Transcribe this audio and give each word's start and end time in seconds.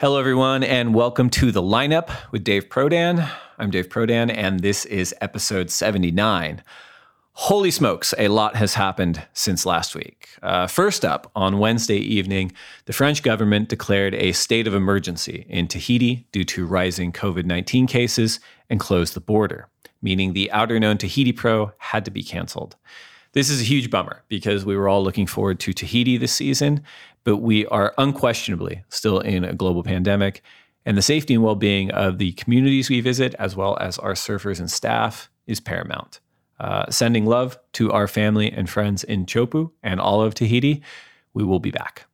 Hello, 0.00 0.20
everyone, 0.20 0.62
and 0.62 0.94
welcome 0.94 1.28
to 1.28 1.50
the 1.50 1.60
lineup 1.60 2.10
with 2.30 2.44
Dave 2.44 2.68
Prodan. 2.68 3.28
I'm 3.58 3.72
Dave 3.72 3.88
Prodan, 3.88 4.32
and 4.32 4.60
this 4.60 4.84
is 4.84 5.12
episode 5.20 5.70
79. 5.70 6.62
Holy 7.32 7.72
smokes, 7.72 8.14
a 8.16 8.28
lot 8.28 8.54
has 8.54 8.74
happened 8.74 9.26
since 9.32 9.66
last 9.66 9.96
week. 9.96 10.28
Uh, 10.40 10.68
first 10.68 11.04
up, 11.04 11.32
on 11.34 11.58
Wednesday 11.58 11.96
evening, 11.96 12.52
the 12.84 12.92
French 12.92 13.24
government 13.24 13.70
declared 13.70 14.14
a 14.14 14.30
state 14.30 14.68
of 14.68 14.74
emergency 14.74 15.44
in 15.48 15.66
Tahiti 15.66 16.28
due 16.30 16.44
to 16.44 16.64
rising 16.64 17.10
COVID 17.10 17.44
19 17.44 17.88
cases 17.88 18.38
and 18.70 18.78
closed 18.78 19.14
the 19.14 19.20
border, 19.20 19.66
meaning 20.00 20.32
the 20.32 20.48
Outerknown 20.54 21.00
Tahiti 21.00 21.32
Pro 21.32 21.72
had 21.78 22.04
to 22.04 22.12
be 22.12 22.22
canceled. 22.22 22.76
This 23.32 23.50
is 23.50 23.60
a 23.60 23.64
huge 23.64 23.90
bummer 23.90 24.22
because 24.28 24.64
we 24.64 24.76
were 24.76 24.88
all 24.88 25.02
looking 25.02 25.26
forward 25.26 25.60
to 25.60 25.72
Tahiti 25.72 26.16
this 26.16 26.32
season, 26.32 26.82
but 27.28 27.42
we 27.42 27.66
are 27.66 27.92
unquestionably 27.98 28.82
still 28.88 29.20
in 29.20 29.44
a 29.44 29.52
global 29.52 29.82
pandemic. 29.82 30.42
And 30.86 30.96
the 30.96 31.02
safety 31.02 31.34
and 31.34 31.42
well 31.42 31.56
being 31.56 31.90
of 31.90 32.16
the 32.16 32.32
communities 32.32 32.88
we 32.88 33.02
visit, 33.02 33.34
as 33.38 33.54
well 33.54 33.76
as 33.82 33.98
our 33.98 34.14
surfers 34.14 34.58
and 34.60 34.70
staff, 34.70 35.28
is 35.46 35.60
paramount. 35.60 36.20
Uh, 36.58 36.90
sending 36.90 37.26
love 37.26 37.58
to 37.74 37.92
our 37.92 38.08
family 38.08 38.50
and 38.50 38.70
friends 38.70 39.04
in 39.04 39.26
Chopu 39.26 39.70
and 39.82 40.00
all 40.00 40.22
of 40.22 40.32
Tahiti. 40.32 40.80
We 41.34 41.44
will 41.44 41.60
be 41.60 41.70
back. 41.70 42.06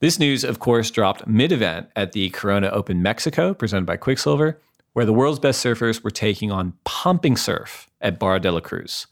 This 0.00 0.18
news, 0.18 0.44
of 0.44 0.60
course, 0.60 0.90
dropped 0.90 1.26
mid 1.26 1.52
event 1.52 1.90
at 1.94 2.12
the 2.12 2.30
Corona 2.30 2.68
Open 2.68 3.02
Mexico, 3.02 3.52
presented 3.52 3.84
by 3.84 3.98
Quiksilver, 3.98 4.58
where 4.94 5.04
the 5.04 5.12
world's 5.12 5.40
best 5.40 5.62
surfers 5.62 6.02
were 6.02 6.10
taking 6.10 6.50
on 6.50 6.72
pumping 6.84 7.36
surf 7.36 7.90
at 8.00 8.18
Barra 8.18 8.40
de 8.40 8.50
la 8.50 8.60
Cruz. 8.60 9.08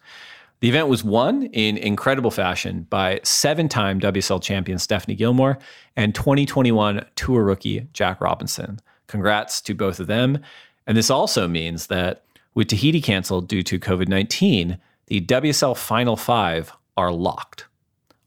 The 0.61 0.69
event 0.69 0.89
was 0.89 1.05
won 1.05 1.45
in 1.45 1.77
incredible 1.77 2.31
fashion 2.31 2.87
by 2.89 3.21
seven 3.23 3.69
time 3.69 4.01
WSL 4.01 4.43
champion 4.43 4.79
Stephanie 4.79 5.15
Gilmore 5.15 5.59
and 5.97 6.15
2021 6.15 7.05
Tour 7.15 7.45
rookie 7.45 7.89
Jack 7.93 8.21
Robinson. 8.21 8.81
Congrats 9.07 9.61
to 9.63 9.75
both 9.75 10.01
of 10.01 10.07
them. 10.07 10.39
And 10.87 10.97
this 10.97 11.11
also 11.11 11.47
means 11.47 11.89
that 11.89 12.25
with 12.55 12.69
Tahiti 12.69 13.03
canceled 13.03 13.49
due 13.49 13.63
to 13.65 13.79
COVID 13.79 14.09
19, 14.09 14.79
the 15.09 15.21
WSL 15.21 15.77
Final 15.77 16.17
Five 16.17 16.73
are 16.97 17.13
locked. 17.13 17.67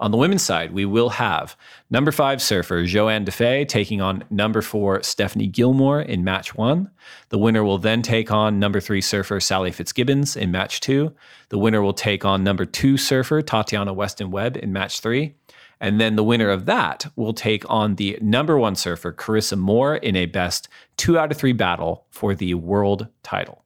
On 0.02 0.12
the 0.12 0.18
women's 0.18 0.44
side, 0.44 0.72
we 0.72 0.86
will 0.86 1.10
have 1.10 1.58
number 1.90 2.12
five 2.12 2.42
surfer 2.42 2.86
Johanne 2.86 3.26
Defay 3.26 3.68
taking 3.68 4.00
on 4.00 4.24
number 4.30 4.62
four 4.62 5.04
Stephanie 5.04 5.48
Gilmore 5.48 6.00
in 6.00 6.24
match 6.24 6.56
one. 6.56 6.90
The 7.30 7.38
winner 7.38 7.66
will 7.66 7.80
then 7.80 8.02
take 8.02 8.32
on 8.32 8.60
number 8.60 8.80
three 8.80 9.02
surfer 9.02 9.42
Sally 9.42 9.72
Fitzgibbons 9.72 10.38
in 10.38 10.52
match 10.52 10.80
two. 10.80 11.14
The 11.50 11.58
winner 11.58 11.82
will 11.82 11.94
take 11.94 12.24
on 12.24 12.46
number 12.46 12.64
two 12.64 12.96
surfer 12.96 13.42
Tatiana 13.42 13.92
Weston 13.92 14.32
Webb 14.32 14.56
in 14.56 14.72
match 14.72 15.02
three. 15.02 15.36
And 15.82 16.00
then 16.00 16.16
the 16.16 16.24
winner 16.24 16.50
of 16.50 16.66
that 16.66 17.12
will 17.18 17.34
take 17.34 17.70
on 17.70 17.96
the 17.96 18.18
number 18.22 18.58
one 18.58 18.76
surfer 18.76 19.12
Carissa 19.12 19.58
Moore 19.58 19.98
in 19.98 20.16
a 20.16 20.28
best 20.28 20.70
two 20.96 21.18
out 21.18 21.32
of 21.32 21.38
three 21.38 21.54
battle 21.54 22.06
for 22.10 22.36
the 22.36 22.54
world 22.54 23.08
title. 23.22 23.64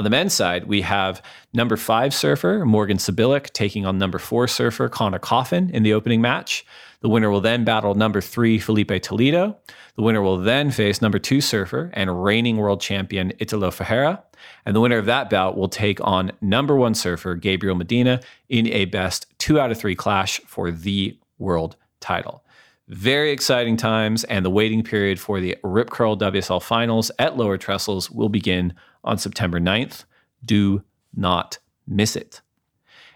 On 0.00 0.04
the 0.04 0.08
men's 0.08 0.32
side, 0.32 0.64
we 0.64 0.80
have 0.80 1.20
number 1.52 1.76
five 1.76 2.14
surfer 2.14 2.64
Morgan 2.64 2.96
Cibilic 2.96 3.50
taking 3.50 3.84
on 3.84 3.98
number 3.98 4.18
four 4.18 4.48
surfer 4.48 4.88
Conner 4.88 5.18
Coffin 5.18 5.68
in 5.74 5.82
the 5.82 5.92
opening 5.92 6.22
match. 6.22 6.64
The 7.02 7.10
winner 7.10 7.28
will 7.28 7.42
then 7.42 7.64
battle 7.64 7.94
number 7.94 8.22
three 8.22 8.58
Filipe 8.58 9.02
Toledo. 9.02 9.58
The 9.96 10.02
winner 10.02 10.22
will 10.22 10.38
then 10.38 10.70
face 10.70 11.02
number 11.02 11.18
two 11.18 11.42
surfer 11.42 11.90
and 11.92 12.24
reigning 12.24 12.56
world 12.56 12.80
champion 12.80 13.34
Italo 13.40 13.70
Ferreira. 13.70 14.24
And 14.64 14.74
the 14.74 14.80
winner 14.80 14.96
of 14.96 15.04
that 15.04 15.28
bout 15.28 15.54
will 15.54 15.68
take 15.68 16.00
on 16.00 16.32
number 16.40 16.74
one 16.74 16.94
surfer 16.94 17.34
Gabriel 17.34 17.76
Medina 17.76 18.22
in 18.48 18.68
a 18.68 18.86
best 18.86 19.26
two 19.36 19.60
out 19.60 19.70
of 19.70 19.76
three 19.76 19.94
clash 19.94 20.40
for 20.46 20.70
the 20.70 21.18
world 21.38 21.76
title. 22.00 22.42
Very 22.88 23.32
exciting 23.32 23.76
times, 23.76 24.24
and 24.24 24.46
the 24.46 24.50
waiting 24.50 24.82
period 24.82 25.20
for 25.20 25.40
the 25.40 25.58
Rip 25.62 25.90
Curl 25.90 26.16
WSL 26.16 26.62
finals 26.62 27.10
at 27.18 27.36
Lower 27.36 27.58
Trestles 27.58 28.10
will 28.10 28.30
begin 28.30 28.72
on 29.04 29.18
September 29.18 29.60
9th. 29.60 30.04
Do 30.44 30.82
not 31.14 31.58
miss 31.86 32.16
it. 32.16 32.40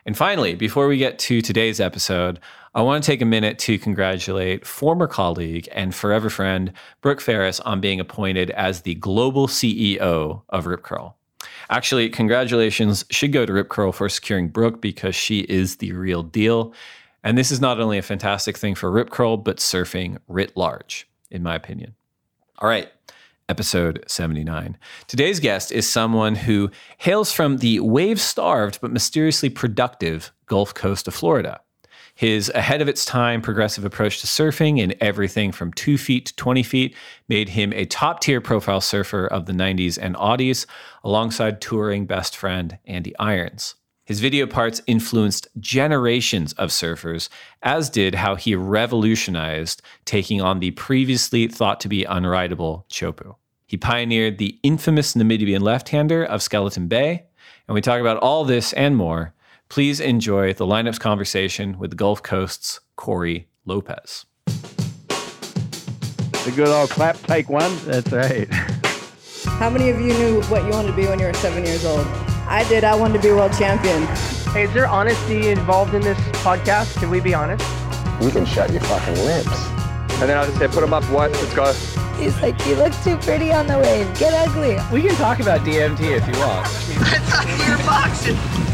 And 0.07 0.17
finally, 0.17 0.55
before 0.55 0.86
we 0.86 0.98
get 0.98 1.19
to 1.20 1.41
today's 1.41 1.81
episode, 1.81 2.39
I 2.75 2.83
want 2.83 3.03
to 3.03 3.11
take 3.11 3.23
a 3.23 3.27
minute 3.27 3.58
to 3.61 3.79
congratulate 3.79 4.67
former 4.67 5.07
colleague 5.07 5.69
and 5.73 5.95
forever 5.95 6.29
friend 6.29 6.73
Brooke 7.01 7.20
Farris 7.20 7.61
on 7.61 7.81
being 7.81 8.01
appointed 8.01 8.51
as 8.51 8.83
the 8.83 8.97
global 8.97 9.47
CEO 9.47 10.42
of 10.48 10.67
Rip 10.67 10.83
Curl. 10.83 11.17
Actually, 11.70 12.11
congratulations 12.11 13.05
should 13.11 13.33
go 13.33 13.47
to 13.47 13.53
Rip 13.53 13.69
Curl 13.69 13.92
for 13.92 14.08
securing 14.08 14.48
Brooke 14.48 14.83
because 14.83 15.14
she 15.14 15.41
is 15.41 15.77
the 15.77 15.92
real 15.92 16.23
deal. 16.23 16.75
And 17.23 17.39
this 17.39 17.51
is 17.51 17.61
not 17.61 17.81
only 17.81 17.97
a 17.97 18.03
fantastic 18.03 18.58
thing 18.58 18.75
for 18.75 18.91
Rip 18.91 19.11
Curl, 19.11 19.39
but 19.39 19.58
surfing 19.58 20.19
writ 20.29 20.57
large, 20.57 21.08
in 21.31 21.42
my 21.42 21.55
opinion. 21.55 21.95
All 22.58 22.69
right, 22.69 22.91
episode 23.49 24.05
79. 24.07 24.79
Today's 25.07 25.41
guest 25.41 25.73
is 25.73 25.89
someone 25.89 26.35
who 26.35 26.71
hails 26.99 27.33
from 27.33 27.59
the 27.59 27.81
wave 27.81 28.21
starved 28.21 28.81
but 28.81 28.93
mysteriously 28.93 29.51
productive 29.51 30.33
Gulf 30.47 30.75
Coast 30.75 31.09
of 31.09 31.15
Florida. 31.15 31.61
His 32.15 32.49
ahead 32.51 32.81
of 32.81 32.89
its 32.89 33.05
time 33.05 33.43
progressive 33.43 33.85
approach 33.85 34.21
to 34.21 34.27
surfing 34.27 34.79
in 34.79 34.95
everything 35.01 35.51
from 35.51 35.73
2 35.73 35.99
feet 35.99 36.27
to 36.27 36.37
20 36.37 36.63
feet 36.63 36.97
made 37.29 37.49
him 37.49 37.73
a 37.73 37.87
top 37.87 38.21
tier 38.21 38.41
profile 38.41 38.81
surfer 38.81 39.27
of 39.27 39.47
the 39.47 39.53
90s 39.53 39.99
and 40.01 40.15
aughties, 40.15 40.67
alongside 41.03 41.61
touring 41.61 42.07
best 42.07 42.37
friend 42.37 42.79
Andy 42.87 43.19
Irons. 43.19 43.75
His 44.07 44.20
video 44.20 44.47
parts 44.47 44.83
influenced 44.87 45.48
generations 45.59 46.53
of 46.55 46.69
surfers, 46.69 47.31
as 47.63 47.89
did 47.89 48.17
how 48.17 48.35
he 48.35 48.55
revolutionized 48.55 49.81
taking 50.05 50.42
on 50.42 50.61
the 50.61 50.73
previously 50.73 51.48
thought 51.48 51.81
to 51.81 51.89
be 51.89 52.05
unrideable 52.05 52.87
Chopu. 52.91 53.37
He 53.67 53.79
pioneered 53.79 54.37
the 54.37 54.59
infamous 54.63 55.14
Namibian 55.14 55.63
left 55.63 55.89
hander 55.89 56.23
of 56.23 56.43
Skeleton 56.43 56.87
Bay, 56.87 57.25
and 57.67 57.75
we 57.75 57.81
talk 57.81 57.98
about 57.98 58.19
all 58.19 58.45
this 58.45 58.75
and 58.75 58.95
more. 58.95 59.33
Please 59.70 60.01
enjoy 60.01 60.53
the 60.53 60.67
lineup's 60.67 60.98
conversation 60.98 61.79
with 61.79 61.89
the 61.89 61.97
Gulf 61.97 62.23
Coast's 62.23 62.81
Cory 62.97 63.48
Lopez. 63.64 64.27
The 66.45 66.53
good 66.55 66.69
old 66.69 66.91
clap, 66.91 67.17
take 67.23 67.48
one. 67.48 67.75
That's 67.87 68.13
right. 68.13 68.53
How 69.59 69.70
many 69.70 69.89
of 69.89 69.98
you 69.98 70.13
knew 70.13 70.43
what 70.43 70.63
you 70.64 70.70
wanted 70.73 70.89
to 70.89 70.97
be 70.97 71.07
when 71.07 71.19
you 71.19 71.25
were 71.25 71.33
seven 71.33 71.64
years 71.64 71.87
old? 71.87 72.07
I 72.47 72.65
did. 72.69 72.85
I 72.85 72.95
wanted 72.95 73.23
to 73.23 73.29
be 73.29 73.33
world 73.33 73.53
champion. 73.53 74.07
Hey, 74.53 74.65
is 74.65 74.73
there 74.73 74.87
honesty 74.87 75.49
involved 75.49 75.95
in 75.95 76.03
this 76.03 76.19
podcast? 76.45 76.99
Can 76.99 77.11
we 77.11 77.21
be 77.21 77.35
honest? 77.35 77.65
You 78.23 78.31
can 78.31 78.45
shut 78.47 78.71
your 78.71 78.83
fucking 78.83 79.25
lips. 79.25 79.67
And 80.21 80.31
then 80.31 80.37
I'll 80.37 80.47
just 80.47 80.59
say, 80.59 80.69
put 80.69 80.81
them 80.81 80.93
up, 80.93 81.05
what? 81.11 81.33
Let's 81.33 81.55
go. 81.55 81.73
He's 82.21 82.41
like, 82.41 82.65
you 82.67 82.77
look 82.77 82.93
too 83.03 83.17
pretty 83.17 83.53
on 83.53 83.67
the 83.67 83.79
wave. 83.79 84.19
Get 84.19 84.33
ugly. 84.33 84.77
We 84.93 85.07
can 85.07 85.17
talk 85.17 85.41
about 85.41 85.61
DMT 85.61 86.01
if 86.01 86.27
you 86.27 86.41
want. 86.41 86.67
I 86.67 87.19
thought 87.19 87.49
you 87.67 87.71
were 87.73 87.85
boxing. 87.85 88.65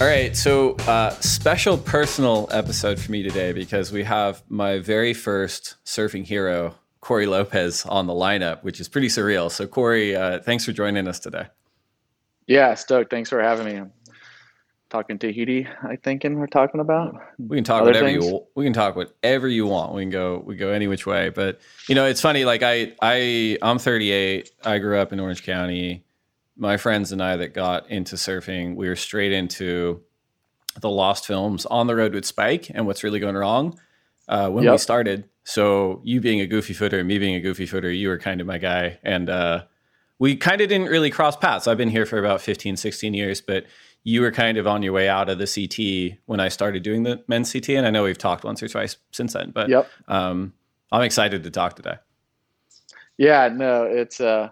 All 0.00 0.08
right, 0.08 0.36
so 0.36 0.74
uh, 0.88 1.10
special 1.20 1.78
personal 1.78 2.48
episode 2.50 2.98
for 2.98 3.12
me 3.12 3.22
today 3.22 3.52
because 3.52 3.92
we 3.92 4.02
have 4.02 4.42
my 4.48 4.78
very 4.78 5.14
first 5.14 5.76
surfing 5.84 6.26
hero, 6.26 6.74
Cory 7.04 7.26
Lopez, 7.26 7.84
on 7.84 8.06
the 8.06 8.14
lineup, 8.14 8.62
which 8.62 8.80
is 8.80 8.88
pretty 8.88 9.08
surreal. 9.08 9.50
So, 9.50 9.66
Cory, 9.66 10.16
uh, 10.16 10.38
thanks 10.40 10.64
for 10.64 10.72
joining 10.72 11.06
us 11.06 11.20
today. 11.20 11.48
Yeah, 12.46 12.72
stoked. 12.74 13.10
Thanks 13.10 13.28
for 13.28 13.42
having 13.42 13.66
me. 13.66 13.76
I'm 13.76 13.92
talking 14.88 15.18
Tahiti, 15.18 15.68
I 15.82 15.96
think, 15.96 16.24
and 16.24 16.38
we're 16.38 16.46
talking 16.46 16.80
about. 16.80 17.14
We 17.38 17.58
can 17.58 17.64
talk 17.64 17.82
Other 17.82 17.90
whatever 17.90 18.06
things? 18.06 18.24
you 18.24 18.46
we 18.54 18.64
can 18.64 18.72
talk 18.72 18.96
whatever 18.96 19.48
you 19.48 19.66
want. 19.66 19.92
We 19.92 20.00
can 20.00 20.10
go 20.10 20.42
we 20.46 20.56
go 20.56 20.70
any 20.70 20.86
which 20.86 21.04
way. 21.06 21.28
But 21.28 21.60
you 21.90 21.94
know, 21.94 22.06
it's 22.06 22.22
funny. 22.22 22.46
Like 22.46 22.62
I 22.62 22.94
I 23.02 23.58
I'm 23.60 23.78
38. 23.78 24.50
I 24.64 24.78
grew 24.78 24.98
up 24.98 25.12
in 25.12 25.20
Orange 25.20 25.42
County. 25.42 26.06
My 26.56 26.78
friends 26.78 27.12
and 27.12 27.22
I 27.22 27.36
that 27.36 27.52
got 27.52 27.90
into 27.90 28.16
surfing, 28.16 28.76
we 28.76 28.88
were 28.88 28.96
straight 28.96 29.32
into 29.32 30.00
the 30.80 30.88
Lost 30.88 31.26
films, 31.26 31.66
On 31.66 31.86
the 31.86 31.96
Road 31.96 32.14
with 32.14 32.24
Spike, 32.24 32.70
and 32.70 32.86
What's 32.86 33.04
Really 33.04 33.20
Going 33.20 33.34
Wrong 33.34 33.78
uh, 34.26 34.48
when 34.48 34.70
we 34.70 34.78
started. 34.78 35.28
So 35.44 36.00
you 36.04 36.20
being 36.20 36.40
a 36.40 36.46
goofy 36.46 36.72
footer, 36.72 36.98
and 36.98 37.08
me 37.08 37.18
being 37.18 37.34
a 37.34 37.40
goofy 37.40 37.66
footer, 37.66 37.90
you 37.90 38.08
were 38.08 38.18
kind 38.18 38.40
of 38.40 38.46
my 38.46 38.58
guy, 38.58 38.98
and 39.02 39.28
uh, 39.28 39.64
we 40.18 40.36
kind 40.36 40.60
of 40.60 40.68
didn't 40.68 40.88
really 40.88 41.10
cross 41.10 41.36
paths. 41.36 41.68
I've 41.68 41.76
been 41.76 41.90
here 41.90 42.06
for 42.06 42.18
about 42.18 42.40
15, 42.40 42.76
16 42.76 43.14
years, 43.14 43.40
but 43.40 43.66
you 44.04 44.22
were 44.22 44.30
kind 44.32 44.58
of 44.58 44.66
on 44.66 44.82
your 44.82 44.92
way 44.92 45.08
out 45.08 45.28
of 45.28 45.38
the 45.38 45.46
CT 45.46 46.18
when 46.26 46.40
I 46.40 46.48
started 46.48 46.82
doing 46.82 47.02
the 47.02 47.22
men's 47.28 47.52
CT, 47.52 47.70
and 47.70 47.86
I 47.86 47.90
know 47.90 48.04
we've 48.04 48.18
talked 48.18 48.44
once 48.44 48.62
or 48.62 48.68
twice 48.68 48.96
since 49.12 49.34
then. 49.34 49.50
But 49.50 49.68
Yep. 49.68 49.88
um, 50.08 50.52
I'm 50.92 51.02
excited 51.02 51.42
to 51.42 51.50
talk 51.50 51.76
today. 51.76 51.96
Yeah, 53.18 53.48
no, 53.48 53.84
it's 53.84 54.20
uh, 54.20 54.48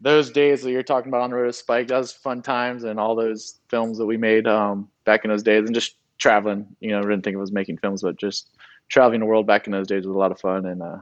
those 0.00 0.30
days 0.30 0.62
that 0.62 0.70
you're 0.70 0.82
talking 0.82 1.08
about 1.08 1.22
on 1.22 1.30
the 1.30 1.36
road 1.36 1.46
to 1.46 1.52
Spike. 1.52 1.88
That 1.88 1.98
was 1.98 2.12
fun 2.12 2.42
times, 2.42 2.84
and 2.84 3.00
all 3.00 3.14
those 3.14 3.60
films 3.68 3.98
that 3.98 4.06
we 4.06 4.16
made 4.16 4.46
um, 4.46 4.88
back 5.04 5.24
in 5.24 5.30
those 5.30 5.42
days, 5.42 5.64
and 5.64 5.74
just 5.74 5.96
traveling. 6.18 6.66
You 6.80 6.90
know, 6.90 6.98
I 6.98 7.02
didn't 7.02 7.22
think 7.22 7.34
it 7.34 7.38
was 7.38 7.52
making 7.52 7.78
films, 7.78 8.02
but 8.02 8.16
just 8.16 8.50
traveling 8.88 9.20
the 9.20 9.26
world 9.26 9.46
back 9.46 9.66
in 9.66 9.72
those 9.72 9.86
days 9.86 10.06
was 10.06 10.14
a 10.14 10.18
lot 10.18 10.32
of 10.32 10.40
fun 10.40 10.66
and 10.66 10.82
uh, 10.82 10.98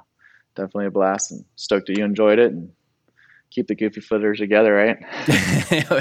definitely 0.54 0.86
a 0.86 0.90
blast. 0.90 1.30
And 1.30 1.44
stoked 1.56 1.86
that 1.86 1.96
you 1.96 2.04
enjoyed 2.04 2.38
it 2.38 2.52
and 2.52 2.70
keep 3.50 3.68
the 3.68 3.74
goofy 3.74 4.00
footers 4.00 4.38
together, 4.38 4.74
right? 4.74 4.98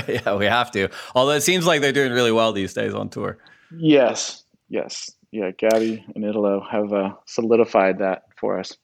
yeah, 0.09 0.35
we 0.35 0.45
have 0.45 0.71
to. 0.71 0.89
Although 1.13 1.33
it 1.33 1.41
seems 1.41 1.65
like 1.65 1.81
they're 1.81 1.91
doing 1.91 2.11
really 2.11 2.31
well 2.31 2.53
these 2.53 2.73
days 2.73 2.93
on 2.93 3.09
tour. 3.09 3.37
yes, 3.77 4.43
yes. 4.69 5.11
yeah, 5.31 5.51
Gabby 5.51 6.03
and 6.15 6.23
Italo 6.23 6.65
have 6.69 6.93
uh, 6.93 7.13
solidified 7.25 7.99
that 7.99 8.23
for 8.37 8.59
us. 8.59 8.75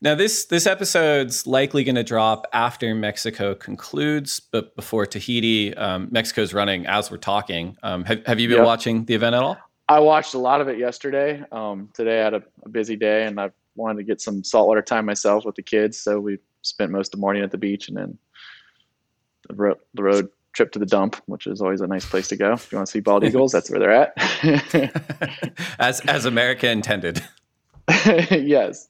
Now 0.00 0.14
this 0.14 0.46
this 0.46 0.66
episode's 0.66 1.46
likely 1.46 1.84
going 1.84 1.96
to 1.96 2.02
drop 2.02 2.46
after 2.52 2.94
Mexico 2.94 3.54
concludes, 3.54 4.40
but 4.40 4.74
before 4.74 5.04
Tahiti. 5.04 5.74
Um, 5.76 6.08
Mexico's 6.10 6.54
running 6.54 6.86
as 6.86 7.10
we're 7.10 7.18
talking. 7.18 7.76
Um, 7.82 8.04
have 8.04 8.26
Have 8.26 8.40
you 8.40 8.48
been 8.48 8.58
yep. 8.58 8.66
watching 8.66 9.04
the 9.04 9.14
event 9.14 9.34
at 9.34 9.42
all? 9.42 9.58
I 9.90 9.98
watched 9.98 10.34
a 10.34 10.38
lot 10.38 10.60
of 10.60 10.68
it 10.68 10.78
yesterday. 10.78 11.42
Um, 11.50 11.88
today 11.94 12.20
I 12.20 12.24
had 12.24 12.34
a, 12.34 12.42
a, 12.64 12.68
busy 12.68 12.94
day, 12.94 13.26
and 13.26 13.40
I 13.40 13.50
wanted 13.74 13.96
to 13.96 14.04
get 14.04 14.20
some 14.20 14.44
saltwater 14.44 14.82
time 14.82 15.04
myself 15.04 15.44
with 15.44 15.56
the 15.56 15.64
kids, 15.64 15.98
so 15.98 16.20
we 16.20 16.38
spent 16.62 16.92
most 16.92 17.08
of 17.08 17.18
the 17.18 17.20
morning 17.20 17.42
at 17.42 17.50
the 17.50 17.58
beach, 17.58 17.88
and 17.88 17.96
then 17.96 18.16
the, 19.48 19.54
ro- 19.56 19.80
the 19.94 20.04
road 20.04 20.28
trip 20.52 20.70
to 20.72 20.78
the 20.78 20.86
dump, 20.86 21.20
which 21.26 21.48
is 21.48 21.60
always 21.60 21.80
a 21.80 21.88
nice 21.88 22.06
place 22.06 22.28
to 22.28 22.36
go. 22.36 22.52
If 22.52 22.70
you 22.70 22.78
want 22.78 22.86
to 22.86 22.92
see 22.92 23.00
bald 23.00 23.24
eagles, 23.24 23.50
that's 23.50 23.68
where 23.68 23.80
they're 23.80 23.90
at. 23.90 25.52
as 25.80 25.98
as 26.02 26.24
America 26.24 26.70
intended. 26.70 27.24
yes. 28.06 28.86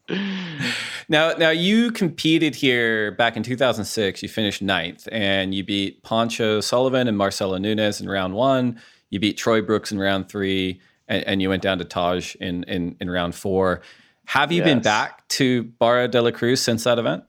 Now, 1.08 1.32
now 1.32 1.48
you 1.48 1.92
competed 1.92 2.54
here 2.54 3.12
back 3.12 3.38
in 3.38 3.42
2006. 3.42 4.22
You 4.22 4.28
finished 4.28 4.60
ninth, 4.60 5.08
and 5.10 5.54
you 5.54 5.64
beat 5.64 6.02
Pancho 6.02 6.60
Sullivan 6.60 7.08
and 7.08 7.16
Marcelo 7.16 7.56
Nunes 7.56 8.02
in 8.02 8.08
round 8.10 8.34
one. 8.34 8.78
You 9.08 9.18
beat 9.18 9.38
Troy 9.38 9.62
Brooks 9.62 9.90
in 9.90 9.98
round 9.98 10.28
three, 10.28 10.80
and, 11.10 11.24
and 11.26 11.42
you 11.42 11.50
went 11.50 11.62
down 11.62 11.78
to 11.78 11.84
Taj 11.84 12.34
in 12.36 12.62
in, 12.64 12.96
in 13.00 13.10
round 13.10 13.34
four. 13.34 13.82
Have 14.26 14.52
you 14.52 14.58
yes. 14.58 14.66
been 14.66 14.80
back 14.80 15.28
to 15.28 15.64
Barra 15.64 16.08
de 16.08 16.22
la 16.22 16.30
Cruz 16.30 16.62
since 16.62 16.84
that 16.84 16.98
event? 16.98 17.24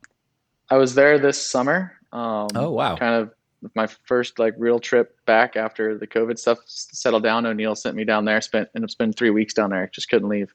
I 0.69 0.77
was 0.77 0.95
there 0.95 1.19
this 1.19 1.41
summer. 1.41 1.93
Um, 2.13 2.47
oh 2.55 2.69
wow! 2.71 2.95
Kind 2.95 3.15
of 3.15 3.31
my 3.75 3.87
first 4.05 4.39
like 4.39 4.53
real 4.57 4.79
trip 4.79 5.17
back 5.25 5.55
after 5.55 5.97
the 5.97 6.07
COVID 6.07 6.39
stuff 6.39 6.59
settled 6.65 7.23
down. 7.23 7.45
O'Neill 7.45 7.75
sent 7.75 7.95
me 7.95 8.05
down 8.05 8.23
there. 8.23 8.39
Spent 8.39 8.69
ended 8.75 8.87
up 8.87 8.91
spending 8.91 9.13
three 9.13 9.31
weeks 9.31 9.53
down 9.53 9.71
there. 9.71 9.89
Just 9.93 10.09
couldn't 10.09 10.29
leave. 10.29 10.53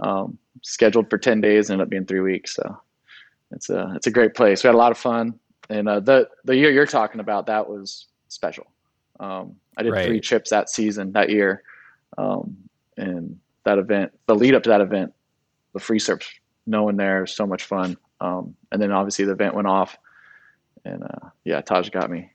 Um, 0.00 0.38
scheduled 0.62 1.10
for 1.10 1.18
ten 1.18 1.40
days, 1.40 1.70
ended 1.70 1.84
up 1.84 1.90
being 1.90 2.06
three 2.06 2.20
weeks. 2.20 2.54
So 2.54 2.80
it's 3.50 3.68
a 3.68 3.92
it's 3.96 4.06
a 4.06 4.10
great 4.10 4.34
place. 4.34 4.62
We 4.62 4.68
had 4.68 4.74
a 4.74 4.78
lot 4.78 4.92
of 4.92 4.98
fun, 4.98 5.38
and 5.68 5.88
uh, 5.88 6.00
the 6.00 6.28
the 6.44 6.56
year 6.56 6.70
you're 6.70 6.86
talking 6.86 7.20
about 7.20 7.46
that 7.46 7.68
was 7.68 8.06
special. 8.28 8.66
Um, 9.20 9.56
I 9.76 9.82
did 9.82 9.92
right. 9.92 10.06
three 10.06 10.20
trips 10.20 10.50
that 10.50 10.68
season 10.70 11.12
that 11.12 11.30
year, 11.30 11.62
um, 12.18 12.56
and 12.96 13.38
that 13.64 13.78
event, 13.78 14.12
the 14.26 14.34
lead 14.34 14.54
up 14.54 14.62
to 14.64 14.70
that 14.70 14.80
event, 14.80 15.12
the 15.72 15.80
free 15.80 15.98
surf, 15.98 16.28
no 16.66 16.84
one 16.84 16.96
there, 16.96 17.26
so 17.26 17.46
much 17.46 17.64
fun. 17.64 17.96
Um, 18.20 18.54
and 18.70 18.80
then 18.80 18.92
obviously 18.92 19.24
the 19.24 19.32
event 19.32 19.54
went 19.54 19.66
off, 19.66 19.96
and 20.84 21.02
uh, 21.02 21.28
yeah, 21.44 21.60
Taj 21.60 21.90
got 21.90 22.10
me. 22.10 22.30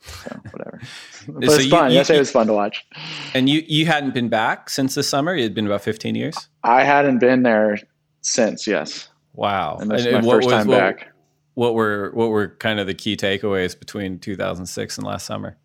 So 0.00 0.40
whatever. 0.50 0.80
but 1.28 1.44
so 1.44 1.54
it's 1.54 1.64
you, 1.64 1.70
fun. 1.70 1.90
You, 1.90 1.96
Yesterday 1.96 2.20
was 2.20 2.30
fun 2.30 2.46
to 2.46 2.52
watch. 2.52 2.86
And 3.34 3.48
you 3.48 3.64
you 3.66 3.86
hadn't 3.86 4.14
been 4.14 4.28
back 4.28 4.70
since 4.70 4.94
the 4.94 5.02
summer. 5.02 5.34
It 5.34 5.42
had 5.42 5.54
been 5.54 5.66
about 5.66 5.82
fifteen 5.82 6.14
years. 6.14 6.48
I 6.62 6.84
hadn't 6.84 7.18
been 7.18 7.42
there 7.42 7.78
since. 8.20 8.66
Yes. 8.66 9.08
Wow. 9.34 9.78
And 9.80 9.90
this 9.90 10.04
and, 10.04 10.24
my 10.24 10.32
first 10.32 10.46
was, 10.46 10.52
time 10.52 10.66
what, 10.66 10.78
back. 10.78 11.12
What 11.54 11.74
were 11.74 12.10
what 12.14 12.30
were 12.30 12.48
kind 12.48 12.80
of 12.80 12.86
the 12.86 12.94
key 12.94 13.16
takeaways 13.16 13.78
between 13.78 14.18
2006 14.18 14.98
and 14.98 15.06
last 15.06 15.26
summer? 15.26 15.56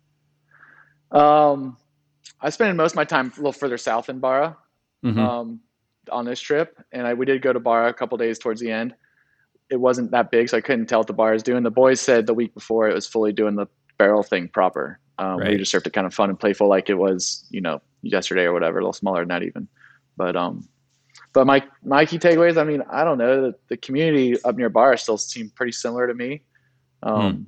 Um, 1.10 1.76
I 2.40 2.50
spent 2.50 2.76
most 2.76 2.92
of 2.92 2.96
my 2.96 3.04
time 3.04 3.32
a 3.34 3.36
little 3.36 3.52
further 3.52 3.78
south 3.78 4.08
in 4.08 4.18
Barra. 4.20 4.56
Mm-hmm. 5.04 5.18
Um, 5.18 5.60
on 6.12 6.26
this 6.26 6.38
trip, 6.38 6.78
and 6.92 7.06
I 7.06 7.14
we 7.14 7.24
did 7.24 7.40
go 7.40 7.50
to 7.50 7.60
Barra 7.60 7.88
a 7.88 7.94
couple 7.94 8.18
days 8.18 8.38
towards 8.38 8.60
the 8.60 8.70
end 8.70 8.94
it 9.70 9.80
wasn't 9.80 10.10
that 10.10 10.30
big, 10.30 10.48
so 10.48 10.56
I 10.56 10.60
couldn't 10.60 10.86
tell 10.86 11.00
what 11.00 11.06
the 11.06 11.12
bar 11.12 11.34
is 11.34 11.42
doing. 11.42 11.62
The 11.62 11.70
boys 11.70 12.00
said 12.00 12.26
the 12.26 12.34
week 12.34 12.54
before 12.54 12.88
it 12.88 12.94
was 12.94 13.06
fully 13.06 13.32
doing 13.32 13.56
the 13.56 13.66
barrel 13.98 14.22
thing 14.22 14.48
proper. 14.48 15.00
Um, 15.18 15.38
right. 15.38 15.50
We 15.50 15.56
just 15.58 15.72
surfed 15.72 15.86
it 15.86 15.92
kind 15.92 16.06
of 16.06 16.14
fun 16.14 16.28
and 16.28 16.38
playful, 16.38 16.68
like 16.68 16.90
it 16.90 16.94
was, 16.94 17.46
you 17.50 17.60
know, 17.60 17.80
yesterday 18.02 18.44
or 18.44 18.52
whatever, 18.52 18.78
a 18.78 18.82
little 18.82 18.92
smaller 18.92 19.20
than 19.20 19.28
that 19.28 19.42
even. 19.42 19.68
But 20.16 20.36
um, 20.36 20.68
but 21.32 21.46
my 21.46 21.64
my 21.82 22.04
key 22.04 22.18
takeaways. 22.18 22.56
I 22.56 22.64
mean, 22.64 22.82
I 22.90 23.04
don't 23.04 23.18
know. 23.18 23.42
The, 23.42 23.54
the 23.68 23.76
community 23.76 24.36
up 24.44 24.56
near 24.56 24.68
Barra 24.68 24.98
still 24.98 25.18
seemed 25.18 25.54
pretty 25.54 25.72
similar 25.72 26.06
to 26.06 26.14
me. 26.14 26.42
Um, 27.02 27.34
hmm. 27.34 27.42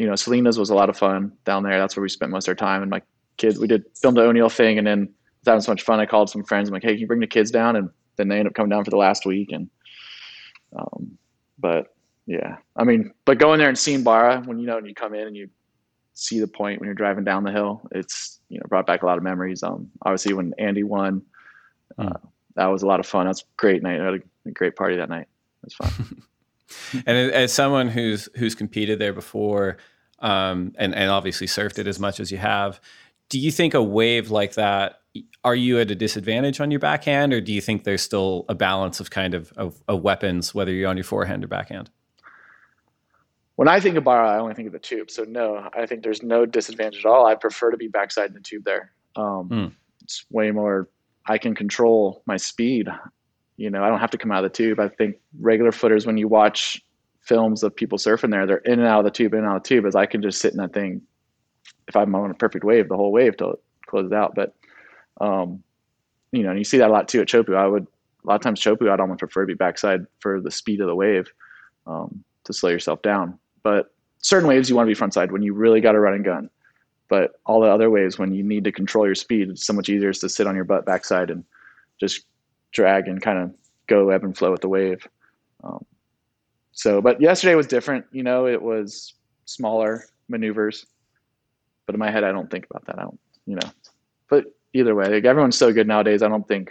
You 0.00 0.06
know, 0.06 0.14
Salinas 0.14 0.58
was 0.58 0.70
a 0.70 0.74
lot 0.74 0.88
of 0.88 0.96
fun 0.96 1.32
down 1.44 1.64
there. 1.64 1.78
That's 1.78 1.96
where 1.96 2.02
we 2.02 2.08
spent 2.08 2.30
most 2.30 2.46
of 2.46 2.52
our 2.52 2.54
time. 2.54 2.82
And 2.82 2.90
my 2.90 3.02
kids, 3.38 3.58
we 3.58 3.66
did 3.66 3.84
filmed 3.94 4.16
the 4.16 4.22
O'Neill 4.22 4.48
thing, 4.50 4.78
and 4.78 4.86
then 4.86 5.00
was 5.00 5.46
having 5.46 5.60
so 5.62 5.72
much 5.72 5.82
fun. 5.82 6.00
I 6.00 6.06
called 6.06 6.30
some 6.30 6.44
friends. 6.44 6.68
I'm 6.68 6.74
like, 6.74 6.82
hey, 6.82 6.92
can 6.92 6.98
you 6.98 7.06
bring 7.06 7.20
the 7.20 7.26
kids 7.26 7.50
down? 7.50 7.76
And 7.76 7.90
then 8.16 8.28
they 8.28 8.36
ended 8.36 8.48
up 8.48 8.54
coming 8.54 8.70
down 8.70 8.84
for 8.84 8.90
the 8.90 8.96
last 8.96 9.24
week, 9.24 9.52
and 9.52 9.70
um, 10.76 11.16
but 11.58 11.94
yeah, 12.26 12.56
I 12.76 12.84
mean, 12.84 13.12
but 13.24 13.38
going 13.38 13.58
there 13.58 13.68
and 13.68 13.78
seeing 13.78 14.04
Barra 14.04 14.42
when 14.44 14.58
you 14.58 14.66
know 14.66 14.76
when 14.76 14.86
you 14.86 14.94
come 14.94 15.14
in 15.14 15.26
and 15.26 15.36
you 15.36 15.48
see 16.14 16.40
the 16.40 16.48
point 16.48 16.80
when 16.80 16.86
you're 16.86 16.94
driving 16.94 17.24
down 17.24 17.44
the 17.44 17.52
hill, 17.52 17.80
it's 17.92 18.40
you 18.48 18.58
know 18.58 18.64
brought 18.68 18.86
back 18.86 19.02
a 19.02 19.06
lot 19.06 19.16
of 19.16 19.24
memories. 19.24 19.62
Um, 19.62 19.90
obviously 20.02 20.34
when 20.34 20.52
Andy 20.58 20.82
won, 20.82 21.22
uh, 21.96 22.04
hmm. 22.04 22.26
that 22.56 22.66
was 22.66 22.82
a 22.82 22.86
lot 22.86 23.00
of 23.00 23.06
fun. 23.06 23.26
That's 23.26 23.44
great 23.56 23.82
night. 23.82 24.00
I 24.00 24.04
had 24.04 24.14
a, 24.14 24.48
a 24.48 24.50
great 24.50 24.76
party 24.76 24.96
that 24.96 25.08
night. 25.08 25.26
It 25.62 25.64
was 25.64 25.74
fun. 25.74 26.22
and 27.06 27.16
as 27.32 27.52
someone 27.52 27.88
who's 27.88 28.28
who's 28.36 28.54
competed 28.54 28.98
there 28.98 29.12
before, 29.12 29.78
um, 30.18 30.74
and 30.76 30.94
and 30.94 31.10
obviously 31.10 31.46
surfed 31.46 31.78
it 31.78 31.86
as 31.86 31.98
much 31.98 32.20
as 32.20 32.30
you 32.30 32.38
have, 32.38 32.80
do 33.28 33.38
you 33.38 33.50
think 33.50 33.74
a 33.74 33.82
wave 33.82 34.30
like 34.30 34.54
that 34.54 34.98
are 35.44 35.54
you 35.54 35.78
at 35.80 35.90
a 35.90 35.94
disadvantage 35.94 36.60
on 36.60 36.70
your 36.70 36.80
backhand, 36.80 37.32
or 37.32 37.40
do 37.40 37.52
you 37.52 37.60
think 37.60 37.84
there's 37.84 38.02
still 38.02 38.44
a 38.48 38.54
balance 38.54 39.00
of 39.00 39.10
kind 39.10 39.34
of, 39.34 39.52
of, 39.56 39.82
of 39.88 40.02
weapons, 40.02 40.54
whether 40.54 40.72
you're 40.72 40.88
on 40.88 40.96
your 40.96 41.04
forehand 41.04 41.44
or 41.44 41.48
backhand? 41.48 41.90
When 43.56 43.68
I 43.68 43.80
think 43.80 43.96
of 43.96 44.04
Barra, 44.04 44.30
I 44.30 44.38
only 44.38 44.54
think 44.54 44.66
of 44.66 44.72
the 44.72 44.78
tube. 44.78 45.10
So 45.10 45.24
no, 45.24 45.68
I 45.76 45.86
think 45.86 46.02
there's 46.02 46.22
no 46.22 46.46
disadvantage 46.46 47.04
at 47.04 47.06
all. 47.06 47.26
I 47.26 47.34
prefer 47.34 47.70
to 47.70 47.76
be 47.76 47.88
backside 47.88 48.28
in 48.28 48.34
the 48.34 48.40
tube 48.40 48.64
there. 48.64 48.92
Um, 49.16 49.48
mm. 49.48 49.72
It's 50.02 50.24
way 50.30 50.52
more. 50.52 50.88
I 51.26 51.38
can 51.38 51.54
control 51.54 52.22
my 52.26 52.36
speed. 52.36 52.88
You 53.56 53.70
know, 53.70 53.82
I 53.82 53.88
don't 53.88 53.98
have 53.98 54.12
to 54.12 54.18
come 54.18 54.30
out 54.30 54.44
of 54.44 54.52
the 54.52 54.56
tube. 54.56 54.78
I 54.78 54.88
think 54.88 55.16
regular 55.40 55.72
footers, 55.72 56.06
when 56.06 56.16
you 56.16 56.28
watch 56.28 56.80
films 57.20 57.64
of 57.64 57.74
people 57.74 57.98
surfing 57.98 58.30
there, 58.30 58.46
they're 58.46 58.58
in 58.58 58.78
and 58.78 58.88
out 58.88 59.00
of 59.00 59.04
the 59.04 59.10
tube, 59.10 59.34
in 59.34 59.40
and 59.40 59.48
out 59.48 59.56
of 59.56 59.62
the 59.64 59.68
tube. 59.68 59.86
As 59.86 59.96
I 59.96 60.06
can 60.06 60.22
just 60.22 60.40
sit 60.40 60.52
in 60.52 60.58
that 60.58 60.72
thing 60.72 61.02
if 61.88 61.96
I'm 61.96 62.14
on 62.14 62.30
a 62.30 62.34
perfect 62.34 62.64
wave, 62.64 62.88
the 62.88 62.96
whole 62.96 63.12
wave 63.12 63.36
till 63.36 63.52
it 63.52 63.62
closes 63.86 64.12
out. 64.12 64.34
But 64.34 64.54
um, 65.20 65.62
you 66.32 66.42
know, 66.42 66.50
and 66.50 66.58
you 66.58 66.64
see 66.64 66.78
that 66.78 66.90
a 66.90 66.92
lot 66.92 67.08
too 67.08 67.20
at 67.20 67.28
Chopu. 67.28 67.56
I 67.56 67.66
would 67.66 67.86
a 68.24 68.26
lot 68.26 68.36
of 68.36 68.42
times 68.42 68.60
Chopu, 68.60 68.90
I'd 68.90 69.00
almost 69.00 69.20
prefer 69.20 69.42
to 69.42 69.46
be 69.46 69.54
backside 69.54 70.06
for 70.20 70.40
the 70.40 70.50
speed 70.50 70.80
of 70.80 70.86
the 70.86 70.94
wave 70.94 71.32
um, 71.86 72.22
to 72.44 72.52
slow 72.52 72.70
yourself 72.70 73.02
down. 73.02 73.38
But 73.62 73.92
certain 74.18 74.48
waves 74.48 74.68
you 74.68 74.76
want 74.76 74.88
to 74.88 74.94
be 74.94 75.00
frontside 75.00 75.30
when 75.30 75.42
you 75.42 75.54
really 75.54 75.80
got 75.80 75.94
a 75.94 76.00
running 76.00 76.22
gun. 76.22 76.50
But 77.08 77.40
all 77.46 77.60
the 77.60 77.70
other 77.70 77.88
waves 77.88 78.18
when 78.18 78.34
you 78.34 78.42
need 78.42 78.64
to 78.64 78.72
control 78.72 79.06
your 79.06 79.14
speed, 79.14 79.48
it's 79.48 79.64
so 79.64 79.72
much 79.72 79.88
easier 79.88 80.12
to 80.12 80.28
sit 80.28 80.46
on 80.46 80.54
your 80.54 80.64
butt 80.64 80.84
backside 80.84 81.30
and 81.30 81.42
just 81.98 82.26
drag 82.72 83.08
and 83.08 83.22
kind 83.22 83.38
of 83.38 83.54
go 83.86 84.10
ebb 84.10 84.24
and 84.24 84.36
flow 84.36 84.50
with 84.50 84.60
the 84.60 84.68
wave. 84.68 85.06
Um, 85.64 85.84
so, 86.72 87.00
but 87.00 87.20
yesterday 87.20 87.54
was 87.54 87.66
different. 87.66 88.04
You 88.12 88.22
know, 88.22 88.46
it 88.46 88.60
was 88.60 89.14
smaller 89.46 90.04
maneuvers, 90.28 90.86
but 91.88 91.94
in 91.94 91.98
my 91.98 92.10
head, 92.10 92.22
I 92.22 92.32
don't 92.32 92.50
think 92.50 92.66
about 92.68 92.84
that. 92.84 92.98
I 92.98 93.02
don't, 93.04 93.18
you 93.46 93.54
know, 93.54 93.70
but 94.28 94.44
either 94.74 94.94
way, 94.94 95.06
like 95.06 95.24
everyone's 95.24 95.56
so 95.56 95.72
good 95.72 95.88
nowadays. 95.88 96.22
I 96.22 96.28
don't 96.28 96.46
think, 96.46 96.70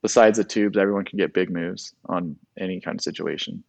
besides 0.00 0.38
the 0.38 0.44
tubes, 0.44 0.78
everyone 0.78 1.04
can 1.04 1.18
get 1.18 1.34
big 1.34 1.50
moves 1.50 1.92
on 2.06 2.34
any 2.58 2.80
kind 2.80 2.98
of 2.98 3.04
situation. 3.04 3.62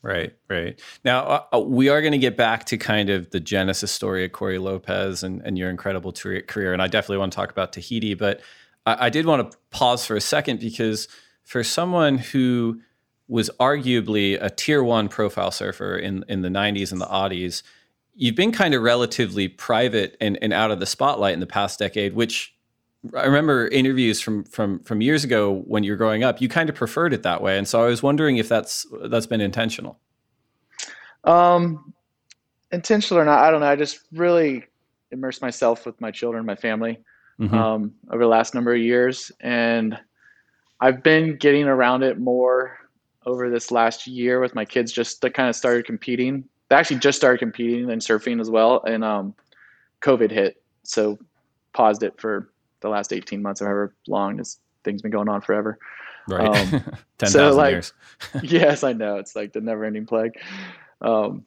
Right, 0.00 0.32
right. 0.48 0.80
Now 1.04 1.24
uh, 1.24 1.44
uh 1.54 1.58
we 1.58 1.88
are 1.88 2.00
going 2.00 2.12
to 2.12 2.18
get 2.18 2.36
back 2.36 2.66
to 2.66 2.78
kind 2.78 3.10
of 3.10 3.30
the 3.30 3.40
genesis 3.40 3.90
story 3.90 4.24
of 4.24 4.30
Cory 4.30 4.58
Lopez 4.58 5.24
and, 5.24 5.42
and 5.44 5.58
your 5.58 5.70
incredible 5.70 6.12
career, 6.12 6.72
and 6.72 6.80
I 6.80 6.86
definitely 6.86 7.18
want 7.18 7.32
to 7.32 7.36
talk 7.36 7.50
about 7.50 7.72
Tahiti. 7.72 8.14
But 8.14 8.40
I, 8.86 9.06
I 9.06 9.10
did 9.10 9.26
want 9.26 9.50
to 9.50 9.58
pause 9.70 10.06
for 10.06 10.14
a 10.14 10.20
second 10.20 10.60
because 10.60 11.08
for 11.42 11.64
someone 11.64 12.18
who 12.18 12.80
was 13.26 13.50
arguably 13.58 14.38
a 14.40 14.50
tier 14.50 14.84
one 14.84 15.08
profile 15.08 15.50
surfer 15.50 15.96
in 15.96 16.24
in 16.28 16.42
the 16.42 16.48
90s 16.48 16.92
and 16.92 17.00
the 17.00 17.06
oddies 17.06 17.64
you've 18.18 18.34
been 18.34 18.50
kind 18.50 18.74
of 18.74 18.82
relatively 18.82 19.46
private 19.46 20.16
and, 20.20 20.36
and 20.42 20.52
out 20.52 20.72
of 20.72 20.80
the 20.80 20.86
spotlight 20.86 21.34
in 21.34 21.40
the 21.40 21.46
past 21.46 21.78
decade, 21.78 22.14
which 22.14 22.52
I 23.14 23.24
remember 23.24 23.68
interviews 23.68 24.20
from 24.20 24.42
from 24.44 24.80
from 24.80 25.00
years 25.00 25.22
ago 25.22 25.62
when 25.66 25.84
you 25.84 25.92
were 25.92 25.96
growing 25.96 26.24
up. 26.24 26.40
You 26.40 26.48
kind 26.48 26.68
of 26.68 26.74
preferred 26.74 27.14
it 27.14 27.22
that 27.22 27.40
way, 27.40 27.56
and 27.56 27.66
so 27.66 27.82
I 27.82 27.86
was 27.86 28.02
wondering 28.02 28.36
if 28.36 28.48
that's 28.48 28.86
that's 29.04 29.26
been 29.26 29.40
intentional. 29.40 30.00
Um, 31.22 31.94
intentional 32.72 33.22
or 33.22 33.24
not, 33.24 33.38
I 33.38 33.50
don't 33.52 33.60
know. 33.60 33.68
I 33.68 33.76
just 33.76 34.00
really 34.12 34.64
immersed 35.12 35.40
myself 35.40 35.86
with 35.86 36.00
my 36.00 36.10
children, 36.10 36.44
my 36.44 36.56
family, 36.56 36.98
mm-hmm. 37.40 37.54
um, 37.54 37.94
over 38.10 38.24
the 38.24 38.28
last 38.28 38.52
number 38.52 38.74
of 38.74 38.80
years, 38.80 39.30
and 39.40 39.96
I've 40.80 41.04
been 41.04 41.36
getting 41.36 41.64
around 41.64 42.02
it 42.02 42.18
more 42.18 42.78
over 43.26 43.48
this 43.48 43.70
last 43.70 44.08
year 44.08 44.40
with 44.40 44.56
my 44.56 44.64
kids. 44.64 44.90
Just 44.90 45.20
to 45.22 45.30
kind 45.30 45.48
of 45.48 45.54
started 45.54 45.86
competing 45.86 46.44
they 46.68 46.76
actually 46.76 46.98
just 46.98 47.18
started 47.18 47.38
competing 47.38 47.90
in 47.90 47.98
surfing 47.98 48.40
as 48.40 48.50
well, 48.50 48.82
and 48.86 49.04
um, 49.04 49.34
COVID 50.02 50.30
hit, 50.30 50.62
so 50.82 51.18
paused 51.72 52.02
it 52.02 52.20
for 52.20 52.50
the 52.80 52.88
last 52.88 53.12
18 53.12 53.42
months, 53.42 53.62
or 53.62 53.66
however 53.66 53.94
long 54.06 54.36
this 54.36 54.58
thing's 54.84 55.02
been 55.02 55.10
going 55.10 55.28
on 55.28 55.40
forever. 55.40 55.78
Right. 56.28 56.46
Um, 56.46 56.70
10,000 57.18 57.26
so 57.26 57.56
like, 57.56 57.72
years. 57.72 57.92
yes, 58.42 58.84
I 58.84 58.92
know. 58.92 59.16
It's 59.16 59.34
like 59.34 59.52
the 59.52 59.60
never 59.60 59.84
ending 59.84 60.06
plague. 60.06 60.32
Um, 61.00 61.44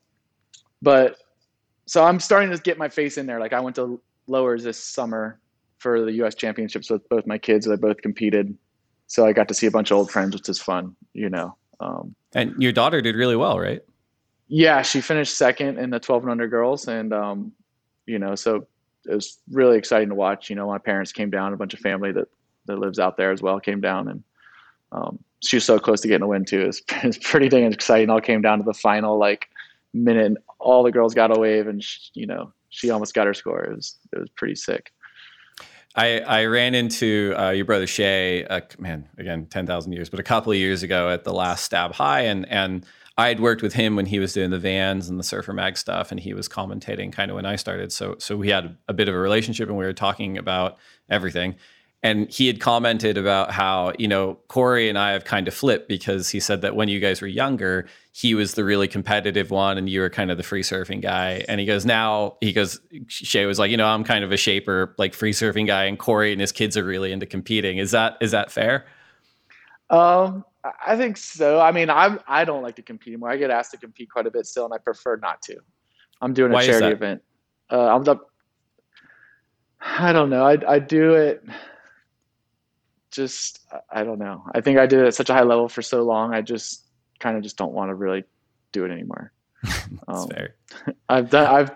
but 0.81 1.17
so 1.85 2.03
I'm 2.03 2.19
starting 2.19 2.49
to 2.51 2.57
get 2.57 2.77
my 2.77 2.89
face 2.89 3.17
in 3.17 3.25
there. 3.25 3.39
Like 3.39 3.53
I 3.53 3.59
went 3.59 3.75
to 3.75 4.01
lowers 4.27 4.63
this 4.63 4.77
summer 4.77 5.39
for 5.77 6.01
the 6.01 6.11
U.S. 6.13 6.35
Championships 6.35 6.89
with 6.89 7.07
both 7.09 7.27
my 7.27 7.37
kids. 7.37 7.67
They 7.67 7.75
both 7.75 8.01
competed, 8.01 8.57
so 9.07 9.25
I 9.25 9.33
got 9.33 9.47
to 9.49 9.53
see 9.53 9.67
a 9.67 9.71
bunch 9.71 9.91
of 9.91 9.97
old 9.97 10.11
friends, 10.11 10.35
which 10.35 10.49
is 10.49 10.59
fun. 10.59 10.95
You 11.13 11.29
know. 11.29 11.55
Um, 11.79 12.15
and 12.33 12.55
your 12.59 12.71
daughter 12.71 13.01
did 13.01 13.15
really 13.15 13.35
well, 13.35 13.59
right? 13.59 13.81
Yeah, 14.53 14.81
she 14.81 14.99
finished 14.99 15.37
second 15.37 15.79
in 15.79 15.91
the 15.91 15.99
12 16.01 16.23
and 16.23 16.31
under 16.31 16.45
girls, 16.45 16.89
and 16.89 17.13
um, 17.13 17.53
you 18.05 18.19
know, 18.19 18.35
so 18.35 18.67
it 19.09 19.15
was 19.15 19.37
really 19.49 19.77
exciting 19.77 20.09
to 20.09 20.15
watch. 20.15 20.49
You 20.49 20.57
know, 20.57 20.67
my 20.67 20.77
parents 20.77 21.13
came 21.13 21.29
down, 21.29 21.53
a 21.53 21.57
bunch 21.57 21.73
of 21.73 21.79
family 21.79 22.11
that 22.11 22.27
that 22.65 22.77
lives 22.77 22.99
out 22.99 23.15
there 23.15 23.31
as 23.31 23.41
well 23.41 23.61
came 23.61 23.79
down, 23.79 24.09
and 24.09 24.23
um, 24.91 25.19
she 25.39 25.55
was 25.55 25.63
so 25.63 25.79
close 25.79 26.01
to 26.01 26.09
getting 26.09 26.23
a 26.23 26.27
win 26.27 26.43
too. 26.43 26.63
It 26.63 26.67
was, 26.67 26.83
it 26.89 27.23
pretty 27.23 27.47
dang 27.47 27.71
exciting. 27.71 28.09
All 28.09 28.19
came 28.19 28.41
down 28.41 28.57
to 28.57 28.65
the 28.65 28.73
final 28.73 29.17
like 29.17 29.47
minute, 29.93 30.25
and 30.25 30.37
all 30.59 30.83
the 30.83 30.91
girls 30.91 31.13
got 31.13 31.35
a 31.35 31.39
wave, 31.39 31.67
and 31.67 31.81
she, 31.81 32.11
you 32.13 32.27
know, 32.27 32.51
she 32.71 32.89
almost 32.89 33.13
got 33.13 33.27
her 33.27 33.33
score. 33.33 33.63
It 33.63 33.73
was 33.73 33.99
it 34.11 34.19
was 34.19 34.29
pretty 34.31 34.55
sick. 34.55 34.91
I, 35.95 36.19
I 36.19 36.45
ran 36.45 36.75
into 36.75 37.33
uh, 37.37 37.51
your 37.51 37.65
brother 37.65 37.87
Shea, 37.87 38.45
uh, 38.45 38.61
man, 38.79 39.09
again, 39.17 39.45
10,000 39.47 39.91
years, 39.91 40.09
but 40.09 40.21
a 40.21 40.23
couple 40.23 40.53
of 40.53 40.57
years 40.57 40.83
ago 40.83 41.09
at 41.09 41.25
the 41.25 41.33
last 41.33 41.65
Stab 41.65 41.91
High. 41.91 42.21
And, 42.21 42.47
and 42.47 42.85
I 43.17 43.27
had 43.27 43.39
worked 43.39 43.61
with 43.61 43.73
him 43.73 43.95
when 43.95 44.05
he 44.05 44.19
was 44.19 44.33
doing 44.33 44.49
the 44.49 44.59
vans 44.59 45.09
and 45.09 45.19
the 45.19 45.23
Surfer 45.23 45.53
Mag 45.53 45.77
stuff, 45.77 46.11
and 46.11 46.19
he 46.19 46.33
was 46.33 46.47
commentating 46.47 47.11
kind 47.11 47.29
of 47.29 47.35
when 47.35 47.45
I 47.45 47.55
started. 47.55 47.91
So, 47.91 48.15
so 48.19 48.37
we 48.37 48.49
had 48.49 48.77
a 48.87 48.93
bit 48.93 49.09
of 49.09 49.15
a 49.15 49.19
relationship 49.19 49.67
and 49.67 49.77
we 49.77 49.85
were 49.85 49.93
talking 49.93 50.37
about 50.37 50.77
everything 51.09 51.55
and 52.03 52.29
he 52.31 52.47
had 52.47 52.59
commented 52.59 53.17
about 53.17 53.51
how 53.51 53.93
you 53.99 54.07
know 54.07 54.39
Cory 54.47 54.89
and 54.89 54.97
I 54.97 55.11
have 55.11 55.23
kind 55.23 55.47
of 55.47 55.53
flipped 55.53 55.87
because 55.87 56.29
he 56.29 56.39
said 56.39 56.61
that 56.61 56.75
when 56.75 56.87
you 56.87 56.99
guys 56.99 57.21
were 57.21 57.27
younger, 57.27 57.87
he 58.11 58.33
was 58.33 58.55
the 58.55 58.63
really 58.63 58.87
competitive 58.87 59.51
one, 59.51 59.77
and 59.77 59.87
you 59.87 60.01
were 60.01 60.09
kind 60.09 60.31
of 60.31 60.37
the 60.37 60.43
free 60.43 60.63
surfing 60.63 61.01
guy. 61.01 61.45
And 61.47 61.59
he 61.59 61.65
goes 61.65 61.85
now 61.85 62.37
he 62.41 62.53
goes 62.53 62.79
Shea 63.07 63.45
was 63.45 63.59
like 63.59 63.69
you 63.69 63.77
know 63.77 63.87
I'm 63.87 64.03
kind 64.03 64.23
of 64.23 64.31
a 64.31 64.37
shaper 64.37 64.95
like 64.97 65.13
free 65.13 65.33
surfing 65.33 65.67
guy, 65.67 65.85
and 65.85 65.99
Cory 65.99 66.31
and 66.31 66.41
his 66.41 66.51
kids 66.51 66.75
are 66.75 66.83
really 66.83 67.11
into 67.11 67.25
competing. 67.25 67.77
Is 67.77 67.91
that 67.91 68.17
is 68.19 68.31
that 68.31 68.51
fair? 68.51 68.85
Um, 69.89 70.45
I 70.63 70.95
think 70.95 71.17
so. 71.17 71.59
I 71.59 71.71
mean, 71.71 71.89
I'm 71.89 72.19
I 72.27 72.45
don't 72.45 72.61
like 72.61 72.75
to 72.75 72.81
compete 72.81 73.13
anymore. 73.13 73.29
I 73.29 73.37
get 73.37 73.49
asked 73.49 73.71
to 73.71 73.77
compete 73.77 74.09
quite 74.11 74.27
a 74.27 74.31
bit 74.31 74.45
still, 74.45 74.65
and 74.65 74.73
I 74.73 74.77
prefer 74.77 75.17
not 75.17 75.41
to. 75.43 75.57
I'm 76.21 76.33
doing 76.33 76.51
a 76.51 76.55
Why 76.55 76.65
charity 76.65 76.87
event. 76.87 77.23
Uh, 77.69 77.95
I'm 77.95 78.03
the. 78.03 78.17
I 79.81 80.13
don't 80.13 80.29
know. 80.29 80.45
I 80.45 80.57
I 80.67 80.79
do 80.79 81.13
it 81.13 81.43
just 83.11 83.59
I 83.91 84.03
don't 84.03 84.19
know. 84.19 84.43
I 84.53 84.61
think 84.61 84.79
I 84.79 84.85
did 84.85 84.99
it 84.99 85.07
at 85.07 85.15
such 85.15 85.29
a 85.29 85.33
high 85.33 85.43
level 85.43 85.67
for 85.67 85.81
so 85.81 86.03
long. 86.03 86.33
I 86.33 86.41
just 86.41 86.87
kind 87.19 87.37
of 87.37 87.43
just 87.43 87.57
don't 87.57 87.73
want 87.73 87.89
to 87.89 87.95
really 87.95 88.23
do 88.71 88.85
it 88.85 88.91
anymore. 88.91 89.31
That's 89.63 89.83
um, 90.07 90.29
fair. 90.29 90.55
I've 91.09 91.29
done. 91.29 91.47
I've 91.47 91.71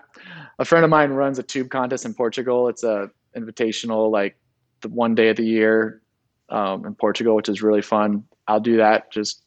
a 0.58 0.64
friend 0.64 0.84
of 0.84 0.90
mine 0.90 1.10
runs 1.10 1.38
a 1.38 1.42
tube 1.42 1.70
contest 1.70 2.04
in 2.04 2.14
Portugal. 2.14 2.68
It's 2.68 2.82
a 2.82 3.10
invitational, 3.36 4.10
like 4.10 4.36
the 4.80 4.88
one 4.88 5.14
day 5.14 5.28
of 5.28 5.36
the 5.36 5.44
year 5.44 6.00
um, 6.48 6.86
in 6.86 6.94
Portugal, 6.94 7.36
which 7.36 7.48
is 7.48 7.62
really 7.62 7.82
fun. 7.82 8.24
I'll 8.48 8.60
do 8.60 8.76
that 8.76 9.10
just 9.10 9.42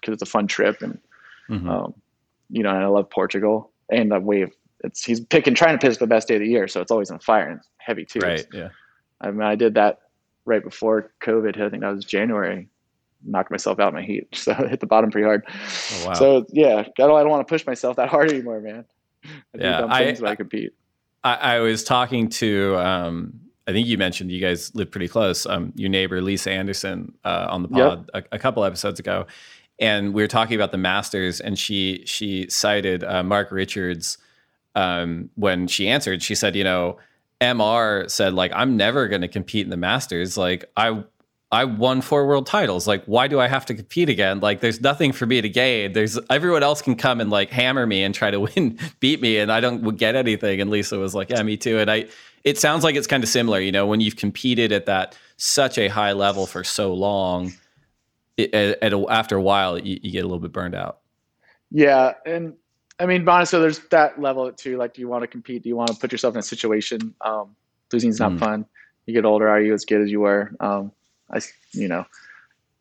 because 0.00 0.14
it's 0.14 0.22
a 0.22 0.26
fun 0.26 0.46
trip, 0.46 0.82
and 0.82 0.98
mm-hmm. 1.48 1.68
um, 1.68 1.94
you 2.48 2.62
know, 2.62 2.70
and 2.70 2.82
I 2.82 2.86
love 2.86 3.10
Portugal 3.10 3.70
and 3.90 4.10
the 4.10 4.20
wave. 4.20 4.52
It's 4.82 5.04
he's 5.04 5.20
picking 5.20 5.54
trying 5.54 5.78
to 5.78 5.86
pick 5.86 5.98
the 5.98 6.06
best 6.06 6.28
day 6.28 6.36
of 6.36 6.40
the 6.40 6.48
year, 6.48 6.68
so 6.68 6.80
it's 6.80 6.90
always 6.90 7.10
on 7.10 7.18
fire 7.18 7.48
and 7.48 7.60
heavy 7.78 8.04
too. 8.04 8.20
Right. 8.20 8.46
Yeah. 8.52 8.68
I 9.20 9.30
mean, 9.30 9.42
I 9.42 9.54
did 9.54 9.74
that 9.74 10.00
right 10.46 10.62
before 10.62 11.12
COVID 11.20 11.56
hit. 11.56 11.64
I 11.64 11.68
think 11.68 11.82
that 11.82 11.94
was 11.94 12.04
January. 12.04 12.68
Knocked 13.22 13.50
myself 13.50 13.78
out 13.78 13.88
in 13.88 13.94
my 13.94 14.02
heat, 14.02 14.28
so 14.34 14.52
I 14.52 14.68
hit 14.68 14.80
the 14.80 14.86
bottom 14.86 15.10
pretty 15.10 15.26
hard. 15.26 15.44
Oh, 15.46 16.04
wow. 16.06 16.12
So 16.14 16.46
yeah, 16.50 16.76
I 16.76 16.90
don't, 16.96 17.16
I 17.16 17.20
don't 17.20 17.30
want 17.30 17.46
to 17.46 17.50
push 17.50 17.66
myself 17.66 17.96
that 17.96 18.08
hard 18.08 18.30
anymore, 18.30 18.60
man. 18.60 18.84
I 19.24 19.28
yeah, 19.58 19.84
I, 19.84 20.02
I, 20.04 20.30
I 20.30 20.34
compete. 20.34 20.72
I, 21.22 21.34
I, 21.34 21.58
was 21.58 21.84
talking 21.84 22.30
to, 22.30 22.76
um, 22.78 23.38
I 23.70 23.72
think 23.72 23.86
you 23.86 23.96
mentioned 23.96 24.30
you 24.30 24.40
guys 24.40 24.74
live 24.74 24.90
pretty 24.90 25.08
close. 25.08 25.46
Um, 25.46 25.72
your 25.76 25.88
neighbor 25.88 26.20
Lisa 26.20 26.50
Andersen 26.50 27.12
uh, 27.24 27.46
on 27.50 27.62
the 27.62 27.68
pod 27.68 28.10
yep. 28.14 28.26
a, 28.32 28.36
a, 28.36 28.38
couple 28.38 28.64
episodes 28.64 28.98
ago, 29.00 29.26
and 29.78 30.12
we 30.12 30.22
were 30.22 30.28
talking 30.28 30.56
about 30.56 30.72
the 30.72 30.78
Masters, 30.78 31.40
and 31.40 31.58
she 31.58 32.02
she 32.04 32.48
cited 32.50 33.04
uh, 33.04 33.22
Mark 33.22 33.50
Richards 33.52 34.18
um, 34.74 35.30
when 35.36 35.66
she 35.66 35.88
answered. 35.88 36.22
She 36.22 36.34
said, 36.34 36.56
you 36.56 36.64
know 36.64 36.98
MR 37.40 38.10
said 38.10 38.34
like 38.34 38.52
I'm 38.54 38.76
never 38.76 39.08
going 39.08 39.22
to 39.22 39.28
compete 39.28 39.64
in 39.64 39.70
the 39.70 39.76
Masters. 39.76 40.36
Like 40.36 40.70
I 40.76 41.02
I 41.52 41.64
won 41.64 42.00
four 42.00 42.26
world 42.26 42.46
titles. 42.46 42.86
Like 42.86 43.04
why 43.06 43.26
do 43.26 43.40
I 43.40 43.48
have 43.48 43.66
to 43.66 43.74
compete 43.74 44.08
again? 44.08 44.40
Like 44.40 44.60
there's 44.60 44.80
nothing 44.80 45.12
for 45.12 45.26
me 45.26 45.40
to 45.40 45.48
gain. 45.48 45.92
There's 45.92 46.18
everyone 46.30 46.62
else 46.62 46.80
can 46.80 46.94
come 46.94 47.20
and 47.20 47.28
like 47.28 47.50
hammer 47.50 47.86
me 47.86 48.02
and 48.04 48.14
try 48.14 48.30
to 48.30 48.40
win 48.56 48.78
beat 49.00 49.20
me 49.20 49.38
and 49.38 49.50
I 49.50 49.60
don't 49.60 49.96
get 49.96 50.14
anything. 50.14 50.60
And 50.60 50.70
Lisa 50.70 50.98
was 50.98 51.14
like, 51.14 51.30
"Yeah, 51.30 51.42
me 51.42 51.56
too." 51.56 51.78
And 51.78 51.90
I 51.90 52.06
it 52.44 52.58
sounds 52.58 52.84
like 52.84 52.94
it's 52.94 53.06
kind 53.06 53.22
of 53.22 53.28
similar, 53.28 53.60
you 53.60 53.72
know, 53.72 53.86
when 53.86 54.00
you've 54.00 54.16
competed 54.16 54.72
at 54.72 54.86
that 54.86 55.16
such 55.36 55.76
a 55.76 55.88
high 55.88 56.12
level 56.12 56.46
for 56.46 56.64
so 56.64 56.94
long, 56.94 57.52
it, 58.36 58.54
at, 58.54 58.82
at 58.82 58.92
a, 58.92 59.06
after 59.10 59.36
a 59.36 59.42
while 59.42 59.78
you, 59.78 59.98
you 60.02 60.10
get 60.10 60.20
a 60.20 60.26
little 60.26 60.38
bit 60.38 60.52
burned 60.52 60.74
out. 60.74 61.00
Yeah, 61.70 62.14
and 62.24 62.54
I 62.98 63.06
mean, 63.06 63.28
honestly, 63.28 63.60
there's 63.60 63.80
that 63.90 64.20
level 64.20 64.50
too. 64.52 64.76
Like, 64.76 64.94
do 64.94 65.00
you 65.00 65.08
want 65.08 65.22
to 65.22 65.26
compete? 65.26 65.62
Do 65.62 65.68
you 65.68 65.76
want 65.76 65.90
to 65.90 65.96
put 65.96 66.12
yourself 66.12 66.34
in 66.34 66.38
a 66.38 66.42
situation? 66.42 67.14
Um, 67.20 67.56
losing's 67.92 68.20
not 68.20 68.32
mm. 68.32 68.38
fun. 68.38 68.66
You 69.06 69.14
get 69.14 69.24
older, 69.24 69.48
are 69.48 69.60
you 69.60 69.74
as 69.74 69.84
good 69.84 70.02
as 70.02 70.10
you 70.10 70.20
were? 70.20 70.52
Um, 70.60 70.92
I, 71.32 71.40
you 71.72 71.88
know, 71.88 72.04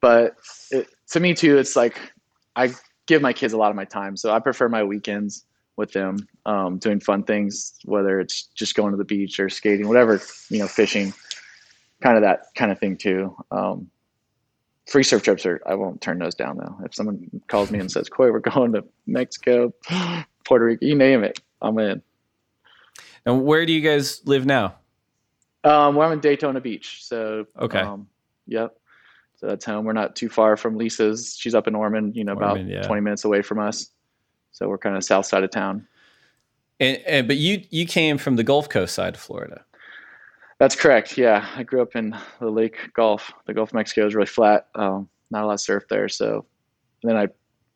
but 0.01 0.35
it, 0.71 0.87
to 1.11 1.19
me 1.19 1.33
too, 1.33 1.57
it's 1.57 1.75
like 1.75 1.99
I 2.55 2.73
give 3.05 3.21
my 3.21 3.33
kids 3.33 3.53
a 3.53 3.57
lot 3.57 3.69
of 3.69 3.75
my 3.75 3.85
time, 3.85 4.17
so 4.17 4.31
I 4.31 4.39
prefer 4.39 4.69
my 4.69 4.83
weekends 4.83 5.45
with 5.75 5.93
them, 5.93 6.27
um, 6.45 6.77
doing 6.77 6.99
fun 6.99 7.23
things, 7.23 7.73
whether 7.85 8.19
it's 8.19 8.43
just 8.53 8.75
going 8.75 8.91
to 8.91 8.97
the 8.97 9.05
beach 9.05 9.39
or 9.39 9.49
skating, 9.49 9.87
whatever, 9.87 10.21
you 10.49 10.59
know, 10.59 10.67
fishing, 10.67 11.13
kind 12.01 12.17
of 12.17 12.23
that 12.23 12.47
kind 12.55 12.71
of 12.71 12.79
thing 12.79 12.97
too. 12.97 13.35
Um, 13.51 13.89
free 14.89 15.03
surf 15.03 15.23
trips 15.23 15.45
are 15.45 15.61
I 15.65 15.75
won't 15.75 16.01
turn 16.01 16.19
those 16.19 16.35
down 16.35 16.57
though. 16.57 16.77
If 16.83 16.93
someone 16.93 17.41
calls 17.47 17.71
me 17.71 17.79
and 17.79 17.91
says, 17.91 18.09
"Coy, 18.09 18.31
we're 18.31 18.39
going 18.39 18.73
to 18.73 18.83
Mexico, 19.07 19.73
Puerto 20.45 20.65
Rico, 20.65 20.85
you 20.85 20.95
name 20.95 21.23
it, 21.23 21.39
I'm 21.61 21.77
in." 21.79 22.01
And 23.25 23.43
where 23.43 23.65
do 23.65 23.73
you 23.73 23.81
guys 23.81 24.21
live 24.25 24.45
now? 24.45 24.75
Um, 25.63 25.95
well, 25.95 26.07
I'm 26.07 26.13
in 26.13 26.19
Daytona 26.19 26.61
Beach, 26.61 27.03
so 27.03 27.45
okay, 27.59 27.79
um, 27.79 28.07
yep. 28.49 28.75
So 29.37 29.47
that's 29.47 29.63
home. 29.63 29.85
We're 29.85 29.93
not 29.93 30.15
too 30.15 30.27
far 30.27 30.57
from 30.57 30.77
Lisa's. 30.77 31.37
She's 31.39 31.55
up 31.55 31.67
in 31.67 31.75
Ormond, 31.75 32.15
you 32.15 32.25
know, 32.25 32.33
Ormond, 32.33 32.69
about 32.69 32.81
yeah. 32.81 32.87
20 32.87 33.01
minutes 33.01 33.23
away 33.23 33.41
from 33.41 33.59
us. 33.59 33.89
So 34.51 34.67
we're 34.67 34.77
kind 34.77 34.97
of 34.97 35.03
south 35.03 35.25
side 35.25 35.43
of 35.43 35.51
town. 35.51 35.87
And, 36.79 36.97
and 37.05 37.27
but 37.27 37.37
you 37.37 37.63
you 37.69 37.85
came 37.85 38.17
from 38.17 38.35
the 38.35 38.43
Gulf 38.43 38.69
Coast 38.69 38.95
side 38.95 39.15
of 39.15 39.21
Florida. 39.21 39.63
That's 40.59 40.75
correct. 40.75 41.17
Yeah, 41.17 41.47
I 41.55 41.63
grew 41.63 41.81
up 41.81 41.95
in 41.95 42.15
the 42.39 42.49
Lake 42.49 42.77
Gulf. 42.93 43.31
The 43.45 43.53
Gulf 43.53 43.69
of 43.69 43.75
Mexico 43.75 44.05
is 44.05 44.13
really 44.13 44.27
flat. 44.27 44.67
Um, 44.75 45.07
not 45.31 45.43
a 45.43 45.47
lot 45.47 45.53
of 45.53 45.61
surf 45.61 45.85
there. 45.89 46.09
So 46.09 46.45
then 47.01 47.15
I, 47.15 47.27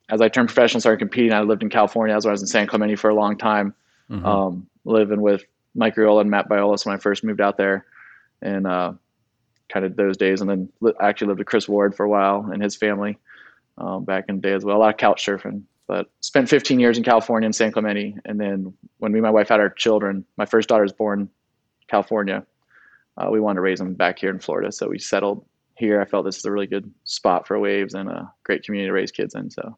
as 0.09 0.19
I 0.19 0.27
turned 0.27 0.49
professional, 0.49 0.81
started 0.81 0.99
competing. 0.99 1.31
I 1.31 1.41
lived 1.41 1.63
in 1.63 1.69
California. 1.69 2.13
That's 2.13 2.25
when 2.25 2.31
I 2.31 2.33
was 2.33 2.41
in 2.41 2.47
San 2.47 2.67
Clemente 2.67 2.95
for 2.95 3.09
a 3.09 3.15
long 3.15 3.37
time, 3.37 3.73
mm-hmm. 4.09 4.25
um, 4.25 4.67
living 4.83 5.21
with 5.21 5.45
Mike 5.75 5.95
Reola 5.95 6.21
and 6.21 6.29
Matt 6.29 6.49
Biolos 6.49 6.85
when 6.85 6.93
I 6.93 6.97
first 6.97 7.23
moved 7.23 7.39
out 7.39 7.57
there, 7.57 7.85
and 8.41 8.67
uh, 8.67 8.93
kind 9.73 9.85
of 9.85 9.95
those 9.95 10.17
days. 10.17 10.41
And 10.41 10.49
then 10.49 10.69
li- 10.81 10.93
actually 11.01 11.27
lived 11.27 11.39
with 11.39 11.47
Chris 11.47 11.67
Ward 11.67 11.95
for 11.95 12.05
a 12.05 12.09
while 12.09 12.49
and 12.51 12.61
his 12.61 12.75
family 12.75 13.17
um, 13.77 14.05
back 14.05 14.25
in 14.29 14.35
the 14.35 14.41
day 14.41 14.53
as 14.53 14.63
well. 14.63 14.77
A 14.77 14.79
lot 14.79 14.93
of 14.93 14.97
couch 14.97 15.25
surfing. 15.25 15.63
But 15.87 16.09
spent 16.21 16.47
15 16.47 16.79
years 16.79 16.97
in 16.97 17.03
California 17.03 17.45
in 17.45 17.53
San 17.53 17.71
Clemente, 17.71 18.15
and 18.23 18.39
then 18.39 18.73
when 18.99 19.11
me 19.11 19.19
and 19.19 19.23
my 19.23 19.31
wife 19.31 19.49
had 19.49 19.59
our 19.59 19.69
children, 19.69 20.23
my 20.37 20.45
first 20.45 20.69
daughter 20.69 20.83
was 20.83 20.93
born 20.93 21.29
California 21.89 22.45
uh, 23.17 23.29
we 23.29 23.39
wanted 23.39 23.55
to 23.57 23.61
raise 23.61 23.79
them 23.79 23.93
back 23.93 24.19
here 24.19 24.29
in 24.29 24.39
Florida. 24.39 24.71
So 24.71 24.89
we 24.89 24.99
settled 24.99 25.45
here. 25.75 26.01
I 26.01 26.05
felt 26.05 26.25
this 26.25 26.37
is 26.37 26.45
a 26.45 26.51
really 26.51 26.67
good 26.67 26.91
spot 27.03 27.47
for 27.47 27.59
waves 27.59 27.93
and 27.93 28.09
a 28.09 28.31
great 28.43 28.63
community 28.63 28.87
to 28.87 28.93
raise 28.93 29.11
kids 29.11 29.35
in. 29.35 29.49
So. 29.49 29.77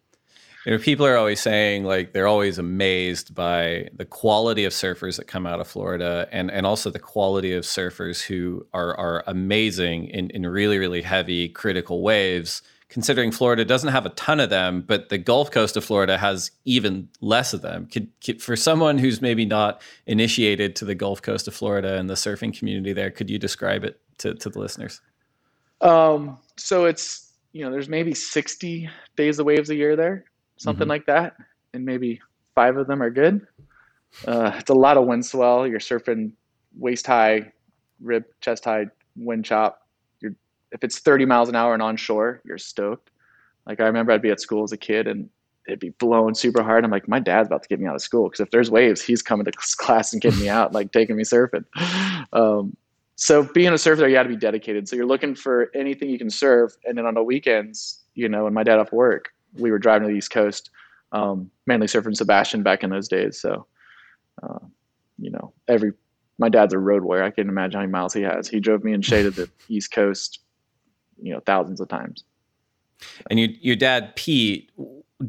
You 0.66 0.72
know, 0.72 0.80
people 0.80 1.06
are 1.06 1.16
always 1.16 1.40
saying 1.40 1.84
like 1.84 2.14
they're 2.14 2.28
always 2.28 2.58
amazed 2.58 3.36
by 3.36 3.90
the 3.94 4.06
quality 4.06 4.66
of 4.66 4.74
surfers 4.74 5.18
that 5.18 5.28
come 5.28 5.46
out 5.46 5.60
of 5.60 5.68
Florida 5.68 6.28
and, 6.32 6.50
and 6.50 6.66
also 6.66 6.90
the 6.90 6.98
quality 6.98 7.54
of 7.54 7.66
surfers 7.66 8.22
who 8.22 8.66
are, 8.74 8.98
are 8.98 9.24
amazing 9.28 10.08
in, 10.08 10.32
in 10.32 10.46
really, 10.48 10.80
really 10.80 11.04
heavy 11.04 11.50
critical 11.50 12.02
waves 12.02 12.64
considering 12.90 13.32
Florida 13.32 13.66
doesn't 13.66 13.92
have 13.92 14.06
a 14.06 14.12
ton 14.12 14.40
of 14.40 14.50
them, 14.50 14.82
but 14.82 15.10
the 15.10 15.18
Gulf 15.18 15.52
Coast 15.52 15.76
of 15.76 15.84
Florida 15.84 16.18
has 16.18 16.52
even 16.66 17.10
less 17.20 17.54
of 17.54 17.62
them. 17.62 17.88
Could, 17.88 18.10
could, 18.24 18.42
for 18.42 18.56
someone 18.56 18.98
who's 18.98 19.22
maybe 19.22 19.44
not 19.44 19.82
initiated 20.06 20.76
to 20.78 20.86
the 20.86 20.96
Gulf 20.96 21.22
Coast 21.22 21.48
of 21.48 21.54
Florida 21.54 21.98
and 21.98 22.10
the 22.10 22.14
surfing 22.14 22.58
community 22.58 22.94
there, 22.94 23.12
could 23.12 23.30
you 23.30 23.38
describe 23.38 23.84
it 23.84 24.00
to, 24.20 24.36
to 24.36 24.50
the 24.50 24.60
listeners? 24.60 25.02
Um, 25.82 26.38
so 26.58 26.86
it's 26.86 27.34
you 27.52 27.66
know 27.66 27.72
there's 27.72 27.90
maybe 27.90 28.14
60 28.14 28.90
days 29.18 29.40
of 29.40 29.46
waves 29.46 29.70
a 29.70 29.76
year 29.76 29.96
there, 29.96 30.26
something 30.58 30.84
mm-hmm. 30.84 30.90
like 30.90 31.06
that, 31.08 31.36
and 31.74 31.86
maybe 31.86 32.22
five 32.54 32.78
of 32.78 32.88
them 32.88 33.02
are 33.02 33.10
good. 33.10 33.46
Uh, 34.26 34.52
it's 34.56 34.70
a 34.70 34.74
lot 34.74 34.98
of 34.98 35.06
wind 35.06 35.26
swell. 35.26 35.68
You're 35.68 35.80
surfing 35.80 36.32
waist 36.78 37.06
high, 37.06 37.52
rib 38.02 38.24
chest 38.42 38.66
high 38.66 38.86
wind 39.16 39.46
chop 39.46 39.86
if 40.76 40.84
it's 40.84 41.00
30 41.00 41.26
miles 41.26 41.50
an 41.50 41.56
hour 41.56 41.74
and 41.74 41.82
onshore, 41.82 42.42
you're 42.44 42.58
stoked. 42.58 43.10
Like 43.66 43.80
I 43.80 43.86
remember 43.86 44.12
I'd 44.12 44.22
be 44.22 44.30
at 44.30 44.42
school 44.42 44.64
as 44.64 44.74
a 44.74 44.78
kid 44.78 45.08
and 45.08 45.30
it'd 45.68 45.80
be 45.80 45.90
blowing 45.92 46.36
super 46.36 46.62
hard. 46.62 46.84
I'm 46.84 46.92
like, 46.92 47.08
my 47.08 47.20
dad's 47.20 47.48
about 47.48 47.64
to 47.64 47.70
get 47.70 47.80
me 47.80 47.88
out 47.88 47.96
of 47.96 48.02
school 48.02 48.26
because 48.26 48.42
if 48.42 48.52
there's 48.52 48.70
waves, 48.70 49.02
he's 49.02 49.22
coming 49.22 49.46
to 49.46 49.52
class 49.78 50.12
and 50.12 50.22
getting 50.22 50.42
me 50.42 50.50
out, 50.50 50.74
like 50.74 50.92
taking 50.92 51.16
me 51.16 51.24
surfing. 51.24 51.64
Um, 52.34 52.76
so 53.16 53.44
being 53.44 53.72
a 53.72 53.78
surfer, 53.78 54.06
you 54.06 54.14
got 54.14 54.24
to 54.24 54.30
be 54.30 54.36
dedicated. 54.36 54.90
So 54.90 54.98
you're 54.98 55.06
looking 55.06 55.34
for 55.34 55.72
anything 55.74 56.10
you 56.10 56.18
can 56.18 56.30
serve, 56.30 56.76
and 56.84 56.98
then 56.98 57.06
on 57.06 57.14
the 57.14 57.24
weekends, 57.24 58.04
you 58.14 58.28
know, 58.28 58.44
when 58.44 58.54
my 58.54 58.64
dad 58.64 58.78
off 58.78 58.92
work, 58.92 59.30
we 59.58 59.72
were 59.72 59.80
driving 59.80 60.08
to 60.08 60.12
the 60.12 60.18
East 60.18 60.32
Coast, 60.32 60.70
um, 61.12 61.50
mainly 61.66 61.88
surfing 61.88 62.16
Sebastian 62.16 62.64
back 62.64 62.84
in 62.84 62.90
those 62.90 63.08
days. 63.08 63.40
So, 63.40 63.66
uh, 64.42 64.60
you 65.18 65.32
know, 65.32 65.54
every 65.68 65.94
my 66.38 66.50
dad's 66.50 66.74
a 66.74 66.80
road 66.80 67.04
warrior. 67.04 67.24
I 67.24 67.32
can't 67.32 67.50
imagine 67.50 67.74
how 67.74 67.82
many 67.82 67.92
miles 67.92 68.14
he 68.14 68.22
has. 68.22 68.48
He 68.48 68.60
drove 68.60 68.84
me 68.84 68.94
and 68.94 69.06
Shea 69.06 69.24
to 69.24 69.32
the 69.32 69.50
East 69.70 69.92
Coast, 69.92 70.40
you 71.22 71.34
know, 71.34 71.40
thousands 71.40 71.80
of 71.80 71.88
times. 71.88 72.24
And 73.30 73.40
you, 73.40 73.56
your 73.62 73.76
dad, 73.76 74.16
Pete, 74.16 74.72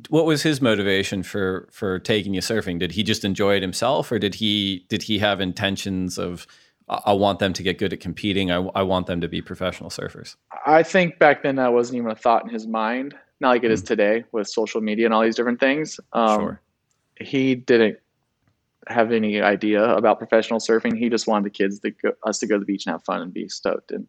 what 0.08 0.26
was 0.26 0.42
his 0.42 0.60
motivation 0.60 1.22
for 1.22 1.68
for 1.70 1.98
taking 1.98 2.34
you 2.34 2.40
surfing? 2.40 2.78
Did 2.78 2.92
he 2.92 3.02
just 3.02 3.24
enjoy 3.24 3.56
it 3.56 3.62
himself, 3.62 4.10
or 4.10 4.18
did 4.18 4.36
he 4.36 4.84
did 4.88 5.02
he 5.02 5.18
have 5.18 5.40
intentions 5.40 6.18
of 6.18 6.46
I 6.88 7.12
want 7.14 7.40
them 7.40 7.52
to 7.52 7.62
get 7.62 7.78
good 7.78 7.92
at 7.92 8.00
competing. 8.00 8.50
I, 8.52 8.58
I 8.74 8.82
want 8.82 9.06
them 9.06 9.20
to 9.20 9.28
be 9.28 9.42
professional 9.42 9.90
surfers. 9.90 10.36
I 10.66 10.84
think 10.84 11.18
back 11.18 11.42
then 11.42 11.56
that 11.56 11.72
wasn't 11.72 11.98
even 11.98 12.10
a 12.10 12.14
thought 12.14 12.44
in 12.44 12.50
his 12.50 12.66
mind. 12.66 13.14
Not 13.40 13.50
like 13.50 13.64
it 13.64 13.70
is 13.70 13.82
mm. 13.82 13.86
today 13.86 14.24
with 14.32 14.48
social 14.48 14.80
media 14.80 15.06
and 15.06 15.14
all 15.14 15.22
these 15.22 15.36
different 15.36 15.60
things. 15.60 16.00
Um, 16.12 16.40
sure. 16.40 16.60
He 17.20 17.54
didn't 17.54 17.98
have 18.88 19.12
any 19.12 19.40
idea 19.40 19.82
about 19.94 20.18
professional 20.18 20.60
surfing. 20.60 20.96
He 20.96 21.08
just 21.08 21.26
wanted 21.26 21.44
the 21.44 21.50
kids 21.50 21.80
to 21.80 21.90
go, 21.90 22.12
us 22.24 22.38
to 22.38 22.46
go 22.46 22.54
to 22.54 22.60
the 22.60 22.66
beach 22.66 22.86
and 22.86 22.92
have 22.92 23.04
fun 23.04 23.20
and 23.20 23.32
be 23.32 23.48
stoked. 23.48 23.90
And 23.90 24.06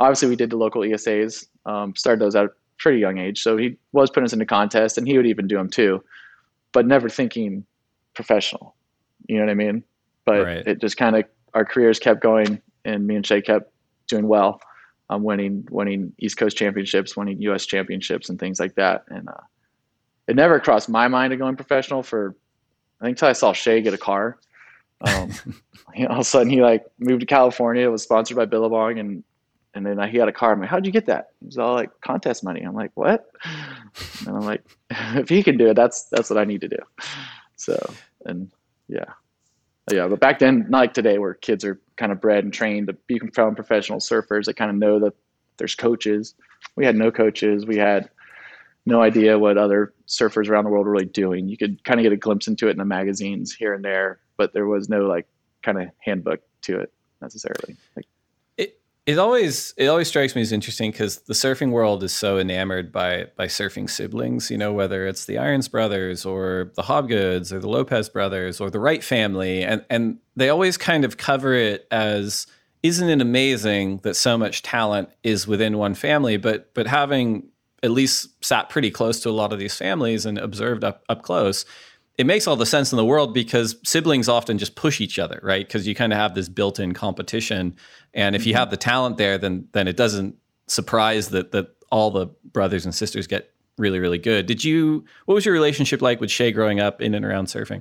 obviously, 0.00 0.28
we 0.28 0.36
did 0.36 0.50
the 0.50 0.56
local 0.56 0.82
ESAs. 0.82 1.46
Um, 1.66 1.94
started 1.94 2.20
those 2.20 2.34
at 2.34 2.46
a 2.46 2.50
pretty 2.78 2.98
young 2.98 3.18
age, 3.18 3.42
so 3.42 3.56
he 3.56 3.76
was 3.92 4.10
putting 4.10 4.24
us 4.24 4.32
into 4.32 4.46
contests, 4.46 4.98
and 4.98 5.06
he 5.06 5.16
would 5.16 5.26
even 5.26 5.46
do 5.46 5.56
them 5.56 5.68
too, 5.68 6.02
but 6.72 6.86
never 6.86 7.08
thinking 7.08 7.64
professional. 8.14 8.74
You 9.28 9.36
know 9.36 9.44
what 9.44 9.50
I 9.50 9.54
mean? 9.54 9.84
But 10.24 10.44
right. 10.44 10.66
it 10.66 10.80
just 10.80 10.96
kind 10.96 11.16
of 11.16 11.24
our 11.54 11.64
careers 11.64 11.98
kept 11.98 12.22
going, 12.22 12.60
and 12.84 13.06
me 13.06 13.16
and 13.16 13.26
Shea 13.26 13.42
kept 13.42 13.72
doing 14.08 14.26
well, 14.26 14.60
um, 15.10 15.24
winning 15.24 15.66
winning 15.70 16.12
East 16.20 16.36
Coast 16.36 16.56
championships, 16.56 17.16
winning 17.16 17.42
U.S. 17.42 17.66
championships, 17.66 18.30
and 18.30 18.38
things 18.38 18.60
like 18.60 18.76
that. 18.76 19.04
And 19.08 19.28
uh, 19.28 19.42
it 20.28 20.36
never 20.36 20.60
crossed 20.60 20.88
my 20.88 21.08
mind 21.08 21.32
of 21.32 21.40
going 21.40 21.56
professional 21.56 22.02
for 22.02 22.36
I 23.00 23.04
think 23.04 23.16
until 23.16 23.28
I 23.28 23.32
saw 23.32 23.52
Shea 23.52 23.82
get 23.82 23.92
a 23.92 23.98
car. 23.98 24.38
Um, 25.00 25.32
all 25.98 26.12
of 26.12 26.18
a 26.18 26.24
sudden, 26.24 26.48
he 26.48 26.62
like 26.62 26.84
moved 27.00 27.20
to 27.20 27.26
California. 27.26 27.84
It 27.84 27.90
was 27.90 28.04
sponsored 28.04 28.36
by 28.36 28.44
Billabong, 28.44 29.00
and 29.00 29.24
and 29.74 29.84
then 29.84 29.98
he 30.08 30.16
got 30.16 30.28
a 30.28 30.32
car. 30.32 30.52
I'm 30.52 30.60
like, 30.60 30.70
how'd 30.70 30.86
you 30.86 30.92
get 30.92 31.06
that? 31.06 31.30
It 31.42 31.46
was 31.46 31.58
all 31.58 31.74
like 31.74 31.90
contest 32.02 32.44
money. 32.44 32.60
I'm 32.60 32.74
like, 32.74 32.92
what? 32.94 33.30
And 34.26 34.36
I'm 34.36 34.44
like, 34.44 34.62
if 34.90 35.28
he 35.28 35.42
can 35.42 35.56
do 35.56 35.68
it, 35.70 35.74
that's 35.74 36.04
that's 36.04 36.30
what 36.30 36.38
I 36.38 36.44
need 36.44 36.60
to 36.60 36.68
do. 36.68 36.78
So 37.56 37.76
and 38.26 38.48
yeah, 38.86 39.06
yeah. 39.90 40.06
But 40.06 40.20
back 40.20 40.38
then, 40.38 40.66
not 40.68 40.78
like 40.78 40.94
today, 40.94 41.18
where 41.18 41.34
kids 41.34 41.64
are 41.64 41.80
kind 42.00 42.10
of 42.10 42.20
bred 42.20 42.42
and 42.42 42.52
trained 42.52 42.88
to 42.88 42.94
become 43.06 43.54
professional 43.54 44.00
surfers. 44.00 44.46
that 44.46 44.56
kind 44.56 44.70
of 44.70 44.76
know 44.76 44.98
that 44.98 45.12
there's 45.58 45.74
coaches. 45.74 46.34
We 46.74 46.86
had 46.86 46.96
no 46.96 47.12
coaches. 47.12 47.66
We 47.66 47.76
had 47.76 48.08
no 48.86 49.02
idea 49.02 49.38
what 49.38 49.58
other 49.58 49.92
surfers 50.08 50.48
around 50.48 50.64
the 50.64 50.70
world 50.70 50.86
were 50.86 50.92
really 50.92 51.04
doing. 51.04 51.48
You 51.48 51.58
could 51.58 51.84
kind 51.84 52.00
of 52.00 52.04
get 52.04 52.12
a 52.12 52.16
glimpse 52.16 52.48
into 52.48 52.68
it 52.68 52.72
in 52.72 52.78
the 52.78 52.86
magazines 52.86 53.54
here 53.54 53.74
and 53.74 53.84
there, 53.84 54.18
but 54.38 54.54
there 54.54 54.66
was 54.66 54.88
no 54.88 55.02
like 55.02 55.26
kind 55.62 55.80
of 55.80 55.90
handbook 55.98 56.40
to 56.62 56.80
it 56.80 56.90
necessarily. 57.20 57.76
Like, 57.94 58.06
it 59.10 59.18
always 59.18 59.74
it 59.76 59.88
always 59.88 60.06
strikes 60.06 60.36
me 60.36 60.42
as 60.42 60.52
interesting 60.52 60.92
because 60.92 61.18
the 61.22 61.34
surfing 61.34 61.72
world 61.72 62.04
is 62.04 62.12
so 62.12 62.38
enamored 62.38 62.92
by 62.92 63.26
by 63.34 63.46
surfing 63.46 63.90
siblings. 63.90 64.52
You 64.52 64.56
know, 64.56 64.72
whether 64.72 65.04
it's 65.04 65.24
the 65.24 65.36
Irons 65.36 65.66
brothers 65.66 66.24
or 66.24 66.70
the 66.76 66.82
Hobgoods 66.82 67.52
or 67.52 67.58
the 67.58 67.68
Lopez 67.68 68.08
brothers 68.08 68.60
or 68.60 68.70
the 68.70 68.78
Wright 68.78 69.02
family, 69.02 69.64
and 69.64 69.84
and 69.90 70.18
they 70.36 70.48
always 70.48 70.76
kind 70.76 71.04
of 71.04 71.16
cover 71.16 71.54
it 71.54 71.88
as 71.90 72.46
isn't 72.84 73.08
it 73.08 73.20
amazing 73.20 73.98
that 74.04 74.14
so 74.14 74.38
much 74.38 74.62
talent 74.62 75.08
is 75.24 75.44
within 75.44 75.76
one 75.76 75.94
family? 75.94 76.36
But 76.36 76.72
but 76.72 76.86
having 76.86 77.48
at 77.82 77.90
least 77.90 78.44
sat 78.44 78.68
pretty 78.68 78.92
close 78.92 79.18
to 79.20 79.28
a 79.28 79.32
lot 79.32 79.52
of 79.52 79.58
these 79.58 79.74
families 79.74 80.24
and 80.24 80.38
observed 80.38 80.84
up 80.84 81.02
up 81.08 81.22
close, 81.22 81.64
it 82.20 82.26
makes 82.26 82.46
all 82.46 82.54
the 82.54 82.66
sense 82.66 82.92
in 82.92 82.98
the 82.98 83.04
world 83.04 83.32
because 83.32 83.76
siblings 83.82 84.28
often 84.28 84.58
just 84.58 84.74
push 84.74 85.00
each 85.00 85.18
other, 85.18 85.40
right? 85.42 85.66
Because 85.66 85.88
you 85.88 85.94
kind 85.94 86.12
of 86.12 86.18
have 86.18 86.34
this 86.34 86.50
built-in 86.50 86.92
competition, 86.92 87.74
and 88.12 88.36
if 88.36 88.44
you 88.44 88.52
mm-hmm. 88.52 88.58
have 88.58 88.70
the 88.70 88.76
talent 88.76 89.16
there, 89.16 89.38
then 89.38 89.66
then 89.72 89.88
it 89.88 89.96
doesn't 89.96 90.36
surprise 90.66 91.30
that 91.30 91.52
that 91.52 91.74
all 91.90 92.10
the 92.10 92.26
brothers 92.52 92.84
and 92.84 92.94
sisters 92.94 93.26
get 93.26 93.50
really 93.78 93.98
really 94.00 94.18
good. 94.18 94.44
Did 94.44 94.62
you? 94.62 95.02
What 95.24 95.34
was 95.34 95.46
your 95.46 95.54
relationship 95.54 96.02
like 96.02 96.20
with 96.20 96.30
Shea 96.30 96.52
growing 96.52 96.78
up 96.78 97.00
in 97.00 97.14
and 97.14 97.24
around 97.24 97.46
surfing? 97.46 97.80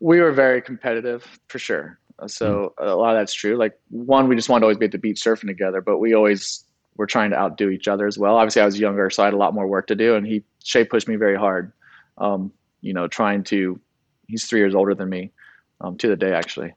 We 0.00 0.20
were 0.20 0.32
very 0.32 0.60
competitive 0.60 1.38
for 1.46 1.60
sure. 1.60 2.00
So 2.26 2.74
mm. 2.76 2.88
a 2.88 2.96
lot 2.96 3.14
of 3.14 3.20
that's 3.20 3.34
true. 3.34 3.56
Like 3.56 3.78
one, 3.90 4.26
we 4.26 4.34
just 4.34 4.48
wanted 4.48 4.62
to 4.62 4.66
always 4.66 4.78
be 4.78 4.86
at 4.86 4.92
the 4.92 4.98
beach 4.98 5.22
surfing 5.22 5.46
together, 5.46 5.80
but 5.80 5.98
we 5.98 6.12
always 6.12 6.64
were 6.96 7.06
trying 7.06 7.30
to 7.30 7.38
outdo 7.38 7.70
each 7.70 7.86
other 7.86 8.08
as 8.08 8.18
well. 8.18 8.36
Obviously, 8.36 8.62
I 8.62 8.64
was 8.64 8.80
younger, 8.80 9.10
so 9.10 9.22
I 9.22 9.26
had 9.26 9.34
a 9.34 9.36
lot 9.36 9.54
more 9.54 9.68
work 9.68 9.86
to 9.86 9.94
do, 9.94 10.16
and 10.16 10.26
he 10.26 10.42
Shea 10.64 10.84
pushed 10.84 11.06
me 11.06 11.14
very 11.14 11.36
hard. 11.36 11.72
Um, 12.18 12.50
you 12.82 12.92
know, 12.92 13.08
trying 13.08 13.44
to, 13.44 13.80
he's 14.26 14.44
three 14.44 14.60
years 14.60 14.74
older 14.74 14.94
than 14.94 15.08
me, 15.08 15.32
um, 15.80 15.96
to 15.98 16.08
the 16.08 16.16
day 16.16 16.32
actually, 16.32 16.74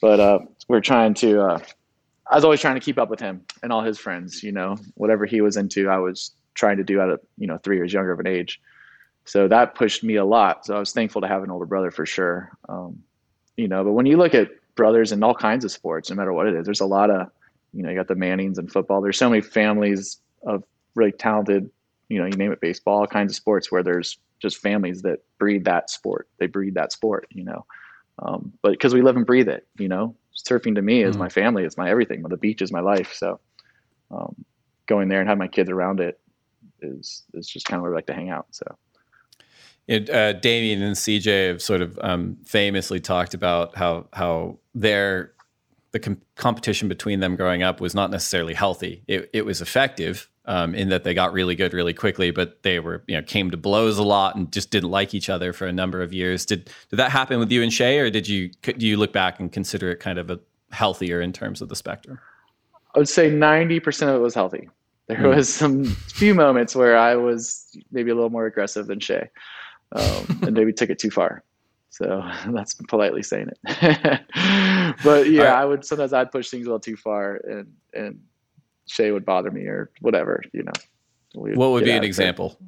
but 0.00 0.20
uh, 0.20 0.38
we're 0.68 0.80
trying 0.80 1.14
to. 1.14 1.40
Uh, 1.40 1.58
I 2.30 2.36
was 2.36 2.44
always 2.44 2.60
trying 2.60 2.74
to 2.74 2.80
keep 2.80 2.98
up 2.98 3.10
with 3.10 3.20
him 3.20 3.42
and 3.62 3.72
all 3.72 3.82
his 3.82 3.98
friends. 3.98 4.42
You 4.42 4.52
know, 4.52 4.76
whatever 4.94 5.26
he 5.26 5.40
was 5.40 5.56
into, 5.56 5.88
I 5.88 5.98
was 5.98 6.32
trying 6.54 6.76
to 6.76 6.84
do 6.84 7.00
at 7.00 7.08
a 7.08 7.20
you 7.38 7.46
know 7.46 7.58
three 7.58 7.76
years 7.76 7.92
younger 7.92 8.12
of 8.12 8.20
an 8.20 8.26
age. 8.26 8.60
So 9.24 9.48
that 9.48 9.74
pushed 9.74 10.04
me 10.04 10.16
a 10.16 10.24
lot. 10.24 10.66
So 10.66 10.76
I 10.76 10.78
was 10.78 10.92
thankful 10.92 11.22
to 11.22 11.28
have 11.28 11.42
an 11.42 11.50
older 11.50 11.66
brother 11.66 11.90
for 11.90 12.04
sure. 12.04 12.50
Um, 12.68 13.02
you 13.56 13.68
know, 13.68 13.82
but 13.84 13.92
when 13.92 14.06
you 14.06 14.16
look 14.16 14.34
at 14.34 14.50
brothers 14.74 15.12
in 15.12 15.22
all 15.22 15.34
kinds 15.34 15.64
of 15.64 15.72
sports, 15.72 16.10
no 16.10 16.16
matter 16.16 16.32
what 16.32 16.46
it 16.46 16.54
is, 16.54 16.64
there's 16.64 16.80
a 16.80 16.86
lot 16.86 17.10
of, 17.10 17.30
you 17.72 17.82
know, 17.82 17.88
you 17.88 17.96
got 17.96 18.08
the 18.08 18.14
Mannings 18.14 18.58
in 18.58 18.68
football. 18.68 19.00
There's 19.00 19.16
so 19.16 19.30
many 19.30 19.40
families 19.40 20.18
of 20.46 20.62
really 20.94 21.12
talented, 21.12 21.70
you 22.08 22.18
know, 22.18 22.26
you 22.26 22.32
name 22.32 22.52
it, 22.52 22.60
baseball, 22.60 23.00
all 23.00 23.06
kinds 23.06 23.32
of 23.32 23.36
sports 23.36 23.72
where 23.72 23.82
there's 23.82 24.18
just 24.44 24.58
families 24.58 25.02
that 25.02 25.20
breed 25.38 25.64
that 25.64 25.90
sport. 25.90 26.28
They 26.38 26.46
breed 26.46 26.74
that 26.74 26.92
sport, 26.92 27.26
you 27.30 27.44
know. 27.44 27.66
Um, 28.20 28.52
but 28.62 28.70
because 28.70 28.94
we 28.94 29.02
live 29.02 29.16
and 29.16 29.26
breathe 29.26 29.48
it, 29.48 29.66
you 29.78 29.88
know, 29.88 30.14
surfing 30.36 30.76
to 30.76 30.82
me 30.82 31.02
is 31.02 31.16
mm. 31.16 31.20
my 31.20 31.28
family, 31.28 31.64
it's 31.64 31.76
my 31.76 31.90
everything. 31.90 32.22
The 32.22 32.36
beach 32.36 32.62
is 32.62 32.70
my 32.70 32.80
life. 32.80 33.12
So 33.14 33.40
um, 34.10 34.44
going 34.86 35.08
there 35.08 35.20
and 35.20 35.28
having 35.28 35.40
my 35.40 35.48
kids 35.48 35.70
around 35.70 36.00
it 36.00 36.20
is 36.80 37.24
is 37.32 37.48
just 37.48 37.66
kind 37.66 37.78
of 37.78 37.82
where 37.82 37.90
we 37.90 37.96
like 37.96 38.06
to 38.06 38.14
hang 38.14 38.30
out. 38.30 38.46
So. 38.50 38.76
It, 39.86 40.08
uh, 40.08 40.32
Damien 40.34 40.80
and 40.80 40.96
CJ 40.96 41.48
have 41.48 41.60
sort 41.60 41.82
of 41.82 41.98
um, 42.00 42.38
famously 42.44 43.00
talked 43.00 43.34
about 43.34 43.76
how 43.76 44.06
how 44.12 44.58
their 44.74 45.34
the 45.90 46.00
com- 46.00 46.20
competition 46.36 46.88
between 46.88 47.20
them 47.20 47.36
growing 47.36 47.62
up 47.62 47.80
was 47.80 47.94
not 47.94 48.10
necessarily 48.10 48.54
healthy. 48.54 49.02
It, 49.06 49.30
it 49.32 49.44
was 49.46 49.60
effective, 49.60 50.28
um, 50.46 50.74
in 50.74 50.90
that 50.90 51.04
they 51.04 51.14
got 51.14 51.32
really 51.32 51.54
good 51.54 51.72
really 51.72 51.94
quickly, 51.94 52.30
but 52.30 52.62
they 52.62 52.78
were 52.80 53.02
you 53.06 53.16
know 53.16 53.22
came 53.22 53.50
to 53.50 53.56
blows 53.56 53.98
a 53.98 54.02
lot 54.02 54.36
and 54.36 54.52
just 54.52 54.70
didn't 54.70 54.90
like 54.90 55.14
each 55.14 55.28
other 55.28 55.52
for 55.52 55.66
a 55.66 55.72
number 55.72 56.02
of 56.02 56.12
years. 56.12 56.44
Did 56.44 56.70
did 56.90 56.96
that 56.96 57.10
happen 57.10 57.38
with 57.38 57.50
you 57.50 57.62
and 57.62 57.72
Shea, 57.72 57.98
or 57.98 58.10
did 58.10 58.28
you 58.28 58.50
do 58.62 58.86
you 58.86 58.96
look 58.96 59.12
back 59.12 59.40
and 59.40 59.50
consider 59.50 59.90
it 59.90 60.00
kind 60.00 60.18
of 60.18 60.30
a 60.30 60.38
healthier 60.70 61.20
in 61.20 61.32
terms 61.32 61.62
of 61.62 61.68
the 61.68 61.76
spectrum? 61.76 62.18
I 62.94 62.98
would 62.98 63.08
say 63.08 63.30
ninety 63.30 63.80
percent 63.80 64.10
of 64.10 64.16
it 64.16 64.20
was 64.20 64.34
healthy. 64.34 64.68
There 65.06 65.18
mm. 65.18 65.36
was 65.36 65.52
some 65.52 65.84
few 65.84 66.34
moments 66.34 66.74
where 66.74 66.96
I 66.96 67.16
was 67.16 67.76
maybe 67.92 68.10
a 68.10 68.14
little 68.14 68.30
more 68.30 68.46
aggressive 68.46 68.86
than 68.86 69.00
Shea, 69.00 69.28
um, 69.92 70.40
and 70.42 70.52
maybe 70.52 70.72
took 70.72 70.90
it 70.90 70.98
too 70.98 71.10
far. 71.10 71.42
So 71.90 72.22
that's 72.48 72.74
politely 72.88 73.22
saying 73.22 73.48
it. 73.48 74.20
but 75.04 75.30
yeah, 75.30 75.44
right. 75.44 75.54
I 75.54 75.64
would 75.64 75.84
sometimes 75.84 76.12
I'd 76.12 76.30
push 76.30 76.50
things 76.50 76.66
a 76.66 76.68
little 76.68 76.80
too 76.80 76.96
far, 76.96 77.36
and 77.36 77.72
and 77.94 78.20
Shea 78.86 79.10
would 79.10 79.24
bother 79.24 79.50
me 79.50 79.62
or 79.62 79.90
whatever, 80.00 80.42
you 80.52 80.62
know. 80.62 80.72
What 81.34 81.70
would 81.70 81.84
be 81.84 81.90
an 81.90 82.04
example? 82.04 82.58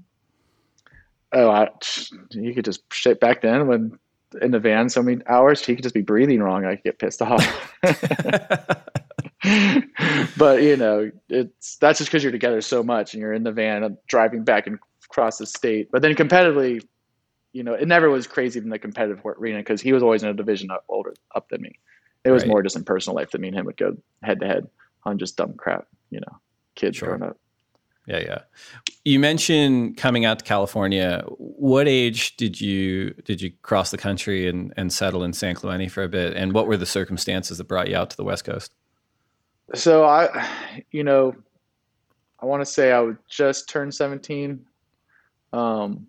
Oh, 1.33 1.51
I, 1.51 1.69
you 2.31 2.55
could 2.55 2.65
just 2.65 2.83
shit 2.93 3.21
back 3.21 3.43
then 3.43 3.67
when 3.67 3.99
in 4.43 4.51
the 4.51 4.59
van 4.59 4.89
so 4.89 5.03
many 5.03 5.23
hours, 5.29 5.65
he 5.65 5.75
could 5.75 5.83
just 5.83 5.95
be 5.95 6.03
breathing 6.03 6.41
wrong. 6.41 6.65
I 6.65 6.77
could 6.77 6.85
get 6.85 6.99
pissed 6.99 7.23
off. 7.23 7.75
but 10.37 10.63
you 10.63 10.77
know, 10.77 11.11
it's 11.29 11.77
that's 11.77 11.99
just 11.99 12.11
because 12.11 12.23
you're 12.23 12.33
together 12.33 12.61
so 12.61 12.83
much 12.83 13.15
and 13.15 13.21
you're 13.21 13.33
in 13.33 13.45
the 13.45 13.53
van 13.53 13.97
driving 14.09 14.45
back 14.45 14.67
and 14.67 14.79
across 15.05 15.39
the 15.39 15.47
state. 15.47 15.91
But 15.91 16.03
then 16.03 16.15
competitively, 16.15 16.85
you 17.53 17.63
know, 17.63 17.75
it 17.75 17.87
never 17.87 18.11
was 18.11 18.27
crazy 18.27 18.59
in 18.59 18.69
the 18.69 18.79
competitive 18.79 19.25
arena 19.25 19.59
because 19.59 19.81
he 19.81 19.93
was 19.93 20.03
always 20.03 20.23
in 20.23 20.29
a 20.29 20.35
division 20.35 20.71
up, 20.71 20.85
older 20.89 21.15
up 21.35 21.49
than 21.49 21.63
me. 21.63 21.79
It 22.25 22.31
was 22.31 22.43
right. 22.43 22.51
more 22.51 22.63
just 22.63 22.77
in 22.77 22.85
personal 22.85 23.15
life 23.17 23.31
that 23.31 23.41
me 23.41 23.49
and 23.49 23.57
him 23.57 23.67
would 23.67 23.77
go 23.77 23.97
head 24.23 24.41
to 24.41 24.47
head 24.47 24.69
on 25.05 25.19
just 25.19 25.37
dumb 25.37 25.55
crap 25.55 25.87
you 26.11 26.21
know, 26.21 26.39
kids 26.75 26.97
sure. 26.97 27.09
growing 27.09 27.23
up. 27.23 27.39
Yeah, 28.07 28.19
yeah. 28.19 28.39
You 29.05 29.19
mentioned 29.19 29.97
coming 29.97 30.25
out 30.25 30.39
to 30.39 30.45
California. 30.45 31.25
What 31.39 31.89
age 31.89 32.37
did 32.37 32.61
you 32.61 33.11
did 33.25 33.43
you 33.43 33.53
cross 33.63 33.91
the 33.91 33.99
country 33.99 34.49
and, 34.49 34.73
and 34.77 34.93
settle 34.93 35.25
in 35.25 35.33
San 35.33 35.57
Clemente 35.57 35.89
for 35.89 36.05
a 36.05 36.09
bit? 36.09 36.37
And 36.37 36.53
what 36.53 36.69
were 36.69 36.77
the 36.77 36.87
circumstances 36.87 37.59
that 37.59 37.65
brought 37.65 37.89
you 37.89 37.97
out 37.97 38.11
to 38.11 38.17
the 38.17 38.25
West 38.25 38.45
Coast? 38.45 38.73
So 39.75 40.05
I, 40.05 40.49
you 40.93 41.03
know, 41.03 41.35
I 42.41 42.47
want 42.47 42.61
to 42.61 42.67
say 42.67 42.93
I 42.93 43.01
would 43.01 43.19
just 43.29 43.69
turn 43.69 43.91
17, 43.91 44.65
um, 45.53 46.07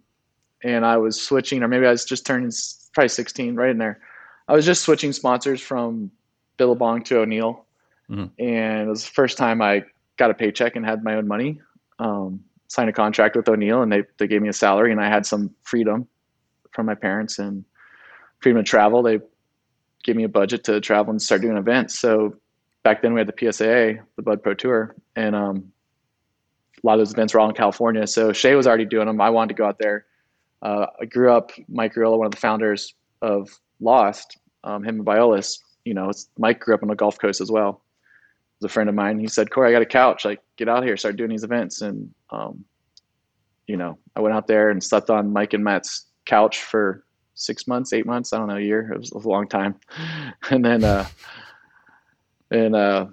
and 0.63 0.85
I 0.85 0.97
was 0.97 1.19
switching, 1.19 1.63
or 1.63 1.67
maybe 1.67 1.87
I 1.87 1.91
was 1.91 2.05
just 2.05 2.25
turning 2.25 2.51
probably 2.93 3.09
16, 3.09 3.55
right 3.55 3.71
in 3.71 3.79
there. 3.79 3.99
I 4.47 4.53
was 4.53 4.65
just 4.65 4.83
switching 4.83 5.11
sponsors 5.13 5.61
from 5.61 6.11
Billabong 6.57 7.03
to 7.05 7.19
O'Neill, 7.19 7.65
mm-hmm. 8.09 8.25
and 8.39 8.81
it 8.81 8.89
was 8.89 9.03
the 9.03 9.11
first 9.11 9.37
time 9.37 9.61
I 9.61 9.83
got 10.17 10.31
a 10.31 10.33
paycheck 10.33 10.75
and 10.75 10.85
had 10.85 11.03
my 11.03 11.15
own 11.15 11.27
money. 11.27 11.61
Um, 11.99 12.43
signed 12.67 12.89
a 12.89 12.93
contract 12.93 13.35
with 13.35 13.47
O'Neill, 13.47 13.81
and 13.81 13.91
they 13.91 14.03
they 14.17 14.27
gave 14.27 14.41
me 14.41 14.49
a 14.49 14.53
salary, 14.53 14.91
and 14.91 15.01
I 15.01 15.07
had 15.07 15.25
some 15.25 15.51
freedom 15.63 16.07
from 16.71 16.85
my 16.85 16.95
parents 16.95 17.39
and 17.39 17.63
freedom 18.39 18.63
to 18.63 18.69
travel. 18.69 19.01
They 19.01 19.19
gave 20.03 20.15
me 20.15 20.23
a 20.23 20.29
budget 20.29 20.63
to 20.65 20.79
travel 20.81 21.11
and 21.11 21.21
start 21.21 21.41
doing 21.41 21.57
events. 21.57 21.99
So 21.99 22.35
back 22.83 23.01
then 23.01 23.13
we 23.13 23.19
had 23.19 23.27
the 23.27 23.33
PSAA, 23.33 23.99
the 24.15 24.21
Bud 24.21 24.43
Pro 24.43 24.53
Tour, 24.53 24.95
and 25.15 25.35
um, 25.35 25.71
a 26.83 26.87
lot 26.87 26.93
of 26.93 26.99
those 26.99 27.13
events 27.13 27.33
were 27.33 27.39
all 27.39 27.49
in 27.49 27.55
California. 27.55 28.05
So 28.07 28.31
Shea 28.31 28.55
was 28.55 28.67
already 28.67 28.85
doing 28.85 29.07
them. 29.07 29.19
I 29.19 29.29
wanted 29.29 29.49
to 29.49 29.53
go 29.55 29.65
out 29.65 29.79
there. 29.79 30.05
Uh, 30.61 30.87
I 31.01 31.05
grew 31.05 31.31
up, 31.31 31.51
Mike 31.67 31.93
Grillo, 31.93 32.17
one 32.17 32.25
of 32.25 32.31
the 32.31 32.37
founders 32.37 32.93
of 33.21 33.49
Lost, 33.79 34.37
um, 34.63 34.83
him 34.83 34.97
and 34.97 35.05
Biolos, 35.05 35.59
you 35.85 35.93
know, 35.93 36.11
Mike 36.37 36.59
grew 36.59 36.73
up 36.73 36.83
on 36.83 36.89
the 36.89 36.95
Gulf 36.95 37.19
Coast 37.19 37.41
as 37.41 37.51
well. 37.51 37.81
Was 38.59 38.71
a 38.71 38.73
friend 38.73 38.89
of 38.89 38.95
mine. 38.95 39.19
He 39.19 39.27
said, 39.27 39.51
Cory, 39.51 39.69
I 39.69 39.71
got 39.71 39.81
a 39.81 39.85
couch. 39.85 40.25
Like, 40.25 40.41
get 40.55 40.67
out 40.67 40.83
here, 40.83 40.97
start 40.97 41.15
doing 41.15 41.29
these 41.29 41.43
events. 41.43 41.81
And, 41.81 42.11
um, 42.31 42.65
you 43.67 43.77
know, 43.77 43.97
I 44.15 44.21
went 44.21 44.35
out 44.35 44.47
there 44.47 44.71
and 44.71 44.83
slept 44.83 45.09
on 45.09 45.31
Mike 45.31 45.53
and 45.53 45.63
Matt's 45.63 46.07
couch 46.25 46.63
for 46.63 47.03
six 47.35 47.67
months, 47.67 47.93
eight 47.93 48.05
months. 48.05 48.33
I 48.33 48.37
don't 48.37 48.47
know, 48.47 48.57
a 48.57 48.61
year. 48.61 48.91
It 48.91 48.97
was 48.99 49.11
a 49.11 49.19
long 49.19 49.47
time. 49.47 49.75
and 50.49 50.65
then, 50.65 50.83
uh, 50.83 51.05
and, 52.49 52.75
uh, 52.75 53.07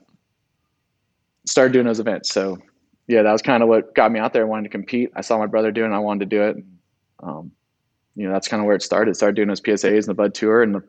started 1.47 1.73
doing 1.73 1.87
those 1.87 2.01
events. 2.01 2.31
So 2.31 2.59
yeah, 3.07 3.23
that 3.23 3.33
was 3.33 3.43
kind 3.43 3.63
of 3.63 3.69
what 3.69 3.95
got 3.95 4.13
me 4.13 4.19
out 4.19 4.33
there. 4.33 4.43
I 4.43 4.47
wanted 4.47 4.65
to 4.65 4.69
compete. 4.71 5.11
I 5.15 5.21
saw 5.21 5.39
my 5.39 5.47
brother 5.47 5.71
doing 5.71 5.93
it. 5.93 5.95
I 5.95 5.99
wanted 5.99 6.31
to 6.31 6.37
do 6.37 6.43
it. 6.43 6.57
Um, 7.23 7.53
you 8.17 8.27
know, 8.27 8.33
that's 8.33 8.49
kind 8.49 8.61
of 8.61 8.67
where 8.67 8.77
it 8.77 8.83
started. 8.83 9.15
Started 9.17 9.37
doing 9.37 9.49
those 9.49 9.61
PSAs 9.61 9.99
and 9.99 10.05
the 10.05 10.15
Bud 10.15 10.35
Tour. 10.35 10.63
And 10.63 10.75
the 10.75 10.83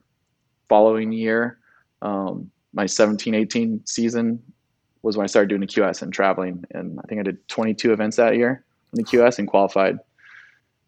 following 0.69 1.11
year, 1.11 1.59
um, 2.01 2.51
my 2.75 2.85
17, 2.85 3.33
18 3.33 3.81
season 3.85 4.43
was 5.01 5.17
when 5.17 5.23
I 5.23 5.27
started 5.27 5.49
doing 5.49 5.61
the 5.61 5.67
QS 5.67 6.01
and 6.01 6.13
traveling. 6.13 6.63
And 6.71 6.99
I 6.99 7.07
think 7.07 7.19
I 7.19 7.23
did 7.23 7.47
22 7.47 7.93
events 7.93 8.17
that 8.17 8.35
year 8.35 8.63
in 8.93 8.97
the 8.97 9.03
QS 9.03 9.39
and 9.39 9.47
qualified. 9.47 9.97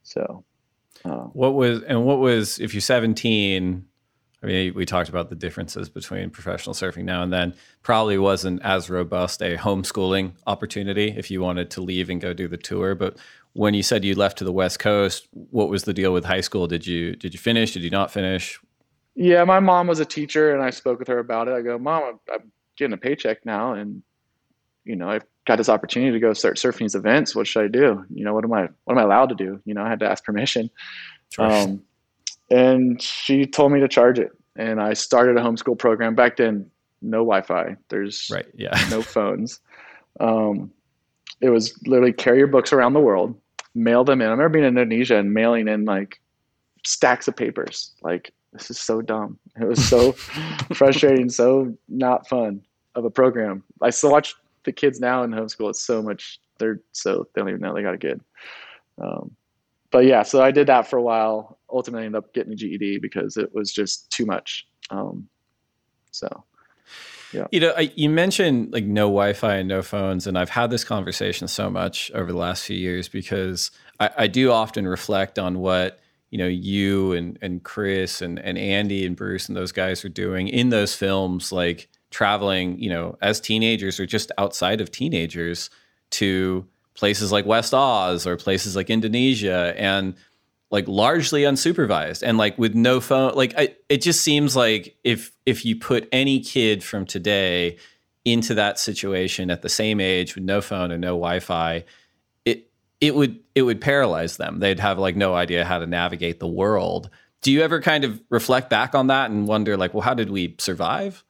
So, 0.03 0.43
uh, 1.05 1.25
what 1.33 1.53
was, 1.53 1.81
and 1.83 2.05
what 2.05 2.19
was, 2.19 2.59
if 2.59 2.73
you're 2.73 2.81
17, 2.81 3.85
I 4.43 4.45
mean, 4.45 4.73
we 4.75 4.85
talked 4.85 5.09
about 5.09 5.29
the 5.29 5.35
differences 5.35 5.89
between 5.89 6.29
professional 6.29 6.75
surfing 6.75 7.05
now 7.05 7.23
and 7.23 7.33
then. 7.33 7.55
Probably 7.81 8.17
wasn't 8.17 8.61
as 8.63 8.89
robust 8.89 9.41
a 9.41 9.57
homeschooling 9.57 10.33
opportunity 10.45 11.13
if 11.17 11.31
you 11.31 11.41
wanted 11.41 11.71
to 11.71 11.81
leave 11.81 12.09
and 12.09 12.21
go 12.21 12.33
do 12.33 12.47
the 12.47 12.57
tour. 12.57 12.93
But 12.93 13.17
when 13.53 13.73
you 13.73 13.81
said 13.81 14.05
you 14.05 14.13
left 14.13 14.37
to 14.37 14.43
the 14.43 14.51
West 14.51 14.79
Coast, 14.79 15.27
what 15.31 15.69
was 15.69 15.83
the 15.83 15.93
deal 15.93 16.13
with 16.13 16.25
high 16.25 16.41
school? 16.41 16.67
Did 16.67 16.85
you 16.85 17.15
did 17.15 17.33
you 17.33 17.39
finish? 17.39 17.73
Did 17.73 17.81
you 17.81 17.89
not 17.89 18.11
finish? 18.11 18.59
Yeah, 19.19 19.43
my 19.45 19.59
mom 19.59 19.87
was 19.87 19.99
a 19.99 20.05
teacher, 20.05 20.53
and 20.53 20.63
I 20.63 20.69
spoke 20.69 20.99
with 20.99 21.07
her 21.07 21.17
about 21.17 21.47
it. 21.47 21.55
I 21.55 21.61
go, 21.61 21.79
Mom, 21.79 22.03
I'm, 22.03 22.19
I'm 22.31 22.51
getting 22.77 22.93
a 22.93 22.97
paycheck 22.97 23.43
now, 23.47 23.73
and 23.73 24.03
you 24.85 24.95
know, 24.95 25.09
I've 25.09 25.25
got 25.47 25.55
this 25.55 25.69
opportunity 25.69 26.11
to 26.11 26.19
go 26.19 26.33
start 26.33 26.57
surfing 26.57 26.79
these 26.79 26.93
events. 26.93 27.35
What 27.35 27.47
should 27.47 27.65
I 27.65 27.67
do? 27.67 28.05
You 28.13 28.23
know, 28.23 28.35
what 28.35 28.43
am 28.43 28.53
I 28.53 28.69
what 28.83 28.93
am 28.93 28.99
I 28.99 29.01
allowed 29.01 29.29
to 29.29 29.35
do? 29.35 29.59
You 29.65 29.73
know, 29.73 29.83
I 29.83 29.89
had 29.89 29.99
to 30.01 30.09
ask 30.09 30.23
permission. 30.23 30.69
Um, 31.39 31.81
and 32.51 33.01
she 33.01 33.47
told 33.47 33.71
me 33.71 33.79
to 33.79 33.87
charge 33.87 34.19
it. 34.19 34.31
And 34.55 34.79
I 34.79 34.93
started 34.93 35.35
a 35.35 35.41
homeschool 35.41 35.79
program 35.79 36.15
back 36.15 36.37
then. 36.37 36.69
No 37.01 37.17
Wi-Fi. 37.17 37.75
There's 37.89 38.29
right, 38.31 38.45
yeah, 38.55 38.79
no 38.91 39.01
phones. 39.01 39.59
Um, 40.19 40.71
it 41.41 41.49
was 41.49 41.75
literally 41.87 42.13
carry 42.13 42.37
your 42.37 42.47
books 42.47 42.71
around 42.71 42.93
the 42.93 42.99
world, 42.99 43.35
mail 43.73 44.03
them 44.03 44.21
in. 44.21 44.27
I 44.27 44.31
remember 44.31 44.49
being 44.49 44.65
in 44.65 44.77
Indonesia 44.77 45.17
and 45.17 45.33
mailing 45.33 45.67
in 45.67 45.85
like 45.85 46.19
stacks 46.85 47.27
of 47.27 47.35
papers. 47.35 47.93
Like 48.01 48.31
this 48.53 48.71
is 48.71 48.79
so 48.79 49.01
dumb. 49.01 49.39
It 49.59 49.65
was 49.65 49.83
so 49.87 50.11
frustrating, 50.73 51.29
so 51.29 51.75
not 51.87 52.27
fun 52.27 52.61
of 52.95 53.05
a 53.05 53.09
program. 53.09 53.63
I 53.81 53.89
still 53.89 54.11
watch 54.11 54.35
the 54.63 54.71
kids 54.71 54.99
now 54.99 55.23
in 55.23 55.31
homeschool. 55.31 55.69
It's 55.69 55.81
so 55.81 56.01
much. 56.01 56.39
They're 56.59 56.81
so 56.91 57.27
they 57.33 57.41
don't 57.41 57.49
even 57.49 57.61
know 57.61 57.73
they 57.73 57.83
got 57.83 57.93
a 57.93 57.99
kid. 57.99 58.21
Um, 58.99 59.35
but 59.91 60.05
yeah, 60.05 60.23
so 60.23 60.41
I 60.41 60.51
did 60.51 60.67
that 60.67 60.87
for 60.87 60.97
a 60.97 61.01
while 61.01 61.57
ultimately 61.69 62.05
ended 62.05 62.23
up 62.23 62.33
getting 62.33 62.53
a 62.53 62.55
GED 62.55 62.99
because 62.99 63.37
it 63.37 63.53
was 63.53 63.71
just 63.71 64.09
too 64.09 64.25
much. 64.25 64.67
Um, 64.89 65.27
so, 66.11 66.43
yeah. 67.33 67.47
You 67.51 67.59
know, 67.59 67.73
I, 67.75 67.91
you 67.95 68.09
mentioned 68.09 68.71
like 68.71 68.85
no 68.85 69.03
Wi-Fi 69.03 69.57
and 69.57 69.67
no 69.67 69.81
phones, 69.81 70.27
and 70.27 70.37
I've 70.37 70.49
had 70.49 70.69
this 70.69 70.83
conversation 70.83 71.47
so 71.47 71.69
much 71.69 72.09
over 72.11 72.31
the 72.31 72.37
last 72.37 72.63
few 72.63 72.77
years 72.77 73.09
because 73.09 73.71
I, 73.99 74.09
I 74.17 74.27
do 74.27 74.51
often 74.51 74.87
reflect 74.87 75.37
on 75.37 75.59
what 75.59 75.99
you 76.29 76.37
know 76.37 76.47
you 76.47 77.13
and 77.13 77.37
and 77.41 77.63
Chris 77.63 78.21
and 78.21 78.39
and 78.39 78.57
Andy 78.57 79.05
and 79.05 79.15
Bruce 79.15 79.47
and 79.47 79.55
those 79.55 79.71
guys 79.71 80.03
are 80.03 80.09
doing 80.09 80.47
in 80.47 80.69
those 80.69 80.93
films, 80.93 81.51
like 81.51 81.89
traveling, 82.09 82.79
you 82.79 82.89
know, 82.89 83.17
as 83.21 83.39
teenagers 83.39 83.99
or 83.99 84.05
just 84.05 84.31
outside 84.37 84.81
of 84.81 84.91
teenagers 84.91 85.69
to 86.11 86.65
places 86.93 87.31
like 87.31 87.45
West 87.45 87.73
Oz 87.73 88.25
or 88.25 88.37
places 88.37 88.75
like 88.75 88.89
Indonesia 88.89 89.73
and 89.77 90.15
like 90.69 90.87
largely 90.87 91.43
unsupervised 91.43 92.23
and 92.23 92.37
like 92.37 92.57
with 92.57 92.75
no 92.75 92.99
phone 92.99 93.33
like 93.35 93.53
I, 93.57 93.75
it 93.87 94.01
just 94.01 94.21
seems 94.21 94.55
like 94.55 94.97
if 95.03 95.31
if 95.45 95.63
you 95.63 95.77
put 95.77 96.09
any 96.11 96.41
kid 96.41 96.83
from 96.83 97.05
today 97.05 97.77
into 98.25 98.53
that 98.55 98.77
situation 98.77 99.49
at 99.49 99.61
the 99.61 99.69
same 99.69 100.01
age 100.01 100.35
with 100.35 100.43
no 100.43 100.59
phone 100.59 100.91
and 100.91 100.99
no 100.99 101.09
wi-fi 101.09 101.85
it 103.01 103.15
would 103.15 103.39
it 103.55 103.63
would 103.63 103.81
paralyze 103.81 104.37
them 104.37 104.59
they'd 104.59 104.79
have 104.79 104.97
like 104.97 105.15
no 105.15 105.35
idea 105.35 105.65
how 105.65 105.77
to 105.77 105.87
navigate 105.87 106.39
the 106.39 106.47
world 106.47 107.09
do 107.41 107.51
you 107.51 107.61
ever 107.61 107.81
kind 107.81 108.03
of 108.03 108.21
reflect 108.29 108.69
back 108.69 108.95
on 108.95 109.07
that 109.07 109.29
and 109.29 109.47
wonder 109.47 109.77
like 109.77 109.93
well 109.93 110.01
how 110.01 110.13
did 110.13 110.29
we 110.29 110.55
survive 110.57 111.23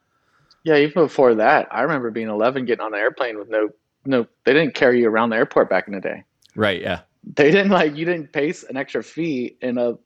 yeah 0.64 0.78
even 0.78 1.04
before 1.04 1.36
that 1.36 1.68
i 1.72 1.82
remember 1.82 2.12
being 2.12 2.30
11 2.30 2.66
getting 2.66 2.86
on 2.86 2.94
an 2.94 3.00
airplane 3.00 3.38
with 3.38 3.50
no 3.50 3.70
no 4.06 4.26
they 4.46 4.54
didn't 4.54 4.74
carry 4.74 5.02
you 5.02 5.10
around 5.10 5.30
the 5.30 5.36
airport 5.36 5.70
back 5.70 5.88
in 5.88 5.94
the 5.94 6.02
day 6.02 6.24
right 6.56 6.82
yeah 6.82 7.02
they 7.36 7.52
didn't 7.52 7.72
like 7.72 7.96
you 7.96 8.06
didn't 8.06 8.32
pay 8.32 8.54
an 8.70 8.78
extra 8.78 9.04
fee 9.04 9.58
and 9.62 9.78
a 9.78 9.98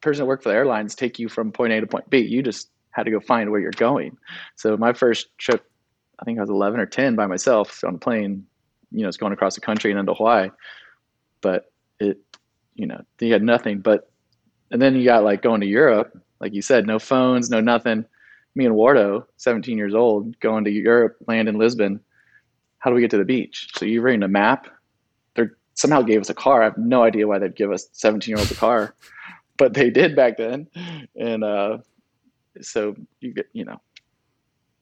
person 0.00 0.22
that 0.22 0.26
worked 0.26 0.42
for 0.42 0.50
the 0.50 0.54
airlines 0.54 0.94
take 0.94 1.18
you 1.18 1.28
from 1.28 1.52
point 1.52 1.72
A 1.72 1.80
to 1.80 1.86
point 1.86 2.08
B. 2.08 2.18
You 2.18 2.42
just 2.42 2.70
had 2.90 3.04
to 3.04 3.10
go 3.10 3.20
find 3.20 3.50
where 3.50 3.60
you're 3.60 3.70
going. 3.72 4.16
So 4.56 4.76
my 4.76 4.92
first 4.92 5.36
trip, 5.38 5.64
I 6.18 6.24
think 6.24 6.38
I 6.38 6.40
was 6.40 6.50
11 6.50 6.80
or 6.80 6.86
10 6.86 7.16
by 7.16 7.26
myself 7.26 7.82
on 7.84 7.96
a 7.96 7.98
plane. 7.98 8.46
You 8.90 9.02
know, 9.02 9.08
it's 9.08 9.16
going 9.16 9.32
across 9.32 9.54
the 9.54 9.60
country 9.60 9.90
and 9.90 10.00
into 10.00 10.14
Hawaii, 10.14 10.50
but 11.40 11.70
it, 12.00 12.18
you 12.74 12.86
know, 12.86 13.02
you 13.20 13.32
had 13.32 13.42
nothing. 13.42 13.80
But 13.80 14.10
and 14.70 14.80
then 14.80 14.96
you 14.96 15.04
got 15.04 15.24
like 15.24 15.42
going 15.42 15.60
to 15.60 15.66
Europe, 15.66 16.16
like 16.40 16.54
you 16.54 16.62
said, 16.62 16.86
no 16.86 16.98
phones, 16.98 17.50
no 17.50 17.60
nothing. 17.60 18.04
Me 18.54 18.66
and 18.66 18.74
Wardo, 18.74 19.24
17 19.36 19.76
years 19.78 19.94
old, 19.94 20.38
going 20.40 20.64
to 20.64 20.70
Europe, 20.70 21.16
land 21.26 21.48
in 21.48 21.58
Lisbon. 21.58 22.00
How 22.78 22.90
do 22.90 22.94
we 22.94 23.02
get 23.02 23.10
to 23.10 23.18
the 23.18 23.24
beach? 23.24 23.68
So 23.74 23.84
you're 23.84 24.02
reading 24.02 24.22
a 24.22 24.28
map 24.28 24.68
They 25.34 25.44
somehow 25.74 26.02
gave 26.02 26.20
us 26.20 26.30
a 26.30 26.34
car. 26.34 26.62
I 26.62 26.64
have 26.64 26.78
no 26.78 27.02
idea 27.02 27.26
why 27.26 27.38
they'd 27.38 27.56
give 27.56 27.72
us 27.72 27.88
17 27.92 28.30
year 28.30 28.38
olds 28.38 28.50
a 28.50 28.54
car, 28.54 28.94
but 29.56 29.74
they 29.74 29.90
did 29.90 30.16
back 30.16 30.36
then. 30.36 30.68
And 31.16 31.44
uh, 31.44 31.78
so 32.60 32.96
you 33.20 33.34
get, 33.34 33.48
you 33.52 33.64
know, 33.64 33.80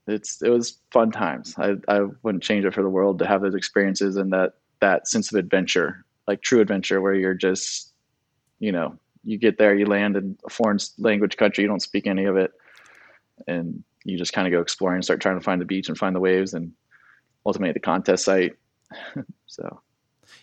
it's 0.07 0.42
it 0.42 0.51
was 0.51 0.79
fun 0.90 1.11
times. 1.11 1.55
I 1.59 1.75
I 1.88 2.03
wouldn't 2.23 2.45
change 2.45 2.64
it 2.64 2.75
for 2.75 2.83
the 2.83 2.88
world 2.88 3.19
to 3.19 3.27
have 3.27 3.42
those 3.42 3.55
experiences 3.55 4.16
and 4.16 4.33
that 4.33 4.55
that 4.81 5.09
sense 5.09 5.33
of 5.33 5.38
adventure, 5.38 6.05
like 6.29 6.42
true 6.42 6.61
adventure, 6.61 7.01
where 7.01 7.14
you're 7.14 7.35
just, 7.35 7.92
you 8.59 8.73
know, 8.73 8.99
you 9.25 9.38
get 9.38 9.59
there, 9.59 9.75
you 9.75 9.87
land 9.87 10.16
in 10.16 10.38
a 10.47 10.51
foreign 10.51 10.79
language 10.99 11.37
country, 11.37 11.62
you 11.62 11.69
don't 11.69 11.83
speak 11.83 12.07
any 12.07 12.25
of 12.25 12.37
it, 12.37 12.53
and 13.47 13.83
you 14.05 14.16
just 14.16 14.33
kind 14.33 14.47
of 14.47 14.53
go 14.53 14.61
exploring 14.61 15.03
start 15.03 15.21
trying 15.21 15.38
to 15.38 15.45
find 15.45 15.61
the 15.61 15.64
beach 15.64 15.88
and 15.88 15.99
find 15.99 16.14
the 16.14 16.21
waves 16.21 16.55
and 16.55 16.73
ultimately 17.45 17.73
the 17.73 17.81
contest 17.81 18.25
site. 18.25 18.57
so 19.47 19.81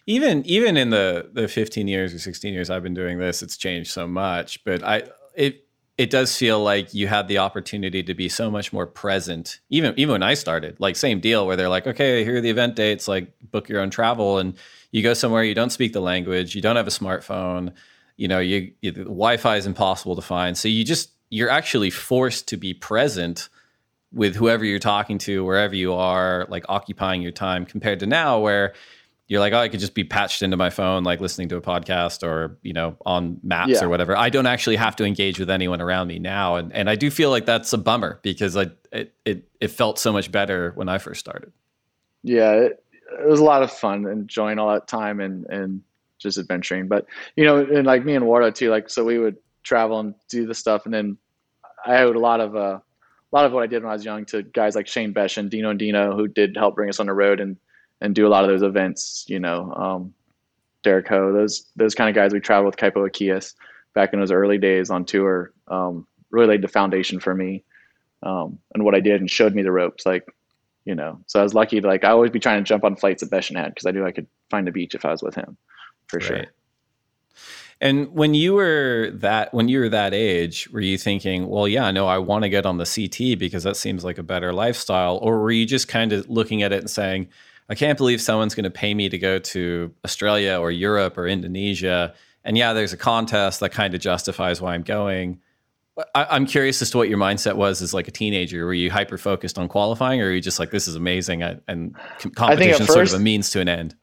even 0.06 0.46
even 0.46 0.76
in 0.76 0.90
the 0.90 1.30
the 1.32 1.48
15 1.48 1.88
years 1.88 2.14
or 2.14 2.20
16 2.20 2.54
years 2.54 2.70
I've 2.70 2.84
been 2.84 2.94
doing 2.94 3.20
this, 3.20 3.42
it's 3.42 3.58
changed 3.58 3.92
so 3.92 4.08
much. 4.08 4.64
But 4.66 4.84
I 4.84 5.04
it 5.36 5.63
it 5.98 6.10
does 6.10 6.36
feel 6.36 6.62
like 6.64 6.94
you 6.94 7.08
had 7.08 7.28
the 7.28 7.38
opportunity 7.38 8.02
to 8.02 8.14
be 8.14 8.28
so 8.28 8.50
much 8.50 8.74
more 8.74 8.88
present. 8.88 9.60
Even 9.70 9.94
even 9.98 10.14
when 10.14 10.24
I 10.24 10.34
started, 10.34 10.80
like 10.80 10.96
same 10.96 11.20
deal 11.20 11.46
where 11.46 11.56
they're 11.56 11.70
like, 11.70 11.86
okay, 11.86 12.24
here 12.24 12.38
are 12.38 12.42
the 12.42 12.50
event 12.50 12.76
dates, 12.76 13.08
like 13.08 13.32
book 13.52 13.70
your 13.70 13.80
own 13.80 13.90
travel, 13.90 14.40
and 14.40 14.56
you 14.92 15.04
go 15.04 15.14
somewhere 15.14 15.44
you 15.44 15.54
don't 15.54 15.72
speak 15.72 15.94
the 15.94 16.02
language, 16.02 16.56
you 16.56 16.62
don't 16.62 16.76
have 16.76 16.88
a 16.88 16.92
smartphone, 16.92 17.74
you 18.18 18.28
know, 18.28 18.40
you, 18.40 18.72
you 18.82 18.92
Wi-Fi 18.92 19.58
is 19.58 19.66
impossible 19.68 20.16
to 20.16 20.22
find, 20.22 20.58
so 20.58 20.68
you 20.68 20.84
just 20.84 21.12
you're 21.30 21.50
actually 21.50 21.90
forced 21.90 22.48
to 22.48 22.58
be 22.58 22.74
present 22.74 23.50
with 24.12 24.36
whoever 24.36 24.64
you're 24.64 24.80
talking 24.80 25.18
to, 25.18 25.44
wherever 25.44 25.76
you 25.76 25.94
are, 25.94 26.46
like 26.50 26.66
occupying 26.70 27.22
your 27.22 27.32
time, 27.32 27.66
compared 27.66 28.00
to 28.00 28.06
now 28.06 28.40
where 28.40 28.74
you're 29.28 29.40
like, 29.40 29.54
oh, 29.54 29.58
I 29.58 29.70
could 29.70 29.80
just 29.80 29.96
be 29.96 30.04
patched 30.04 30.42
into 30.42 30.58
my 30.58 30.70
phone, 30.70 31.04
like 31.04 31.22
listening 31.22 31.50
to 31.50 31.56
a 31.56 31.62
podcast 31.62 32.24
or, 32.24 32.58
you 32.62 32.74
know, 32.74 32.98
on 33.06 33.40
maps 33.42 33.72
yeah. 33.72 33.84
or 33.84 33.90
whatever. 33.90 34.18
I 34.18 34.30
don't 34.30 34.46
actually 34.46 34.76
have 34.76 34.96
to 34.98 35.06
engage 35.06 35.40
with 35.40 35.50
anyone 35.50 35.82
around 35.82 36.08
me 36.08 36.20
now. 36.20 36.58
And, 36.58 36.74
and 36.74 36.90
I 36.90 36.96
do 36.96 37.10
feel 37.10 37.30
like 37.30 37.46
that's 37.46 37.72
a 37.72 37.78
bummer 37.78 38.20
because 38.22 38.58
I, 38.58 38.72
it, 38.92 39.14
it, 39.24 39.50
it 39.62 39.68
felt 39.70 39.98
so 39.98 40.12
much 40.12 40.32
better 40.32 40.74
when 40.76 40.90
I 40.90 40.98
first 40.98 41.22
started. 41.22 41.54
Yeah, 42.22 42.52
it, 42.52 42.84
it 43.20 43.28
was 43.28 43.40
a 43.40 43.46
lot 43.46 43.64
of 43.64 43.72
fun 43.72 44.06
enjoying 44.08 44.60
all 44.60 44.74
that 44.74 44.88
time 44.88 45.22
and, 45.22 45.46
and 45.46 45.82
just 46.20 46.38
adventuring. 46.38 46.90
But, 46.90 47.06
you 47.38 47.46
know, 47.46 47.60
and 47.60 47.88
like 47.88 48.04
me 48.04 48.16
and 48.16 48.26
Warda 48.26 48.54
too, 48.54 48.70
like, 48.70 48.90
so 48.90 49.06
we 49.06 49.20
would 49.20 49.38
travel 49.64 50.00
and 50.02 50.16
do 50.28 50.46
the 50.46 50.54
stuff. 50.54 50.84
And 50.86 50.94
then 50.94 51.18
I 51.86 52.00
owed 52.00 52.18
a 52.18 52.20
lot 52.20 52.42
of, 52.42 52.56
uh, 52.58 52.80
a 52.80 52.82
lot 53.32 53.46
of 53.46 53.54
what 53.54 53.64
I 53.64 53.68
did 53.68 53.84
when 53.84 53.90
I 53.90 53.96
was 53.96 54.06
young 54.06 54.26
to 54.26 54.44
guys 54.44 54.76
like 54.76 54.88
Shane 54.88 55.14
Besh 55.14 55.38
and 55.38 55.50
Dino 55.50 55.74
Andino 55.74 56.14
who 56.14 56.28
did 56.28 56.58
help 56.58 56.76
bring 56.76 56.90
us 56.90 57.00
on 57.00 57.08
the 57.08 57.14
road 57.14 57.40
and 57.40 57.58
and 58.04 58.14
do 58.14 58.28
a 58.28 58.30
lot 58.30 58.44
of 58.44 58.50
those 58.52 58.62
events. 58.62 59.26
You 59.28 59.40
know, 59.40 59.74
um, 59.74 60.14
Derek 60.84 61.08
Ho, 61.08 61.34
those 61.34 61.66
those 61.76 61.96
kind 61.96 62.10
of 62.10 62.16
guys 62.16 62.34
we 62.34 62.40
traveled 62.40 62.76
with 62.76 62.78
Kaipo 62.78 63.10
Jaquias 63.10 63.56
back 63.96 64.14
in 64.14 64.20
those 64.20 64.32
early 64.32 64.60
days 64.60 64.92
on 64.92 65.06
tour. 65.06 65.52
Um, 65.68 66.06
really 66.30 66.48
laid 66.48 66.62
the 66.62 66.68
foundation 66.68 67.20
for 67.20 67.34
me 67.34 67.64
um, 68.24 68.60
and 68.74 68.84
what 68.84 68.96
I 68.96 69.00
did 69.00 69.22
and 69.22 69.30
showed 69.30 69.54
me 69.54 69.62
the 69.62 69.72
ropes. 69.72 70.06
Like, 70.06 70.26
you 70.86 70.96
know, 70.96 71.20
so 71.28 71.40
I 71.40 71.44
was 71.44 71.54
lucky 71.54 71.80
to 71.80 71.88
like 71.88 72.04
I 72.04 72.10
always 72.10 72.32
be 72.32 72.40
trying 72.40 72.64
to 72.64 72.68
jump 72.68 72.84
on 72.84 72.96
flights 72.96 73.22
that 73.24 73.32
Beschen 73.32 73.58
had 73.58 73.74
because 73.74 73.86
I 73.86 73.92
knew 73.92 74.06
I 74.06 74.12
could 74.12 74.28
find 74.50 74.68
a 74.68 74.72
beach 74.72 74.94
if 74.94 75.06
I 75.06 75.12
was 75.12 75.24
with 75.24 75.36
him, 75.36 75.58
for 76.08 76.18
right. 76.18 76.26
sure. 76.26 76.46
And 77.82 78.14
when 78.14 78.34
you 78.34 78.54
were 78.54 79.12
that 79.16 79.54
when 79.54 79.68
you 79.68 79.80
were 79.80 79.90
that 79.90 80.14
age, 80.14 80.70
were 80.70 80.80
you 80.80 80.98
thinking, 80.98 81.48
well, 81.48 81.68
yeah, 81.68 81.92
no, 81.92 82.08
I 82.08 82.18
want 82.18 82.44
to 82.44 82.50
get 82.50 82.66
on 82.66 82.78
the 82.78 82.86
CT 82.86 83.38
because 83.40 83.64
that 83.64 83.78
seems 83.78 84.04
like 84.04 84.18
a 84.18 84.24
better 84.24 84.54
lifestyle, 84.54 85.18
or 85.22 85.40
were 85.42 85.52
you 85.52 85.66
just 85.66 85.88
kind 85.88 86.14
of 86.14 86.30
looking 86.30 86.64
at 86.64 86.72
it 86.72 86.80
and 86.80 86.90
saying, 86.90 87.28
I 87.70 87.76
can't 87.76 87.98
believe 87.98 88.22
someone's 88.22 88.56
going 88.56 88.66
to 88.66 88.70
pay 88.70 88.94
me 88.94 89.10
to 89.10 89.18
go 89.18 89.40
to 89.40 89.94
Australia 90.04 90.58
or 90.60 90.72
Europe 90.72 91.18
or 91.18 91.28
Indonesia, 91.28 92.14
and 92.44 92.58
yeah, 92.58 92.74
there's 92.74 92.94
a 92.94 92.98
contest 92.98 93.62
that 93.62 93.72
kind 93.72 93.94
of 93.94 94.02
justifies 94.02 94.62
why 94.62 94.74
I'm 94.74 94.84
going. 94.84 95.40
I, 96.16 96.36
am 96.36 96.46
curious 96.46 96.82
as 96.82 96.90
to 96.90 96.98
what 96.98 97.08
your 97.08 97.20
mindset 97.20 97.56
was 97.56 97.82
as 97.82 97.94
like 97.94 98.08
a 98.08 98.12
teenager. 98.12 98.66
Were 98.66 98.74
you 98.74 98.90
hyper 98.90 99.18
focused 99.18 99.60
on 99.60 99.68
qualifying, 99.68 100.22
or 100.22 100.26
were 100.26 100.32
you 100.32 100.42
just 100.42 100.60
like, 100.60 100.72
"This 100.72 100.88
is 100.88 100.96
amazing," 100.96 101.44
and 101.44 101.96
competition 102.36 102.82
is 102.82 102.88
sort 102.88 103.08
of 103.08 103.14
a 103.14 103.20
means 103.20 103.50
to 103.52 103.62
an 103.62 103.70
end? 103.70 103.96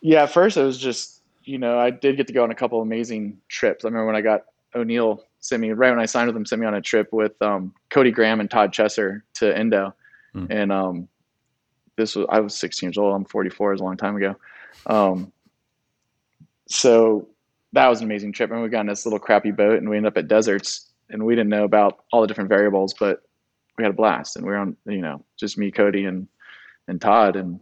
Yeah, 0.00 0.22
at 0.22 0.30
first 0.30 0.56
it 0.56 0.62
was 0.62 0.78
just 0.78 1.18
you 1.48 1.56
know, 1.56 1.78
I 1.78 1.90
did 1.90 2.18
get 2.18 2.26
to 2.26 2.32
go 2.34 2.44
on 2.44 2.50
a 2.50 2.54
couple 2.54 2.82
amazing 2.82 3.38
trips. 3.48 3.84
I 3.84 3.88
remember 3.88 4.06
when 4.06 4.16
I 4.16 4.20
got 4.20 4.44
O'Neill 4.74 5.24
sent 5.40 5.62
me 5.62 5.70
right 5.70 5.88
when 5.88 5.98
I 5.98 6.04
signed 6.04 6.26
with 6.26 6.36
him, 6.36 6.44
sent 6.44 6.60
me 6.60 6.66
on 6.66 6.74
a 6.74 6.82
trip 6.82 7.10
with 7.10 7.40
um, 7.40 7.72
Cody 7.88 8.10
Graham 8.10 8.38
and 8.38 8.50
Todd 8.50 8.70
Chesser 8.70 9.22
to 9.34 9.58
Indo, 9.58 9.94
mm. 10.34 10.46
and 10.50 10.70
um, 10.70 11.08
this 11.98 12.16
was 12.16 12.26
I 12.30 12.40
was 12.40 12.54
16 12.54 12.88
years 12.88 12.96
old. 12.96 13.14
I'm 13.14 13.26
44. 13.26 13.70
It 13.70 13.74
was 13.74 13.80
a 13.82 13.84
long 13.84 13.96
time 13.98 14.16
ago. 14.16 14.36
Um, 14.86 15.32
so 16.68 17.28
that 17.72 17.88
was 17.88 18.00
an 18.00 18.06
amazing 18.06 18.32
trip. 18.32 18.50
And 18.50 18.62
we 18.62 18.68
got 18.70 18.80
in 18.80 18.86
this 18.86 19.04
little 19.04 19.18
crappy 19.18 19.50
boat, 19.50 19.78
and 19.78 19.90
we 19.90 19.96
ended 19.96 20.12
up 20.12 20.16
at 20.16 20.28
deserts, 20.28 20.88
and 21.10 21.26
we 21.26 21.34
didn't 21.34 21.50
know 21.50 21.64
about 21.64 22.04
all 22.12 22.22
the 22.22 22.26
different 22.26 22.48
variables, 22.48 22.94
but 22.94 23.22
we 23.76 23.84
had 23.84 23.90
a 23.90 23.96
blast. 23.96 24.36
And 24.36 24.46
we 24.46 24.52
were 24.52 24.58
on, 24.58 24.76
you 24.86 25.02
know, 25.02 25.22
just 25.36 25.58
me, 25.58 25.70
Cody, 25.70 26.06
and 26.06 26.26
and 26.86 27.00
Todd, 27.00 27.36
and 27.36 27.60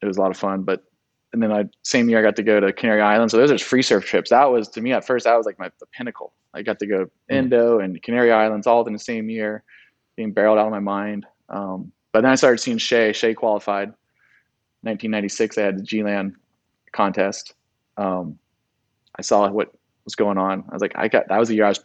it 0.00 0.06
was 0.06 0.16
a 0.16 0.20
lot 0.20 0.30
of 0.30 0.36
fun. 0.36 0.62
But 0.62 0.84
and 1.32 1.42
then 1.42 1.52
I 1.52 1.64
same 1.82 2.08
year 2.08 2.20
I 2.20 2.22
got 2.22 2.36
to 2.36 2.42
go 2.42 2.60
to 2.60 2.72
Canary 2.72 3.02
Islands. 3.02 3.32
So 3.32 3.38
those 3.38 3.50
are 3.50 3.58
free 3.58 3.82
surf 3.82 4.04
trips. 4.04 4.30
That 4.30 4.50
was 4.50 4.68
to 4.68 4.80
me 4.80 4.92
at 4.92 5.04
first 5.04 5.24
that 5.24 5.36
was 5.36 5.44
like 5.46 5.58
my 5.58 5.70
the 5.80 5.86
pinnacle. 5.86 6.32
I 6.54 6.62
got 6.62 6.78
to 6.78 6.86
go 6.86 7.10
hmm. 7.28 7.34
Indo 7.34 7.80
and 7.80 8.00
Canary 8.02 8.30
Islands 8.30 8.66
all 8.66 8.86
in 8.86 8.92
the 8.92 8.98
same 8.98 9.28
year, 9.28 9.64
being 10.16 10.32
barreled 10.32 10.58
out 10.58 10.66
of 10.66 10.72
my 10.72 10.78
mind. 10.78 11.26
Um, 11.48 11.92
but 12.12 12.22
then 12.22 12.30
I 12.30 12.34
started 12.34 12.58
seeing 12.58 12.78
Shea. 12.78 13.12
Shea 13.12 13.34
qualified. 13.34 13.88
1996, 14.82 15.58
I 15.58 15.62
had 15.62 15.78
the 15.78 15.82
G-Land 15.82 16.34
contest. 16.92 17.54
Um, 17.96 18.38
I 19.16 19.22
saw 19.22 19.48
what 19.48 19.72
was 20.04 20.14
going 20.14 20.38
on. 20.38 20.64
I 20.68 20.72
was 20.72 20.82
like, 20.82 20.92
I 20.96 21.08
got 21.08 21.28
that 21.28 21.38
was 21.38 21.48
the 21.48 21.54
year 21.54 21.66
I 21.66 21.70
was, 21.70 21.80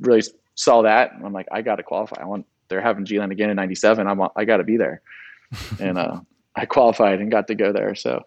really 0.00 0.22
saw 0.54 0.82
that. 0.82 1.12
I'm 1.24 1.32
like, 1.32 1.46
I 1.52 1.62
got 1.62 1.76
to 1.76 1.82
qualify. 1.82 2.22
I 2.22 2.24
want. 2.24 2.46
They're 2.68 2.82
having 2.82 3.06
G-Land 3.06 3.32
again 3.32 3.50
in 3.50 3.56
'97. 3.56 4.06
I'm 4.06 4.20
I 4.36 4.44
got 4.44 4.58
to 4.58 4.64
be 4.64 4.76
there, 4.76 5.00
and 5.80 5.98
uh, 5.98 6.20
I 6.54 6.66
qualified 6.66 7.20
and 7.20 7.30
got 7.30 7.46
to 7.48 7.54
go 7.54 7.72
there. 7.72 7.94
So 7.94 8.24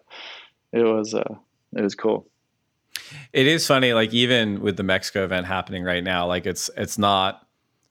it 0.72 0.82
was 0.82 1.14
uh, 1.14 1.34
it 1.76 1.82
was 1.82 1.94
cool. 1.94 2.26
It 3.32 3.46
is 3.46 3.66
funny, 3.66 3.92
like 3.92 4.12
even 4.12 4.60
with 4.60 4.76
the 4.76 4.82
Mexico 4.82 5.24
event 5.24 5.46
happening 5.46 5.84
right 5.84 6.02
now, 6.02 6.26
like 6.26 6.46
it's 6.46 6.70
it's 6.76 6.98
not 6.98 7.41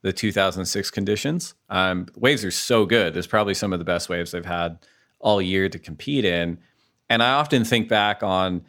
the 0.02 0.14
2006 0.14 0.90
conditions. 0.92 1.54
Um, 1.70 2.08
waves 2.16 2.44
are 2.44 2.52
so 2.52 2.86
good. 2.86 3.14
There's 3.14 3.28
probably 3.28 3.54
some 3.54 3.74
of 3.74 3.80
the 3.80 3.86
best 3.86 4.10
waves 4.10 4.32
they've 4.32 4.46
had 4.46 4.80
all 5.20 5.42
year 5.42 5.70
to 5.70 5.80
compete 5.80 6.26
in. 6.26 6.58
And 7.10 7.22
I 7.22 7.34
often 7.34 7.64
think 7.64 7.88
back 7.88 8.24
on 8.24 8.64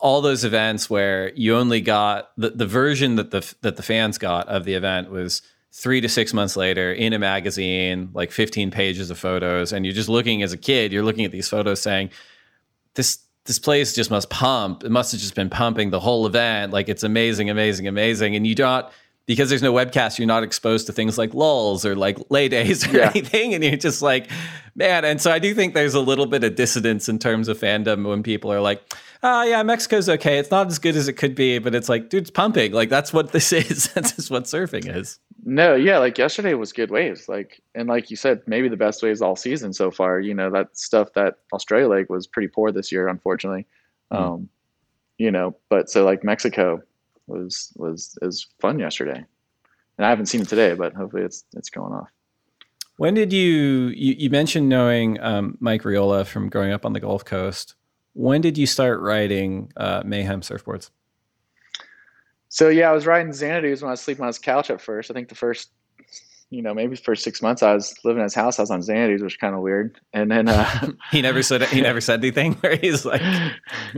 all 0.00 0.20
those 0.20 0.44
events 0.44 0.90
where 0.90 1.32
you 1.34 1.56
only 1.56 1.80
got 1.80 2.30
the, 2.36 2.50
the 2.50 2.66
version 2.66 3.16
that 3.16 3.30
the 3.30 3.54
that 3.62 3.76
the 3.76 3.82
fans 3.82 4.18
got 4.18 4.46
of 4.48 4.64
the 4.64 4.74
event 4.74 5.10
was 5.10 5.42
three 5.72 6.00
to 6.00 6.08
six 6.08 6.32
months 6.32 6.56
later 6.56 6.92
in 6.92 7.12
a 7.12 7.18
magazine, 7.18 8.10
like 8.12 8.30
15 8.30 8.70
pages 8.70 9.10
of 9.10 9.18
photos, 9.18 9.72
and 9.72 9.84
you're 9.84 9.94
just 9.94 10.08
looking 10.08 10.42
as 10.42 10.52
a 10.52 10.56
kid, 10.56 10.92
you're 10.92 11.02
looking 11.02 11.24
at 11.24 11.32
these 11.32 11.48
photos 11.48 11.80
saying, 11.80 12.10
This 12.94 13.18
this 13.46 13.58
place 13.58 13.92
just 13.92 14.10
must 14.10 14.30
pump. 14.30 14.84
It 14.84 14.90
must 14.90 15.12
have 15.12 15.20
just 15.20 15.34
been 15.34 15.50
pumping 15.50 15.90
the 15.90 16.00
whole 16.00 16.26
event. 16.26 16.72
Like 16.72 16.88
it's 16.88 17.02
amazing, 17.02 17.50
amazing, 17.50 17.86
amazing. 17.88 18.36
And 18.36 18.46
you 18.46 18.54
don't 18.54 18.86
because 19.26 19.48
there's 19.48 19.62
no 19.62 19.72
webcast, 19.72 20.18
you're 20.18 20.26
not 20.26 20.42
exposed 20.42 20.86
to 20.86 20.92
things 20.92 21.16
like 21.16 21.32
lulls 21.32 21.86
or 21.86 21.96
like 21.96 22.18
lay 22.30 22.48
days 22.48 22.86
or 22.86 22.96
yeah. 22.96 23.10
anything. 23.10 23.54
And 23.54 23.64
you're 23.64 23.76
just 23.76 24.02
like, 24.02 24.30
man. 24.74 25.04
And 25.04 25.20
so 25.20 25.30
I 25.30 25.38
do 25.38 25.54
think 25.54 25.74
there's 25.74 25.94
a 25.94 26.00
little 26.00 26.26
bit 26.26 26.44
of 26.44 26.56
dissonance 26.56 27.08
in 27.08 27.18
terms 27.18 27.48
of 27.48 27.58
fandom 27.58 28.08
when 28.08 28.22
people 28.22 28.52
are 28.52 28.60
like, 28.60 28.82
oh 29.22 29.42
yeah, 29.42 29.62
Mexico's 29.62 30.08
okay. 30.08 30.38
It's 30.38 30.50
not 30.50 30.66
as 30.66 30.78
good 30.78 30.96
as 30.96 31.08
it 31.08 31.14
could 31.14 31.34
be, 31.34 31.58
but 31.58 31.74
it's 31.74 31.88
like, 31.88 32.10
dude, 32.10 32.22
it's 32.22 32.30
pumping. 32.30 32.72
Like 32.72 32.90
that's 32.90 33.12
what 33.12 33.32
this 33.32 33.52
is. 33.52 33.88
that's 33.94 34.12
just 34.12 34.30
what 34.30 34.44
surfing 34.44 34.94
is. 34.94 35.18
No, 35.46 35.74
yeah, 35.74 35.98
like 35.98 36.16
yesterday 36.16 36.54
was 36.54 36.72
good 36.72 36.90
waves. 36.90 37.28
Like 37.28 37.62
and 37.74 37.88
like 37.88 38.10
you 38.10 38.16
said, 38.16 38.42
maybe 38.46 38.68
the 38.68 38.76
best 38.76 39.02
waves 39.02 39.20
all 39.20 39.36
season 39.36 39.72
so 39.72 39.90
far. 39.90 40.20
You 40.20 40.34
know, 40.34 40.50
that 40.50 40.76
stuff 40.76 41.12
that 41.14 41.38
Australia 41.52 41.88
Lake 41.88 42.10
was 42.10 42.26
pretty 42.26 42.48
poor 42.48 42.72
this 42.72 42.92
year, 42.92 43.08
unfortunately. 43.08 43.66
Mm. 44.12 44.20
Um, 44.20 44.48
you 45.18 45.30
know, 45.30 45.56
but 45.68 45.90
so 45.90 46.04
like 46.04 46.24
Mexico 46.24 46.82
was 47.26 47.72
was 47.76 48.16
is 48.22 48.46
fun 48.60 48.78
yesterday. 48.78 49.24
And 49.96 50.04
I 50.04 50.08
haven't 50.08 50.26
seen 50.26 50.42
it 50.42 50.48
today, 50.48 50.74
but 50.74 50.94
hopefully 50.94 51.22
it's 51.22 51.44
it's 51.54 51.70
going 51.70 51.92
off. 51.92 52.08
When 52.96 53.14
did 53.14 53.32
you 53.32 53.88
you, 53.88 54.14
you 54.18 54.30
mentioned 54.30 54.68
knowing 54.68 55.20
um, 55.20 55.56
Mike 55.60 55.82
Reola 55.82 56.24
from 56.24 56.48
growing 56.48 56.72
up 56.72 56.84
on 56.84 56.92
the 56.92 57.00
Gulf 57.00 57.24
Coast? 57.24 57.74
When 58.12 58.40
did 58.40 58.56
you 58.56 58.66
start 58.66 59.00
riding 59.00 59.72
uh, 59.76 60.02
Mayhem 60.04 60.40
surfboards? 60.40 60.90
So 62.48 62.68
yeah, 62.68 62.88
I 62.88 62.92
was 62.92 63.04
riding 63.04 63.32
Xanadu's 63.32 63.82
when 63.82 63.88
I 63.88 63.92
was 63.92 64.00
sleeping 64.00 64.22
on 64.22 64.28
his 64.28 64.38
couch 64.38 64.70
at 64.70 64.80
first. 64.80 65.10
I 65.10 65.14
think 65.14 65.28
the 65.28 65.34
first, 65.34 65.70
you 66.54 66.62
know, 66.62 66.72
maybe 66.72 66.94
for 66.94 67.16
six 67.16 67.42
months 67.42 67.62
I 67.62 67.74
was 67.74 67.94
living 68.04 68.20
in 68.20 68.24
his 68.24 68.34
house. 68.34 68.58
I 68.58 68.62
was 68.62 68.70
on 68.70 68.80
Xanadu's, 68.80 69.22
which 69.22 69.32
was 69.32 69.36
kind 69.36 69.56
of 69.56 69.60
weird. 69.60 69.98
And 70.12 70.30
then 70.30 70.48
uh, 70.48 70.92
he 71.10 71.20
never 71.20 71.42
said 71.42 71.62
he 71.64 71.80
never 71.80 72.00
said 72.00 72.20
anything 72.20 72.52
where 72.60 72.76
he's 72.76 73.04
like, 73.04 73.22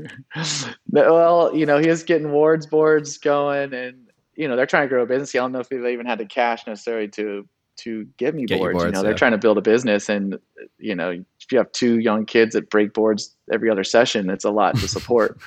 well, 0.91 1.55
you 1.55 1.67
know, 1.67 1.79
he 1.79 1.89
was 1.89 2.03
getting 2.03 2.33
wards 2.33 2.67
boards 2.67 3.19
going, 3.19 3.75
and 3.75 4.09
you 4.37 4.49
know, 4.49 4.57
they're 4.57 4.67
trying 4.67 4.85
to 4.85 4.89
grow 4.89 5.03
a 5.03 5.07
business. 5.07 5.35
I 5.35 5.39
don't 5.39 5.53
know 5.53 5.61
if 5.61 5.69
they 5.69 5.93
even 5.93 6.07
had 6.07 6.19
the 6.19 6.25
cash 6.25 6.67
necessarily 6.67 7.09
to 7.09 7.47
to 7.79 8.07
give 8.17 8.35
me 8.35 8.47
boards. 8.47 8.73
boards. 8.73 8.85
You 8.85 8.93
know, 8.93 8.99
yeah. 9.01 9.03
they're 9.03 9.15
trying 9.15 9.33
to 9.33 9.39
build 9.39 9.59
a 9.59 9.63
business, 9.63 10.09
and 10.09 10.39
you 10.79 10.95
know, 10.95 11.11
if 11.11 11.53
you 11.53 11.59
have 11.59 11.71
two 11.73 11.99
young 11.99 12.25
kids 12.25 12.55
that 12.55 12.71
break 12.71 12.95
boards 12.95 13.37
every 13.53 13.71
other 13.71 13.85
session, 13.85 14.31
it's 14.31 14.45
a 14.45 14.51
lot 14.51 14.77
to 14.77 14.89
support. 14.89 15.39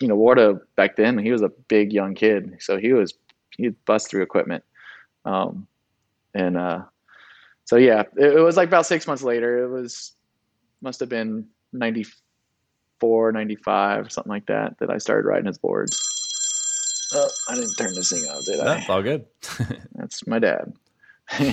you 0.00 0.06
know, 0.06 0.16
Warda 0.16 0.60
back 0.76 0.94
then, 0.94 1.18
he 1.18 1.32
was 1.32 1.42
a 1.42 1.50
big 1.66 1.92
young 1.92 2.14
kid, 2.14 2.56
so 2.60 2.78
he 2.78 2.92
was 2.92 3.14
he'd 3.56 3.74
bust 3.84 4.08
through 4.08 4.22
equipment, 4.22 4.62
um, 5.24 5.66
and 6.34 6.56
uh, 6.56 6.82
so 7.64 7.76
yeah, 7.76 8.02
it, 8.16 8.34
it, 8.34 8.40
was 8.40 8.56
like 8.56 8.68
about 8.68 8.86
six 8.86 9.06
months 9.06 9.22
later. 9.22 9.64
It 9.64 9.68
was 9.68 10.12
must 10.80 11.00
have 11.00 11.08
been 11.08 11.46
94, 11.72 13.32
95, 13.32 14.12
something 14.12 14.30
like 14.30 14.46
that, 14.46 14.78
that 14.78 14.90
I 14.90 14.98
started 14.98 15.26
riding 15.26 15.46
his 15.46 15.58
boards. 15.58 17.10
Oh, 17.14 17.28
I 17.48 17.54
didn't 17.54 17.74
turn 17.74 17.94
this 17.94 18.10
thing 18.10 18.24
on, 18.24 18.42
did 18.44 18.60
I? 18.60 18.76
That's 18.76 18.90
all 18.90 19.02
good. 19.02 19.26
That's 19.94 20.26
my 20.26 20.38
dad. 20.38 20.72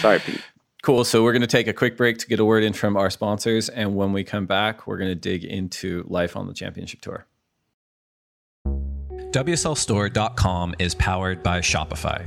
Sorry, 0.00 0.18
Pete. 0.20 0.42
Cool. 0.82 1.04
So 1.04 1.24
we're 1.24 1.32
going 1.32 1.40
to 1.40 1.48
take 1.48 1.66
a 1.66 1.72
quick 1.72 1.96
break 1.96 2.18
to 2.18 2.26
get 2.26 2.38
a 2.38 2.44
word 2.44 2.62
in 2.62 2.72
from 2.72 2.96
our 2.96 3.10
sponsors. 3.10 3.68
And 3.68 3.96
when 3.96 4.12
we 4.12 4.22
come 4.22 4.46
back, 4.46 4.86
we're 4.86 4.98
going 4.98 5.10
to 5.10 5.16
dig 5.16 5.44
into 5.44 6.04
life 6.08 6.36
on 6.36 6.46
the 6.46 6.54
championship 6.54 7.00
tour. 7.00 7.26
WSLStore.com 8.66 10.76
is 10.78 10.94
powered 10.94 11.42
by 11.42 11.60
Shopify. 11.60 12.26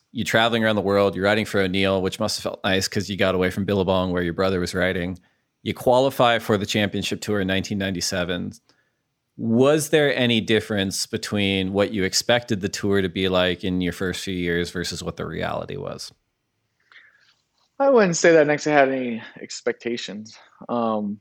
you're 0.11 0.25
traveling 0.25 0.63
around 0.63 0.75
the 0.75 0.81
world, 0.81 1.15
you're 1.15 1.25
writing 1.25 1.45
for 1.45 1.61
O'Neill, 1.61 2.01
which 2.01 2.19
must 2.19 2.37
have 2.37 2.43
felt 2.43 2.63
nice 2.63 2.87
because 2.87 3.09
you 3.09 3.17
got 3.17 3.35
away 3.35 3.49
from 3.49 3.65
Billabong 3.65 4.11
where 4.11 4.23
your 4.23 4.33
brother 4.33 4.59
was 4.59 4.75
writing. 4.75 5.17
You 5.63 5.73
qualify 5.73 6.39
for 6.39 6.57
the 6.57 6.65
championship 6.65 7.21
tour 7.21 7.39
in 7.39 7.47
1997. 7.47 8.53
Was 9.37 9.89
there 9.89 10.15
any 10.15 10.41
difference 10.41 11.05
between 11.05 11.71
what 11.71 11.93
you 11.93 12.03
expected 12.03 12.61
the 12.61 12.69
tour 12.69 13.01
to 13.01 13.09
be 13.09 13.29
like 13.29 13.63
in 13.63 13.79
your 13.79 13.93
first 13.93 14.23
few 14.23 14.35
years 14.35 14.69
versus 14.71 15.01
what 15.01 15.17
the 15.17 15.25
reality 15.25 15.77
was? 15.77 16.11
I 17.79 17.89
wouldn't 17.89 18.17
say 18.17 18.33
that 18.33 18.47
next 18.47 18.67
I 18.67 18.71
had 18.71 18.89
any 18.89 19.23
expectations. 19.39 20.37
Um, 20.69 21.19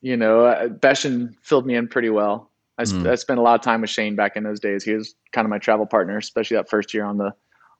you 0.00 0.16
know, 0.16 0.68
Beschen 0.80 1.34
filled 1.42 1.66
me 1.66 1.76
in 1.76 1.86
pretty 1.86 2.10
well. 2.10 2.50
I, 2.82 2.94
mm. 2.94 3.10
I, 3.10 3.14
spent 3.14 3.38
a 3.38 3.42
lot 3.42 3.54
of 3.54 3.60
time 3.60 3.80
with 3.80 3.90
Shane 3.90 4.16
back 4.16 4.36
in 4.36 4.42
those 4.42 4.60
days. 4.60 4.84
He 4.84 4.92
was 4.92 5.14
kind 5.32 5.44
of 5.44 5.50
my 5.50 5.58
travel 5.58 5.86
partner, 5.86 6.18
especially 6.18 6.56
that 6.56 6.68
first 6.68 6.92
year 6.92 7.04
on 7.04 7.18
the 7.18 7.32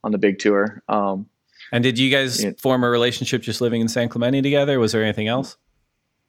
on 0.04 0.12
the 0.12 0.18
big 0.18 0.38
tour. 0.38 0.82
Um, 0.88 1.26
and 1.72 1.82
did 1.82 1.98
you 1.98 2.10
guys 2.10 2.44
form 2.58 2.84
a 2.84 2.90
relationship 2.90 3.42
just 3.42 3.60
living 3.60 3.80
in 3.80 3.88
San 3.88 4.08
Clemente 4.08 4.42
together? 4.42 4.78
Was 4.78 4.92
there 4.92 5.02
anything 5.02 5.28
else? 5.28 5.56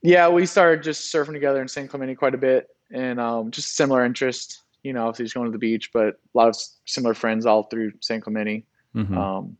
Yeah, 0.01 0.27
we 0.27 0.45
started 0.45 0.83
just 0.83 1.13
surfing 1.13 1.33
together 1.33 1.61
in 1.61 1.67
San 1.67 1.87
Clemente 1.87 2.15
quite 2.15 2.35
a 2.35 2.37
bit, 2.37 2.67
and 2.91 3.19
um, 3.19 3.51
just 3.51 3.75
similar 3.75 4.05
interests. 4.05 4.63
You 4.83 4.93
know, 4.93 5.07
obviously 5.07 5.25
just 5.25 5.35
going 5.35 5.47
to 5.47 5.51
the 5.51 5.57
beach, 5.57 5.91
but 5.93 6.07
a 6.07 6.37
lot 6.37 6.49
of 6.49 6.57
similar 6.85 7.13
friends 7.13 7.45
all 7.45 7.63
through 7.63 7.93
San 8.01 8.19
Clemente. 8.19 8.65
Mm-hmm. 8.95 9.17
Um, 9.17 9.57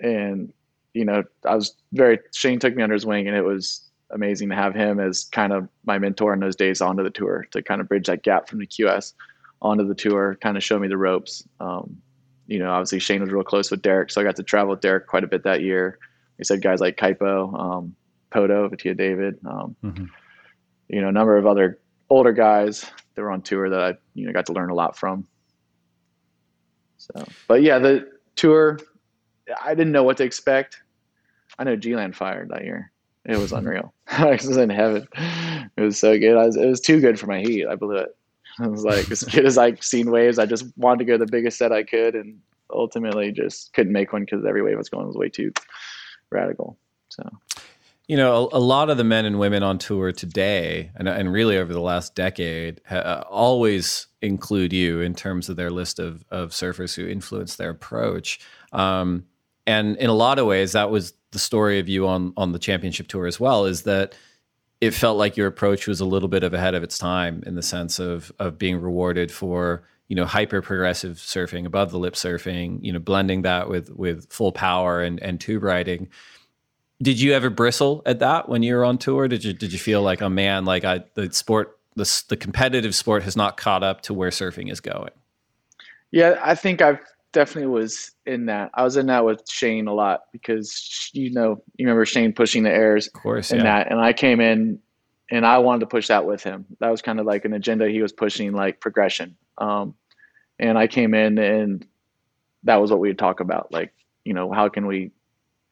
and 0.00 0.52
you 0.92 1.04
know, 1.04 1.22
I 1.44 1.54
was 1.54 1.76
very 1.92 2.18
Shane 2.34 2.58
took 2.58 2.74
me 2.74 2.82
under 2.82 2.94
his 2.94 3.06
wing, 3.06 3.28
and 3.28 3.36
it 3.36 3.42
was 3.42 3.89
amazing 4.12 4.48
to 4.48 4.54
have 4.54 4.74
him 4.74 5.00
as 5.00 5.24
kind 5.24 5.52
of 5.52 5.68
my 5.84 5.98
mentor 5.98 6.32
in 6.34 6.40
those 6.40 6.56
days 6.56 6.80
onto 6.80 7.02
the 7.02 7.10
tour 7.10 7.46
to 7.52 7.62
kind 7.62 7.80
of 7.80 7.88
bridge 7.88 8.06
that 8.06 8.22
gap 8.22 8.48
from 8.48 8.58
the 8.58 8.66
QS 8.66 9.14
onto 9.62 9.86
the 9.86 9.94
tour, 9.94 10.36
kind 10.40 10.56
of 10.56 10.64
show 10.64 10.78
me 10.78 10.88
the 10.88 10.96
ropes. 10.96 11.46
Um, 11.60 12.00
you 12.46 12.58
know, 12.58 12.70
obviously 12.70 12.98
Shane 12.98 13.20
was 13.20 13.30
real 13.30 13.44
close 13.44 13.70
with 13.70 13.82
Derek, 13.82 14.10
so 14.10 14.20
I 14.20 14.24
got 14.24 14.36
to 14.36 14.42
travel 14.42 14.70
with 14.70 14.80
Derek 14.80 15.06
quite 15.06 15.24
a 15.24 15.28
bit 15.28 15.44
that 15.44 15.62
year. 15.62 15.98
He 16.38 16.44
said 16.44 16.62
guys 16.62 16.80
like 16.80 16.96
Kaipo, 16.96 17.58
um, 17.58 17.94
Poto, 18.30 18.68
Vetea 18.68 18.96
David, 18.96 19.38
um, 19.46 19.76
mm-hmm. 19.84 20.04
you 20.88 21.00
know, 21.00 21.08
a 21.08 21.12
number 21.12 21.36
of 21.36 21.46
other 21.46 21.78
older 22.08 22.32
guys 22.32 22.90
that 23.14 23.22
were 23.22 23.30
on 23.30 23.42
tour 23.42 23.68
that 23.70 23.80
I, 23.80 23.94
you 24.14 24.26
know, 24.26 24.32
got 24.32 24.46
to 24.46 24.52
learn 24.52 24.70
a 24.70 24.74
lot 24.74 24.96
from. 24.96 25.26
So, 26.96 27.24
but 27.46 27.62
yeah, 27.62 27.78
the 27.78 28.10
tour, 28.36 28.78
I 29.62 29.74
didn't 29.74 29.92
know 29.92 30.02
what 30.02 30.16
to 30.18 30.24
expect. 30.24 30.82
I 31.58 31.64
know 31.64 31.76
G-Land 31.76 32.16
fired 32.16 32.48
that 32.50 32.64
year. 32.64 32.90
It 33.24 33.36
was 33.36 33.52
unreal. 33.52 33.92
I 34.08 34.32
was 34.32 34.56
in 34.56 34.70
heaven. 34.70 35.06
It 35.76 35.82
was 35.82 35.98
so 35.98 36.18
good. 36.18 36.34
Was, 36.34 36.56
it 36.56 36.66
was 36.66 36.80
too 36.80 37.00
good 37.00 37.18
for 37.18 37.26
my 37.26 37.40
heat. 37.40 37.66
I 37.66 37.74
blew 37.74 37.96
it. 37.96 38.16
I 38.58 38.66
was 38.66 38.84
like, 38.84 39.10
as 39.10 39.22
good 39.22 39.46
as 39.46 39.58
I've 39.58 39.82
seen 39.82 40.10
waves, 40.10 40.38
I 40.38 40.46
just 40.46 40.66
wanted 40.76 40.98
to 40.98 41.04
go 41.04 41.18
the 41.18 41.30
biggest 41.30 41.58
set 41.58 41.72
I 41.72 41.82
could, 41.82 42.14
and 42.14 42.38
ultimately 42.72 43.32
just 43.32 43.72
couldn't 43.72 43.92
make 43.92 44.12
one 44.12 44.24
because 44.24 44.44
every 44.44 44.62
wave 44.62 44.78
was 44.78 44.88
going 44.88 45.06
was 45.06 45.16
way 45.16 45.28
too 45.28 45.52
radical. 46.30 46.78
So, 47.08 47.28
you 48.06 48.16
know, 48.16 48.48
a, 48.52 48.58
a, 48.58 48.60
lot 48.60 48.90
of 48.90 48.96
the 48.96 49.04
men 49.04 49.24
and 49.24 49.38
women 49.38 49.62
on 49.62 49.78
tour 49.78 50.12
today, 50.12 50.90
and, 50.94 51.08
and 51.08 51.32
really 51.32 51.56
over 51.58 51.72
the 51.72 51.80
last 51.80 52.14
decade, 52.14 52.80
uh, 52.90 53.24
always 53.28 54.06
include 54.22 54.72
you 54.72 55.00
in 55.00 55.14
terms 55.14 55.48
of 55.48 55.56
their 55.56 55.70
list 55.70 55.98
of 55.98 56.24
of 56.30 56.50
surfers 56.50 56.94
who 56.94 57.06
influence 57.06 57.56
their 57.56 57.70
approach. 57.70 58.40
Um, 58.72 59.24
and 59.66 59.96
in 59.96 60.10
a 60.10 60.14
lot 60.14 60.38
of 60.38 60.46
ways, 60.46 60.72
that 60.72 60.90
was 60.90 61.14
the 61.32 61.38
story 61.38 61.78
of 61.78 61.88
you 61.88 62.06
on 62.06 62.32
on 62.36 62.52
the 62.52 62.58
championship 62.58 63.08
tour 63.08 63.26
as 63.26 63.38
well. 63.38 63.66
Is 63.66 63.82
that 63.82 64.14
it 64.80 64.92
felt 64.92 65.18
like 65.18 65.36
your 65.36 65.46
approach 65.46 65.86
was 65.86 66.00
a 66.00 66.06
little 66.06 66.28
bit 66.28 66.42
of 66.42 66.54
ahead 66.54 66.74
of 66.74 66.82
its 66.82 66.98
time 66.98 67.42
in 67.46 67.54
the 67.54 67.62
sense 67.62 67.98
of 67.98 68.32
of 68.38 68.58
being 68.58 68.80
rewarded 68.80 69.30
for 69.30 69.82
you 70.08 70.16
know 70.16 70.24
hyper 70.24 70.60
progressive 70.60 71.16
surfing 71.16 71.66
above 71.66 71.90
the 71.90 71.98
lip 71.98 72.14
surfing 72.14 72.78
you 72.82 72.92
know 72.92 72.98
blending 72.98 73.42
that 73.42 73.68
with 73.68 73.90
with 73.90 74.30
full 74.32 74.52
power 74.52 75.02
and 75.02 75.20
and 75.20 75.40
tube 75.40 75.62
riding 75.62 76.08
did 77.02 77.20
you 77.20 77.32
ever 77.32 77.48
bristle 77.48 78.02
at 78.04 78.18
that 78.18 78.48
when 78.48 78.62
you 78.62 78.74
were 78.74 78.84
on 78.84 78.98
tour 78.98 79.28
did 79.28 79.44
you 79.44 79.52
did 79.52 79.72
you 79.72 79.78
feel 79.78 80.02
like 80.02 80.20
oh 80.20 80.28
man 80.28 80.64
like 80.64 80.84
i 80.84 81.02
the 81.14 81.32
sport 81.32 81.78
the, 81.96 82.22
the 82.28 82.36
competitive 82.36 82.94
sport 82.94 83.22
has 83.22 83.36
not 83.36 83.56
caught 83.56 83.82
up 83.82 84.00
to 84.00 84.14
where 84.14 84.30
surfing 84.30 84.70
is 84.70 84.80
going 84.80 85.12
yeah 86.10 86.40
i 86.42 86.54
think 86.54 86.82
i've 86.82 87.00
definitely 87.32 87.70
was 87.70 88.12
in 88.26 88.46
that. 88.46 88.70
I 88.74 88.82
was 88.82 88.96
in 88.96 89.06
that 89.06 89.24
with 89.24 89.48
Shane 89.48 89.86
a 89.86 89.94
lot 89.94 90.22
because 90.32 91.10
you 91.12 91.32
know 91.32 91.62
you 91.76 91.86
remember 91.86 92.04
Shane 92.04 92.32
pushing 92.32 92.62
the 92.62 92.70
airs, 92.70 93.06
of 93.06 93.12
course, 93.14 93.50
in 93.50 93.58
yeah. 93.58 93.64
that, 93.64 93.90
and 93.90 94.00
I 94.00 94.12
came 94.12 94.40
in 94.40 94.78
and 95.30 95.46
I 95.46 95.58
wanted 95.58 95.80
to 95.80 95.86
push 95.86 96.08
that 96.08 96.26
with 96.26 96.42
him. 96.42 96.66
That 96.80 96.90
was 96.90 97.02
kind 97.02 97.20
of 97.20 97.26
like 97.26 97.44
an 97.44 97.52
agenda 97.52 97.88
he 97.88 98.02
was 98.02 98.12
pushing, 98.12 98.52
like 98.52 98.80
progression. 98.80 99.36
Um, 99.58 99.94
and 100.58 100.76
I 100.76 100.86
came 100.86 101.14
in 101.14 101.38
and 101.38 101.86
that 102.64 102.76
was 102.76 102.90
what 102.90 103.00
we 103.00 103.08
would 103.08 103.18
talk 103.18 103.40
about, 103.40 103.72
like 103.72 103.92
you 104.24 104.34
know 104.34 104.52
how 104.52 104.68
can 104.68 104.86
we 104.86 105.12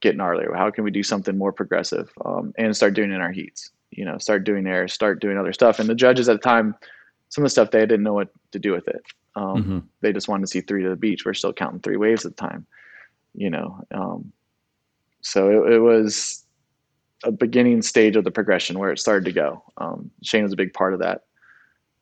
get 0.01 0.16
gnarlier? 0.16 0.57
How 0.57 0.71
can 0.71 0.85
we 0.85 0.90
do 0.90 1.03
something 1.03 1.37
more 1.37 1.53
progressive 1.53 2.11
um, 2.25 2.53
and 2.57 2.77
start 2.77 2.94
doing 2.94 3.12
in 3.12 3.21
our 3.21 3.33
heats? 3.33 3.71
You 3.90 4.05
know, 4.05 4.18
start 4.18 4.44
doing 4.44 4.66
airs, 4.66 4.92
start 4.92 5.21
doing 5.21 5.38
other 5.38 5.53
stuff. 5.53 5.79
And 5.79 5.88
the 5.88 5.94
judges 5.94 6.29
at 6.29 6.40
the 6.40 6.49
time, 6.49 6.75
some 7.31 7.42
of 7.42 7.47
the 7.47 7.51
stuff 7.51 7.71
they 7.71 7.81
didn't 7.81 8.03
know 8.03 8.14
what 8.14 8.29
to 8.53 8.59
do 8.59 8.73
with 8.73 8.87
it. 8.87 9.03
Um, 9.38 9.62
mm-hmm. 9.62 9.79
They 10.01 10.12
just 10.12 10.29
wanted 10.29 10.42
to 10.42 10.48
see 10.48 10.61
three 10.61 10.83
to 10.83 10.88
the 10.88 10.96
beach. 10.96 11.24
We're 11.24 11.35
still 11.35 11.53
counting 11.53 11.81
three 11.81 11.96
waves 11.96 12.27
at 12.27 12.37
the 12.37 12.40
time, 12.40 12.66
you 13.35 13.51
know. 13.51 13.81
Um, 13.92 14.33
so 15.20 15.64
it, 15.64 15.74
it, 15.74 15.79
was 15.79 16.44
a 17.22 17.31
beginning 17.31 17.83
stage 17.83 18.16
of 18.16 18.24
the 18.24 18.33
progression 18.33 18.79
where 18.79 18.90
it 18.90 18.98
started 18.98 19.27
to 19.27 19.33
go. 19.33 19.62
Um, 19.77 20.11
Shane 20.24 20.42
was 20.42 20.53
a 20.53 20.57
big 20.57 20.72
part 20.72 20.92
of 20.92 21.01
that, 21.01 21.22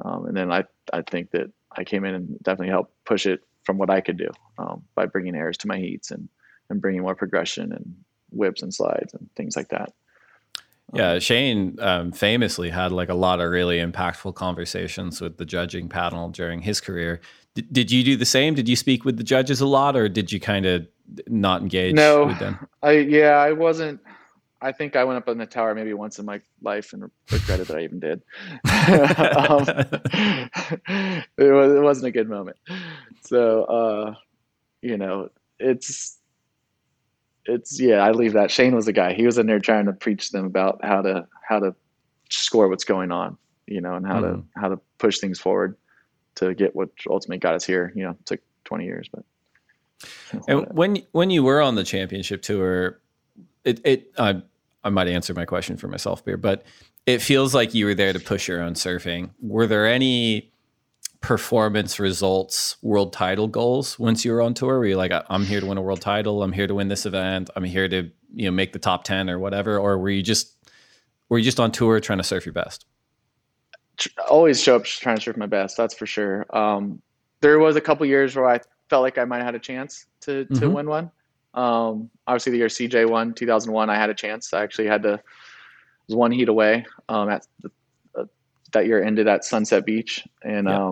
um, 0.02 0.26
and 0.26 0.36
then 0.36 0.50
I 0.50 0.64
I 0.92 1.02
think 1.02 1.30
that 1.32 1.50
I 1.72 1.84
came 1.84 2.04
in 2.06 2.14
and 2.14 2.38
definitely 2.42 2.70
helped 2.70 2.92
push 3.04 3.26
it 3.26 3.40
from 3.64 3.76
what 3.76 3.90
I 3.90 4.00
could 4.00 4.16
do 4.16 4.30
um, 4.58 4.82
by 4.94 5.04
bringing 5.04 5.36
airs 5.36 5.58
to 5.58 5.68
my 5.68 5.78
heats 5.78 6.10
and 6.10 6.28
and 6.70 6.80
bringing 6.80 7.02
more 7.02 7.14
progression 7.14 7.72
and 7.72 7.94
whips 8.30 8.62
and 8.62 8.72
slides 8.72 9.12
and 9.12 9.28
things 9.36 9.56
like 9.56 9.68
that. 9.68 9.92
Yeah, 10.92 11.18
Shane 11.18 11.76
um, 11.80 12.12
famously 12.12 12.70
had 12.70 12.92
like 12.92 13.08
a 13.08 13.14
lot 13.14 13.40
of 13.40 13.50
really 13.50 13.78
impactful 13.78 14.34
conversations 14.34 15.20
with 15.20 15.36
the 15.36 15.44
judging 15.44 15.88
panel 15.88 16.28
during 16.28 16.62
his 16.62 16.80
career. 16.80 17.20
D- 17.54 17.66
did 17.72 17.90
you 17.90 18.04
do 18.04 18.16
the 18.16 18.24
same? 18.24 18.54
Did 18.54 18.68
you 18.68 18.76
speak 18.76 19.04
with 19.04 19.16
the 19.16 19.24
judges 19.24 19.60
a 19.60 19.66
lot, 19.66 19.96
or 19.96 20.08
did 20.08 20.30
you 20.30 20.38
kind 20.38 20.64
of 20.64 20.86
not 21.26 21.60
engage 21.60 21.94
no, 21.94 22.26
with 22.26 22.38
them? 22.38 22.68
I 22.82 22.92
yeah, 22.92 23.32
I 23.32 23.52
wasn't. 23.52 24.00
I 24.62 24.72
think 24.72 24.96
I 24.96 25.04
went 25.04 25.18
up 25.18 25.28
on 25.28 25.38
the 25.38 25.46
tower 25.46 25.74
maybe 25.74 25.92
once 25.92 26.18
in 26.18 26.24
my 26.24 26.40
life 26.62 26.92
and 26.92 27.10
regretted 27.30 27.66
that 27.66 27.76
I 27.76 27.82
even 27.82 28.00
did. 28.00 28.22
um, 28.64 29.64
it 31.36 31.52
was 31.52 31.72
it 31.72 31.82
wasn't 31.82 32.06
a 32.06 32.12
good 32.12 32.28
moment. 32.28 32.58
So 33.22 33.64
uh, 33.64 34.14
you 34.82 34.96
know, 34.96 35.30
it's 35.58 36.18
it's 37.46 37.80
yeah, 37.80 37.98
I 37.98 38.10
leave 38.10 38.32
that. 38.34 38.50
Shane 38.50 38.74
was 38.74 38.86
the 38.86 38.92
guy. 38.92 39.14
He 39.14 39.24
was 39.24 39.38
in 39.38 39.46
there 39.46 39.60
trying 39.60 39.86
to 39.86 39.92
preach 39.92 40.30
them 40.30 40.46
about 40.46 40.84
how 40.84 41.02
to 41.02 41.26
how 41.48 41.60
to 41.60 41.74
score 42.30 42.68
what's 42.68 42.84
going 42.84 43.12
on. 43.12 43.38
you 43.66 43.80
know, 43.80 43.94
and 43.94 44.06
how 44.06 44.20
mm-hmm. 44.20 44.40
to 44.40 44.60
how 44.60 44.68
to 44.68 44.80
push 44.98 45.18
things 45.18 45.38
forward 45.38 45.76
to 46.36 46.54
get 46.54 46.74
what 46.76 46.90
ultimately 47.08 47.38
got 47.38 47.54
us 47.54 47.64
here. 47.64 47.92
You 47.94 48.04
know, 48.04 48.10
it 48.10 48.26
took 48.26 48.40
20 48.64 48.84
years, 48.84 49.08
but. 49.12 49.24
And 50.46 50.66
when 50.72 51.02
when 51.12 51.30
you 51.30 51.42
were 51.42 51.62
on 51.62 51.74
the 51.74 51.84
championship 51.84 52.42
tour, 52.42 53.00
it 53.64 53.80
it 53.84 54.12
I 54.18 54.42
I 54.84 54.90
might 54.90 55.08
answer 55.08 55.32
my 55.34 55.46
question 55.46 55.76
for 55.76 55.88
myself 55.88 56.22
here, 56.24 56.36
but 56.36 56.64
it 57.06 57.22
feels 57.22 57.54
like 57.54 57.74
you 57.74 57.86
were 57.86 57.94
there 57.94 58.12
to 58.12 58.20
push 58.20 58.46
your 58.46 58.60
own 58.60 58.74
surfing. 58.74 59.30
Were 59.40 59.66
there 59.66 59.86
any 59.86 60.52
performance 61.26 61.98
results 61.98 62.76
world 62.82 63.12
title 63.12 63.48
goals 63.48 63.98
once 63.98 64.24
you 64.24 64.30
were 64.30 64.40
on 64.40 64.54
tour 64.54 64.78
where 64.78 64.86
you're 64.86 64.96
like 64.96 65.10
i'm 65.28 65.44
here 65.44 65.58
to 65.58 65.66
win 65.66 65.76
a 65.76 65.82
world 65.82 66.00
title. 66.00 66.40
I'm 66.40 66.52
here 66.52 66.68
to 66.68 66.74
win 66.76 66.86
this 66.86 67.04
event. 67.04 67.50
I'm 67.56 67.64
here 67.64 67.88
to 67.88 68.08
you 68.32 68.44
know 68.44 68.52
make 68.52 68.72
the 68.72 68.78
top 68.78 69.02
10 69.02 69.28
or 69.28 69.40
whatever. 69.40 69.76
Or 69.76 69.98
were 69.98 70.08
you 70.08 70.22
just 70.22 70.54
were 71.28 71.38
you 71.38 71.44
just 71.44 71.58
on 71.58 71.72
tour 71.72 71.98
trying 71.98 72.18
to 72.18 72.22
surf 72.22 72.46
your 72.46 72.52
best? 72.52 72.86
Always 74.30 74.62
show 74.62 74.76
up 74.76 74.84
trying 74.84 75.16
to 75.16 75.22
surf 75.22 75.36
my 75.36 75.46
best 75.46 75.76
that's 75.76 75.94
for 75.94 76.06
sure. 76.06 76.46
Um, 76.56 77.02
there 77.40 77.58
was 77.58 77.74
a 77.74 77.80
couple 77.80 78.06
years 78.06 78.36
where 78.36 78.48
i 78.48 78.60
felt 78.88 79.02
like 79.02 79.18
i 79.18 79.24
might 79.24 79.38
have 79.38 79.46
had 79.46 79.54
a 79.56 79.58
chance 79.58 80.06
to 80.20 80.44
to 80.44 80.54
mm-hmm. 80.54 80.72
win 80.72 80.86
one. 80.88 81.10
Um, 81.54 82.08
obviously 82.28 82.52
the 82.52 82.58
year 82.58 82.68
cj 82.68 83.10
won 83.10 83.34
2001 83.34 83.90
i 83.90 83.96
had 83.96 84.10
a 84.10 84.14
chance. 84.14 84.54
I 84.54 84.62
actually 84.62 84.86
had 84.86 85.02
to 85.02 85.20
was 86.06 86.14
one 86.14 86.30
heat 86.30 86.48
away 86.48 86.86
um, 87.08 87.28
at 87.28 87.48
the, 87.62 87.70
uh, 88.16 88.26
that 88.70 88.86
year 88.86 89.02
ended 89.02 89.26
at 89.26 89.44
sunset 89.44 89.84
beach. 89.84 90.24
And 90.44 90.68
yeah. 90.68 90.90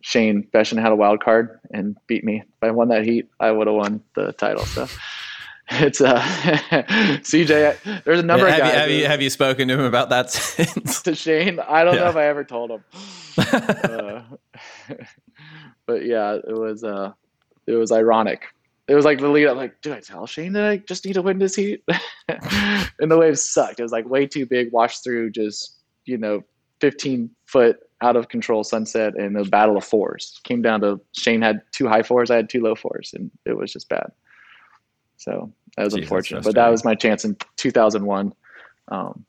Shane 0.00 0.48
Beschen 0.52 0.80
had 0.80 0.92
a 0.92 0.96
wild 0.96 1.22
card 1.22 1.60
and 1.72 1.96
beat 2.06 2.24
me. 2.24 2.42
If 2.42 2.62
I 2.62 2.70
won 2.70 2.88
that 2.88 3.04
heat, 3.04 3.28
I 3.40 3.50
would 3.50 3.66
have 3.66 3.76
won 3.76 4.02
the 4.14 4.32
title. 4.32 4.64
So 4.64 4.86
it's 5.70 6.00
uh 6.00 6.20
CJ. 6.20 8.04
There's 8.04 8.20
a 8.20 8.22
number 8.22 8.48
yeah, 8.48 8.54
of 8.54 8.60
guys. 8.60 8.72
You, 8.72 8.78
have, 8.78 8.90
you, 8.90 9.06
have 9.06 9.22
you 9.22 9.30
spoken 9.30 9.68
to 9.68 9.74
him 9.74 9.84
about 9.84 10.10
that 10.10 10.30
since? 10.30 11.02
to 11.02 11.14
Shane, 11.14 11.60
I 11.60 11.84
don't 11.84 11.94
yeah. 11.94 12.00
know 12.00 12.10
if 12.10 12.16
I 12.16 12.26
ever 12.26 12.44
told 12.44 12.70
him. 12.70 12.84
uh, 13.38 14.22
but 15.86 16.04
yeah, 16.04 16.34
it 16.34 16.58
was 16.58 16.84
uh, 16.84 17.12
it 17.66 17.74
was 17.74 17.92
ironic. 17.92 18.44
It 18.86 18.94
was 18.94 19.04
like 19.04 19.18
the 19.18 19.28
lead. 19.28 19.48
I'm 19.48 19.58
like, 19.58 19.82
do 19.82 19.92
I 19.92 20.00
tell 20.00 20.26
Shane 20.26 20.54
that 20.54 20.64
I 20.64 20.78
just 20.78 21.04
need 21.04 21.12
to 21.12 21.22
win 21.22 21.38
this 21.38 21.54
heat? 21.54 21.84
and 22.28 23.10
the 23.10 23.18
wave 23.18 23.38
sucked. 23.38 23.80
It 23.80 23.82
was 23.82 23.92
like 23.92 24.08
way 24.08 24.26
too 24.26 24.46
big, 24.46 24.72
washed 24.72 25.04
through, 25.04 25.32
just 25.32 25.76
you 26.06 26.16
know, 26.16 26.42
15 26.80 27.30
foot 27.44 27.80
out 28.00 28.16
of 28.16 28.28
control 28.28 28.62
sunset 28.62 29.14
and 29.16 29.34
the 29.34 29.44
battle 29.44 29.76
of 29.76 29.84
fours 29.84 30.40
came 30.44 30.62
down 30.62 30.80
to 30.80 31.00
Shane 31.12 31.42
had 31.42 31.62
two 31.72 31.88
high 31.88 32.02
fours, 32.02 32.30
I 32.30 32.36
had 32.36 32.48
two 32.48 32.62
low 32.62 32.74
fours, 32.74 33.12
and 33.14 33.30
it 33.44 33.56
was 33.56 33.72
just 33.72 33.88
bad. 33.88 34.10
So 35.16 35.52
that 35.76 35.84
was 35.84 35.94
Jeez, 35.94 36.02
unfortunate, 36.02 36.44
but 36.44 36.54
that 36.54 36.68
was 36.68 36.84
my 36.84 36.94
chance 36.94 37.24
in 37.24 37.36
2001. 37.56 38.32
Um, 38.88 39.24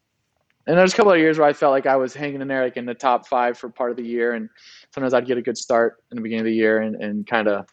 and 0.68 0.78
there's 0.78 0.94
a 0.94 0.96
couple 0.96 1.12
of 1.12 1.18
years 1.18 1.40
where 1.40 1.48
I 1.48 1.54
felt 1.54 1.72
like 1.72 1.88
I 1.88 1.96
was 1.96 2.14
hanging 2.14 2.42
in 2.42 2.48
there, 2.48 2.64
like 2.64 2.78
in 2.78 2.86
the 2.86 2.94
top 2.94 3.28
five 3.28 3.58
for 3.58 3.70
part 3.70 3.90
of 3.90 3.98
the 3.98 4.06
year, 4.06 4.34
and 4.34 4.50
sometimes 4.94 5.16
I'd 5.16 5.26
get 5.26 5.40
a 5.40 5.42
good 5.42 5.58
start 5.58 6.04
in 6.12 6.16
the 6.16 6.22
beginning 6.22 6.42
of 6.42 6.46
the 6.46 6.54
year 6.54 6.82
and, 6.82 6.96
and 6.96 7.26
kind 7.26 7.48
of 7.48 7.66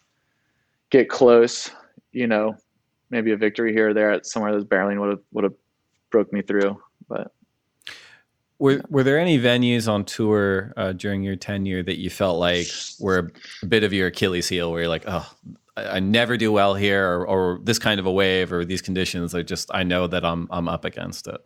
get 0.89 1.11
close, 1.11 1.71
you 2.13 2.27
know, 2.27 2.57
maybe 3.11 3.33
a 3.33 3.37
victory 3.37 3.73
here 3.73 3.91
or 3.91 3.95
there 3.95 4.13
at 4.13 4.25
somewhere 4.25 4.53
that's 4.53 4.65
barreling 4.65 4.99
would 4.99 5.11
have 5.11 5.21
would 5.33 5.45
have 5.45 5.55
broke 6.11 6.33
me 6.33 6.41
through, 6.41 6.81
but 7.07 7.33
were 8.59 8.81
were 8.89 9.03
there 9.03 9.19
any 9.19 9.39
venues 9.39 9.91
on 9.91 10.05
tour 10.05 10.73
uh, 10.77 10.93
during 10.93 11.23
your 11.23 11.37
tenure 11.37 11.83
that 11.83 11.99
you 11.99 12.11
felt 12.11 12.39
like 12.39 12.67
were 12.99 13.31
a 13.63 13.67
bit 13.67 13.85
of 13.85 13.93
your 13.93 14.09
Achilles 14.09 14.49
heel, 14.49 14.71
where 14.71 14.83
you're 14.83 14.89
like, 14.89 15.05
oh, 15.07 15.31
I, 15.77 15.97
I 15.97 16.01
never 16.01 16.37
do 16.37 16.51
well 16.51 16.75
here, 16.75 17.07
or, 17.07 17.27
or, 17.27 17.61
this 17.63 17.79
kind 17.79 18.01
of 18.01 18.07
a 18.07 18.13
wave, 18.13 18.53
or 18.53 18.65
these 18.65 18.81
conditions? 18.81 19.35
I 19.35 19.43
just 19.43 19.71
I 19.75 19.83
know 19.83 20.07
that 20.07 20.25
I'm 20.25 20.49
I'm 20.51 20.69
up 20.69 20.85
against 20.85 21.27
it. 21.27 21.41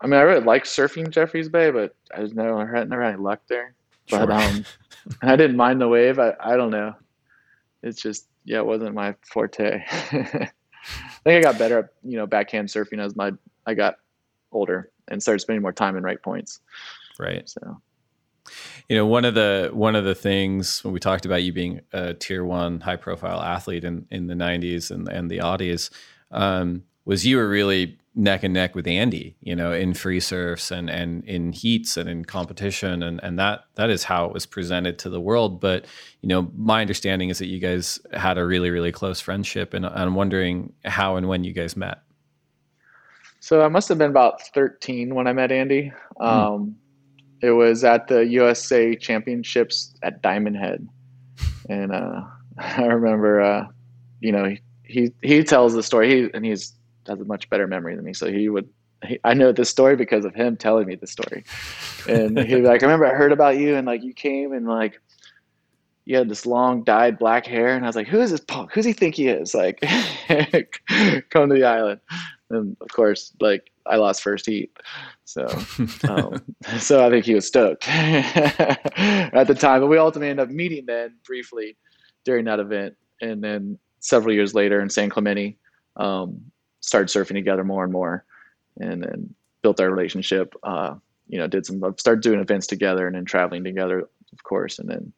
I 0.00 0.06
mean, 0.06 0.20
I 0.20 0.22
really 0.22 0.44
like 0.44 0.64
surfing 0.64 1.10
Jeffreys 1.10 1.48
Bay, 1.48 1.70
but 1.70 1.96
I 2.14 2.20
just 2.20 2.34
never 2.34 2.54
I 2.54 2.84
never 2.84 3.02
had 3.02 3.14
any 3.14 3.22
luck 3.22 3.40
there. 3.48 3.74
But 4.10 4.26
sure. 4.26 4.32
um, 4.32 4.64
I 5.22 5.36
didn't 5.36 5.56
mind 5.56 5.80
the 5.80 5.88
wave. 5.88 6.18
I 6.18 6.34
I 6.40 6.56
don't 6.56 6.70
know. 6.70 6.94
It's 7.82 8.02
just 8.02 8.28
yeah, 8.44 8.58
it 8.58 8.66
wasn't 8.66 8.94
my 8.94 9.14
forte. 9.22 9.82
I 9.88 10.50
think 11.24 11.38
I 11.38 11.40
got 11.40 11.58
better 11.58 11.78
at 11.78 11.86
you 12.02 12.18
know 12.18 12.26
backhand 12.26 12.68
surfing 12.68 13.00
as 13.00 13.16
my 13.16 13.32
I 13.66 13.72
got 13.72 13.96
older 14.52 14.90
and 15.08 15.22
started 15.22 15.40
spending 15.40 15.62
more 15.62 15.72
time 15.72 15.96
in 15.96 16.02
right 16.02 16.20
points. 16.22 16.60
Right. 17.18 17.48
So, 17.48 17.80
you 18.88 18.96
know, 18.96 19.06
one 19.06 19.24
of 19.24 19.34
the 19.34 19.70
one 19.72 19.96
of 19.96 20.04
the 20.04 20.14
things 20.14 20.82
when 20.84 20.92
we 20.92 21.00
talked 21.00 21.26
about 21.26 21.42
you 21.42 21.52
being 21.52 21.80
a 21.92 22.14
tier 22.14 22.44
one 22.44 22.80
high 22.80 22.96
profile 22.96 23.40
athlete 23.40 23.84
in 23.84 24.06
in 24.10 24.26
the 24.26 24.34
'90s 24.34 24.90
and 24.90 25.08
and 25.08 25.30
the 25.30 25.38
Audies, 25.38 25.90
um, 26.30 26.84
was 27.04 27.26
you 27.26 27.36
were 27.36 27.48
really 27.48 27.98
neck 28.14 28.44
and 28.44 28.54
neck 28.54 28.74
with 28.74 28.86
Andy, 28.86 29.36
you 29.40 29.56
know, 29.56 29.72
in 29.72 29.92
free 29.92 30.20
surfs 30.20 30.70
and 30.70 30.88
and 30.88 31.24
in 31.24 31.52
heats 31.52 31.96
and 31.96 32.08
in 32.08 32.24
competition, 32.24 33.02
and 33.02 33.20
and 33.22 33.38
that 33.38 33.64
that 33.74 33.90
is 33.90 34.04
how 34.04 34.26
it 34.26 34.32
was 34.32 34.46
presented 34.46 34.98
to 35.00 35.10
the 35.10 35.20
world. 35.20 35.60
But 35.60 35.86
you 36.20 36.28
know, 36.28 36.50
my 36.56 36.80
understanding 36.80 37.30
is 37.30 37.38
that 37.38 37.46
you 37.46 37.58
guys 37.58 37.98
had 38.12 38.38
a 38.38 38.44
really 38.44 38.70
really 38.70 38.92
close 38.92 39.20
friendship, 39.20 39.74
and 39.74 39.86
I'm 39.86 40.14
wondering 40.14 40.72
how 40.84 41.16
and 41.16 41.28
when 41.28 41.44
you 41.44 41.52
guys 41.52 41.76
met. 41.76 42.03
So 43.44 43.60
I 43.60 43.68
must 43.68 43.90
have 43.90 43.98
been 43.98 44.08
about 44.08 44.40
13 44.54 45.14
when 45.14 45.26
I 45.26 45.34
met 45.34 45.52
Andy. 45.52 45.92
Hmm. 46.16 46.26
Um, 46.26 46.76
It 47.42 47.50
was 47.50 47.84
at 47.84 48.08
the 48.08 48.24
USA 48.24 48.96
Championships 48.96 49.94
at 50.02 50.22
Diamond 50.22 50.56
Head, 50.56 50.88
and 51.68 51.92
uh, 51.92 52.22
I 52.58 52.86
remember, 52.86 53.42
uh, 53.42 53.66
you 54.20 54.32
know, 54.32 54.46
he, 54.46 54.60
he, 54.82 55.12
he 55.20 55.44
tells 55.44 55.74
the 55.74 55.82
story. 55.82 56.08
He 56.08 56.30
and 56.32 56.42
he's 56.42 56.72
has 57.06 57.20
a 57.20 57.24
much 57.26 57.50
better 57.50 57.66
memory 57.66 57.94
than 57.96 58.06
me, 58.06 58.14
so 58.14 58.32
he 58.32 58.48
would. 58.48 58.66
He, 59.04 59.18
I 59.24 59.34
know 59.34 59.52
this 59.52 59.68
story 59.68 59.94
because 59.94 60.24
of 60.24 60.34
him 60.34 60.56
telling 60.56 60.86
me 60.86 60.94
the 60.94 61.06
story, 61.06 61.44
and 62.08 62.38
he'd 62.48 62.62
be 62.62 62.62
like, 62.62 62.82
"I 62.82 62.86
remember 62.86 63.04
I 63.04 63.12
heard 63.12 63.32
about 63.32 63.58
you, 63.58 63.76
and 63.76 63.86
like 63.86 64.02
you 64.02 64.14
came 64.14 64.54
and 64.54 64.66
like." 64.66 64.98
you 66.06 66.18
had 66.18 66.28
this 66.28 66.44
long 66.44 66.84
dyed 66.84 67.18
black 67.18 67.46
hair 67.46 67.74
and 67.74 67.82
i 67.82 67.88
was 67.88 67.96
like 67.96 68.06
who 68.06 68.20
is 68.20 68.30
this 68.30 68.38
punk 68.38 68.70
who's 68.74 68.84
he 68.84 68.92
think 68.92 69.14
he 69.14 69.28
is 69.28 69.54
like 69.54 69.80
come 71.30 71.48
to 71.48 71.54
the 71.54 71.64
island 71.64 71.98
and 72.50 72.76
of 72.80 72.88
course, 72.88 73.32
like 73.40 73.70
I 73.86 73.96
lost 73.96 74.22
first 74.22 74.46
heat, 74.46 74.76
so 75.24 75.46
um, 76.08 76.42
so 76.78 77.04
I 77.04 77.10
think 77.10 77.24
he 77.24 77.34
was 77.34 77.46
stoked 77.46 77.88
at 77.88 79.46
the 79.46 79.54
time. 79.54 79.80
But 79.80 79.88
we 79.88 79.98
ultimately 79.98 80.30
ended 80.30 80.48
up 80.48 80.54
meeting 80.54 80.86
then 80.86 81.16
briefly 81.26 81.76
during 82.24 82.44
that 82.46 82.60
event, 82.60 82.94
and 83.20 83.42
then 83.42 83.78
several 84.00 84.34
years 84.34 84.54
later 84.54 84.80
in 84.80 84.90
San 84.90 85.08
Clemente, 85.08 85.56
um, 85.96 86.40
started 86.80 87.08
surfing 87.08 87.34
together 87.34 87.64
more 87.64 87.84
and 87.84 87.92
more, 87.92 88.24
and 88.78 89.02
then 89.02 89.34
built 89.62 89.80
our 89.80 89.90
relationship. 89.90 90.54
Uh, 90.62 90.94
you 91.28 91.38
know, 91.38 91.46
did 91.46 91.64
some 91.64 91.82
started 91.98 92.22
doing 92.22 92.40
events 92.40 92.66
together, 92.66 93.06
and 93.06 93.16
then 93.16 93.24
traveling 93.24 93.64
together, 93.64 94.00
of 94.32 94.42
course, 94.42 94.78
and 94.78 94.88
then 94.88 95.12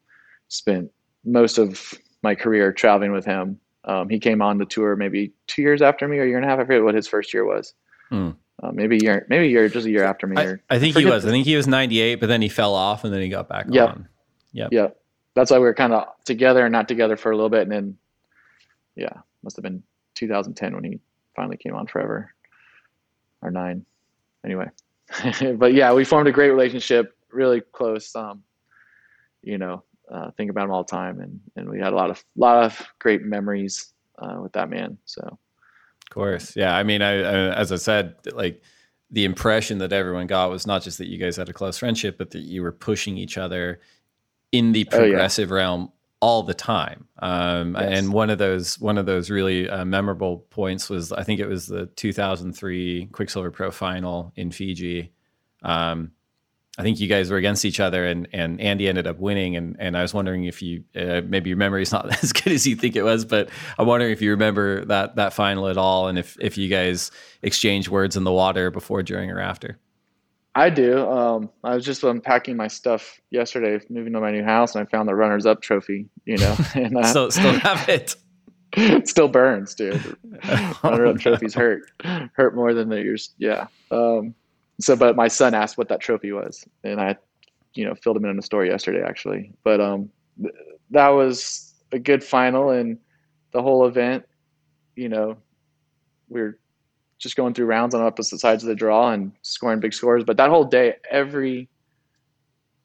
spent 0.47 0.89
most 1.25 1.57
of 1.57 1.93
my 2.23 2.33
career 2.33 2.71
traveling 2.71 3.11
with 3.11 3.25
him 3.25 3.59
um, 3.87 4.09
he 4.09 4.19
came 4.19 4.41
on 4.41 4.57
the 4.57 4.65
tour 4.65 4.95
maybe 4.95 5.31
two 5.47 5.61
years 5.61 5.81
after 5.81 6.07
me 6.07 6.17
or 6.17 6.23
a 6.23 6.27
year 6.27 6.37
and 6.37 6.45
a 6.45 6.49
half. 6.49 6.59
I 6.59 6.65
forget 6.65 6.83
what 6.83 6.93
his 6.93 7.07
first 7.07 7.33
year 7.33 7.45
was. 7.45 7.73
Hmm. 8.09 8.31
Uh, 8.61 8.71
maybe 8.71 8.97
a 8.97 8.99
year, 8.99 9.25
maybe 9.29 9.45
a 9.45 9.49
year, 9.49 9.69
just 9.69 9.85
a 9.85 9.89
year 9.89 10.03
after 10.03 10.27
me. 10.27 10.35
I, 10.35 10.55
I 10.69 10.79
think 10.79 10.97
he 10.97 11.05
was. 11.05 11.25
I 11.25 11.29
think 11.29 11.45
he 11.45 11.55
was 11.55 11.67
98, 11.67 12.15
but 12.15 12.27
then 12.27 12.41
he 12.41 12.49
fell 12.49 12.73
off 12.73 13.03
and 13.03 13.13
then 13.13 13.21
he 13.21 13.29
got 13.29 13.47
back 13.47 13.67
yep. 13.69 13.89
on. 13.89 14.07
Yeah. 14.51 14.67
Yeah. 14.71 14.87
That's 15.35 15.51
why 15.51 15.57
we 15.57 15.63
were 15.63 15.73
kind 15.73 15.93
of 15.93 16.07
together 16.25 16.65
and 16.65 16.71
not 16.71 16.87
together 16.87 17.15
for 17.15 17.31
a 17.31 17.35
little 17.35 17.49
bit. 17.49 17.61
And 17.61 17.71
then, 17.71 17.97
yeah, 18.95 19.13
must 19.43 19.55
have 19.55 19.63
been 19.63 19.83
2010 20.15 20.73
when 20.73 20.83
he 20.83 20.99
finally 21.35 21.57
came 21.57 21.75
on 21.75 21.85
forever 21.85 22.33
or 23.41 23.51
nine. 23.51 23.85
Anyway, 24.43 24.69
but 25.57 25.73
yeah, 25.73 25.93
we 25.93 26.03
formed 26.03 26.27
a 26.27 26.31
great 26.31 26.49
relationship, 26.49 27.15
really 27.29 27.61
close. 27.61 28.15
Um, 28.15 28.43
you 29.43 29.59
know, 29.59 29.83
uh, 30.11 30.31
think 30.31 30.49
about 30.49 30.65
him 30.65 30.71
all 30.71 30.83
the 30.83 30.91
time, 30.91 31.19
and 31.19 31.39
and 31.55 31.69
we 31.69 31.79
had 31.79 31.93
a 31.93 31.95
lot 31.95 32.09
of 32.09 32.23
lot 32.35 32.63
of 32.63 32.81
great 32.99 33.23
memories 33.23 33.93
uh, 34.19 34.37
with 34.41 34.53
that 34.53 34.69
man. 34.69 34.97
So, 35.05 35.21
of 35.21 36.09
course, 36.09 36.55
yeah. 36.55 36.75
I 36.75 36.83
mean, 36.83 37.01
I, 37.01 37.13
I, 37.19 37.55
as 37.55 37.71
I 37.71 37.77
said, 37.77 38.15
like 38.33 38.61
the 39.11 39.25
impression 39.25 39.77
that 39.79 39.93
everyone 39.93 40.27
got 40.27 40.49
was 40.49 40.67
not 40.67 40.83
just 40.83 40.97
that 40.97 41.07
you 41.07 41.17
guys 41.17 41.37
had 41.37 41.49
a 41.49 41.53
close 41.53 41.77
friendship, 41.77 42.17
but 42.17 42.31
that 42.31 42.41
you 42.41 42.61
were 42.61 42.71
pushing 42.71 43.17
each 43.17 43.37
other 43.37 43.79
in 44.51 44.71
the 44.71 44.85
progressive 44.85 45.51
oh, 45.51 45.55
yeah. 45.55 45.61
realm 45.61 45.91
all 46.19 46.43
the 46.43 46.53
time. 46.53 47.07
Um, 47.19 47.75
yes. 47.75 47.99
And 47.99 48.13
one 48.13 48.29
of 48.29 48.37
those 48.37 48.79
one 48.79 48.97
of 48.97 49.05
those 49.05 49.29
really 49.29 49.69
uh, 49.69 49.85
memorable 49.85 50.39
points 50.49 50.89
was 50.89 51.11
I 51.11 51.23
think 51.23 51.39
it 51.39 51.47
was 51.47 51.67
the 51.67 51.87
2003 51.87 53.09
Quiksilver 53.11 53.51
Pro 53.51 53.71
final 53.71 54.31
in 54.35 54.51
Fiji. 54.51 55.11
Um, 55.63 56.11
I 56.79 56.83
think 56.83 56.99
you 56.99 57.07
guys 57.07 57.31
were 57.31 57.37
against 57.37 57.65
each 57.65 57.79
other, 57.79 58.05
and 58.05 58.27
and 58.33 58.61
Andy 58.61 58.87
ended 58.87 59.07
up 59.07 59.17
winning. 59.17 59.55
And 59.55 59.75
and 59.79 59.97
I 59.97 60.03
was 60.03 60.13
wondering 60.13 60.45
if 60.45 60.61
you 60.61 60.83
uh, 60.95 61.21
maybe 61.25 61.49
your 61.49 61.57
memory 61.57 61.81
is 61.81 61.91
not 61.91 62.11
as 62.23 62.31
good 62.31 62.53
as 62.53 62.67
you 62.67 62.75
think 62.75 62.95
it 62.95 63.03
was, 63.03 63.25
but 63.25 63.49
I'm 63.79 63.87
wondering 63.87 64.11
if 64.11 64.21
you 64.21 64.31
remember 64.31 64.85
that 64.85 65.15
that 65.15 65.33
final 65.33 65.67
at 65.67 65.77
all, 65.77 66.07
and 66.07 66.19
if 66.19 66.37
if 66.39 66.57
you 66.57 66.69
guys 66.69 67.11
exchanged 67.41 67.89
words 67.89 68.15
in 68.15 68.23
the 68.23 68.31
water 68.31 68.69
before, 68.69 69.01
during, 69.01 69.31
or 69.31 69.39
after. 69.39 69.79
I 70.53 70.71
do. 70.71 71.07
Um, 71.07 71.51
I 71.63 71.75
was 71.75 71.85
just 71.85 72.03
unpacking 72.03 72.57
my 72.57 72.67
stuff 72.67 73.21
yesterday, 73.29 73.83
moving 73.89 74.13
to 74.13 74.19
my 74.19 74.31
new 74.31 74.43
house, 74.43 74.73
and 74.73 74.87
I 74.87 74.89
found 74.89 75.07
the 75.07 75.13
runners-up 75.13 75.61
trophy. 75.61 76.09
You 76.25 76.37
know, 76.37 76.55
and 76.75 76.97
uh, 76.97 77.03
still 77.03 77.31
still 77.31 77.59
have 77.59 77.89
it. 77.89 78.15
it 78.73 79.07
still 79.07 79.27
burns, 79.27 79.73
dude. 79.73 80.17
Runner-up 80.83 81.19
trophies 81.19 81.53
hurt, 81.53 81.83
hurt 82.33 82.55
more 82.55 82.73
than 82.73 82.89
the 82.89 83.01
yours. 83.01 83.33
Yeah. 83.37 83.67
Um, 83.91 84.35
so, 84.79 84.95
but 84.95 85.15
my 85.15 85.27
son 85.27 85.53
asked 85.53 85.77
what 85.77 85.89
that 85.89 86.01
trophy 86.01 86.31
was, 86.31 86.65
and 86.83 87.01
I 87.01 87.17
you 87.73 87.85
know 87.85 87.95
filled 87.95 88.17
him 88.17 88.25
in 88.25 88.31
on 88.31 88.35
the 88.35 88.41
story 88.41 88.69
yesterday 88.69 89.01
actually. 89.01 89.53
But 89.63 89.81
um, 89.81 90.09
th- 90.41 90.53
that 90.91 91.09
was 91.09 91.73
a 91.91 91.99
good 91.99 92.23
final, 92.23 92.69
and 92.71 92.97
the 93.51 93.61
whole 93.61 93.85
event, 93.85 94.25
you 94.95 95.09
know, 95.09 95.37
we 96.29 96.41
are 96.41 96.59
just 97.17 97.35
going 97.35 97.53
through 97.53 97.65
rounds 97.65 97.95
on 97.95 98.01
opposite 98.01 98.39
sides 98.39 98.63
of 98.63 98.69
the 98.69 98.75
draw 98.75 99.09
and 99.09 99.31
scoring 99.41 99.79
big 99.79 99.93
scores. 99.93 100.23
But 100.23 100.37
that 100.37 100.49
whole 100.49 100.65
day, 100.65 100.95
every 101.09 101.69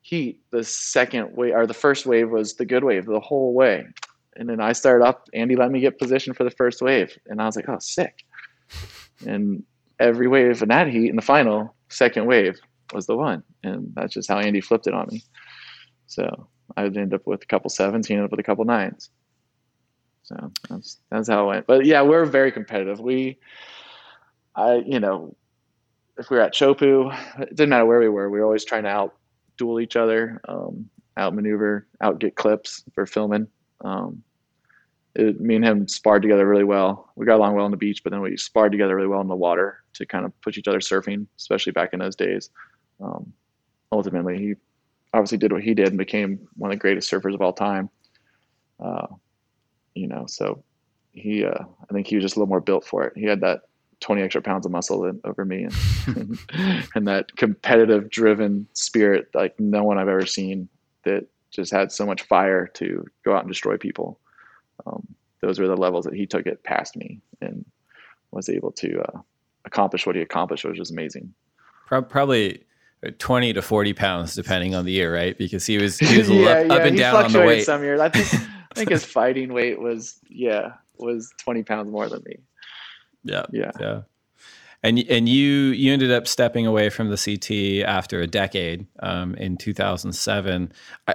heat, 0.00 0.40
the 0.50 0.64
second 0.64 1.36
wave 1.36 1.54
or 1.54 1.66
the 1.66 1.74
first 1.74 2.06
wave 2.06 2.30
was 2.30 2.54
the 2.54 2.64
good 2.64 2.84
wave 2.84 3.06
the 3.06 3.20
whole 3.20 3.52
way. 3.52 3.84
And 4.36 4.48
then 4.48 4.60
I 4.60 4.72
started 4.72 5.04
up. 5.04 5.28
Andy 5.34 5.56
let 5.56 5.70
me 5.70 5.80
get 5.80 5.98
position 5.98 6.32
for 6.32 6.44
the 6.44 6.50
first 6.50 6.80
wave, 6.80 7.18
and 7.26 7.40
I 7.40 7.44
was 7.44 7.54
like, 7.54 7.68
"Oh, 7.68 7.78
sick!" 7.80 8.24
And 9.26 9.62
every 10.00 10.26
wave 10.26 10.62
in 10.62 10.70
that 10.70 10.88
heat 10.88 11.10
in 11.10 11.16
the 11.16 11.22
final, 11.22 11.74
second 11.92 12.26
wave 12.26 12.58
was 12.92 13.06
the 13.06 13.16
one, 13.16 13.42
and 13.62 13.92
that's 13.94 14.14
just 14.14 14.28
how 14.28 14.38
Andy 14.38 14.60
flipped 14.60 14.86
it 14.86 14.94
on 14.94 15.08
me. 15.10 15.22
So 16.06 16.48
I 16.76 16.84
ended 16.84 17.14
up 17.14 17.26
with 17.26 17.42
a 17.42 17.46
couple 17.46 17.70
sevens, 17.70 18.06
he 18.06 18.14
ended 18.14 18.26
up 18.26 18.30
with 18.30 18.40
a 18.40 18.44
couple 18.44 18.64
nines. 18.64 19.10
So 20.24 20.52
that's 20.68 20.98
that's 21.10 21.28
how 21.28 21.44
it 21.44 21.46
went. 21.48 21.66
But 21.66 21.84
yeah, 21.84 22.02
we're 22.02 22.24
very 22.24 22.52
competitive. 22.52 23.00
We, 23.00 23.38
I, 24.54 24.82
you 24.86 25.00
know, 25.00 25.36
if 26.18 26.30
we 26.30 26.36
were 26.36 26.42
at 26.42 26.54
Chopu, 26.54 27.16
it 27.40 27.50
didn't 27.50 27.70
matter 27.70 27.86
where 27.86 28.00
we 28.00 28.08
were. 28.08 28.30
We 28.30 28.38
were 28.38 28.44
always 28.44 28.64
trying 28.64 28.84
to 28.84 28.90
out 28.90 29.14
duel 29.58 29.80
each 29.80 29.96
other, 29.96 30.40
um, 30.48 30.88
outmaneuver, 31.18 31.86
out 32.00 32.18
get 32.18 32.36
clips 32.36 32.84
for 32.94 33.06
filming. 33.06 33.48
Um, 33.84 34.22
it, 35.14 35.40
me 35.40 35.56
and 35.56 35.64
him 35.64 35.88
sparred 35.88 36.22
together 36.22 36.46
really 36.46 36.64
well. 36.64 37.10
We 37.16 37.26
got 37.26 37.36
along 37.36 37.54
well 37.54 37.64
on 37.64 37.70
the 37.70 37.76
beach, 37.76 38.02
but 38.02 38.10
then 38.10 38.20
we 38.20 38.36
sparred 38.36 38.72
together 38.72 38.96
really 38.96 39.08
well 39.08 39.20
in 39.20 39.28
the 39.28 39.36
water 39.36 39.82
to 39.94 40.06
kind 40.06 40.24
of 40.24 40.38
push 40.40 40.56
each 40.56 40.68
other 40.68 40.80
surfing, 40.80 41.26
especially 41.38 41.72
back 41.72 41.92
in 41.92 41.98
those 41.98 42.16
days. 42.16 42.50
Um, 43.00 43.32
ultimately, 43.90 44.38
he 44.38 44.54
obviously 45.12 45.38
did 45.38 45.52
what 45.52 45.62
he 45.62 45.74
did 45.74 45.88
and 45.88 45.98
became 45.98 46.48
one 46.56 46.70
of 46.70 46.76
the 46.76 46.80
greatest 46.80 47.10
surfers 47.10 47.34
of 47.34 47.42
all 47.42 47.52
time. 47.52 47.90
Uh, 48.80 49.06
you 49.94 50.08
know, 50.08 50.24
so 50.26 50.64
he, 51.12 51.44
uh, 51.44 51.64
I 51.88 51.92
think 51.92 52.06
he 52.06 52.16
was 52.16 52.24
just 52.24 52.36
a 52.36 52.38
little 52.38 52.48
more 52.48 52.60
built 52.60 52.84
for 52.84 53.04
it. 53.04 53.12
He 53.14 53.24
had 53.24 53.40
that 53.42 53.62
20 54.00 54.22
extra 54.22 54.42
pounds 54.42 54.66
of 54.66 54.72
muscle 54.72 55.04
in, 55.04 55.20
over 55.24 55.44
me 55.44 55.64
and, 55.64 56.38
and 56.94 57.06
that 57.06 57.34
competitive 57.36 58.10
driven 58.10 58.66
spirit 58.72 59.28
like 59.34 59.58
no 59.60 59.84
one 59.84 59.98
I've 59.98 60.08
ever 60.08 60.26
seen 60.26 60.68
that 61.04 61.26
just 61.50 61.70
had 61.70 61.92
so 61.92 62.06
much 62.06 62.22
fire 62.22 62.66
to 62.74 63.06
go 63.24 63.34
out 63.34 63.42
and 63.42 63.48
destroy 63.48 63.76
people. 63.76 64.18
Um, 64.86 65.06
those 65.40 65.58
were 65.58 65.68
the 65.68 65.76
levels 65.76 66.04
that 66.04 66.14
he 66.14 66.26
took 66.26 66.46
it 66.46 66.62
past 66.62 66.96
me 66.96 67.20
and 67.40 67.64
was 68.30 68.48
able 68.48 68.72
to 68.72 69.00
uh, 69.00 69.20
accomplish 69.64 70.06
what 70.06 70.16
he 70.16 70.22
accomplished, 70.22 70.64
which 70.64 70.78
was 70.78 70.90
amazing. 70.90 71.34
Probably 71.86 72.64
20 73.18 73.52
to 73.52 73.62
40 73.62 73.92
pounds, 73.92 74.34
depending 74.34 74.74
on 74.74 74.84
the 74.84 74.92
year, 74.92 75.14
right? 75.14 75.36
Because 75.36 75.66
he 75.66 75.78
was, 75.78 75.98
he 75.98 76.18
was 76.18 76.30
yeah, 76.30 76.46
up, 76.46 76.66
yeah, 76.66 76.74
up 76.74 76.82
and 76.82 76.96
down 76.96 77.24
on 77.24 77.32
the 77.32 77.40
weight. 77.40 77.64
Some 77.64 77.82
years, 77.82 78.00
I 78.00 78.08
think, 78.08 78.32
I 78.72 78.74
think 78.74 78.90
his 78.90 79.04
fighting 79.04 79.52
weight 79.52 79.80
was, 79.80 80.18
yeah, 80.28 80.74
was 80.96 81.32
20 81.38 81.62
pounds 81.64 81.90
more 81.90 82.08
than 82.08 82.22
me. 82.24 82.36
Yeah. 83.24 83.44
Yeah. 83.52 83.70
Yeah. 83.78 84.02
And, 84.84 84.98
and 85.08 85.28
you 85.28 85.48
you 85.68 85.92
ended 85.92 86.10
up 86.10 86.26
stepping 86.26 86.66
away 86.66 86.90
from 86.90 87.08
the 87.08 87.16
CT 87.16 87.88
after 87.88 88.20
a 88.20 88.26
decade 88.26 88.88
um, 88.98 89.36
in 89.36 89.56
2007. 89.56 90.72
I, 91.06 91.14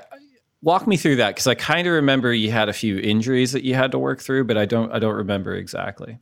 walk 0.67 0.85
me 0.85 0.97
through 0.97 1.15
that 1.15 1.29
because 1.29 1.47
I 1.47 1.55
kind 1.55 1.87
of 1.87 1.93
remember 1.93 2.33
you 2.33 2.51
had 2.51 2.67
a 2.67 2.73
few 2.73 2.99
injuries 2.99 3.53
that 3.53 3.63
you 3.63 3.73
had 3.73 3.91
to 3.91 3.97
work 3.97 4.19
through, 4.19 4.43
but 4.43 4.57
I 4.57 4.65
don't 4.65 4.91
I 4.91 4.99
don't 4.99 5.15
remember 5.15 5.55
exactly. 5.55 6.19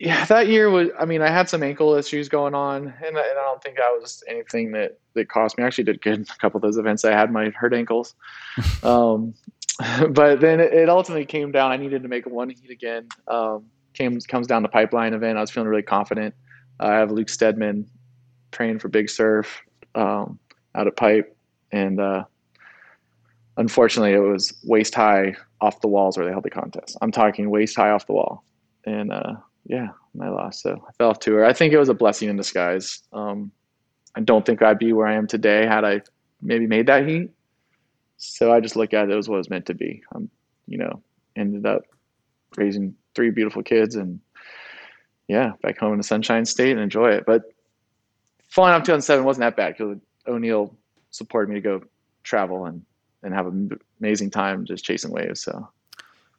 Yeah, 0.00 0.26
that 0.26 0.48
year 0.48 0.68
was. 0.68 0.88
I 0.98 1.06
mean, 1.06 1.22
I 1.22 1.30
had 1.30 1.48
some 1.48 1.62
ankle 1.62 1.94
issues 1.94 2.28
going 2.28 2.54
on, 2.54 2.82
and, 2.82 2.94
and 3.06 3.16
I 3.16 3.44
don't 3.46 3.62
think 3.62 3.76
that 3.76 3.88
was 3.98 4.22
anything 4.28 4.72
that 4.72 4.98
that 5.14 5.28
cost 5.28 5.56
me. 5.56 5.64
I 5.64 5.68
actually 5.68 5.84
did 5.84 6.02
good 6.02 6.28
a 6.28 6.38
couple 6.38 6.58
of 6.58 6.62
those 6.62 6.76
events. 6.76 7.04
I 7.04 7.12
had 7.12 7.32
my 7.32 7.50
hurt 7.50 7.72
ankles, 7.72 8.14
um, 8.82 9.32
but 10.10 10.40
then 10.40 10.58
it, 10.60 10.88
ultimately 10.88 11.24
came 11.24 11.52
down. 11.52 11.70
I 11.70 11.76
needed 11.76 12.02
to 12.02 12.08
make 12.08 12.26
one 12.26 12.50
heat 12.50 12.70
again. 12.70 13.08
Um, 13.28 13.66
came 13.94 14.20
comes 14.20 14.48
down 14.48 14.64
the 14.64 14.68
pipeline 14.68 15.14
event. 15.14 15.38
I 15.38 15.40
was 15.40 15.50
feeling 15.50 15.68
really 15.68 15.82
confident. 15.82 16.34
I 16.80 16.94
have 16.94 17.12
Luke 17.12 17.28
Stedman 17.28 17.88
trained 18.50 18.82
for 18.82 18.88
Big 18.88 19.08
Surf 19.08 19.62
um, 19.94 20.40
out 20.74 20.88
of 20.88 20.96
Pipe, 20.96 21.34
and 21.70 22.00
uh, 22.00 22.24
unfortunately, 23.56 24.12
it 24.12 24.18
was 24.18 24.58
waist 24.64 24.94
high 24.94 25.34
off 25.60 25.80
the 25.80 25.88
walls 25.88 26.16
where 26.16 26.26
they 26.26 26.32
held 26.32 26.44
the 26.44 26.50
contest. 26.50 26.96
I'm 27.00 27.12
talking 27.12 27.50
waist 27.50 27.76
high 27.76 27.90
off 27.90 28.06
the 28.06 28.12
wall, 28.12 28.44
and 28.84 29.12
uh, 29.12 29.34
yeah, 29.64 29.88
I 30.20 30.28
lost. 30.28 30.62
So 30.62 30.84
I 30.88 30.92
fell 30.92 31.10
off 31.10 31.20
tour. 31.20 31.44
I 31.44 31.52
think 31.52 31.72
it 31.72 31.78
was 31.78 31.88
a 31.88 31.94
blessing 31.94 32.28
in 32.28 32.36
disguise. 32.36 33.02
Um, 33.12 33.50
I 34.14 34.20
don't 34.20 34.46
think 34.46 34.62
I'd 34.62 34.78
be 34.78 34.92
where 34.92 35.06
I 35.06 35.14
am 35.14 35.26
today 35.26 35.66
had 35.66 35.84
I 35.84 36.00
maybe 36.40 36.66
made 36.66 36.86
that 36.86 37.06
heat. 37.06 37.30
So 38.16 38.52
I 38.52 38.60
just 38.60 38.76
look 38.76 38.94
at 38.94 39.10
it 39.10 39.16
as 39.16 39.28
what 39.28 39.36
it 39.36 39.38
was 39.38 39.50
meant 39.50 39.66
to 39.66 39.74
be. 39.74 40.02
I'm, 40.14 40.30
you 40.66 40.78
know, 40.78 41.02
ended 41.36 41.66
up 41.66 41.82
raising 42.56 42.94
three 43.14 43.30
beautiful 43.30 43.62
kids 43.62 43.94
and 43.94 44.20
yeah, 45.28 45.52
back 45.62 45.78
home 45.78 45.92
in 45.92 45.98
the 45.98 46.04
Sunshine 46.04 46.44
State 46.46 46.72
and 46.72 46.80
enjoy 46.80 47.10
it. 47.10 47.24
But 47.26 47.42
flying 48.48 48.74
up 48.74 48.84
2007 48.84 49.24
wasn't 49.24 49.42
that 49.42 49.56
bad 49.56 49.76
because 49.76 49.98
O'Neill 50.26 50.74
supported 51.10 51.48
me 51.48 51.56
to 51.56 51.60
go 51.60 51.82
travel 52.22 52.66
and, 52.66 52.82
and 53.22 53.34
have 53.34 53.46
an 53.46 53.78
amazing 54.00 54.30
time 54.30 54.64
just 54.64 54.84
chasing 54.84 55.10
waves. 55.10 55.42
So 55.42 55.68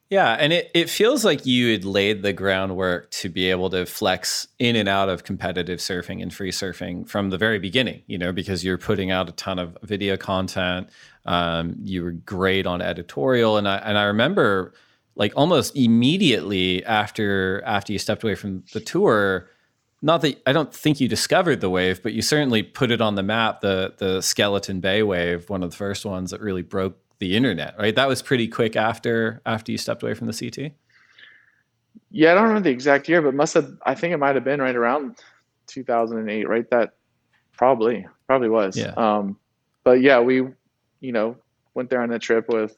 yeah, 0.09 0.38
and 0.39 0.53
it, 0.53 0.71
it 0.73 0.89
feels 0.89 1.25
like 1.25 1.45
you 1.45 1.73
had 1.73 1.84
laid 1.84 2.21
the 2.21 2.32
groundwork 2.32 3.11
to 3.11 3.28
be 3.28 3.49
able 3.49 3.69
to 3.71 3.86
flex 3.86 4.47
in 4.57 4.78
and 4.78 4.88
out 4.88 5.09
of 5.09 5.25
competitive 5.25 5.80
surfing 5.80 6.21
and 6.21 6.34
free 6.34 6.51
surfing 6.51 7.07
from 7.09 7.30
the 7.30 7.38
very 7.38 7.59
beginning, 7.59 8.03
you 8.07 8.17
know, 8.17 8.32
because 8.32 8.63
you're 8.63 8.78
putting 8.78 9.11
out 9.11 9.28
a 9.28 9.34
ton 9.34 9.59
of 9.59 9.78
video 9.84 10.15
content. 10.15 10.89
Um, 11.25 11.75
you 11.84 12.03
were 12.05 12.11
great 12.11 12.65
on 12.65 12.82
editorial. 12.82 13.57
And 13.57 13.67
I, 13.67 13.78
and 13.80 13.97
I 13.97 14.03
remember 14.03 14.73
like 15.15 15.34
almost 15.36 15.75
immediately 15.75 16.86
after 16.86 17.61
after 17.65 17.91
you 17.91 17.99
stepped 17.99 18.23
away 18.23 18.36
from 18.36 18.63
the 18.71 18.80
tour, 18.80 19.49
not 20.02 20.22
that 20.22 20.41
I 20.45 20.54
don't 20.54 20.74
think 20.74 21.00
you 21.00 21.08
discovered 21.08 21.62
the 21.62 21.70
wave, 21.70 22.04
but 22.04 22.14
you 22.14 22.22
certainly 22.22 22.64
put 22.64 22.91
it 22.91 23.02
on 23.02 23.16
the 23.16 23.24
map, 23.24 23.62
the 23.62 23.93
the 23.98 24.22
Skeleton 24.22 24.80
Bay 24.80 25.04
wave, 25.04 25.50
one 25.50 25.64
of 25.64 25.72
the 25.72 25.78
first 25.78 26.06
ones 26.06 26.32
that 26.32 26.41
really 26.41 26.62
broke 26.62 26.98
the 27.20 27.36
internet, 27.36 27.76
right? 27.80 27.95
That 27.95 28.08
was 28.08 28.22
pretty 28.22 28.48
quick 28.48 28.76
after 28.76 29.41
after 29.45 29.72
you 29.72 29.78
stepped 29.78 30.04
away 30.04 30.14
from 30.14 30.28
the 30.28 30.34
CT. 30.34 30.74
Yeah, 32.12 32.32
I 32.32 32.36
don't 32.36 32.43
remember 32.43 32.70
the 32.70 32.74
exact 32.74 33.10
year, 33.10 33.22
but 33.22 33.34
must 33.34 33.54
have. 33.56 33.72
I 33.86 33.95
think 33.95 34.14
it 34.14 34.18
might 34.18 34.36
have 34.36 34.43
been 34.43 34.62
right 34.62 34.76
around 34.76 35.18
2008, 35.68 36.48
right? 36.48 36.70
That 36.70 36.93
probably 37.54 38.06
probably 38.28 38.50
was. 38.50 38.78
Yeah. 38.78 38.93
Um, 38.98 39.38
but 39.84 40.02
yeah, 40.02 40.20
we, 40.20 40.43
you 41.00 41.12
know, 41.12 41.38
went 41.74 41.89
there 41.89 42.02
on 42.02 42.12
a 42.12 42.20
trip 42.20 42.50
with 42.50 42.78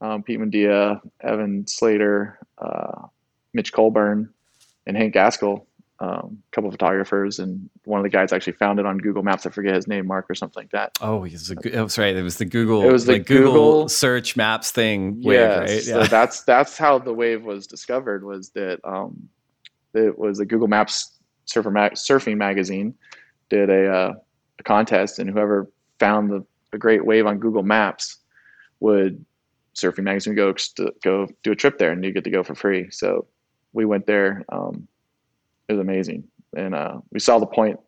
um, 0.00 0.22
Pete 0.22 0.38
Mendia, 0.38 1.00
Evan 1.20 1.66
Slater, 1.66 2.38
uh, 2.58 3.06
Mitch 3.52 3.72
Coleborn, 3.72 4.28
and 4.86 4.96
Hank 4.96 5.14
Gaskell, 5.14 5.66
um, 6.02 6.42
a 6.50 6.50
couple 6.50 6.68
of 6.68 6.74
photographers, 6.74 7.38
and 7.38 7.70
one 7.84 8.00
of 8.00 8.02
the 8.02 8.10
guys 8.10 8.32
actually 8.32 8.54
found 8.54 8.80
it 8.80 8.86
on 8.86 8.98
Google 8.98 9.22
Maps. 9.22 9.46
I 9.46 9.50
forget 9.50 9.76
his 9.76 9.86
name, 9.86 10.08
Mark 10.08 10.28
or 10.28 10.34
something 10.34 10.60
like 10.60 10.72
that. 10.72 10.98
Oh, 11.00 11.22
he's 11.22 11.48
a, 11.48 11.54
that's 11.54 11.96
right. 11.96 12.16
It 12.16 12.24
was 12.24 12.38
the 12.38 12.44
Google. 12.44 12.82
It 12.82 12.90
was 12.90 13.06
the 13.06 13.12
like 13.12 13.26
Google, 13.26 13.52
Google, 13.52 13.88
search 13.88 14.36
maps 14.36 14.72
thing. 14.72 15.22
Wave, 15.22 15.38
yes, 15.38 15.58
right? 15.58 15.86
Yeah. 15.86 16.02
So 16.02 16.04
that's 16.10 16.42
that's 16.42 16.76
how 16.76 16.98
the 16.98 17.14
wave 17.14 17.44
was 17.44 17.68
discovered. 17.68 18.24
Was 18.24 18.50
that 18.50 18.80
um, 18.82 19.28
it 19.94 20.18
was 20.18 20.40
a 20.40 20.44
Google 20.44 20.66
Maps 20.66 21.18
surfer 21.44 21.70
mag- 21.70 21.92
surfing 21.92 22.36
magazine 22.36 22.94
did 23.48 23.70
a, 23.70 23.88
uh, 23.88 24.12
a 24.58 24.62
contest, 24.64 25.20
and 25.20 25.30
whoever 25.30 25.70
found 26.00 26.30
the 26.30 26.44
a 26.72 26.78
great 26.78 27.04
wave 27.04 27.26
on 27.26 27.38
Google 27.38 27.62
Maps 27.62 28.16
would 28.80 29.24
surfing 29.76 30.02
magazine 30.02 30.34
go 30.34 30.52
go 31.04 31.28
do 31.44 31.52
a 31.52 31.56
trip 31.56 31.78
there, 31.78 31.92
and 31.92 32.04
you 32.04 32.10
get 32.10 32.24
to 32.24 32.30
go 32.30 32.42
for 32.42 32.56
free. 32.56 32.90
So 32.90 33.28
we 33.72 33.84
went 33.84 34.06
there. 34.06 34.44
Um, 34.48 34.88
it 35.72 35.76
was 35.76 35.80
amazing, 35.80 36.24
and 36.56 36.74
uh, 36.74 36.98
we 37.10 37.18
saw 37.18 37.38
the 37.38 37.46
point. 37.46 37.80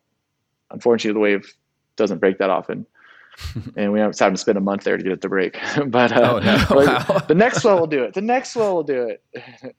Unfortunately, 0.71 1.13
the 1.13 1.19
wave 1.19 1.53
doesn't 1.95 2.19
break 2.19 2.39
that 2.39 2.49
often, 2.49 2.85
and 3.75 3.91
we 3.91 3.99
have 3.99 4.11
to 4.15 4.37
spend 4.37 4.57
a 4.57 4.61
month 4.61 4.83
there 4.83 4.97
to 4.97 5.03
get 5.03 5.11
it 5.11 5.21
to 5.21 5.29
break. 5.29 5.57
but, 5.87 6.11
uh, 6.11 6.35
oh, 6.35 6.39
no. 6.39 6.65
wow. 6.71 7.19
the 7.27 7.35
next 7.35 7.63
one 7.63 7.79
will 7.79 7.87
do 7.87 8.03
it. 8.03 8.13
The 8.13 8.21
next 8.21 8.55
one 8.55 8.73
will 8.73 8.83
do 8.83 9.09
it, 9.09 9.75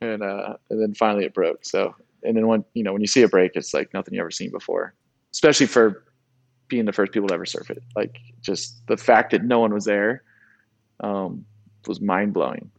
and 0.00 0.22
uh, 0.22 0.54
and 0.70 0.82
then 0.82 0.94
finally 0.94 1.24
it 1.24 1.34
broke. 1.34 1.64
So 1.64 1.94
and 2.22 2.36
then 2.36 2.46
when 2.46 2.64
you 2.74 2.82
know 2.82 2.92
when 2.92 3.00
you 3.00 3.06
see 3.06 3.22
a 3.22 3.28
break, 3.28 3.52
it's 3.54 3.72
like 3.72 3.92
nothing 3.94 4.14
you've 4.14 4.22
ever 4.22 4.30
seen 4.30 4.50
before, 4.50 4.94
especially 5.32 5.66
for 5.66 6.04
being 6.68 6.84
the 6.84 6.92
first 6.92 7.12
people 7.12 7.28
to 7.28 7.34
ever 7.34 7.46
surf 7.46 7.70
it. 7.70 7.82
Like 7.94 8.18
just 8.40 8.86
the 8.88 8.96
fact 8.96 9.30
that 9.30 9.44
no 9.44 9.60
one 9.60 9.72
was 9.72 9.84
there 9.84 10.22
um, 11.00 11.44
was 11.86 12.00
mind 12.00 12.32
blowing. 12.32 12.70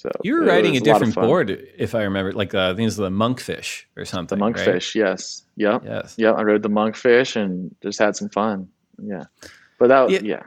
So 0.00 0.10
you 0.24 0.34
were 0.34 0.46
riding 0.46 0.78
a 0.78 0.80
different 0.80 1.14
a 1.14 1.20
board, 1.20 1.50
if 1.76 1.94
I 1.94 2.04
remember, 2.04 2.32
like 2.32 2.54
uh, 2.54 2.72
these 2.72 2.98
are 2.98 3.02
the 3.02 3.10
monkfish 3.10 3.84
or 3.98 4.06
something. 4.06 4.38
The 4.38 4.42
monkfish, 4.42 4.66
right? 4.66 4.94
yes, 4.94 5.42
yep, 5.56 5.82
yes, 5.84 6.14
yeah. 6.16 6.30
I 6.30 6.42
rode 6.42 6.62
the 6.62 6.70
monkfish 6.70 7.36
and 7.36 7.74
just 7.82 7.98
had 7.98 8.16
some 8.16 8.30
fun. 8.30 8.70
Yeah, 9.02 9.24
but 9.78 9.88
that, 9.88 10.10
yeah. 10.10 10.20
yeah. 10.22 10.42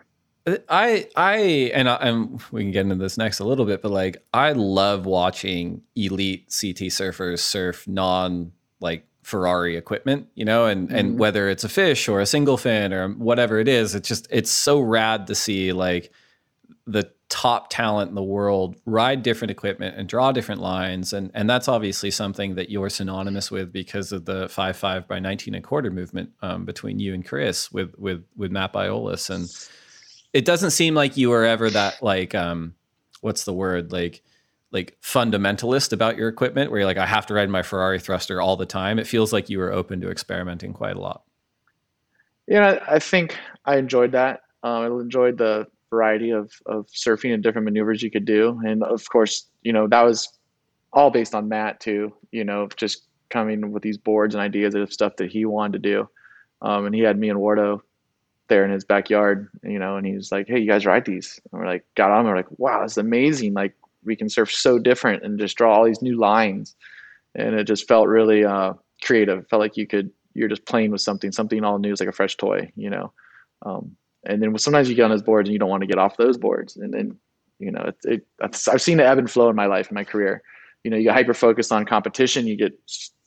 Uh, 0.47 0.57
I 0.69 1.07
I 1.15 1.35
and 1.75 1.87
I, 1.87 1.95
and 1.97 2.41
we 2.51 2.63
can 2.63 2.71
get 2.71 2.81
into 2.81 2.95
this 2.95 3.15
next 3.15 3.41
a 3.41 3.43
little 3.43 3.65
bit, 3.65 3.83
but 3.83 3.91
like 3.91 4.25
I 4.33 4.53
love 4.53 5.05
watching 5.05 5.83
elite 5.95 6.45
CT 6.47 6.89
surfers 6.89 7.39
surf 7.39 7.87
non 7.87 8.53
like 8.79 9.05
Ferrari 9.21 9.77
equipment, 9.77 10.29
you 10.33 10.45
know, 10.45 10.65
and 10.65 10.87
mm-hmm. 10.87 10.97
and 10.97 11.19
whether 11.19 11.47
it's 11.47 11.63
a 11.63 11.69
fish 11.69 12.09
or 12.09 12.21
a 12.21 12.25
single 12.25 12.57
fin 12.57 12.91
or 12.91 13.09
whatever 13.09 13.59
it 13.59 13.67
is, 13.67 13.93
it's 13.93 14.07
just 14.07 14.27
it's 14.31 14.49
so 14.49 14.79
rad 14.79 15.27
to 15.27 15.35
see 15.35 15.73
like 15.73 16.11
the 16.87 17.11
top 17.33 17.67
talent 17.71 18.09
in 18.09 18.13
the 18.13 18.21
world 18.21 18.75
ride 18.85 19.23
different 19.23 19.49
equipment 19.49 19.97
and 19.97 20.07
draw 20.07 20.31
different 20.31 20.61
lines. 20.61 21.13
And 21.13 21.31
and 21.33 21.49
that's 21.49 21.67
obviously 21.67 22.11
something 22.11 22.53
that 22.55 22.69
you're 22.69 22.91
synonymous 22.91 23.49
with 23.49 23.73
because 23.73 24.11
of 24.11 24.25
the 24.25 24.47
5 24.49 24.77
5 24.77 25.07
by 25.07 25.17
19 25.17 25.55
and 25.55 25.63
quarter 25.63 25.89
movement 25.89 26.29
um, 26.43 26.63
between 26.63 26.99
you 26.99 27.15
and 27.15 27.25
Chris 27.25 27.71
with 27.71 27.95
with 27.97 28.23
with 28.37 28.51
Matt 28.51 28.71
Biolos 28.71 29.31
and 29.31 29.49
it 30.31 30.45
doesn't 30.45 30.71
seem 30.71 30.93
like 30.93 31.17
you 31.17 31.29
were 31.29 31.43
ever 31.43 31.71
that 31.71 32.03
like 32.03 32.35
um 32.35 32.75
what's 33.21 33.45
the 33.45 33.53
word? 33.53 33.91
Like 33.91 34.21
like 34.71 34.95
fundamentalist 35.01 35.91
about 35.91 36.15
your 36.15 36.29
equipment 36.29 36.69
where 36.69 36.81
you're 36.81 36.87
like 36.87 36.97
I 36.97 37.07
have 37.07 37.25
to 37.27 37.33
ride 37.33 37.49
my 37.49 37.63
Ferrari 37.63 37.99
thruster 37.99 38.41
all 38.41 38.57
the 38.57 38.67
time. 38.67 38.99
It 38.99 39.07
feels 39.07 39.33
like 39.33 39.49
you 39.49 39.57
were 39.57 39.73
open 39.73 40.01
to 40.01 40.11
experimenting 40.11 40.71
quite 40.71 40.97
a 40.97 41.01
lot. 41.01 41.23
Yeah 42.47 42.77
I 42.87 42.99
think 42.99 43.39
I 43.65 43.77
enjoyed 43.77 44.11
that. 44.11 44.41
Um, 44.61 44.83
I 44.83 44.85
enjoyed 44.85 45.39
the 45.39 45.67
variety 45.93 46.31
of, 46.31 46.51
of 46.65 46.87
surfing 46.87 47.33
and 47.33 47.43
different 47.43 47.65
maneuvers 47.65 48.01
you 48.01 48.09
could 48.11 48.25
do. 48.25 48.59
And 48.65 48.83
of 48.83 49.07
course, 49.09 49.47
you 49.61 49.71
know, 49.71 49.87
that 49.87 50.01
was 50.01 50.39
all 50.91 51.11
based 51.11 51.35
on 51.35 51.47
Matt 51.47 51.79
too, 51.79 52.13
you 52.31 52.43
know, 52.43 52.67
just 52.75 53.03
coming 53.29 53.71
with 53.71 53.83
these 53.83 53.97
boards 53.97 54.33
and 54.33 54.41
ideas 54.41 54.75
of 54.75 54.91
stuff 54.91 55.15
that 55.17 55.31
he 55.31 55.45
wanted 55.45 55.73
to 55.73 55.89
do. 55.89 56.09
Um, 56.61 56.85
and 56.85 56.95
he 56.95 57.01
had 57.01 57.17
me 57.17 57.29
and 57.29 57.39
Wardo 57.39 57.81
there 58.47 58.65
in 58.65 58.71
his 58.71 58.83
backyard, 58.83 59.49
you 59.63 59.79
know, 59.79 59.97
and 59.97 60.05
he 60.05 60.15
was 60.15 60.31
like, 60.31 60.47
Hey, 60.47 60.59
you 60.59 60.67
guys 60.67 60.85
ride 60.85 61.05
these. 61.05 61.39
And 61.51 61.59
we're 61.59 61.67
like, 61.67 61.85
got 61.95 62.11
on. 62.11 62.25
We're 62.25 62.35
like, 62.35 62.59
wow, 62.59 62.81
that's 62.81 62.97
amazing. 62.97 63.53
Like 63.53 63.75
we 64.03 64.15
can 64.15 64.29
surf 64.29 64.51
so 64.51 64.79
different 64.79 65.23
and 65.23 65.39
just 65.39 65.57
draw 65.57 65.75
all 65.75 65.85
these 65.85 66.01
new 66.01 66.17
lines. 66.17 66.75
And 67.35 67.55
it 67.55 67.65
just 67.65 67.87
felt 67.87 68.07
really 68.07 68.45
uh, 68.45 68.73
creative. 69.03 69.39
It 69.39 69.49
felt 69.49 69.61
like 69.61 69.77
you 69.77 69.87
could, 69.87 70.11
you're 70.33 70.49
just 70.49 70.65
playing 70.65 70.91
with 70.91 71.01
something, 71.01 71.31
something 71.31 71.63
all 71.63 71.79
new. 71.79 71.91
It's 71.91 72.01
like 72.01 72.09
a 72.09 72.13
fresh 72.13 72.37
toy, 72.37 72.71
you 72.75 72.89
know? 72.89 73.11
Um, 73.65 73.95
and 74.25 74.41
then 74.41 74.57
sometimes 74.57 74.89
you 74.89 74.95
get 74.95 75.03
on 75.03 75.11
those 75.11 75.21
boards 75.21 75.49
and 75.49 75.53
you 75.53 75.59
don't 75.59 75.69
want 75.69 75.81
to 75.81 75.87
get 75.87 75.97
off 75.97 76.17
those 76.17 76.37
boards. 76.37 76.77
And 76.77 76.93
then 76.93 77.17
you 77.59 77.71
know 77.71 77.81
it, 77.81 77.95
it 78.03 78.27
i've 78.41 78.81
seen 78.81 78.97
the 78.97 79.05
ebb 79.05 79.19
and 79.19 79.29
flow 79.29 79.49
in 79.49 79.55
my 79.55 79.65
life 79.65 79.89
in 79.89 79.95
my 79.95 80.03
career. 80.03 80.41
You 80.83 80.91
know 80.91 80.97
you 80.97 81.03
get 81.03 81.13
hyper 81.13 81.33
focused 81.33 81.71
on 81.71 81.85
competition 81.85 82.47
you 82.47 82.55
get 82.55 82.73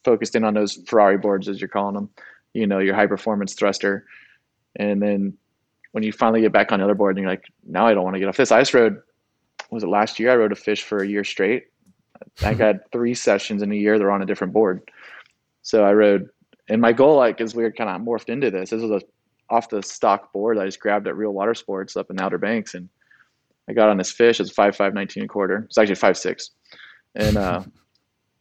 focused 0.05 0.35
in 0.35 0.45
on 0.45 0.55
those 0.55 0.75
ferrari 0.87 1.19
boards 1.19 1.49
as 1.49 1.61
you're 1.61 1.69
calling 1.69 1.95
them. 1.95 2.11
You 2.55 2.67
know 2.67 2.79
your 2.79 2.95
high 2.95 3.07
performance 3.07 3.55
thruster. 3.55 4.07
And 4.77 5.01
then 5.01 5.37
when 5.93 6.03
you 6.03 6.13
finally 6.13 6.43
get 6.43 6.53
back 6.53 6.73
on 6.73 6.81
the 6.81 6.85
other 6.85 6.95
board 6.95 7.17
and 7.17 7.23
you're 7.23 7.31
like 7.31 7.45
now 7.67 7.87
i 7.87 7.95
don't 7.95 8.05
want 8.05 8.15
to 8.15 8.21
get 8.21 8.29
off 8.29 8.37
this 8.37 8.53
i 8.53 8.61
just 8.61 8.75
rode 8.75 9.01
was 9.71 9.83
it 9.83 9.89
last 9.89 10.19
year 10.19 10.31
i 10.31 10.37
rode 10.37 10.53
a 10.53 10.57
fish 10.57 10.83
for 10.83 11.03
a 11.03 11.09
year 11.09 11.25
straight? 11.25 11.65
I 12.43 12.55
got 12.55 12.77
three 12.93 13.15
sessions 13.15 13.63
in 13.63 13.73
a 13.73 13.75
year 13.75 13.99
they're 13.99 14.11
on 14.11 14.23
a 14.23 14.27
different 14.27 14.53
board. 14.53 14.83
So 15.63 15.85
i 15.85 15.93
rode 15.93 16.29
and 16.69 16.81
my 16.81 16.93
goal 16.93 17.17
like 17.17 17.41
is 17.41 17.55
we're 17.55 17.73
kind 17.73 17.91
of 17.91 18.01
morphed 18.01 18.29
into 18.29 18.51
this. 18.51 18.71
This 18.71 18.83
was 18.83 18.91
a 18.91 19.07
off 19.51 19.69
the 19.69 19.83
stock 19.83 20.33
board 20.33 20.59
I 20.59 20.67
just 20.67 20.81
grabbed 20.81 21.07
at 21.07 21.17
Real 21.17 21.33
Water 21.33 21.55
Sports 21.55 21.97
up 21.97 22.11
in 22.11 22.21
Outer 22.21 22.39
Banks, 22.39 22.75
and 22.75 22.89
I 23.69 23.73
got 23.73 23.89
on 23.89 23.97
this 23.97 24.11
fish. 24.11 24.41
It's 24.41 24.51
five 24.51 24.77
five 24.77 24.95
nineteen 24.95 25.23
and 25.23 25.31
quarter. 25.31 25.65
It's 25.67 25.79
actually 25.79 25.97
five 25.97 26.17
six, 26.17 26.51
and 27.15 27.37
uh, 27.37 27.63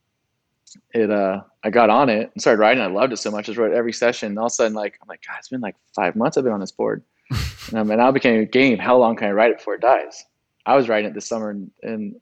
it 0.93 1.11
uh, 1.11 1.41
I 1.63 1.69
got 1.69 1.89
on 1.89 2.09
it 2.09 2.31
and 2.33 2.41
started 2.41 2.59
riding. 2.59 2.83
I 2.83 2.87
loved 2.87 3.13
it 3.13 3.17
so 3.17 3.31
much. 3.31 3.45
I 3.45 3.47
just 3.47 3.57
rode 3.57 3.73
every 3.73 3.93
session. 3.93 4.29
And 4.29 4.39
all 4.39 4.45
of 4.45 4.51
a 4.51 4.55
sudden, 4.55 4.73
like 4.73 4.97
I'm 5.01 5.07
like, 5.07 5.23
God, 5.27 5.35
it's 5.39 5.49
been 5.49 5.61
like 5.61 5.75
five 5.95 6.15
months 6.15 6.37
I've 6.37 6.43
been 6.43 6.53
on 6.53 6.59
this 6.59 6.71
board, 6.71 7.03
and, 7.69 7.79
um, 7.79 7.91
and 7.91 7.99
now 7.99 8.09
it 8.09 8.13
became 8.13 8.39
a 8.39 8.45
game. 8.45 8.77
How 8.77 8.97
long 8.97 9.15
can 9.15 9.27
I 9.27 9.31
ride 9.31 9.51
it 9.51 9.57
before 9.57 9.75
it 9.75 9.81
dies? 9.81 10.23
I 10.65 10.75
was 10.75 10.89
riding 10.89 11.09
it 11.09 11.13
this 11.13 11.27
summer, 11.27 11.51
and, 11.51 11.71
and 11.83 12.15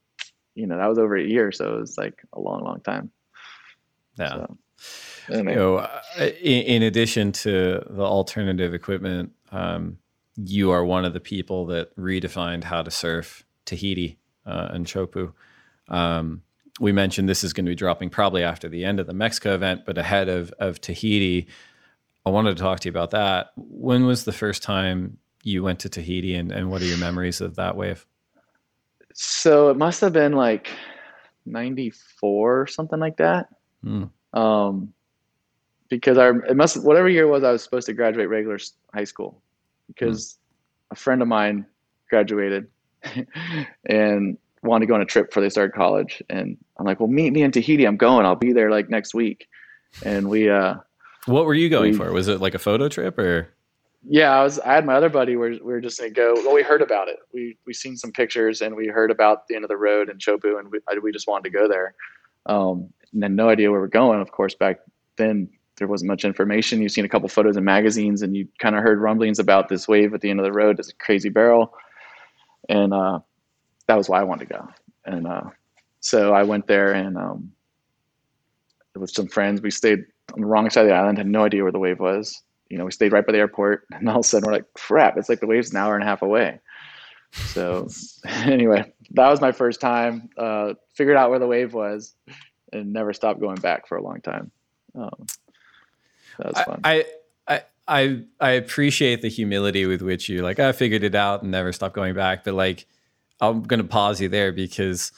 you 0.55 0.67
know 0.67 0.77
that 0.77 0.87
was 0.87 0.97
over 0.97 1.15
a 1.15 1.23
year, 1.23 1.51
so 1.51 1.75
it 1.75 1.79
was 1.79 1.97
like 1.97 2.21
a 2.33 2.39
long, 2.39 2.63
long 2.63 2.81
time. 2.81 3.11
Yeah. 4.17 4.29
So 4.29 4.57
you 5.29 5.43
know, 5.43 5.77
uh, 5.77 6.01
in, 6.19 6.63
in, 6.63 6.83
addition 6.83 7.31
to 7.31 7.83
the 7.89 8.03
alternative 8.03 8.73
equipment, 8.73 9.31
um, 9.51 9.97
you 10.35 10.71
are 10.71 10.83
one 10.83 11.05
of 11.05 11.13
the 11.13 11.19
people 11.19 11.65
that 11.67 11.95
redefined 11.95 12.63
how 12.63 12.81
to 12.81 12.91
surf 12.91 13.45
Tahiti 13.65 14.17
uh, 14.45 14.69
and 14.71 14.85
Chopu. 14.85 15.33
Um, 15.89 16.41
we 16.79 16.91
mentioned 16.91 17.29
this 17.29 17.43
is 17.43 17.53
going 17.53 17.65
to 17.65 17.71
be 17.71 17.75
dropping 17.75 18.09
probably 18.09 18.43
after 18.43 18.67
the 18.67 18.83
end 18.83 18.99
of 18.99 19.07
the 19.07 19.13
Mexico 19.13 19.53
event, 19.53 19.81
but 19.85 19.97
ahead 19.97 20.29
of, 20.29 20.51
of 20.59 20.81
Tahiti. 20.81 21.47
I 22.25 22.29
wanted 22.29 22.57
to 22.57 22.63
talk 22.63 22.79
to 22.81 22.87
you 22.87 22.91
about 22.91 23.11
that. 23.11 23.51
When 23.55 24.05
was 24.05 24.23
the 24.23 24.31
first 24.31 24.63
time 24.63 25.17
you 25.43 25.61
went 25.61 25.79
to 25.79 25.89
Tahiti 25.89 26.35
and, 26.35 26.51
and 26.51 26.71
what 26.71 26.81
are 26.81 26.85
your 26.85 26.97
memories 26.97 27.41
of 27.41 27.55
that 27.55 27.75
wave? 27.75 28.05
So 29.13 29.69
it 29.69 29.77
must 29.77 30.01
have 30.01 30.13
been 30.13 30.33
like 30.33 30.69
94 31.45 32.61
or 32.61 32.67
something 32.67 32.99
like 32.99 33.17
that. 33.17 33.49
Mm. 33.85 34.09
Um, 34.33 34.93
because 35.99 36.17
I 36.17 36.29
it 36.29 36.55
must 36.55 36.83
whatever 36.83 37.07
year 37.07 37.23
it 37.23 37.29
was 37.29 37.43
I 37.43 37.51
was 37.51 37.63
supposed 37.63 37.85
to 37.85 37.93
graduate 37.93 38.27
regular 38.27 38.57
high 38.93 39.03
school 39.03 39.41
because 39.87 40.33
mm. 40.33 40.37
a 40.91 40.95
friend 40.95 41.21
of 41.21 41.27
mine 41.27 41.65
graduated 42.09 42.67
and 43.85 44.37
wanted 44.63 44.85
to 44.85 44.87
go 44.87 44.95
on 44.95 45.01
a 45.01 45.05
trip 45.05 45.27
before 45.29 45.43
they 45.43 45.49
started 45.49 45.73
college. 45.73 46.23
And 46.29 46.57
I'm 46.77 46.85
like 46.85 46.99
well 46.99 47.09
meet 47.09 47.31
me 47.31 47.43
in 47.43 47.51
Tahiti. 47.51 47.85
I'm 47.85 47.97
going. 47.97 48.25
I'll 48.25 48.35
be 48.35 48.53
there 48.53 48.71
like 48.71 48.89
next 48.89 49.13
week. 49.13 49.47
And 50.03 50.29
we 50.29 50.49
uh 50.49 50.75
what 51.25 51.45
were 51.45 51.53
you 51.53 51.69
going 51.69 51.91
we, 51.91 51.97
for? 51.97 52.11
Was 52.11 52.27
it 52.27 52.41
like 52.41 52.55
a 52.55 52.59
photo 52.59 52.89
trip 52.89 53.17
or? 53.19 53.49
Yeah 54.05 54.35
I 54.35 54.43
was 54.43 54.59
I 54.59 54.73
had 54.73 54.85
my 54.85 54.95
other 54.95 55.09
buddy. 55.09 55.35
Where 55.35 55.51
we 55.51 55.59
were 55.59 55.81
just 55.81 55.99
gonna 55.99 56.09
go 56.09 56.33
well 56.37 56.55
we 56.55 56.63
heard 56.63 56.81
about 56.81 57.07
it. 57.07 57.17
We 57.33 57.55
we 57.65 57.73
seen 57.73 57.95
some 57.97 58.11
pictures 58.11 58.61
and 58.61 58.75
we 58.75 58.87
heard 58.87 59.11
about 59.11 59.47
the 59.47 59.55
end 59.55 59.63
of 59.63 59.69
the 59.69 59.77
road 59.77 60.09
in 60.09 60.17
Chopu 60.17 60.59
and 60.59 60.71
we, 60.71 60.79
we 61.01 61.11
just 61.11 61.27
wanted 61.27 61.43
to 61.43 61.51
go 61.51 61.67
there. 61.67 61.93
Um 62.47 62.89
and 63.13 63.21
then 63.21 63.35
no 63.35 63.47
idea 63.47 63.69
where 63.69 63.79
we're 63.79 63.87
going 63.87 64.21
of 64.21 64.31
course 64.31 64.55
back 64.55 64.79
then 65.17 65.49
there 65.77 65.87
wasn't 65.87 66.09
much 66.09 66.25
information. 66.25 66.81
You've 66.81 66.91
seen 66.91 67.05
a 67.05 67.09
couple 67.09 67.27
photos 67.29 67.57
in 67.57 67.63
magazines, 67.63 68.21
and 68.21 68.35
you 68.35 68.47
kind 68.59 68.75
of 68.75 68.83
heard 68.83 68.99
rumblings 68.99 69.39
about 69.39 69.69
this 69.69 69.87
wave 69.87 70.13
at 70.13 70.21
the 70.21 70.29
end 70.29 70.39
of 70.39 70.45
the 70.45 70.51
road, 70.51 70.79
It's 70.79 70.89
a 70.89 70.95
crazy 70.95 71.29
barrel, 71.29 71.73
and 72.69 72.93
uh, 72.93 73.19
that 73.87 73.97
was 73.97 74.09
why 74.09 74.19
I 74.19 74.23
wanted 74.23 74.49
to 74.49 74.53
go. 74.53 74.67
And 75.05 75.27
uh, 75.27 75.43
so 75.99 76.33
I 76.33 76.43
went 76.43 76.67
there, 76.67 76.93
and 76.93 77.17
um, 77.17 77.51
with 78.95 79.11
some 79.11 79.27
friends, 79.27 79.61
we 79.61 79.71
stayed 79.71 80.05
on 80.33 80.41
the 80.41 80.47
wrong 80.47 80.69
side 80.69 80.81
of 80.81 80.89
the 80.89 80.95
island. 80.95 81.17
Had 81.17 81.27
no 81.27 81.43
idea 81.43 81.63
where 81.63 81.71
the 81.71 81.79
wave 81.79 81.99
was. 81.99 82.41
You 82.69 82.77
know, 82.77 82.85
we 82.85 82.91
stayed 82.91 83.11
right 83.11 83.25
by 83.25 83.33
the 83.33 83.39
airport, 83.39 83.85
and 83.91 84.07
all 84.07 84.19
of 84.19 84.25
a 84.25 84.27
sudden 84.27 84.47
we're 84.47 84.53
like, 84.53 84.73
"Crap! 84.73 85.17
It's 85.17 85.29
like 85.29 85.39
the 85.39 85.47
wave's 85.47 85.71
an 85.71 85.77
hour 85.77 85.95
and 85.95 86.03
a 86.03 86.07
half 86.07 86.21
away." 86.21 86.59
So 87.31 87.87
anyway, 88.25 88.91
that 89.11 89.29
was 89.29 89.41
my 89.41 89.51
first 89.51 89.81
time. 89.81 90.29
Uh, 90.37 90.73
figured 90.93 91.17
out 91.17 91.31
where 91.31 91.39
the 91.39 91.47
wave 91.47 91.73
was, 91.73 92.13
and 92.71 92.93
never 92.93 93.13
stopped 93.13 93.39
going 93.39 93.55
back 93.55 93.87
for 93.87 93.97
a 93.97 94.03
long 94.03 94.21
time. 94.21 94.51
Um, 94.95 95.25
that 96.37 96.53
was 96.53 96.63
fun. 96.63 96.81
I, 96.83 97.05
I 97.47 97.61
I 97.87 98.23
I 98.39 98.51
appreciate 98.51 99.21
the 99.21 99.29
humility 99.29 99.85
with 99.85 100.01
which 100.01 100.29
you 100.29 100.41
like 100.41 100.59
I 100.59 100.71
figured 100.71 101.03
it 101.03 101.15
out 101.15 101.41
and 101.41 101.51
never 101.51 101.71
stopped 101.71 101.95
going 101.95 102.13
back. 102.13 102.43
But 102.43 102.53
like 102.53 102.85
I'm 103.41 103.63
gonna 103.63 103.83
pause 103.83 104.21
you 104.21 104.29
there 104.29 104.51
because 104.51 105.11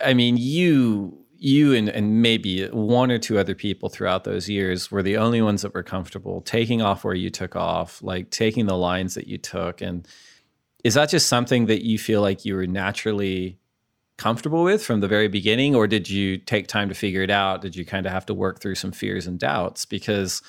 I 0.00 0.14
mean 0.14 0.36
you 0.36 1.26
you 1.38 1.74
and, 1.74 1.88
and 1.88 2.22
maybe 2.22 2.66
one 2.68 3.10
or 3.10 3.18
two 3.18 3.38
other 3.38 3.54
people 3.54 3.88
throughout 3.88 4.24
those 4.24 4.48
years 4.48 4.90
were 4.90 5.02
the 5.02 5.16
only 5.16 5.42
ones 5.42 5.62
that 5.62 5.74
were 5.74 5.82
comfortable 5.82 6.40
taking 6.42 6.82
off 6.82 7.04
where 7.04 7.14
you 7.14 7.30
took 7.30 7.54
off, 7.54 8.02
like 8.02 8.30
taking 8.30 8.66
the 8.66 8.76
lines 8.76 9.14
that 9.14 9.26
you 9.26 9.38
took. 9.38 9.80
And 9.80 10.06
is 10.82 10.94
that 10.94 11.10
just 11.10 11.28
something 11.28 11.66
that 11.66 11.84
you 11.84 11.98
feel 11.98 12.22
like 12.22 12.44
you 12.44 12.54
were 12.54 12.66
naturally 12.66 13.58
comfortable 14.16 14.62
with 14.62 14.84
from 14.84 15.00
the 15.00 15.08
very 15.08 15.28
beginning 15.28 15.74
or 15.74 15.86
did 15.86 16.08
you 16.08 16.38
take 16.38 16.66
time 16.66 16.88
to 16.88 16.94
figure 16.94 17.22
it 17.22 17.30
out? 17.30 17.60
Did 17.60 17.76
you 17.76 17.84
kind 17.84 18.06
of 18.06 18.12
have 18.12 18.26
to 18.26 18.34
work 18.34 18.60
through 18.60 18.76
some 18.76 18.92
fears 18.92 19.26
and 19.26 19.38
doubts? 19.38 19.84
Because 19.84 20.42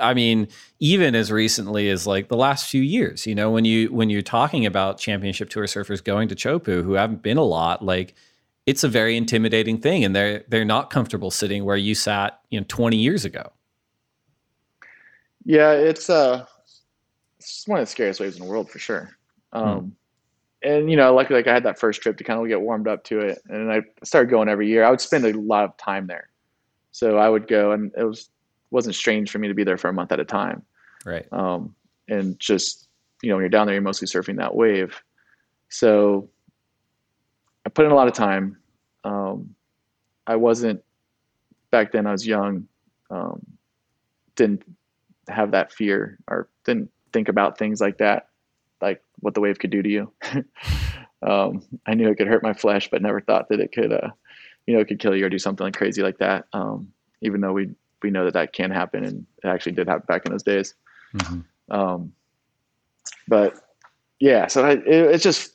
i 0.00 0.14
mean 0.14 0.48
even 0.78 1.14
as 1.14 1.30
recently 1.30 1.90
as 1.90 2.06
like 2.06 2.28
the 2.28 2.36
last 2.36 2.70
few 2.70 2.80
years 2.80 3.26
you 3.26 3.34
know 3.34 3.50
when 3.50 3.64
you 3.64 3.92
when 3.92 4.08
you're 4.08 4.22
talking 4.22 4.64
about 4.64 4.98
championship 4.98 5.50
tour 5.50 5.64
surfers 5.64 6.02
going 6.02 6.28
to 6.28 6.34
chopu 6.34 6.82
who 6.82 6.92
haven't 6.92 7.22
been 7.22 7.36
a 7.36 7.44
lot 7.44 7.84
like 7.84 8.14
it's 8.66 8.82
a 8.82 8.88
very 8.88 9.16
intimidating 9.16 9.78
thing 9.78 10.04
and 10.04 10.14
they're 10.14 10.44
they're 10.48 10.64
not 10.64 10.90
comfortable 10.90 11.30
sitting 11.30 11.64
where 11.64 11.76
you 11.76 11.94
sat 11.94 12.40
you 12.50 12.58
know 12.58 12.66
20 12.68 12.96
years 12.96 13.24
ago. 13.24 13.52
Yeah 15.44 15.72
it's 15.72 16.08
uh 16.08 16.46
it's 17.38 17.66
one 17.66 17.78
of 17.78 17.86
the 17.86 17.90
scariest 17.90 18.20
waves 18.20 18.36
in 18.36 18.44
the 18.44 18.50
world 18.50 18.70
for 18.70 18.78
sure. 18.78 19.10
Hmm. 19.52 19.58
um, 19.58 19.96
and 20.64 20.90
you 20.90 20.96
know, 20.96 21.14
luckily, 21.14 21.38
like 21.38 21.46
I 21.46 21.52
had 21.52 21.64
that 21.64 21.78
first 21.78 22.00
trip 22.00 22.16
to 22.16 22.24
kind 22.24 22.40
of 22.40 22.48
get 22.48 22.60
warmed 22.60 22.88
up 22.88 23.04
to 23.04 23.20
it, 23.20 23.40
and 23.48 23.70
I 23.70 23.82
started 24.02 24.30
going 24.30 24.48
every 24.48 24.68
year. 24.68 24.84
I 24.84 24.90
would 24.90 25.00
spend 25.00 25.24
a 25.26 25.38
lot 25.38 25.64
of 25.64 25.76
time 25.76 26.06
there, 26.06 26.30
so 26.90 27.18
I 27.18 27.28
would 27.28 27.46
go, 27.46 27.72
and 27.72 27.92
it 27.96 28.04
was 28.04 28.30
wasn't 28.70 28.94
strange 28.94 29.30
for 29.30 29.38
me 29.38 29.46
to 29.48 29.54
be 29.54 29.62
there 29.62 29.76
for 29.76 29.88
a 29.88 29.92
month 29.92 30.10
at 30.10 30.20
a 30.20 30.24
time, 30.24 30.62
right? 31.04 31.30
Um, 31.32 31.74
and 32.08 32.38
just 32.40 32.88
you 33.22 33.28
know, 33.28 33.36
when 33.36 33.42
you're 33.42 33.50
down 33.50 33.66
there, 33.66 33.74
you're 33.74 33.82
mostly 33.82 34.08
surfing 34.08 34.38
that 34.38 34.54
wave. 34.54 35.00
So 35.68 36.30
I 37.66 37.68
put 37.68 37.84
in 37.84 37.92
a 37.92 37.94
lot 37.94 38.08
of 38.08 38.14
time. 38.14 38.56
Um, 39.04 39.54
I 40.26 40.36
wasn't 40.36 40.82
back 41.70 41.92
then. 41.92 42.06
I 42.06 42.12
was 42.12 42.26
young. 42.26 42.66
Um, 43.10 43.44
didn't 44.34 44.62
have 45.28 45.52
that 45.52 45.72
fear 45.72 46.18
or 46.26 46.48
didn't 46.64 46.90
think 47.12 47.28
about 47.28 47.58
things 47.58 47.80
like 47.80 47.98
that 47.98 48.28
like 48.84 49.02
what 49.20 49.34
the 49.34 49.40
wave 49.40 49.58
could 49.58 49.70
do 49.70 49.82
to 49.82 49.88
you. 49.88 50.12
um, 51.22 51.62
I 51.86 51.94
knew 51.94 52.08
it 52.08 52.16
could 52.16 52.28
hurt 52.28 52.42
my 52.42 52.52
flesh, 52.52 52.88
but 52.90 53.02
never 53.02 53.20
thought 53.20 53.48
that 53.48 53.60
it 53.60 53.72
could, 53.72 53.92
uh, 53.92 54.10
you 54.66 54.74
know, 54.74 54.80
it 54.80 54.88
could 54.88 55.00
kill 55.00 55.16
you 55.16 55.26
or 55.26 55.30
do 55.30 55.38
something 55.38 55.64
like 55.64 55.76
crazy 55.76 56.02
like 56.02 56.18
that. 56.18 56.46
Um, 56.52 56.92
even 57.22 57.40
though 57.40 57.52
we 57.52 57.70
we 58.02 58.10
know 58.10 58.24
that 58.24 58.34
that 58.34 58.52
can 58.52 58.70
happen, 58.70 59.04
and 59.04 59.26
it 59.42 59.48
actually 59.48 59.72
did 59.72 59.88
happen 59.88 60.04
back 60.06 60.26
in 60.26 60.32
those 60.32 60.42
days. 60.42 60.74
Mm-hmm. 61.14 61.74
Um, 61.74 62.12
but 63.26 63.54
yeah, 64.20 64.46
so 64.46 64.64
I, 64.64 64.72
it, 64.72 64.86
it's 64.86 65.24
just 65.24 65.54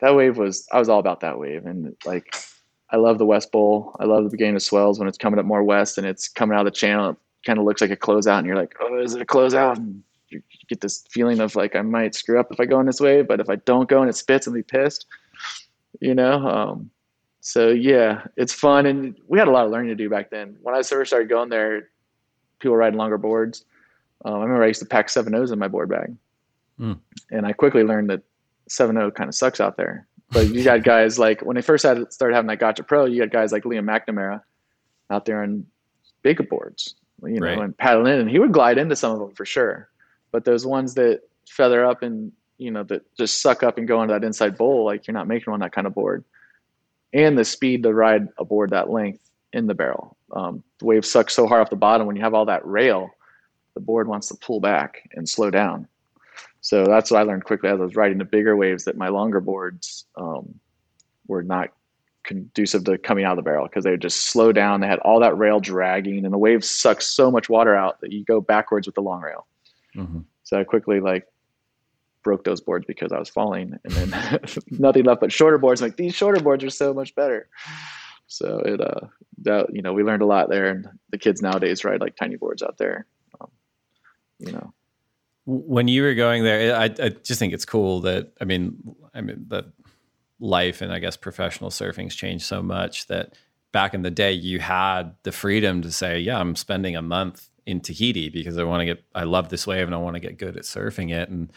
that 0.00 0.14
wave 0.16 0.38
was 0.38 0.66
I 0.72 0.78
was 0.78 0.88
all 0.88 0.98
about 0.98 1.20
that 1.20 1.38
wave, 1.38 1.66
and 1.66 1.94
like 2.04 2.34
I 2.90 2.96
love 2.96 3.18
the 3.18 3.26
West 3.26 3.52
Bowl. 3.52 3.94
I 4.00 4.04
love 4.04 4.24
the 4.24 4.30
beginning 4.30 4.56
of 4.56 4.62
swells 4.62 4.98
when 4.98 5.08
it's 5.08 5.18
coming 5.18 5.38
up 5.38 5.46
more 5.46 5.62
west 5.62 5.98
and 5.98 6.06
it's 6.06 6.28
coming 6.28 6.56
out 6.56 6.66
of 6.66 6.72
the 6.72 6.78
channel. 6.78 7.10
It 7.10 7.16
kind 7.44 7.58
of 7.58 7.64
looks 7.64 7.80
like 7.80 7.90
a 7.90 7.96
closeout, 7.96 8.38
and 8.38 8.46
you're 8.46 8.56
like, 8.56 8.74
oh, 8.80 8.98
is 8.98 9.14
it 9.14 9.22
a 9.22 9.26
closeout? 9.26 9.76
And 9.76 10.02
you 10.30 10.42
get 10.68 10.80
this 10.80 11.04
feeling 11.10 11.40
of 11.40 11.56
like 11.56 11.76
I 11.76 11.82
might 11.82 12.14
screw 12.14 12.38
up 12.38 12.50
if 12.50 12.60
I 12.60 12.64
go 12.66 12.80
in 12.80 12.86
this 12.86 13.00
way, 13.00 13.22
but 13.22 13.40
if 13.40 13.50
I 13.50 13.56
don't 13.56 13.88
go 13.88 14.00
and 14.00 14.08
it 14.08 14.16
spits, 14.16 14.46
I'll 14.46 14.54
be 14.54 14.62
pissed. 14.62 15.06
You 16.00 16.14
know. 16.14 16.46
Um, 16.46 16.90
so 17.40 17.68
yeah, 17.68 18.26
it's 18.36 18.52
fun, 18.52 18.86
and 18.86 19.18
we 19.26 19.38
had 19.38 19.48
a 19.48 19.50
lot 19.50 19.64
of 19.64 19.72
learning 19.72 19.88
to 19.88 19.94
do 19.94 20.10
back 20.10 20.30
then. 20.30 20.56
When 20.62 20.74
I 20.74 20.82
first 20.82 21.10
started 21.10 21.28
going 21.28 21.48
there, 21.48 21.88
people 22.58 22.72
were 22.72 22.78
riding 22.78 22.98
longer 22.98 23.18
boards. 23.18 23.64
Um, 24.24 24.34
I 24.34 24.42
remember 24.42 24.64
I 24.64 24.68
used 24.68 24.80
to 24.80 24.86
pack 24.86 25.08
seven 25.08 25.34
O's 25.34 25.50
in 25.50 25.58
my 25.58 25.68
board 25.68 25.88
bag, 25.88 26.14
mm. 26.78 26.98
and 27.30 27.46
I 27.46 27.52
quickly 27.52 27.82
learned 27.82 28.10
that 28.10 28.22
seven 28.68 28.96
O 28.98 29.10
kind 29.10 29.28
of 29.28 29.34
sucks 29.34 29.60
out 29.60 29.76
there. 29.76 30.06
But 30.32 30.48
you 30.48 30.62
got 30.62 30.84
guys 30.84 31.18
like 31.18 31.40
when 31.40 31.56
they 31.56 31.62
first 31.62 31.84
had 31.84 32.12
started 32.12 32.34
having 32.34 32.48
that 32.48 32.60
Gotcha 32.60 32.84
Pro, 32.84 33.06
you 33.06 33.20
got 33.20 33.32
guys 33.32 33.50
like 33.52 33.64
Liam 33.64 33.84
McNamara 33.84 34.42
out 35.10 35.24
there 35.24 35.42
on 35.42 35.66
big 36.22 36.48
boards, 36.48 36.94
you 37.24 37.40
know, 37.40 37.46
Right. 37.46 37.58
and 37.58 37.76
paddling 37.76 38.12
in, 38.12 38.20
and 38.20 38.30
he 38.30 38.38
would 38.38 38.52
glide 38.52 38.78
into 38.78 38.94
some 38.94 39.12
of 39.12 39.18
them 39.18 39.32
for 39.32 39.44
sure. 39.44 39.89
But 40.32 40.44
those 40.44 40.66
ones 40.66 40.94
that 40.94 41.22
feather 41.48 41.84
up 41.84 42.02
and 42.02 42.32
you 42.58 42.70
know 42.70 42.84
that 42.84 43.02
just 43.16 43.40
suck 43.40 43.62
up 43.62 43.78
and 43.78 43.88
go 43.88 44.02
into 44.02 44.14
that 44.14 44.24
inside 44.24 44.56
bowl, 44.56 44.84
like 44.84 45.06
you're 45.06 45.14
not 45.14 45.28
making 45.28 45.52
on 45.52 45.60
that 45.60 45.72
kind 45.72 45.86
of 45.86 45.94
board. 45.94 46.24
And 47.12 47.36
the 47.36 47.44
speed 47.44 47.82
to 47.82 47.92
ride 47.92 48.28
a 48.38 48.44
board 48.44 48.70
that 48.70 48.90
length 48.90 49.30
in 49.52 49.66
the 49.66 49.74
barrel, 49.74 50.16
um, 50.32 50.62
the 50.78 50.84
wave 50.84 51.04
sucks 51.04 51.34
so 51.34 51.46
hard 51.46 51.60
off 51.60 51.70
the 51.70 51.76
bottom 51.76 52.06
when 52.06 52.16
you 52.16 52.22
have 52.22 52.34
all 52.34 52.44
that 52.46 52.64
rail, 52.64 53.10
the 53.74 53.80
board 53.80 54.06
wants 54.06 54.28
to 54.28 54.36
pull 54.36 54.60
back 54.60 55.08
and 55.12 55.28
slow 55.28 55.50
down. 55.50 55.88
So 56.60 56.84
that's 56.84 57.10
what 57.10 57.20
I 57.20 57.22
learned 57.22 57.44
quickly 57.44 57.70
as 57.70 57.80
I 57.80 57.84
was 57.84 57.96
riding 57.96 58.18
the 58.18 58.24
bigger 58.24 58.56
waves 58.56 58.84
that 58.84 58.96
my 58.96 59.08
longer 59.08 59.40
boards 59.40 60.04
um, 60.16 60.54
were 61.26 61.42
not 61.42 61.70
conducive 62.22 62.84
to 62.84 62.98
coming 62.98 63.24
out 63.24 63.32
of 63.32 63.36
the 63.36 63.42
barrel 63.42 63.66
because 63.66 63.84
they 63.84 63.90
would 63.90 64.02
just 64.02 64.26
slow 64.26 64.52
down. 64.52 64.80
They 64.80 64.86
had 64.86 64.98
all 65.00 65.20
that 65.20 65.36
rail 65.38 65.58
dragging, 65.58 66.24
and 66.24 66.32
the 66.32 66.38
waves 66.38 66.68
suck 66.68 67.00
so 67.00 67.30
much 67.30 67.48
water 67.48 67.74
out 67.74 68.00
that 68.00 68.12
you 68.12 68.24
go 68.24 68.40
backwards 68.40 68.86
with 68.86 68.94
the 68.94 69.02
long 69.02 69.22
rail. 69.22 69.46
Mm-hmm. 69.96 70.20
So 70.44 70.58
I 70.58 70.64
quickly 70.64 71.00
like 71.00 71.26
broke 72.22 72.44
those 72.44 72.60
boards 72.60 72.84
because 72.86 73.12
I 73.12 73.18
was 73.18 73.28
falling, 73.28 73.78
and 73.84 73.92
then 73.92 74.40
nothing 74.70 75.04
left 75.04 75.20
but 75.20 75.32
shorter 75.32 75.58
boards. 75.58 75.80
like 75.82 75.96
these 75.96 76.14
shorter 76.14 76.42
boards 76.42 76.64
are 76.64 76.70
so 76.70 76.92
much 76.92 77.14
better. 77.14 77.48
So 78.26 78.60
it 78.64 78.80
uh 78.80 79.06
that 79.42 79.66
you 79.72 79.82
know 79.82 79.92
we 79.92 80.02
learned 80.02 80.22
a 80.22 80.26
lot 80.26 80.48
there, 80.50 80.70
and 80.70 80.86
the 81.10 81.18
kids 81.18 81.42
nowadays 81.42 81.84
ride 81.84 82.00
like 82.00 82.16
tiny 82.16 82.36
boards 82.36 82.62
out 82.62 82.78
there. 82.78 83.06
Um, 83.40 83.50
you 84.38 84.52
know, 84.52 84.72
when 85.46 85.88
you 85.88 86.02
were 86.02 86.14
going 86.14 86.44
there, 86.44 86.76
I, 86.76 86.84
I 86.84 87.08
just 87.08 87.38
think 87.38 87.52
it's 87.52 87.64
cool 87.64 88.00
that 88.02 88.32
I 88.40 88.44
mean, 88.44 88.76
I 89.14 89.20
mean 89.20 89.46
that 89.48 89.66
life 90.38 90.80
and 90.80 90.92
I 90.92 90.98
guess 90.98 91.16
professional 91.16 91.70
surfing's 91.70 92.14
changed 92.14 92.44
so 92.44 92.62
much 92.62 93.06
that 93.08 93.34
back 93.72 93.94
in 93.94 94.02
the 94.02 94.10
day 94.10 94.32
you 94.32 94.58
had 94.58 95.14
the 95.22 95.32
freedom 95.32 95.82
to 95.82 95.92
say, 95.92 96.18
yeah, 96.18 96.38
I'm 96.38 96.56
spending 96.56 96.96
a 96.96 97.02
month 97.02 97.48
in 97.70 97.80
Tahiti 97.80 98.28
because 98.28 98.58
I 98.58 98.64
want 98.64 98.80
to 98.80 98.84
get, 98.84 99.04
I 99.14 99.24
love 99.24 99.48
this 99.48 99.66
wave 99.66 99.86
and 99.86 99.94
I 99.94 99.98
want 99.98 100.14
to 100.14 100.20
get 100.20 100.38
good 100.38 100.56
at 100.56 100.64
surfing 100.64 101.12
it. 101.12 101.28
And 101.28 101.52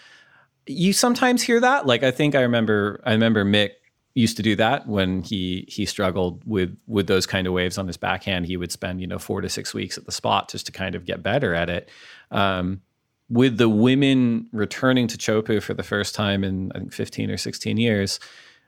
you 0.68 0.93
sometimes 0.93 1.41
hear 1.41 1.59
that. 1.59 1.86
Like 1.86 2.03
I 2.03 2.11
think 2.11 2.36
I 2.36 2.41
remember, 2.41 3.01
I 3.05 3.11
remember 3.11 3.43
Mick 3.43 3.72
used 4.16 4.38
to 4.38 4.43
do 4.43 4.55
that 4.55 4.88
when 4.88 5.24
he 5.24 5.66
he 5.68 5.86
struggled 5.86 6.43
with 6.45 6.78
with 6.88 7.07
those 7.07 7.26
kind 7.26 7.47
of 7.47 7.53
waves 7.53 7.78
on 7.78 7.88
his 7.88 7.97
backhand. 7.97 8.45
He 8.45 8.57
would 8.57 8.72
spend 8.72 9.01
you 9.01 9.07
know 9.07 9.20
four 9.20 9.41
to 9.41 9.49
six 9.49 9.74
weeks 9.74 9.97
at 9.97 10.05
the 10.05 10.11
spot 10.11 10.49
just 10.49 10.66
to 10.68 10.72
kind 10.72 10.95
of 10.95 11.05
get 11.05 11.24
better 11.24 11.53
at 11.53 11.70
it. 11.70 11.89
Um, 12.32 12.82
with 13.30 13.57
the 13.57 13.70
women 13.70 14.47
returning 14.51 15.07
to 15.07 15.18
Chopu 15.18 15.61
for 15.61 15.74
the 15.74 15.84
first 15.84 16.14
time 16.14 16.43
in 16.43 16.72
I 16.76 16.80
think 16.80 16.93
15 16.93 17.32
or 17.32 17.38
16 17.38 17.78
years, 17.78 18.20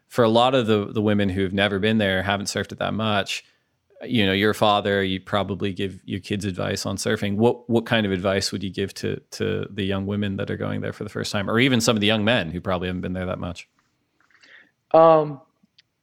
for 0.08 0.24
a 0.24 0.30
lot 0.30 0.56
of 0.56 0.68
the 0.68 0.88
the 0.92 1.02
women 1.02 1.30
who've 1.30 1.54
never 1.54 1.80
been 1.80 2.00
there, 2.00 2.24
haven't 2.24 2.48
surfed 2.48 2.72
it 2.72 2.80
that 2.80 2.94
much, 2.94 3.46
you 4.04 4.26
know, 4.26 4.34
your 4.34 4.54
father, 4.54 5.04
you 5.04 5.20
probably 5.20 5.72
give 5.72 6.00
your 6.06 6.20
kids 6.20 6.46
advice 6.46 6.86
on 6.86 6.98
surfing. 6.98 7.38
What 7.38 7.70
what 7.70 7.86
kind 7.86 8.06
of 8.06 8.12
advice 8.12 8.52
would 8.52 8.64
you 8.64 8.70
give 8.70 8.94
to 8.96 9.20
to 9.32 9.68
the 9.70 9.84
young 9.84 10.06
women 10.06 10.36
that 10.38 10.52
are 10.52 10.58
going 10.58 10.82
there 10.82 10.94
for 10.94 11.04
the 11.04 11.10
first 11.10 11.32
time, 11.32 11.50
or 11.50 11.60
even 11.60 11.82
some 11.82 11.96
of 11.96 12.02
the 12.02 12.08
young 12.08 12.24
men 12.24 12.52
who 12.52 12.60
probably 12.60 12.88
haven't 12.88 13.02
been 13.02 13.14
there 13.14 13.26
that 13.26 13.40
much? 13.40 13.70
Um, 14.94 15.42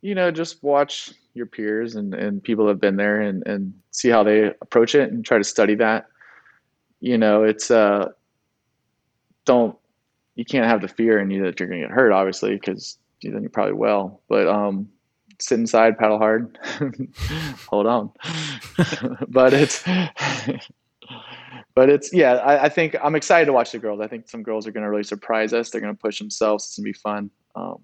you 0.00 0.14
know, 0.14 0.30
just 0.30 0.62
watch 0.62 1.12
your 1.34 1.46
peers 1.46 1.94
and, 1.94 2.14
and 2.14 2.42
people 2.42 2.68
have 2.68 2.80
been 2.80 2.96
there 2.96 3.22
and, 3.22 3.46
and 3.46 3.72
see 3.90 4.08
how 4.08 4.22
they 4.22 4.52
approach 4.60 4.94
it 4.94 5.10
and 5.10 5.24
try 5.24 5.38
to 5.38 5.44
study 5.44 5.74
that. 5.76 6.06
You 7.00 7.18
know, 7.18 7.44
it's 7.44 7.70
uh 7.70 8.10
don't 9.44 9.76
you 10.34 10.44
can't 10.44 10.66
have 10.66 10.80
the 10.80 10.88
fear 10.88 11.18
in 11.18 11.30
you 11.30 11.44
that 11.44 11.58
you're 11.58 11.68
gonna 11.68 11.82
get 11.82 11.90
hurt, 11.90 12.12
obviously, 12.12 12.54
because 12.54 12.98
then 13.22 13.42
you 13.42 13.48
probably 13.48 13.74
will. 13.74 14.20
But 14.28 14.46
um 14.46 14.88
sit 15.42 15.58
inside, 15.58 15.98
paddle 15.98 16.18
hard, 16.18 16.58
hold 17.68 17.86
on. 17.86 18.10
but 19.28 19.52
it's 19.52 19.82
but 21.74 21.88
it's 21.88 22.12
yeah, 22.12 22.34
I, 22.34 22.64
I, 22.64 22.68
think 22.68 22.96
I'm 23.02 23.14
excited 23.14 23.46
to 23.46 23.52
watch 23.52 23.72
the 23.72 23.78
girls. 23.78 24.00
I 24.00 24.06
think 24.06 24.28
some 24.28 24.42
girls 24.42 24.66
are 24.66 24.72
gonna 24.72 24.90
really 24.90 25.02
surprise 25.02 25.52
us. 25.52 25.70
They're 25.70 25.80
gonna 25.80 25.94
push 25.94 26.18
themselves. 26.18 26.66
It's 26.66 26.76
gonna 26.76 26.84
be 26.84 26.92
fun. 26.92 27.30
Um, 27.54 27.78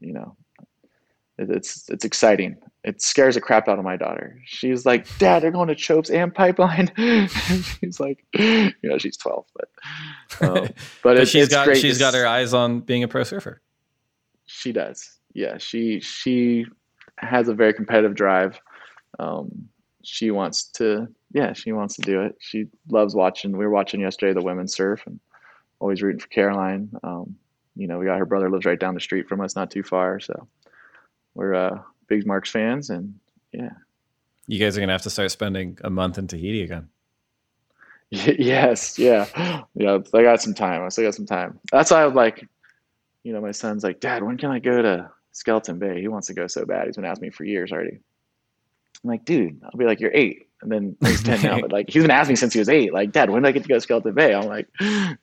you 0.00 0.12
know, 0.12 0.36
it, 1.38 1.50
it's 1.50 1.88
it's 1.88 2.04
exciting. 2.04 2.56
It 2.84 3.00
scares 3.00 3.36
the 3.36 3.40
crap 3.40 3.68
out 3.68 3.78
of 3.78 3.84
my 3.84 3.96
daughter. 3.96 4.40
She's 4.44 4.84
like, 4.84 5.06
"Dad, 5.18 5.42
they're 5.42 5.50
going 5.50 5.68
to 5.68 5.74
Chopes 5.74 6.10
and 6.10 6.34
Pipeline." 6.34 6.90
she's 7.80 8.00
like, 8.00 8.24
you 8.34 8.72
know, 8.82 8.98
she's 8.98 9.16
12, 9.16 9.46
but 9.54 9.68
um, 10.40 10.54
but, 10.54 10.74
but 11.02 11.16
it's, 11.18 11.30
she's 11.30 11.48
got 11.48 11.66
great 11.66 11.78
she's 11.78 11.98
to 11.98 12.00
got 12.00 12.14
her 12.14 12.26
eyes 12.26 12.54
on 12.54 12.80
being 12.80 13.02
a 13.02 13.08
pro 13.08 13.24
surfer. 13.24 13.60
She 14.46 14.72
does. 14.72 15.18
Yeah, 15.34 15.58
she 15.58 16.00
she 16.00 16.66
has 17.18 17.48
a 17.48 17.54
very 17.54 17.72
competitive 17.72 18.14
drive. 18.14 18.60
Um, 19.18 19.68
she 20.02 20.30
wants 20.30 20.64
to 20.64 21.08
yeah 21.32 21.52
she 21.52 21.72
wants 21.72 21.96
to 21.96 22.02
do 22.02 22.22
it. 22.22 22.36
She 22.40 22.66
loves 22.88 23.14
watching. 23.14 23.52
We 23.52 23.64
were 23.64 23.70
watching 23.70 24.00
yesterday 24.00 24.32
the 24.32 24.44
women's 24.44 24.74
surf 24.74 25.02
and 25.06 25.20
always 25.80 26.02
rooting 26.02 26.20
for 26.20 26.28
Caroline. 26.28 26.90
Um, 27.02 27.36
you 27.76 27.86
know, 27.86 27.98
we 27.98 28.06
got 28.06 28.18
her 28.18 28.26
brother 28.26 28.50
lives 28.50 28.66
right 28.66 28.78
down 28.78 28.94
the 28.94 29.00
street 29.00 29.28
from 29.28 29.40
us, 29.40 29.56
not 29.56 29.70
too 29.70 29.82
far. 29.82 30.20
So 30.20 30.46
we're 31.34 31.54
uh, 31.54 31.78
big 32.06 32.26
Marks 32.26 32.50
fans, 32.50 32.90
and 32.90 33.14
yeah. 33.52 33.70
You 34.46 34.58
guys 34.58 34.76
are 34.76 34.80
gonna 34.80 34.92
have 34.92 35.02
to 35.02 35.10
start 35.10 35.30
spending 35.30 35.78
a 35.82 35.90
month 35.90 36.18
in 36.18 36.26
Tahiti 36.26 36.62
again. 36.62 36.88
yes, 38.10 38.98
yeah, 38.98 39.26
yeah. 39.74 39.98
I 40.12 40.22
got 40.22 40.42
some 40.42 40.52
time. 40.52 40.82
I 40.82 40.88
still 40.90 41.04
got 41.04 41.14
some 41.14 41.26
time. 41.26 41.58
That's 41.70 41.90
why 41.90 42.02
I 42.02 42.06
was 42.06 42.14
like, 42.14 42.46
you 43.22 43.32
know, 43.32 43.40
my 43.40 43.52
son's 43.52 43.82
like, 43.82 44.00
Dad, 44.00 44.22
when 44.22 44.36
can 44.36 44.50
I 44.50 44.58
go 44.58 44.82
to 44.82 45.10
Skeleton 45.32 45.78
Bay? 45.78 46.00
He 46.00 46.08
wants 46.08 46.28
to 46.28 46.34
go 46.34 46.46
so 46.46 46.64
bad. 46.64 46.86
He's 46.86 46.96
been 46.96 47.04
asking 47.04 47.26
me 47.26 47.30
for 47.30 47.44
years 47.44 47.72
already. 47.72 47.98
I'm 49.04 49.10
like, 49.10 49.24
dude, 49.24 49.60
I'll 49.64 49.76
be 49.76 49.84
like, 49.84 50.00
you're 50.00 50.14
eight. 50.14 50.48
And 50.62 50.70
then 50.70 50.96
he's 51.00 51.22
10 51.24 51.42
now, 51.42 51.60
but 51.60 51.72
like, 51.72 51.90
he's 51.90 52.02
been 52.02 52.12
asking 52.12 52.32
me 52.32 52.36
since 52.36 52.52
he 52.52 52.60
was 52.60 52.68
eight. 52.68 52.92
Like, 52.92 53.10
Dad, 53.10 53.30
when 53.30 53.42
do 53.42 53.48
I 53.48 53.52
get 53.52 53.64
to 53.64 53.68
go 53.68 53.74
to 53.74 53.80
Skeleton 53.80 54.14
Bay? 54.14 54.32
I'm 54.32 54.46
like, 54.46 54.68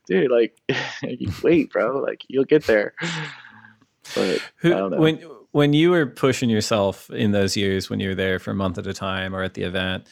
dude, 0.06 0.30
like, 0.30 0.60
you 1.04 1.32
wait, 1.42 1.72
bro. 1.72 2.00
Like, 2.00 2.24
you'll 2.28 2.44
get 2.44 2.66
there. 2.66 2.94
But 4.16 4.42
Who, 4.58 4.90
when 4.98 5.20
when 5.52 5.74
you 5.74 5.92
were 5.92 6.06
pushing 6.06 6.50
yourself 6.50 7.10
in 7.10 7.32
those 7.32 7.56
years, 7.56 7.90
when 7.90 8.00
you 8.00 8.10
were 8.10 8.16
there 8.16 8.40
for 8.40 8.52
a 8.52 8.56
month 8.56 8.78
at 8.78 8.88
a 8.88 8.94
time 8.94 9.36
or 9.36 9.44
at 9.44 9.54
the 9.54 9.64
event, 9.64 10.08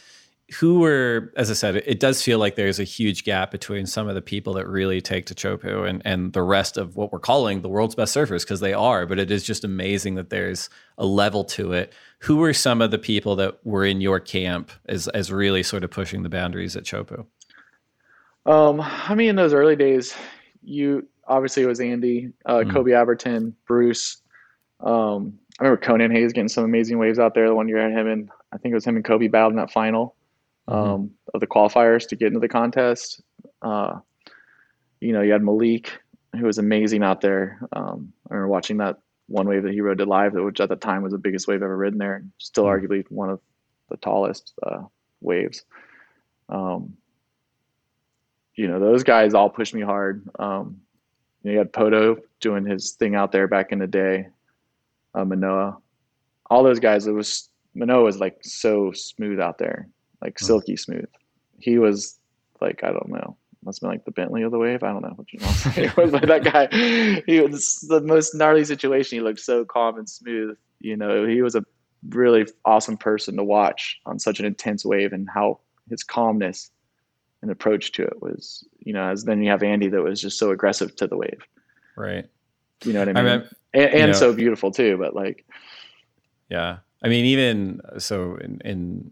who 0.55 0.79
were, 0.79 1.33
as 1.35 1.51
I 1.51 1.53
said, 1.53 1.75
it 1.75 1.99
does 1.99 2.23
feel 2.23 2.39
like 2.39 2.55
there's 2.55 2.79
a 2.79 2.85
huge 2.85 3.25
gap 3.25 3.51
between 3.51 3.85
some 3.85 4.07
of 4.07 4.15
the 4.15 4.21
people 4.21 4.53
that 4.53 4.65
really 4.65 5.01
take 5.01 5.25
to 5.25 5.35
Chopu 5.35 5.87
and, 5.87 6.01
and 6.05 6.31
the 6.31 6.41
rest 6.41 6.77
of 6.77 6.95
what 6.95 7.11
we're 7.11 7.19
calling 7.19 7.61
the 7.61 7.69
world's 7.69 7.95
best 7.95 8.15
surfers, 8.15 8.43
because 8.43 8.61
they 8.61 8.73
are, 8.73 9.05
but 9.05 9.19
it 9.19 9.29
is 9.29 9.43
just 9.43 9.65
amazing 9.65 10.15
that 10.15 10.29
there's 10.29 10.69
a 10.97 11.05
level 11.05 11.43
to 11.43 11.73
it. 11.73 11.91
Who 12.19 12.37
were 12.37 12.53
some 12.53 12.81
of 12.81 12.91
the 12.91 12.97
people 12.97 13.35
that 13.35 13.59
were 13.65 13.85
in 13.85 13.99
your 13.99 14.21
camp 14.21 14.71
as, 14.87 15.09
as 15.09 15.33
really 15.33 15.63
sort 15.63 15.83
of 15.83 15.91
pushing 15.91 16.23
the 16.23 16.29
boundaries 16.29 16.77
at 16.77 16.83
Chopu? 16.83 17.25
Um, 18.45 18.79
I 18.81 19.15
mean, 19.15 19.29
in 19.29 19.35
those 19.35 19.53
early 19.53 19.75
days, 19.75 20.15
you 20.63 21.09
obviously 21.27 21.63
it 21.63 21.67
was 21.67 21.81
Andy, 21.81 22.31
uh, 22.45 22.59
mm. 22.59 22.71
Kobi 22.71 22.91
Abberton, 22.91 23.53
Bruce. 23.67 24.21
Um, 24.79 25.39
I 25.59 25.65
remember 25.65 25.81
Conan 25.81 26.11
Hayes 26.11 26.31
getting 26.31 26.47
some 26.47 26.63
amazing 26.63 26.99
waves 26.99 27.19
out 27.19 27.33
there. 27.33 27.49
The 27.49 27.55
one 27.55 27.67
year 27.67 27.85
I 27.85 27.89
had 27.89 27.99
him 27.99 28.07
and 28.07 28.29
I 28.53 28.57
think 28.57 28.71
it 28.71 28.75
was 28.75 28.85
him 28.85 28.95
and 28.95 29.03
Kobe 29.03 29.27
battled 29.27 29.51
in 29.51 29.57
that 29.57 29.71
final 29.71 30.15
um, 30.67 30.77
mm-hmm. 30.77 31.05
of 31.33 31.39
the 31.39 31.47
qualifiers 31.47 32.07
to 32.09 32.15
get 32.15 32.27
into 32.27 32.39
the 32.39 32.47
contest. 32.47 33.21
Uh, 33.61 33.99
you 34.99 35.13
know, 35.13 35.21
you 35.21 35.31
had 35.31 35.43
Malik, 35.43 35.91
who 36.35 36.45
was 36.45 36.57
amazing 36.57 37.03
out 37.03 37.21
there. 37.21 37.59
Um, 37.73 38.13
I 38.29 38.33
remember 38.33 38.49
watching 38.49 38.77
that 38.77 38.97
one 39.27 39.47
wave 39.47 39.63
that 39.63 39.73
he 39.73 39.81
rode 39.81 39.97
to 39.99 40.05
live, 40.05 40.33
which 40.33 40.59
at 40.59 40.69
the 40.69 40.75
time 40.75 41.03
was 41.03 41.11
the 41.11 41.17
biggest 41.17 41.47
wave 41.47 41.61
ever 41.61 41.77
ridden 41.77 41.99
there, 41.99 42.15
and 42.15 42.31
still 42.37 42.65
mm-hmm. 42.65 42.85
arguably 42.85 43.05
one 43.09 43.29
of 43.29 43.39
the 43.89 43.97
tallest 43.97 44.53
uh, 44.63 44.83
waves. 45.21 45.63
Um, 46.49 46.95
you 48.55 48.67
know, 48.67 48.79
those 48.79 49.03
guys 49.03 49.33
all 49.33 49.49
pushed 49.49 49.73
me 49.73 49.81
hard. 49.81 50.27
Um, 50.39 50.81
you, 51.43 51.49
know, 51.49 51.51
you 51.53 51.57
had 51.59 51.73
Poto 51.73 52.17
doing 52.39 52.65
his 52.65 52.93
thing 52.93 53.15
out 53.15 53.31
there 53.31 53.47
back 53.47 53.71
in 53.71 53.79
the 53.79 53.87
day. 53.87 54.27
Uh, 55.13 55.25
Manoa, 55.25 55.77
all 56.49 56.63
those 56.63 56.79
guys. 56.79 57.07
It 57.07 57.11
was 57.11 57.49
Manoa 57.75 58.03
was 58.03 58.19
like 58.19 58.37
so 58.41 58.91
smooth 58.91 59.39
out 59.39 59.57
there, 59.57 59.87
like 60.21 60.37
hmm. 60.39 60.45
silky 60.45 60.75
smooth. 60.75 61.09
he 61.59 61.77
was 61.77 62.19
like 62.61 62.83
I 62.83 62.91
don't 62.91 63.09
know, 63.09 63.37
must 63.63 63.81
have 63.81 63.89
been 63.89 63.95
like 63.95 64.05
the 64.05 64.11
Bentley 64.11 64.43
of 64.43 64.51
the 64.51 64.57
wave. 64.57 64.81
I 64.81 64.91
don't 64.91 65.01
know 65.01 65.13
what 65.15 65.31
you 65.31 65.39
want 65.41 65.57
to 65.57 65.71
say. 65.71 65.91
but 65.95 66.27
that 66.27 66.43
guy, 66.43 67.21
he 67.27 67.41
was 67.41 67.85
the 67.87 68.01
most 68.01 68.33
gnarly 68.33 68.65
situation. 68.65 69.17
He 69.17 69.21
looked 69.21 69.39
so 69.39 69.65
calm 69.65 69.97
and 69.97 70.09
smooth. 70.09 70.57
You 70.79 70.95
know, 70.95 71.25
he 71.25 71.41
was 71.41 71.55
a 71.55 71.63
really 72.09 72.47
awesome 72.65 72.97
person 72.97 73.35
to 73.37 73.43
watch 73.43 73.99
on 74.05 74.19
such 74.19 74.39
an 74.39 74.45
intense 74.45 74.85
wave, 74.85 75.13
and 75.13 75.27
how 75.31 75.59
his 75.89 76.03
calmness 76.03 76.71
and 77.41 77.51
approach 77.51 77.91
to 77.93 78.03
it 78.03 78.21
was, 78.21 78.67
you 78.79 78.93
know, 78.93 79.09
as 79.09 79.23
then 79.23 79.41
you 79.43 79.51
have 79.51 79.61
Andy 79.61 79.89
that 79.89 80.01
was 80.01 80.21
just 80.21 80.39
so 80.39 80.51
aggressive 80.51 80.95
to 80.95 81.07
the 81.07 81.17
wave. 81.17 81.45
Right. 81.95 82.25
You 82.83 82.93
know 82.93 82.99
what 82.99 83.09
I 83.09 83.13
mean? 83.13 83.25
I 83.25 83.37
mean 83.37 83.49
and, 83.73 83.83
and 83.83 83.99
you 83.99 84.07
know, 84.07 84.13
so 84.13 84.33
beautiful 84.33 84.71
too, 84.71 84.97
but 84.97 85.15
like, 85.15 85.45
yeah. 86.49 86.77
I 87.03 87.09
mean, 87.09 87.25
even 87.25 87.81
so 87.99 88.37
in, 88.37 88.59
in 88.65 89.11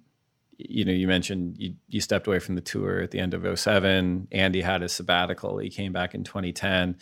you 0.57 0.85
know, 0.85 0.91
you 0.91 1.07
mentioned 1.07 1.55
you, 1.57 1.75
you 1.87 2.01
stepped 2.01 2.27
away 2.27 2.39
from 2.39 2.55
the 2.55 2.61
tour 2.61 3.01
at 3.01 3.11
the 3.11 3.19
end 3.19 3.33
of 3.33 3.59
07. 3.59 4.27
Andy 4.31 4.61
had 4.61 4.81
his 4.81 4.93
sabbatical. 4.93 5.57
He 5.57 5.69
came 5.69 5.93
back 5.93 6.15
in 6.15 6.23
2010. 6.23 6.97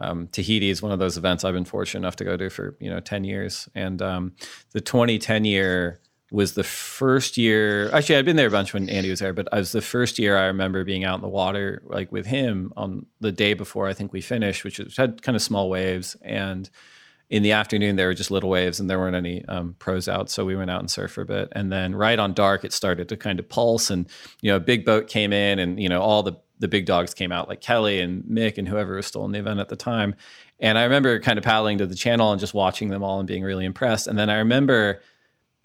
Um, 0.00 0.28
Tahiti 0.28 0.70
is 0.70 0.82
one 0.82 0.92
of 0.92 0.98
those 0.98 1.16
events 1.16 1.44
I've 1.44 1.54
been 1.54 1.64
fortunate 1.64 2.00
enough 2.00 2.16
to 2.16 2.24
go 2.24 2.36
to 2.36 2.50
for, 2.50 2.76
you 2.80 2.90
know, 2.90 3.00
10 3.00 3.24
years. 3.24 3.68
And 3.74 4.00
um, 4.00 4.32
the 4.72 4.80
2010 4.80 5.44
year 5.44 6.00
was 6.30 6.54
the 6.54 6.64
first 6.64 7.36
year. 7.36 7.90
Actually, 7.92 8.16
I'd 8.16 8.24
been 8.24 8.36
there 8.36 8.48
a 8.48 8.50
bunch 8.50 8.74
when 8.74 8.88
Andy 8.88 9.10
was 9.10 9.20
there, 9.20 9.32
but 9.32 9.48
it 9.50 9.56
was 9.56 9.72
the 9.72 9.80
first 9.80 10.18
year 10.18 10.36
I 10.36 10.46
remember 10.46 10.84
being 10.84 11.04
out 11.04 11.16
in 11.16 11.22
the 11.22 11.28
water, 11.28 11.82
like 11.86 12.12
with 12.12 12.26
him 12.26 12.72
on 12.76 13.06
the 13.20 13.32
day 13.32 13.54
before 13.54 13.88
I 13.88 13.94
think 13.94 14.12
we 14.12 14.20
finished, 14.20 14.62
which 14.62 14.80
had 14.96 15.22
kind 15.22 15.36
of 15.36 15.42
small 15.42 15.70
waves. 15.70 16.16
And 16.22 16.68
in 17.30 17.42
the 17.42 17.52
afternoon 17.52 17.96
there 17.96 18.06
were 18.06 18.14
just 18.14 18.30
little 18.30 18.48
waves 18.48 18.80
and 18.80 18.88
there 18.88 18.98
weren't 18.98 19.16
any 19.16 19.44
um, 19.46 19.74
pros 19.78 20.08
out 20.08 20.30
so 20.30 20.44
we 20.44 20.56
went 20.56 20.70
out 20.70 20.80
and 20.80 20.88
surfed 20.88 21.10
for 21.10 21.22
a 21.22 21.26
bit. 21.26 21.48
And 21.52 21.70
then 21.70 21.94
right 21.94 22.18
on 22.18 22.32
dark 22.32 22.64
it 22.64 22.72
started 22.72 23.08
to 23.08 23.16
kind 23.16 23.38
of 23.38 23.48
pulse 23.48 23.90
and 23.90 24.08
you 24.40 24.50
know 24.50 24.56
a 24.56 24.60
big 24.60 24.84
boat 24.84 25.08
came 25.08 25.32
in 25.32 25.58
and 25.58 25.80
you 25.80 25.88
know 25.88 26.00
all 26.00 26.22
the 26.22 26.36
the 26.60 26.68
big 26.68 26.86
dogs 26.86 27.14
came 27.14 27.30
out 27.30 27.48
like 27.48 27.60
kelly 27.60 28.00
and 28.00 28.24
mick 28.24 28.58
and 28.58 28.68
whoever 28.68 28.96
was 28.96 29.06
still 29.06 29.24
in 29.24 29.32
the 29.32 29.38
event 29.38 29.60
at 29.60 29.68
the 29.68 29.76
time. 29.76 30.14
And 30.60 30.78
i 30.78 30.84
remember 30.84 31.20
kind 31.20 31.38
of 31.38 31.44
paddling 31.44 31.78
to 31.78 31.86
the 31.86 31.94
channel 31.94 32.32
and 32.32 32.40
just 32.40 32.54
watching 32.54 32.88
them 32.88 33.02
all 33.02 33.18
and 33.18 33.28
being 33.28 33.42
really 33.42 33.64
impressed. 33.64 34.06
And 34.06 34.18
then 34.18 34.30
i 34.30 34.38
remember 34.38 35.02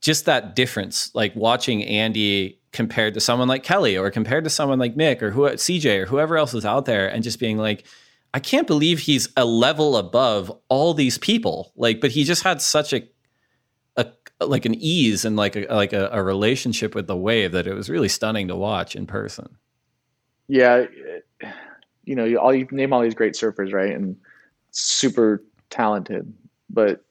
just 0.02 0.26
that 0.26 0.56
difference 0.56 1.16
like 1.16 1.34
watching 1.34 1.82
andy 1.86 2.60
compared 2.74 3.14
to 3.14 3.22
someone 3.22 3.48
like 3.48 3.64
kelly 3.64 3.98
or 3.98 4.12
compared 4.12 4.44
to 4.44 4.50
someone 4.50 4.80
like 4.80 4.96
mick 4.96 5.22
or 5.22 5.32
who 5.32 5.44
cj 5.44 6.00
or 6.00 6.06
whoever 6.08 6.36
else 6.36 6.52
was 6.52 6.66
out 6.66 6.84
there 6.86 7.08
and 7.08 7.24
just 7.24 7.40
being 7.40 7.58
like 7.58 7.86
I 8.34 8.40
can't 8.40 8.66
believe 8.66 9.00
he's 9.00 9.30
a 9.38 9.46
level 9.46 9.96
above 9.96 10.52
all 10.68 10.94
these 10.94 11.18
people. 11.18 11.72
Like, 11.76 12.02
but 12.02 12.12
he 12.12 12.24
just 12.24 12.44
had 12.44 12.62
such 12.62 12.92
a, 12.92 13.08
a 13.96 14.08
like 14.42 14.66
an 14.66 14.74
ease 14.76 15.24
and 15.24 15.36
like 15.36 15.56
a 15.56 15.66
like 15.70 15.94
a, 15.94 16.10
a 16.12 16.24
relationship 16.24 16.96
with 16.96 17.08
the 17.08 17.16
wave 17.16 17.52
that 17.52 17.68
it 17.68 17.74
was 17.74 17.90
really 17.90 18.10
stunning 18.10 18.48
to 18.48 18.56
watch 18.56 18.96
in 18.96 19.06
person. 19.06 19.56
Yeah, 20.48 20.86
you 22.04 22.16
know, 22.16 22.26
you 22.26 22.40
all 22.40 22.54
you 22.54 22.68
name 22.72 22.92
all 22.92 23.02
these 23.02 23.14
great 23.14 23.34
surfers, 23.34 23.72
right? 23.72 23.94
And 23.94 24.18
super 24.72 25.44
talented, 25.70 26.34
but 26.70 27.06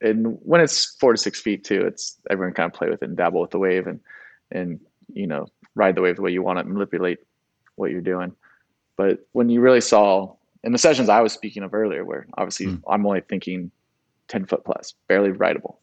and 0.00 0.38
when 0.42 0.60
it's 0.60 0.96
four 0.96 1.12
to 1.12 1.18
six 1.18 1.40
feet 1.40 1.64
too, 1.64 1.86
it's 1.86 2.18
everyone 2.30 2.54
kind 2.54 2.70
of 2.70 2.76
play 2.76 2.88
with 2.88 3.02
it 3.02 3.08
and 3.08 3.16
dabble 3.16 3.40
with 3.40 3.50
the 3.50 3.58
wave 3.58 3.86
and 3.86 4.00
and 4.50 4.80
you 5.12 5.26
know 5.26 5.46
ride 5.76 5.94
the 5.94 6.00
wave 6.00 6.16
the 6.16 6.22
way 6.22 6.32
you 6.32 6.42
want 6.42 6.58
to 6.58 6.64
manipulate 6.64 7.18
what 7.76 7.92
you're 7.92 8.00
doing. 8.00 8.32
But 8.96 9.20
when 9.32 9.48
you 9.48 9.60
really 9.60 9.80
saw 9.80 10.34
in 10.64 10.72
the 10.72 10.78
sessions 10.78 11.08
I 11.08 11.20
was 11.20 11.32
speaking 11.32 11.62
of 11.62 11.74
earlier, 11.74 12.04
where 12.04 12.26
obviously 12.36 12.66
mm. 12.66 12.82
I'm 12.88 13.06
only 13.06 13.20
thinking 13.20 13.70
10 14.28 14.46
foot 14.46 14.64
plus, 14.64 14.94
barely 15.08 15.30
rideable. 15.30 15.80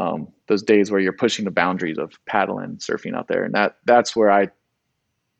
Um, 0.00 0.28
those 0.48 0.62
days 0.62 0.90
where 0.90 1.00
you're 1.00 1.12
pushing 1.12 1.44
the 1.44 1.50
boundaries 1.50 1.98
of 1.98 2.12
paddling, 2.26 2.76
surfing 2.76 3.16
out 3.16 3.28
there, 3.28 3.44
and 3.44 3.54
that 3.54 3.76
that's 3.84 4.16
where 4.16 4.30
I, 4.30 4.48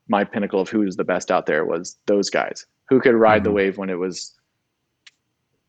my 0.07 0.23
pinnacle 0.23 0.61
of 0.61 0.69
who 0.69 0.83
is 0.83 0.97
the 0.97 1.05
best 1.05 1.31
out 1.31 1.47
there 1.47 1.65
was 1.65 1.99
those 2.07 2.31
guys 2.31 2.67
who 2.89 3.01
could 3.01 3.15
ride 3.15 3.39
mm-hmm. 3.39 3.45
the 3.45 3.53
wave 3.53 3.79
when 3.79 3.91
it 3.91 3.99
was 3.99 4.33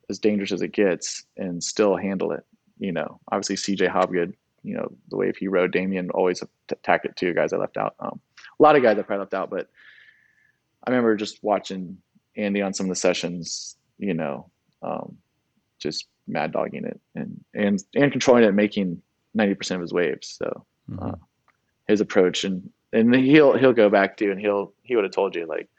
as 0.09 0.19
dangerous 0.19 0.51
as 0.51 0.61
it 0.61 0.71
gets 0.71 1.25
and 1.37 1.63
still 1.63 1.95
handle 1.95 2.31
it. 2.31 2.45
You 2.77 2.91
know, 2.91 3.19
obviously 3.31 3.55
CJ 3.55 3.91
Hobgood, 3.91 4.33
you 4.61 4.75
know, 4.75 4.91
the 5.09 5.17
wave 5.17 5.37
he 5.37 5.47
rode, 5.47 5.71
Damien 5.71 6.11
always 6.11 6.43
attacked 6.69 7.05
it 7.05 7.15
too. 7.15 7.33
Guys 7.33 7.53
I 7.53 7.57
left 7.57 7.77
out, 7.77 7.95
um, 7.99 8.19
a 8.59 8.63
lot 8.63 8.75
of 8.75 8.83
guys 8.83 8.99
I 8.99 9.01
probably 9.01 9.21
left 9.21 9.33
out, 9.33 9.49
but 9.49 9.69
I 10.83 10.91
remember 10.91 11.15
just 11.15 11.43
watching 11.43 11.97
Andy 12.37 12.61
on 12.61 12.73
some 12.73 12.85
of 12.85 12.89
the 12.89 12.95
sessions, 12.95 13.75
you 13.97 14.13
know, 14.13 14.49
um, 14.81 15.17
just 15.79 16.07
mad 16.27 16.51
dogging 16.51 16.85
it 16.85 16.99
and 17.13 17.43
and 17.53 17.83
and 17.95 18.11
controlling 18.11 18.43
it, 18.43 18.53
making 18.53 19.01
ninety 19.33 19.55
percent 19.55 19.77
of 19.77 19.81
his 19.81 19.93
waves. 19.93 20.27
So 20.27 20.65
mm-hmm. 20.89 21.03
uh, 21.03 21.15
his 21.87 22.01
approach 22.01 22.43
and 22.43 22.69
and 22.93 23.13
he'll 23.15 23.57
he'll 23.57 23.73
go 23.73 23.89
back 23.89 24.17
to 24.17 24.25
you 24.25 24.31
and 24.31 24.39
he'll 24.39 24.73
he 24.83 24.95
would 24.95 25.05
have 25.05 25.13
told 25.13 25.35
you 25.35 25.45
like 25.45 25.69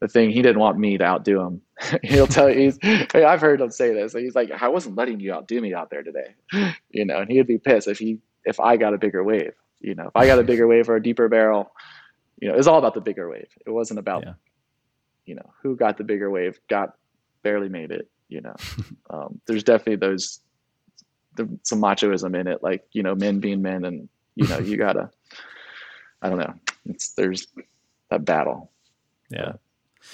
the 0.00 0.08
thing 0.08 0.30
he 0.30 0.42
didn't 0.42 0.60
want 0.60 0.78
me 0.78 0.96
to 0.98 1.04
outdo 1.04 1.40
him. 1.40 1.62
he'll 2.02 2.26
tell 2.26 2.48
you 2.48 2.56
he's 2.58 2.78
I've 3.14 3.40
heard 3.40 3.60
him 3.60 3.70
say 3.70 3.92
this. 3.92 4.12
He's 4.12 4.34
like 4.34 4.50
I 4.50 4.68
wasn't 4.68 4.96
letting 4.96 5.20
you 5.20 5.32
outdo 5.32 5.60
me 5.60 5.74
out 5.74 5.90
there 5.90 6.02
today, 6.02 6.34
you 6.90 7.04
know. 7.04 7.18
And 7.18 7.30
he'd 7.30 7.46
be 7.46 7.58
pissed 7.58 7.88
if 7.88 7.98
he 7.98 8.18
if 8.44 8.60
I 8.60 8.76
got 8.76 8.94
a 8.94 8.98
bigger 8.98 9.22
wave. 9.22 9.54
You 9.80 9.94
know, 9.94 10.08
if 10.08 10.16
I 10.16 10.26
got 10.26 10.38
a 10.38 10.44
bigger 10.44 10.66
wave 10.66 10.90
or 10.90 10.96
a 10.96 11.02
deeper 11.02 11.28
barrel, 11.28 11.72
you 12.38 12.48
know, 12.48 12.54
it's 12.54 12.66
all 12.66 12.78
about 12.78 12.92
the 12.92 13.00
bigger 13.00 13.30
wave. 13.30 13.48
It 13.64 13.70
wasn't 13.70 13.98
about 13.98 14.24
yeah 14.26 14.34
you 15.26 15.34
know, 15.34 15.52
who 15.62 15.76
got 15.76 15.98
the 15.98 16.04
bigger 16.04 16.30
wave, 16.30 16.58
got 16.68 16.94
barely 17.42 17.68
made 17.68 17.90
it, 17.90 18.08
you 18.28 18.40
know. 18.40 18.54
um, 19.10 19.40
there's 19.46 19.64
definitely 19.64 19.96
those 19.96 20.40
the, 21.36 21.48
some 21.62 21.80
machoism 21.80 22.38
in 22.38 22.46
it, 22.46 22.62
like, 22.62 22.84
you 22.92 23.02
know, 23.02 23.14
men 23.14 23.40
being 23.40 23.62
men 23.62 23.84
and, 23.84 24.08
you 24.34 24.46
know, 24.48 24.58
you 24.58 24.76
gotta 24.76 25.10
I 26.22 26.28
don't 26.28 26.38
know. 26.38 26.54
It's 26.86 27.12
there's 27.12 27.46
that 28.10 28.24
battle. 28.24 28.70
Yeah. 29.30 29.52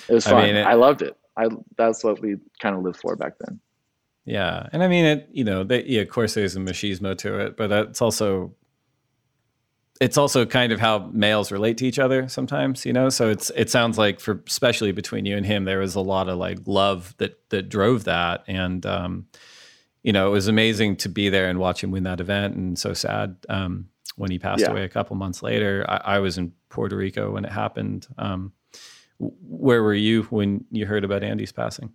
It 0.09 0.15
was 0.15 0.25
fun. 0.25 0.37
I, 0.37 0.47
mean, 0.47 0.57
it, 0.57 0.67
I 0.67 0.75
loved 0.75 1.03
it. 1.03 1.17
I 1.37 1.49
that's 1.77 2.03
what 2.05 2.21
we 2.21 2.37
kind 2.61 2.77
of 2.77 2.83
lived 2.83 2.99
for 2.99 3.17
back 3.17 3.35
then. 3.41 3.61
Yeah, 4.25 4.69
and 4.73 4.83
I 4.83 4.89
mean, 4.89 5.05
it. 5.05 5.29
You 5.31 5.45
know, 5.45 5.63
they, 5.63 5.85
yeah, 5.85 6.01
of 6.01 6.09
course, 6.09 6.35
there's 6.35 6.57
a 6.57 6.61
machismo 6.61 7.17
to 7.19 7.39
it, 7.39 7.57
but 7.57 7.69
that's 7.69 8.03
also 8.03 8.53
it's 10.01 10.19
also 10.19 10.45
kind 10.45 10.73
of 10.73 10.81
how 10.81 11.11
males 11.13 11.51
relate 11.51 11.79
to 11.79 11.87
each 11.87 11.99
other 11.99 12.29
sometimes, 12.29 12.85
you 12.85 12.93
know. 12.93 13.09
So 13.09 13.31
it's 13.31 13.51
it 13.51 13.71
sounds 13.71 13.99
like 13.99 14.21
for 14.21 14.43
especially 14.47 14.93
between 14.93 15.25
you 15.25 15.37
and 15.37 15.47
him, 15.47 15.65
there 15.65 15.79
was 15.79 15.95
a 15.95 16.01
lot 16.01 16.29
of 16.29 16.39
like 16.39 16.59
love 16.67 17.15
that 17.19 17.49
that 17.51 17.69
drove 17.69 18.05
that, 18.05 18.45
and 18.47 18.85
um, 18.85 19.27
you 20.03 20.13
know, 20.13 20.29
it 20.29 20.31
was 20.31 20.49
amazing 20.49 20.97
to 20.97 21.09
be 21.09 21.29
there 21.29 21.49
and 21.49 21.59
watch 21.59 21.83
him 21.83 21.91
win 21.91 22.05
that 22.05 22.21
event, 22.21 22.57
and 22.57 22.79
so 22.79 22.93
sad 22.93 23.37
um, 23.49 23.89
when 24.17 24.31
he 24.31 24.39
passed 24.39 24.63
yeah. 24.63 24.71
away 24.71 24.85
a 24.85 24.89
couple 24.89 25.17
months 25.17 25.43
later. 25.43 25.85
I, 25.89 25.97
I, 25.97 26.19
was 26.19 26.39
in 26.39 26.53
Puerto 26.69 26.97
Rico 26.97 27.33
when 27.33 27.45
it 27.45 27.53
happened. 27.53 28.07
Um, 28.19 28.53
where 29.19 29.83
were 29.83 29.95
you 29.95 30.25
when 30.25 30.65
you 30.71 30.87
heard 30.87 31.05
about 31.05 31.23
Andy's 31.23 31.53
passing? 31.53 31.95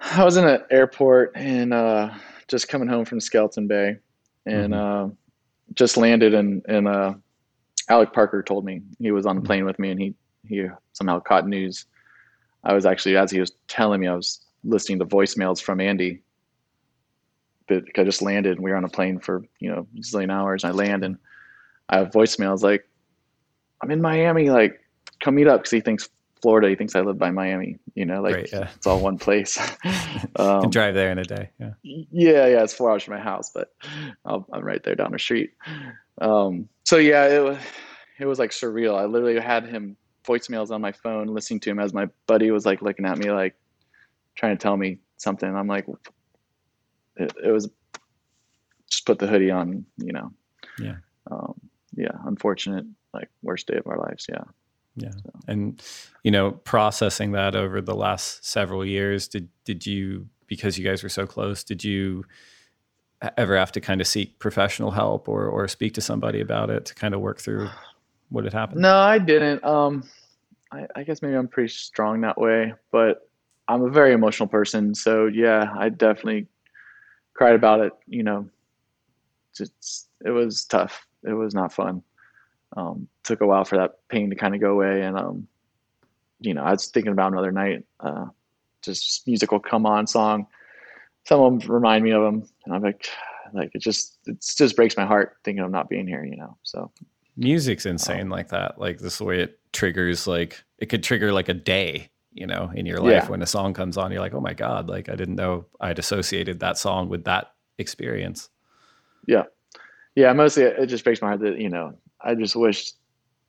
I 0.00 0.24
was 0.24 0.36
in 0.36 0.46
an 0.46 0.62
airport 0.70 1.32
and 1.36 1.72
uh, 1.72 2.10
just 2.48 2.68
coming 2.68 2.88
home 2.88 3.04
from 3.04 3.20
Skeleton 3.20 3.66
Bay, 3.66 3.98
and. 4.46 4.72
Mm-hmm. 4.72 5.10
Uh, 5.10 5.14
just 5.74 5.96
landed 5.96 6.34
and 6.34 6.62
and 6.66 6.88
uh, 6.88 7.14
Alec 7.88 8.12
Parker 8.12 8.42
told 8.42 8.64
me 8.64 8.82
he 8.98 9.10
was 9.10 9.26
on 9.26 9.36
the 9.36 9.42
plane 9.42 9.64
with 9.64 9.78
me 9.78 9.90
and 9.90 10.00
he 10.00 10.14
he 10.46 10.66
somehow 10.92 11.20
caught 11.20 11.46
news. 11.46 11.86
I 12.64 12.74
was 12.74 12.86
actually 12.86 13.16
as 13.16 13.30
he 13.30 13.40
was 13.40 13.52
telling 13.68 14.00
me 14.00 14.08
I 14.08 14.14
was 14.14 14.40
listening 14.64 14.98
to 15.00 15.06
voicemails 15.06 15.60
from 15.60 15.80
Andy. 15.80 16.22
But 17.68 17.84
I 17.96 18.04
just 18.04 18.22
landed 18.22 18.52
and 18.56 18.64
we 18.64 18.70
were 18.70 18.76
on 18.76 18.84
a 18.84 18.88
plane 18.88 19.18
for 19.18 19.44
you 19.60 19.70
know 19.70 19.86
a 19.96 20.00
zillion 20.00 20.32
hours. 20.32 20.64
And 20.64 20.72
I 20.72 20.76
land 20.76 21.04
and 21.04 21.16
I 21.88 21.98
have 21.98 22.10
voicemails 22.10 22.62
like 22.62 22.88
I'm 23.82 23.90
in 23.90 24.00
Miami, 24.00 24.50
like 24.50 24.80
come 25.20 25.36
meet 25.36 25.46
up 25.46 25.60
because 25.60 25.70
he 25.70 25.80
thinks 25.80 26.08
Florida. 26.42 26.68
He 26.68 26.74
thinks 26.74 26.94
I 26.94 27.00
live 27.00 27.18
by 27.18 27.30
Miami. 27.30 27.78
You 27.94 28.04
know, 28.04 28.20
like 28.20 28.34
Great, 28.34 28.52
yeah. 28.52 28.68
it's 28.74 28.86
all 28.86 29.00
one 29.00 29.16
place. 29.16 29.58
um, 30.36 30.68
drive 30.70 30.94
there 30.94 31.10
in 31.10 31.18
a 31.18 31.24
day. 31.24 31.50
Yeah. 31.58 31.70
Yeah, 31.82 32.46
yeah. 32.46 32.62
It's 32.62 32.74
four 32.74 32.90
hours 32.90 33.04
from 33.04 33.14
my 33.14 33.20
house, 33.20 33.50
but 33.54 33.72
i 34.24 34.34
am 34.34 34.44
right 34.52 34.82
there 34.82 34.96
down 34.96 35.12
the 35.12 35.18
street. 35.18 35.52
Um, 36.20 36.68
so 36.84 36.96
yeah, 36.96 37.26
it 37.28 37.42
was 37.42 37.58
it 38.18 38.26
was 38.26 38.38
like 38.38 38.50
surreal. 38.50 38.98
I 38.98 39.06
literally 39.06 39.40
had 39.40 39.66
him 39.66 39.96
voicemails 40.24 40.70
on 40.70 40.80
my 40.80 40.92
phone, 40.92 41.28
listening 41.28 41.60
to 41.60 41.70
him 41.70 41.78
as 41.78 41.94
my 41.94 42.08
buddy 42.26 42.50
was 42.50 42.66
like 42.66 42.82
looking 42.82 43.06
at 43.06 43.18
me, 43.18 43.30
like 43.30 43.54
trying 44.34 44.56
to 44.56 44.62
tell 44.62 44.76
me 44.76 44.98
something. 45.16 45.54
I'm 45.54 45.68
like, 45.68 45.86
it, 47.16 47.32
it 47.42 47.50
was 47.50 47.70
just 48.90 49.06
put 49.06 49.18
the 49.18 49.26
hoodie 49.26 49.50
on, 49.50 49.84
you 49.96 50.12
know. 50.12 50.32
Yeah. 50.78 50.96
Um, 51.30 51.54
yeah. 51.94 52.16
Unfortunate, 52.24 52.86
like 53.14 53.28
worst 53.42 53.66
day 53.66 53.76
of 53.76 53.86
our 53.86 53.98
lives. 53.98 54.26
Yeah. 54.28 54.44
Yeah. 54.96 55.10
So. 55.10 55.30
And 55.48 55.82
you 56.22 56.30
know, 56.30 56.52
processing 56.52 57.32
that 57.32 57.56
over 57.56 57.80
the 57.80 57.94
last 57.94 58.44
several 58.44 58.84
years, 58.84 59.28
did 59.28 59.48
did 59.64 59.86
you 59.86 60.28
because 60.46 60.78
you 60.78 60.84
guys 60.84 61.02
were 61.02 61.08
so 61.08 61.26
close, 61.26 61.64
did 61.64 61.82
you 61.82 62.24
ever 63.36 63.56
have 63.56 63.72
to 63.72 63.80
kind 63.80 64.00
of 64.00 64.06
seek 64.06 64.38
professional 64.38 64.90
help 64.90 65.28
or 65.28 65.46
or 65.46 65.68
speak 65.68 65.94
to 65.94 66.00
somebody 66.00 66.40
about 66.40 66.70
it 66.70 66.84
to 66.86 66.94
kind 66.94 67.14
of 67.14 67.20
work 67.20 67.40
through 67.40 67.68
what 68.28 68.44
had 68.44 68.52
happened? 68.52 68.80
No, 68.80 68.96
I 68.96 69.18
didn't. 69.18 69.64
Um 69.64 70.08
I, 70.72 70.86
I 70.96 71.02
guess 71.04 71.22
maybe 71.22 71.34
I'm 71.34 71.48
pretty 71.48 71.68
strong 71.68 72.22
that 72.22 72.38
way, 72.38 72.72
but 72.90 73.28
I'm 73.68 73.82
a 73.82 73.90
very 73.90 74.12
emotional 74.12 74.48
person. 74.48 74.94
So 74.94 75.26
yeah, 75.26 75.72
I 75.78 75.90
definitely 75.90 76.46
cried 77.34 77.54
about 77.54 77.80
it, 77.80 77.92
you 78.06 78.22
know. 78.22 78.48
Just 79.54 80.08
it 80.24 80.30
was 80.30 80.64
tough. 80.64 81.06
It 81.24 81.34
was 81.34 81.54
not 81.54 81.72
fun. 81.72 82.02
Um, 82.76 83.08
took 83.24 83.40
a 83.40 83.46
while 83.46 83.64
for 83.64 83.76
that 83.78 83.98
pain 84.08 84.30
to 84.30 84.36
kind 84.36 84.54
of 84.54 84.60
go 84.60 84.72
away. 84.72 85.02
And, 85.02 85.16
um, 85.16 85.46
you 86.40 86.54
know, 86.54 86.62
I 86.62 86.72
was 86.72 86.88
thinking 86.88 87.12
about 87.12 87.32
another 87.32 87.52
night, 87.52 87.84
uh, 88.00 88.26
just 88.82 89.26
musical 89.26 89.60
come 89.60 89.86
on 89.86 90.06
song. 90.06 90.46
Some 91.24 91.40
of 91.40 91.60
them 91.60 91.72
remind 91.72 92.04
me 92.04 92.10
of 92.10 92.22
them. 92.22 92.48
And 92.64 92.74
I'm 92.74 92.82
like, 92.82 93.08
like 93.52 93.70
it 93.74 93.80
just, 93.80 94.18
it 94.26 94.44
just 94.56 94.76
breaks 94.76 94.96
my 94.96 95.06
heart 95.06 95.36
thinking 95.44 95.62
of 95.62 95.70
not 95.70 95.88
being 95.88 96.06
here, 96.06 96.24
you 96.24 96.36
know? 96.36 96.56
So 96.62 96.90
music's 97.36 97.86
insane 97.86 98.22
um, 98.22 98.30
like 98.30 98.48
that. 98.48 98.78
Like 98.78 98.98
this 98.98 99.20
way 99.20 99.40
it 99.40 99.58
triggers, 99.72 100.26
like 100.26 100.62
it 100.78 100.86
could 100.86 101.02
trigger 101.02 101.32
like 101.32 101.48
a 101.48 101.54
day, 101.54 102.08
you 102.32 102.46
know, 102.46 102.72
in 102.74 102.86
your 102.86 102.98
life 102.98 103.24
yeah. 103.24 103.28
when 103.28 103.42
a 103.42 103.46
song 103.46 103.74
comes 103.74 103.96
on, 103.96 104.10
you're 104.10 104.20
like, 104.20 104.34
oh 104.34 104.40
my 104.40 104.54
God, 104.54 104.88
like 104.88 105.08
I 105.08 105.14
didn't 105.14 105.36
know 105.36 105.66
I'd 105.80 105.98
associated 105.98 106.60
that 106.60 106.78
song 106.78 107.08
with 107.08 107.24
that 107.24 107.52
experience. 107.78 108.48
Yeah. 109.26 109.44
Yeah. 110.14 110.32
Mostly 110.32 110.64
it 110.64 110.86
just 110.86 111.04
breaks 111.04 111.20
my 111.20 111.28
heart 111.28 111.40
that, 111.40 111.58
you 111.58 111.68
know, 111.68 111.94
I 112.24 112.34
just 112.34 112.56
wish 112.56 112.92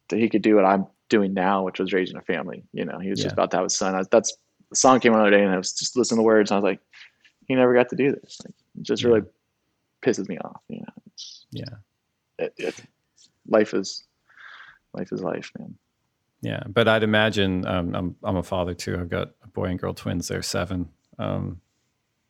that 0.09 0.19
he 0.19 0.29
could 0.29 0.41
do 0.41 0.55
what 0.55 0.65
I'm 0.65 0.87
doing 1.09 1.33
now, 1.33 1.63
which 1.63 1.79
was 1.79 1.93
raising 1.93 2.17
a 2.17 2.21
family. 2.21 2.63
You 2.73 2.85
know, 2.85 2.99
he 2.99 3.09
was 3.09 3.19
yeah. 3.19 3.25
just 3.25 3.33
about 3.33 3.51
to 3.51 3.57
have 3.57 3.65
a 3.65 3.69
son. 3.69 3.95
I, 3.95 4.03
that's 4.09 4.35
the 4.69 4.75
song 4.75 4.99
came 4.99 5.13
on 5.13 5.19
the 5.19 5.27
other 5.27 5.37
day, 5.37 5.43
and 5.43 5.53
I 5.53 5.57
was 5.57 5.73
just 5.73 5.95
listening 5.95 6.17
to 6.17 6.21
the 6.21 6.25
words, 6.25 6.51
and 6.51 6.55
I 6.55 6.59
was 6.59 6.63
like, 6.63 6.79
he 7.47 7.55
never 7.55 7.73
got 7.73 7.89
to 7.89 7.95
do 7.95 8.11
this. 8.11 8.39
Like, 8.43 8.55
it 8.77 8.83
just 8.83 9.03
yeah. 9.03 9.09
really 9.09 9.21
pisses 10.01 10.27
me 10.27 10.37
off. 10.39 10.61
You 10.67 10.79
know, 10.79 10.93
it's, 11.07 11.45
yeah, 11.51 11.75
it, 12.39 12.53
it, 12.57 12.75
life 13.47 13.73
is 13.73 14.03
life 14.93 15.11
is 15.11 15.21
life, 15.21 15.51
man. 15.59 15.75
Yeah, 16.41 16.63
but 16.67 16.87
I'd 16.87 17.03
imagine 17.03 17.65
um, 17.65 17.95
I'm 17.95 18.15
I'm 18.23 18.37
a 18.37 18.43
father 18.43 18.73
too. 18.73 18.97
I've 18.99 19.09
got 19.09 19.31
a 19.43 19.47
boy 19.47 19.65
and 19.65 19.79
girl 19.79 19.93
twins. 19.93 20.27
They're 20.27 20.41
seven, 20.41 20.89
um, 21.19 21.61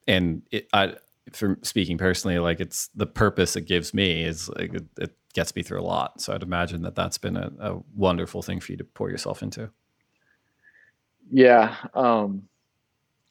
and 0.08 0.44
it, 0.52 0.68
I, 0.74 0.96
for 1.32 1.58
speaking 1.62 1.98
personally, 1.98 2.38
like 2.40 2.60
it's 2.60 2.90
the 2.96 3.08
purpose 3.08 3.56
it 3.56 3.62
gives 3.62 3.94
me 3.94 4.24
is 4.24 4.50
like 4.50 4.74
it, 4.74 4.84
it 5.00 5.16
gets 5.34 5.56
me 5.56 5.64
through 5.64 5.82
a 5.82 5.84
lot. 5.84 6.22
So 6.22 6.34
I'd 6.34 6.44
imagine 6.44 6.84
that 6.84 6.96
that's 6.96 7.18
been 7.18 7.36
a, 7.36 7.52
a 7.60 7.80
wonderful 7.96 8.42
thing 8.42 8.60
for 8.60 8.72
you 8.72 8.78
to 8.78 8.84
pour 8.84 9.10
yourself 9.10 9.42
into. 9.44 9.70
Yeah. 11.32 11.76
Um, 11.94 12.44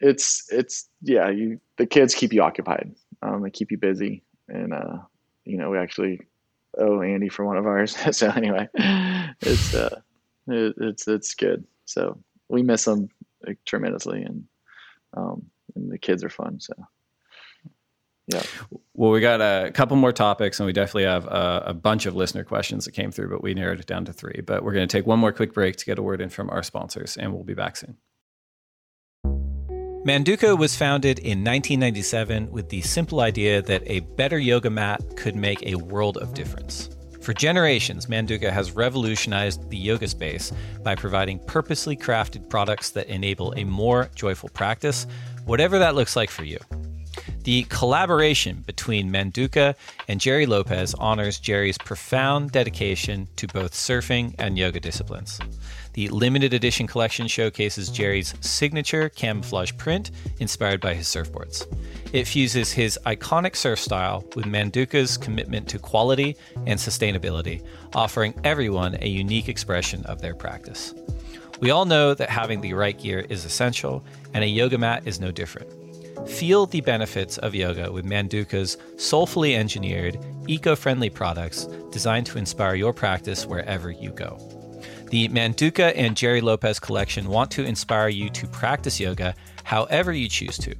it's, 0.00 0.46
it's, 0.50 0.88
yeah, 1.02 1.30
you, 1.30 1.60
the 1.76 1.86
kids 1.86 2.14
keep 2.14 2.32
you 2.32 2.42
occupied. 2.42 2.94
Um, 3.22 3.42
they 3.42 3.50
keep 3.50 3.70
you 3.70 3.78
busy. 3.78 4.24
And, 4.48 4.74
uh, 4.74 4.98
you 5.44 5.56
know, 5.56 5.70
we 5.70 5.78
actually 5.78 6.20
owe 6.76 7.02
Andy 7.02 7.28
for 7.28 7.44
one 7.44 7.56
of 7.56 7.66
ours. 7.66 7.96
so 8.16 8.30
anyway, 8.30 8.68
it's, 9.40 9.74
uh, 9.74 10.00
it, 10.48 10.74
it's, 10.78 11.06
it's 11.06 11.34
good. 11.34 11.64
So 11.84 12.18
we 12.48 12.62
miss 12.62 12.84
them 12.84 13.08
tremendously 13.64 14.22
and, 14.22 14.44
um, 15.16 15.44
and 15.76 15.90
the 15.90 15.98
kids 15.98 16.24
are 16.24 16.30
fun. 16.30 16.58
So 16.58 16.74
yeah. 18.26 18.42
Well, 18.94 19.10
we 19.10 19.20
got 19.20 19.40
a 19.40 19.70
couple 19.72 19.96
more 19.96 20.12
topics, 20.12 20.60
and 20.60 20.66
we 20.66 20.72
definitely 20.72 21.04
have 21.04 21.26
a, 21.26 21.64
a, 21.66 21.74
bunch 21.74 22.06
of 22.06 22.14
listener 22.14 22.44
questions 22.44 22.84
that 22.84 22.92
came 22.92 23.10
through, 23.10 23.30
but 23.30 23.42
we 23.42 23.54
narrowed 23.54 23.80
it 23.80 23.86
down 23.86 24.04
to 24.04 24.12
three. 24.12 24.42
But 24.46 24.62
we're 24.62 24.72
going 24.72 24.86
to 24.86 24.96
take 24.96 25.06
one 25.06 25.18
more 25.18 25.32
quick 25.32 25.52
break 25.52 25.76
to 25.76 25.84
get 25.84 25.98
a 25.98 26.02
word 26.02 26.20
in 26.20 26.28
from 26.28 26.48
our 26.50 26.62
sponsors, 26.62 27.16
and 27.16 27.32
we'll 27.32 27.42
be 27.42 27.54
back 27.54 27.76
soon. 27.76 27.96
Manduka 30.04 30.58
was 30.58 30.76
founded 30.76 31.20
in 31.20 31.44
1997 31.44 32.50
with 32.50 32.68
the 32.68 32.80
simple 32.80 33.20
idea 33.20 33.62
that 33.62 33.82
a 33.86 34.00
better 34.00 34.38
yoga 34.38 34.68
mat 34.68 35.00
could 35.16 35.36
make 35.36 35.62
a 35.64 35.76
world 35.76 36.16
of 36.18 36.34
difference. 36.34 36.90
For 37.20 37.32
generations, 37.32 38.06
Manduka 38.06 38.50
has 38.50 38.72
revolutionized 38.72 39.70
the 39.70 39.76
yoga 39.76 40.08
space 40.08 40.52
by 40.82 40.96
providing 40.96 41.38
purposely 41.38 41.96
crafted 41.96 42.48
products 42.48 42.90
that 42.90 43.06
enable 43.06 43.52
a 43.56 43.62
more 43.62 44.10
joyful 44.16 44.48
practice, 44.48 45.06
whatever 45.44 45.78
that 45.78 45.94
looks 45.94 46.16
like 46.16 46.30
for 46.30 46.42
you. 46.42 46.58
The 47.44 47.64
collaboration 47.64 48.62
between 48.66 49.10
Manduka 49.10 49.74
and 50.06 50.20
Jerry 50.20 50.46
Lopez 50.46 50.94
honors 50.94 51.40
Jerry's 51.40 51.76
profound 51.76 52.52
dedication 52.52 53.26
to 53.34 53.48
both 53.48 53.72
surfing 53.72 54.36
and 54.38 54.56
yoga 54.56 54.78
disciplines. 54.78 55.40
The 55.94 56.08
limited 56.10 56.54
edition 56.54 56.86
collection 56.86 57.26
showcases 57.26 57.90
Jerry's 57.90 58.34
signature 58.42 59.08
camouflage 59.08 59.72
print 59.76 60.12
inspired 60.38 60.80
by 60.80 60.94
his 60.94 61.08
surfboards. 61.08 61.66
It 62.12 62.28
fuses 62.28 62.70
his 62.70 62.96
iconic 63.06 63.56
surf 63.56 63.80
style 63.80 64.24
with 64.36 64.44
Manduka's 64.44 65.16
commitment 65.16 65.68
to 65.70 65.80
quality 65.80 66.36
and 66.66 66.78
sustainability, 66.78 67.66
offering 67.92 68.34
everyone 68.44 68.96
a 69.00 69.08
unique 69.08 69.48
expression 69.48 70.06
of 70.06 70.20
their 70.20 70.36
practice. 70.36 70.94
We 71.58 71.72
all 71.72 71.86
know 71.86 72.14
that 72.14 72.30
having 72.30 72.60
the 72.60 72.74
right 72.74 72.96
gear 72.96 73.26
is 73.28 73.44
essential, 73.44 74.04
and 74.32 74.44
a 74.44 74.48
yoga 74.48 74.78
mat 74.78 75.02
is 75.06 75.18
no 75.18 75.32
different. 75.32 75.81
Feel 76.26 76.66
the 76.66 76.80
benefits 76.80 77.38
of 77.38 77.54
yoga 77.54 77.90
with 77.90 78.04
Manduka's 78.04 78.78
soulfully 78.96 79.56
engineered, 79.56 80.18
eco 80.46 80.76
friendly 80.76 81.10
products 81.10 81.66
designed 81.90 82.26
to 82.26 82.38
inspire 82.38 82.74
your 82.74 82.92
practice 82.92 83.46
wherever 83.46 83.90
you 83.90 84.10
go. 84.10 84.38
The 85.10 85.28
Manduka 85.28 85.92
and 85.94 86.16
Jerry 86.16 86.40
Lopez 86.40 86.80
collection 86.80 87.28
want 87.28 87.50
to 87.52 87.64
inspire 87.64 88.08
you 88.08 88.30
to 88.30 88.46
practice 88.46 88.98
yoga 88.98 89.34
however 89.64 90.12
you 90.12 90.28
choose 90.28 90.56
to. 90.58 90.74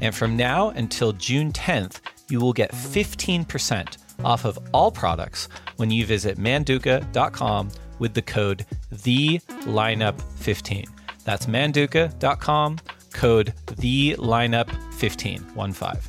And 0.00 0.14
from 0.14 0.36
now 0.36 0.70
until 0.70 1.12
June 1.12 1.52
10th, 1.52 2.00
you 2.28 2.40
will 2.40 2.52
get 2.52 2.72
15% 2.72 3.96
off 4.24 4.44
of 4.44 4.58
all 4.72 4.90
products 4.90 5.48
when 5.76 5.90
you 5.90 6.04
visit 6.04 6.38
manduka.com 6.38 7.70
with 7.98 8.14
the 8.14 8.22
code 8.22 8.66
the 8.90 9.38
THELINEUP15. 9.38 10.88
That's 11.24 11.46
manduka.com 11.46 12.78
code 13.18 13.52
the 13.78 14.14
lineup 14.16 14.70
15 14.94 15.40
one 15.54 15.72
five. 15.72 16.08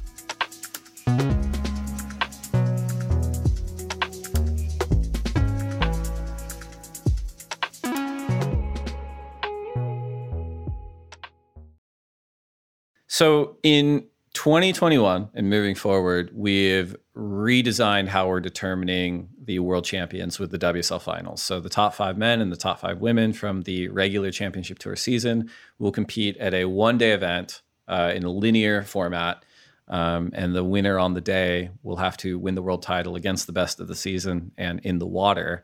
So 13.07 13.57
in 13.63 14.05
2021 14.33 15.29
and 15.33 15.49
moving 15.49 15.75
forward, 15.75 16.31
we've 16.33 16.95
redesigned 17.17 18.07
how 18.07 18.29
we're 18.29 18.39
determining 18.39 19.29
the 19.49 19.57
world 19.57 19.83
champions 19.83 20.37
with 20.37 20.51
the 20.51 20.59
WSL 20.59 21.01
finals. 21.01 21.41
So 21.41 21.59
the 21.59 21.69
top 21.69 21.95
five 21.95 22.19
men 22.19 22.39
and 22.39 22.51
the 22.51 22.55
top 22.55 22.81
five 22.81 22.99
women 22.99 23.33
from 23.33 23.63
the 23.63 23.87
regular 23.87 24.29
championship 24.29 24.77
tour 24.77 24.95
season 24.95 25.49
will 25.79 25.91
compete 25.91 26.37
at 26.37 26.53
a 26.53 26.65
one 26.65 26.99
day 26.99 27.13
event 27.13 27.63
uh, 27.87 28.11
in 28.13 28.23
a 28.23 28.29
linear 28.29 28.83
format. 28.83 29.43
Um, 29.87 30.29
and 30.35 30.55
the 30.55 30.63
winner 30.63 30.99
on 30.99 31.15
the 31.15 31.21
day 31.21 31.71
will 31.81 31.95
have 31.95 32.15
to 32.17 32.37
win 32.37 32.53
the 32.53 32.61
world 32.61 32.83
title 32.83 33.15
against 33.15 33.47
the 33.47 33.51
best 33.51 33.79
of 33.79 33.87
the 33.87 33.95
season 33.95 34.51
and 34.55 34.81
in 34.81 34.99
the 34.99 35.07
water. 35.07 35.63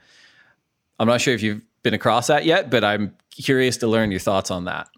I'm 0.98 1.08
not 1.08 1.22
sure 1.22 1.36
if 1.36 1.44
you've 1.44 1.62
been 1.84 1.94
across 1.94 2.26
that 2.26 2.44
yet, 2.44 2.72
but 2.72 2.84
I'm 2.84 3.16
curious 3.30 3.78
to 3.78 3.88
learn 3.88 4.10
your 4.10 4.20
thoughts 4.20 4.50
on 4.50 4.66
that. 4.66 4.90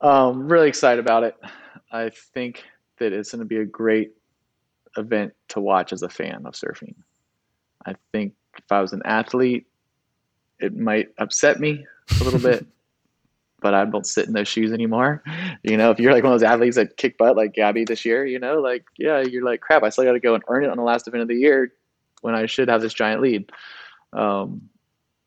Um, 0.00 0.48
really 0.48 0.66
excited 0.66 0.98
about 0.98 1.22
it. 1.22 1.36
I 1.92 2.10
think 2.10 2.64
that 2.98 3.12
it's 3.12 3.30
going 3.30 3.38
to 3.38 3.44
be 3.44 3.58
a 3.58 3.64
great 3.64 4.14
event 4.96 5.32
to 5.50 5.60
watch 5.60 5.92
as 5.92 6.02
a 6.02 6.08
fan 6.08 6.44
of 6.44 6.54
surfing. 6.54 6.96
I 7.86 7.94
think 8.12 8.34
if 8.56 8.70
I 8.70 8.80
was 8.80 8.92
an 8.92 9.02
athlete, 9.04 9.66
it 10.60 10.76
might 10.76 11.08
upset 11.18 11.60
me 11.60 11.86
a 12.20 12.24
little 12.24 12.40
bit, 12.40 12.66
but 13.60 13.74
I 13.74 13.84
don't 13.84 14.06
sit 14.06 14.26
in 14.26 14.32
those 14.32 14.48
shoes 14.48 14.72
anymore. 14.72 15.22
You 15.62 15.76
know, 15.76 15.90
if 15.90 15.98
you're 15.98 16.12
like 16.12 16.22
one 16.22 16.32
of 16.32 16.40
those 16.40 16.48
athletes 16.48 16.76
that 16.76 16.96
kick 16.96 17.18
butt 17.18 17.36
like 17.36 17.54
Gabby 17.54 17.84
this 17.84 18.04
year, 18.04 18.24
you 18.24 18.38
know, 18.38 18.60
like, 18.60 18.84
yeah, 18.98 19.20
you're 19.20 19.44
like, 19.44 19.60
crap, 19.60 19.82
I 19.82 19.88
still 19.88 20.04
got 20.04 20.12
to 20.12 20.20
go 20.20 20.34
and 20.34 20.44
earn 20.48 20.64
it 20.64 20.70
on 20.70 20.76
the 20.76 20.82
last 20.82 21.08
event 21.08 21.22
of 21.22 21.28
the 21.28 21.36
year 21.36 21.72
when 22.20 22.34
I 22.34 22.46
should 22.46 22.68
have 22.68 22.80
this 22.80 22.94
giant 22.94 23.20
lead. 23.20 23.50
Um, 24.12 24.68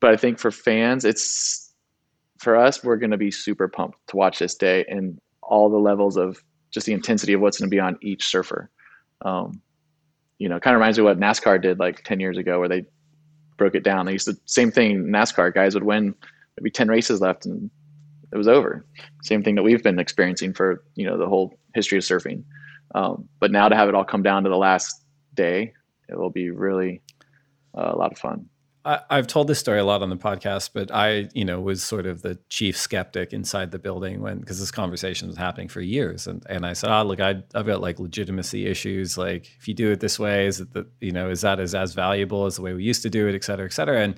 but 0.00 0.12
I 0.12 0.16
think 0.16 0.38
for 0.38 0.50
fans, 0.50 1.04
it's 1.04 1.72
for 2.38 2.56
us, 2.56 2.82
we're 2.84 2.96
going 2.96 3.10
to 3.10 3.16
be 3.16 3.30
super 3.30 3.68
pumped 3.68 3.98
to 4.08 4.16
watch 4.16 4.38
this 4.38 4.54
day 4.54 4.84
and 4.88 5.20
all 5.42 5.68
the 5.68 5.78
levels 5.78 6.16
of 6.16 6.42
just 6.70 6.86
the 6.86 6.92
intensity 6.92 7.32
of 7.32 7.40
what's 7.40 7.58
going 7.58 7.68
to 7.68 7.74
be 7.74 7.80
on 7.80 7.98
each 8.02 8.26
surfer. 8.26 8.70
Um, 9.22 9.60
you 10.38 10.48
know, 10.48 10.60
kind 10.60 10.74
of 10.74 10.80
reminds 10.80 10.98
me 10.98 11.02
of 11.02 11.06
what 11.06 11.20
NASCAR 11.20 11.60
did 11.60 11.78
like 11.78 12.04
10 12.04 12.20
years 12.20 12.38
ago 12.38 12.58
where 12.58 12.68
they 12.68 12.84
broke 13.56 13.74
it 13.74 13.82
down. 13.82 14.06
They 14.06 14.12
used 14.12 14.26
the 14.26 14.38
same 14.46 14.70
thing, 14.70 15.04
NASCAR 15.06 15.52
guys 15.52 15.74
would 15.74 15.84
win 15.84 16.14
maybe 16.56 16.70
10 16.70 16.88
races 16.88 17.20
left 17.20 17.46
and 17.46 17.70
it 18.32 18.36
was 18.36 18.48
over. 18.48 18.84
Same 19.22 19.42
thing 19.42 19.54
that 19.56 19.62
we've 19.62 19.82
been 19.82 19.98
experiencing 19.98 20.52
for, 20.52 20.84
you 20.94 21.06
know, 21.06 21.18
the 21.18 21.26
whole 21.26 21.58
history 21.74 21.98
of 21.98 22.04
surfing. 22.04 22.44
Um, 22.94 23.28
but 23.40 23.50
now 23.50 23.68
to 23.68 23.76
have 23.76 23.88
it 23.88 23.94
all 23.94 24.04
come 24.04 24.22
down 24.22 24.44
to 24.44 24.50
the 24.50 24.56
last 24.56 25.02
day, 25.34 25.72
it 26.08 26.18
will 26.18 26.30
be 26.30 26.50
really 26.50 27.02
uh, 27.76 27.90
a 27.92 27.96
lot 27.96 28.12
of 28.12 28.18
fun. 28.18 28.48
I, 28.88 29.16
have 29.16 29.26
told 29.26 29.48
this 29.48 29.58
story 29.58 29.80
a 29.80 29.84
lot 29.84 30.02
on 30.02 30.08
the 30.08 30.16
podcast, 30.16 30.70
but 30.72 30.90
I, 30.90 31.28
you 31.34 31.44
know, 31.44 31.60
was 31.60 31.82
sort 31.82 32.06
of 32.06 32.22
the 32.22 32.38
chief 32.48 32.74
skeptic 32.74 33.34
inside 33.34 33.70
the 33.70 33.78
building 33.78 34.22
when 34.22 34.38
because 34.38 34.58
this 34.58 34.70
conversation 34.70 35.28
was 35.28 35.36
happening 35.36 35.68
for 35.68 35.82
years, 35.82 36.26
and 36.26 36.42
and 36.48 36.64
I 36.64 36.72
said, 36.72 36.90
oh, 36.90 37.02
look, 37.02 37.20
I, 37.20 37.42
I've 37.54 37.66
got 37.66 37.82
like 37.82 37.98
legitimacy 37.98 38.66
issues. 38.66 39.18
Like, 39.18 39.50
if 39.58 39.68
you 39.68 39.74
do 39.74 39.90
it 39.90 40.00
this 40.00 40.18
way, 40.18 40.46
is 40.46 40.60
it 40.60 40.72
the, 40.72 40.86
you 41.00 41.12
know, 41.12 41.28
is 41.28 41.42
that 41.42 41.60
as 41.60 41.74
as 41.74 41.92
valuable 41.92 42.46
as 42.46 42.56
the 42.56 42.62
way 42.62 42.72
we 42.72 42.82
used 42.82 43.02
to 43.02 43.10
do 43.10 43.28
it, 43.28 43.34
et 43.34 43.44
cetera, 43.44 43.66
et 43.66 43.74
cetera. 43.74 44.00
And 44.00 44.14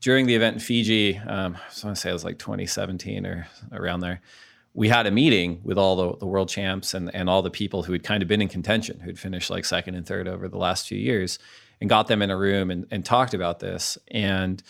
during 0.00 0.26
the 0.26 0.34
event 0.34 0.54
in 0.54 0.60
Fiji, 0.60 1.18
um, 1.18 1.56
I 1.56 1.86
want 1.86 1.96
to 1.96 2.00
say 2.00 2.08
it 2.08 2.14
was 2.14 2.24
like 2.24 2.38
2017 2.38 3.26
or 3.26 3.46
around 3.72 4.00
there. 4.00 4.22
We 4.72 4.88
had 4.88 5.06
a 5.06 5.10
meeting 5.10 5.60
with 5.64 5.76
all 5.76 5.96
the, 5.96 6.16
the 6.18 6.26
world 6.26 6.48
champs 6.48 6.94
and, 6.94 7.12
and 7.14 7.28
all 7.28 7.42
the 7.42 7.50
people 7.50 7.82
who 7.82 7.92
had 7.92 8.04
kind 8.04 8.22
of 8.22 8.28
been 8.28 8.40
in 8.40 8.48
contention, 8.48 9.00
who'd 9.00 9.18
finished 9.18 9.50
like 9.50 9.64
second 9.64 9.96
and 9.96 10.06
third 10.06 10.28
over 10.28 10.48
the 10.48 10.56
last 10.56 10.86
few 10.86 10.98
years 10.98 11.38
and 11.80 11.88
got 11.88 12.06
them 12.06 12.22
in 12.22 12.30
a 12.30 12.36
room 12.36 12.70
and, 12.70 12.86
and 12.90 13.04
talked 13.04 13.34
about 13.34 13.60
this. 13.60 13.98
And 14.08 14.62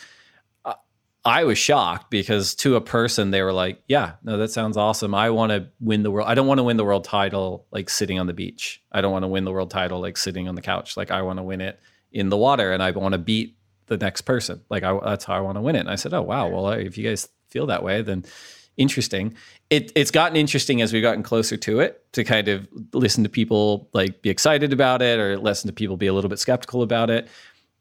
I, 1.25 1.45
was 1.45 1.59
shocked 1.59 2.11
because 2.11 2.55
to 2.57 2.77
a 2.77 2.81
person, 2.81 3.31
they 3.31 3.43
were 3.43 3.53
like, 3.53 3.83
yeah, 3.87 4.13
no, 4.23 4.39
that 4.39 4.51
sounds 4.51 4.77
awesome. 4.77 5.15
I 5.15 5.31
want 5.31 5.51
to 5.51 5.69
win 5.81 6.03
the 6.03 6.11
world. 6.11 6.29
I 6.29 6.35
don't 6.35 6.47
want 6.47 6.59
to 6.59 6.65
win 6.65 6.77
the 6.77 6.85
world 6.85 7.05
title 7.05 7.67
like 7.71 7.91
sitting 7.91 8.19
on 8.19 8.27
the 8.27 8.33
beach. 8.33 8.83
I 8.93 9.01
don't 9.01 9.13
want 9.13 9.25
to 9.25 9.29
win 9.29 9.45
the 9.45 9.53
world 9.53 9.71
title 9.71 10.01
like 10.01 10.17
sitting 10.17 10.49
on 10.49 10.55
the 10.55 10.63
couch. 10.63 10.97
Like 10.97 11.11
I 11.11 11.23
want 11.23 11.39
to 11.39 11.43
win 11.43 11.61
it 11.61 11.81
in 12.13 12.29
the 12.31 12.37
water 12.37 12.73
and 12.73 12.83
I 12.83 12.91
want 12.93 13.13
to 13.13 13.19
beat 13.19 13.57
the 13.87 13.97
next 13.97 14.23
person. 14.23 14.63
Like 14.71 14.83
I, 14.83 14.99
that's 15.05 15.25
how 15.25 15.35
I 15.35 15.41
want 15.41 15.57
to 15.57 15.63
win 15.63 15.77
it. 15.77 15.81
And 15.81 15.91
I 15.91 15.97
said, 15.97 16.15
oh, 16.15 16.23
wow. 16.23 16.49
Well, 16.49 16.71
if 16.71 16.97
you 16.97 17.07
guys 17.07 17.29
feel 17.49 17.67
that 17.67 17.83
way, 17.83 18.03
then 18.03 18.25
interesting. 18.79 19.35
It, 19.69 19.93
it's 19.95 20.11
gotten 20.11 20.37
interesting 20.37 20.81
as 20.81 20.93
we've 20.93 21.03
gotten 21.03 21.23
closer 21.23 21.57
to 21.59 21.81
it 21.81 22.03
to 22.13 22.25
kind 22.25 22.49
of 22.49 22.67
listen 22.95 23.23
to 23.25 23.29
people 23.29 23.91
like 23.93 24.23
be 24.23 24.31
excited 24.31 24.73
about 24.73 25.03
it 25.03 25.19
or 25.19 25.37
listen 25.37 25.69
to 25.69 25.75
people 25.75 25.97
be 25.97 26.07
a 26.07 26.15
little 26.15 26.31
bit 26.31 26.39
skeptical 26.39 26.83
about 26.83 27.11
it. 27.11 27.29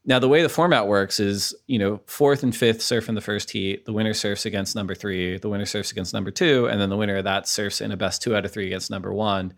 Now, 0.05 0.19
the 0.19 0.29
way 0.29 0.41
the 0.41 0.49
format 0.49 0.87
works 0.87 1.19
is, 1.19 1.53
you 1.67 1.77
know, 1.77 1.99
fourth 2.07 2.41
and 2.41 2.55
fifth 2.55 2.81
surf 2.81 3.09
in 3.09 3.15
the 3.15 3.21
first 3.21 3.51
heat. 3.51 3.85
The 3.85 3.91
winner 3.91 4.13
surfs 4.13 4.45
against 4.45 4.73
number 4.73 4.95
three. 4.95 5.37
The 5.37 5.49
winner 5.49 5.65
surfs 5.65 5.91
against 5.91 6.13
number 6.13 6.31
two. 6.31 6.67
And 6.67 6.79
then 6.79 6.89
the 6.89 6.95
winner 6.95 7.17
of 7.17 7.25
that 7.25 7.47
surfs 7.47 7.81
in 7.81 7.91
a 7.91 7.97
best 7.97 8.21
two 8.21 8.35
out 8.35 8.45
of 8.45 8.51
three 8.51 8.67
against 8.67 8.89
number 8.89 9.13
one. 9.13 9.53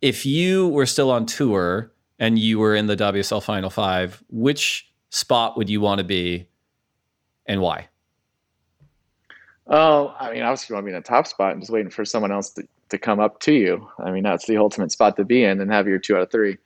If 0.00 0.24
you 0.24 0.68
were 0.68 0.86
still 0.86 1.10
on 1.10 1.26
tour 1.26 1.92
and 2.20 2.38
you 2.38 2.60
were 2.60 2.76
in 2.76 2.86
the 2.86 2.96
WSL 2.96 3.42
Final 3.42 3.68
Five, 3.68 4.22
which 4.28 4.88
spot 5.10 5.56
would 5.56 5.68
you 5.68 5.80
want 5.80 5.98
to 5.98 6.04
be 6.04 6.46
and 7.46 7.60
why? 7.60 7.88
Oh, 9.68 10.14
I 10.18 10.32
mean, 10.32 10.42
obviously 10.42 10.72
you 10.72 10.76
want 10.76 10.84
to 10.84 10.90
be 10.90 10.96
in 10.96 11.02
the 11.02 11.06
top 11.06 11.26
spot 11.26 11.52
and 11.52 11.62
just 11.62 11.72
waiting 11.72 11.90
for 11.90 12.04
someone 12.04 12.32
else 12.32 12.50
to, 12.50 12.66
to 12.88 12.98
come 12.98 13.20
up 13.20 13.38
to 13.40 13.52
you. 13.52 13.88
I 13.98 14.10
mean, 14.10 14.24
that's 14.24 14.46
the 14.46 14.56
ultimate 14.56 14.90
spot 14.90 15.16
to 15.16 15.24
be 15.24 15.44
in 15.44 15.60
and 15.60 15.70
have 15.70 15.86
your 15.86 15.98
two 15.98 16.16
out 16.16 16.22
of 16.22 16.30
three, 16.30 16.58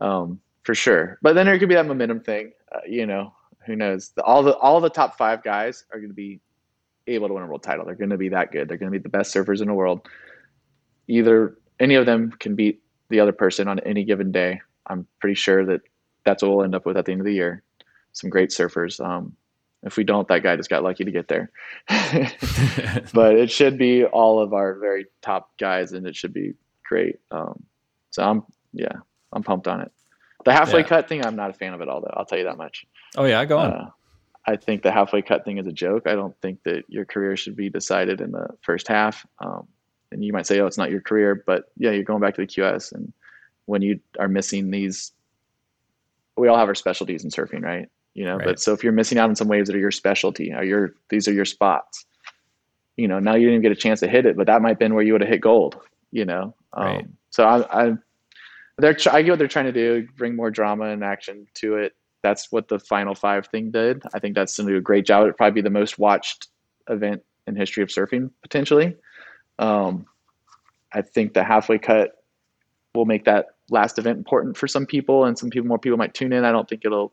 um, 0.00 0.40
for 0.62 0.74
sure. 0.74 1.18
But 1.20 1.34
then 1.34 1.46
there 1.46 1.58
could 1.58 1.68
be 1.68 1.74
that 1.74 1.86
momentum 1.86 2.20
thing. 2.20 2.52
Uh, 2.72 2.80
you 2.88 3.06
know, 3.06 3.34
who 3.66 3.76
knows? 3.76 4.10
The, 4.10 4.22
all 4.22 4.42
the 4.42 4.56
all 4.56 4.80
the 4.80 4.90
top 4.90 5.18
five 5.18 5.42
guys 5.42 5.84
are 5.92 5.98
going 5.98 6.10
to 6.10 6.14
be 6.14 6.40
able 7.06 7.28
to 7.28 7.34
win 7.34 7.42
a 7.42 7.46
world 7.46 7.62
title. 7.62 7.84
They're 7.84 7.94
going 7.94 8.10
to 8.10 8.16
be 8.16 8.28
that 8.30 8.52
good. 8.52 8.68
They're 8.68 8.76
going 8.76 8.90
to 8.90 8.98
be 8.98 9.02
the 9.02 9.08
best 9.08 9.34
surfers 9.34 9.60
in 9.60 9.68
the 9.68 9.74
world. 9.74 10.08
Either 11.08 11.58
any 11.80 11.96
of 11.96 12.06
them 12.06 12.30
can 12.38 12.54
beat 12.54 12.82
the 13.10 13.20
other 13.20 13.32
person 13.32 13.68
on 13.68 13.78
any 13.80 14.04
given 14.04 14.32
day. 14.32 14.60
I'm 14.86 15.06
pretty 15.20 15.34
sure 15.34 15.66
that 15.66 15.82
that's 16.24 16.42
what 16.42 16.50
we'll 16.54 16.64
end 16.64 16.74
up 16.74 16.86
with 16.86 16.96
at 16.96 17.04
the 17.04 17.12
end 17.12 17.20
of 17.20 17.26
the 17.26 17.34
year. 17.34 17.62
Some 18.12 18.30
great 18.30 18.50
surfers. 18.50 19.04
Um, 19.04 19.36
if 19.84 19.96
we 19.96 20.04
don't, 20.04 20.26
that 20.28 20.42
guy 20.42 20.56
just 20.56 20.70
got 20.70 20.82
lucky 20.82 21.04
to 21.04 21.10
get 21.10 21.28
there. 21.28 21.50
but 23.12 23.36
it 23.36 23.50
should 23.50 23.78
be 23.78 24.04
all 24.04 24.40
of 24.40 24.52
our 24.52 24.74
very 24.74 25.06
top 25.22 25.50
guys, 25.58 25.92
and 25.92 26.06
it 26.06 26.16
should 26.16 26.32
be 26.32 26.54
great. 26.86 27.20
Um, 27.30 27.62
so 28.10 28.22
I'm, 28.22 28.42
yeah, 28.72 28.96
I'm 29.32 29.42
pumped 29.42 29.68
on 29.68 29.80
it. 29.80 29.92
The 30.44 30.52
halfway 30.52 30.80
yeah. 30.80 30.86
cut 30.86 31.08
thing, 31.08 31.24
I'm 31.24 31.36
not 31.36 31.50
a 31.50 31.54
fan 31.54 31.74
of 31.74 31.80
it 31.80 31.88
all, 31.88 32.00
though. 32.00 32.12
I'll 32.14 32.26
tell 32.26 32.38
you 32.38 32.44
that 32.44 32.58
much. 32.58 32.86
Oh 33.16 33.24
yeah, 33.24 33.44
go 33.44 33.58
on. 33.58 33.72
Uh, 33.72 33.90
I 34.46 34.56
think 34.56 34.82
the 34.82 34.92
halfway 34.92 35.22
cut 35.22 35.44
thing 35.44 35.58
is 35.58 35.66
a 35.66 35.72
joke. 35.72 36.06
I 36.06 36.14
don't 36.14 36.38
think 36.42 36.62
that 36.64 36.84
your 36.88 37.04
career 37.04 37.36
should 37.36 37.56
be 37.56 37.70
decided 37.70 38.20
in 38.20 38.32
the 38.32 38.48
first 38.60 38.88
half. 38.88 39.26
Um, 39.38 39.66
and 40.12 40.22
you 40.24 40.32
might 40.32 40.46
say, 40.46 40.60
"Oh, 40.60 40.66
it's 40.66 40.78
not 40.78 40.90
your 40.90 41.00
career," 41.00 41.42
but 41.46 41.64
yeah, 41.76 41.90
you're 41.90 42.04
going 42.04 42.20
back 42.20 42.34
to 42.34 42.42
the 42.42 42.46
QS, 42.46 42.92
and 42.92 43.12
when 43.64 43.82
you 43.82 44.00
are 44.18 44.28
missing 44.28 44.70
these, 44.70 45.12
we 46.36 46.48
all 46.48 46.58
have 46.58 46.68
our 46.68 46.74
specialties 46.74 47.24
in 47.24 47.30
surfing, 47.30 47.62
right? 47.62 47.88
You 48.14 48.24
know 48.24 48.36
right. 48.36 48.46
but 48.46 48.60
so 48.60 48.72
if 48.72 48.82
you're 48.82 48.92
missing 48.92 49.18
out 49.18 49.28
on 49.28 49.36
some 49.36 49.48
waves 49.48 49.68
that 49.68 49.76
are 49.76 49.80
your 49.80 49.90
specialty 49.90 50.52
or 50.52 50.64
your 50.64 50.94
these 51.10 51.28
are 51.28 51.32
your 51.32 51.44
spots 51.44 52.06
you 52.96 53.08
know 53.08 53.18
now 53.18 53.34
you 53.34 53.46
didn't 53.46 53.54
even 53.54 53.62
get 53.62 53.72
a 53.72 53.80
chance 53.80 54.00
to 54.00 54.08
hit 54.08 54.24
it 54.26 54.36
but 54.36 54.46
that 54.46 54.62
might 54.62 54.70
have 54.70 54.78
been 54.78 54.94
where 54.94 55.02
you 55.02 55.12
would 55.12 55.20
have 55.20 55.30
hit 55.30 55.40
gold 55.40 55.80
you 56.14 56.24
know? 56.24 56.54
Um, 56.72 56.86
right. 56.86 57.06
so 57.28 57.44
I, 57.44 57.86
I 57.86 57.92
they're 58.78 58.96
I 59.10 59.22
get 59.22 59.30
what 59.30 59.38
they're 59.38 59.48
trying 59.48 59.66
to 59.66 59.72
do 59.72 60.08
bring 60.16 60.34
more 60.34 60.50
drama 60.50 60.86
and 60.86 61.04
action 61.04 61.46
to 61.54 61.76
it. 61.76 61.92
That's 62.22 62.50
what 62.50 62.68
the 62.68 62.78
final 62.78 63.14
five 63.14 63.48
thing 63.48 63.70
did. 63.70 64.02
I 64.14 64.18
think 64.18 64.34
that's 64.34 64.56
going 64.56 64.68
to 64.68 64.74
do 64.74 64.78
a 64.78 64.80
great 64.80 65.04
job. 65.04 65.24
It'd 65.24 65.36
probably 65.36 65.60
be 65.60 65.60
the 65.60 65.70
most 65.70 65.98
watched 65.98 66.48
event 66.88 67.22
in 67.46 67.54
history 67.54 67.82
of 67.82 67.90
surfing 67.90 68.30
potentially. 68.42 68.96
Um, 69.58 70.06
I 70.92 71.02
think 71.02 71.34
the 71.34 71.44
halfway 71.44 71.78
cut 71.78 72.24
will 72.94 73.04
make 73.04 73.24
that 73.24 73.46
last 73.70 73.98
event 73.98 74.16
important 74.16 74.56
for 74.56 74.68
some 74.68 74.86
people 74.86 75.24
and 75.24 75.38
some 75.38 75.50
people 75.50 75.68
more 75.68 75.78
people 75.78 75.98
might 75.98 76.14
tune 76.14 76.32
in. 76.32 76.44
I 76.44 76.52
don't 76.52 76.68
think 76.68 76.82
it'll 76.84 77.12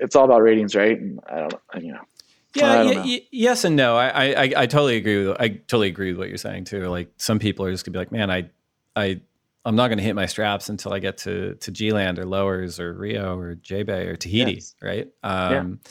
it's 0.00 0.16
all 0.16 0.24
about 0.24 0.42
ratings, 0.42 0.74
right? 0.74 0.98
And 0.98 1.20
I 1.28 1.40
don't, 1.40 1.54
you 1.80 1.92
know. 1.92 2.00
Yeah, 2.54 2.84
y- 2.84 3.02
y- 3.04 3.26
yes 3.30 3.64
and 3.64 3.76
no. 3.76 3.96
I, 3.96 4.08
I 4.08 4.52
I 4.56 4.66
totally 4.66 4.96
agree 4.96 5.26
with 5.26 5.36
I 5.38 5.48
totally 5.48 5.88
agree 5.88 6.12
with 6.12 6.18
what 6.18 6.28
you're 6.28 6.38
saying 6.38 6.64
too. 6.64 6.88
Like 6.88 7.12
some 7.18 7.38
people 7.38 7.66
are 7.66 7.70
just 7.70 7.84
gonna 7.84 7.92
be 7.92 7.98
like, 7.98 8.12
man, 8.12 8.30
I 8.30 8.48
I 8.94 9.20
I'm 9.64 9.76
not 9.76 9.88
gonna 9.88 10.02
hit 10.02 10.14
my 10.14 10.26
straps 10.26 10.68
until 10.68 10.92
I 10.92 10.98
get 10.98 11.18
to 11.18 11.54
to 11.54 11.70
G 11.70 11.92
Land 11.92 12.18
or 12.18 12.24
Lowers 12.24 12.80
or 12.80 12.94
Rio 12.94 13.38
or 13.38 13.56
J 13.56 13.82
Bay 13.82 14.06
or 14.06 14.16
Tahiti, 14.16 14.54
yes. 14.54 14.74
right? 14.80 15.08
Um, 15.22 15.52
yeah. 15.52 15.90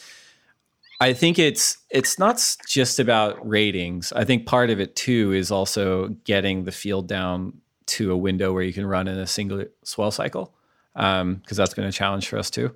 I 1.01 1.13
think 1.13 1.37
it's 1.37 1.77
it's 1.89 2.17
not 2.17 2.41
just 2.67 2.99
about 2.99 3.47
ratings. 3.47 4.11
I 4.13 4.23
think 4.23 4.45
part 4.45 4.69
of 4.69 4.79
it 4.79 4.95
too 4.95 5.33
is 5.33 5.51
also 5.51 6.07
getting 6.23 6.63
the 6.63 6.71
field 6.71 7.07
down 7.07 7.61
to 7.87 8.11
a 8.11 8.17
window 8.17 8.53
where 8.53 8.63
you 8.63 8.73
can 8.73 8.85
run 8.85 9.07
in 9.07 9.19
a 9.19 9.27
single 9.27 9.65
swell 9.83 10.09
cycle, 10.09 10.55
because 10.93 11.21
um, 11.21 11.41
that's 11.47 11.73
been 11.73 11.85
a 11.85 11.91
challenge 11.91 12.27
for 12.27 12.39
us 12.39 12.49
too. 12.49 12.73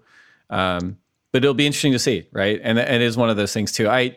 Um, 0.49 0.97
but 1.31 1.43
it'll 1.43 1.53
be 1.53 1.65
interesting 1.65 1.91
to 1.93 1.99
see, 1.99 2.27
right? 2.31 2.59
And, 2.63 2.79
and 2.79 2.95
it 2.95 3.01
is 3.01 3.17
one 3.17 3.29
of 3.29 3.37
those 3.37 3.53
things 3.53 3.71
too. 3.71 3.87
I 3.89 4.15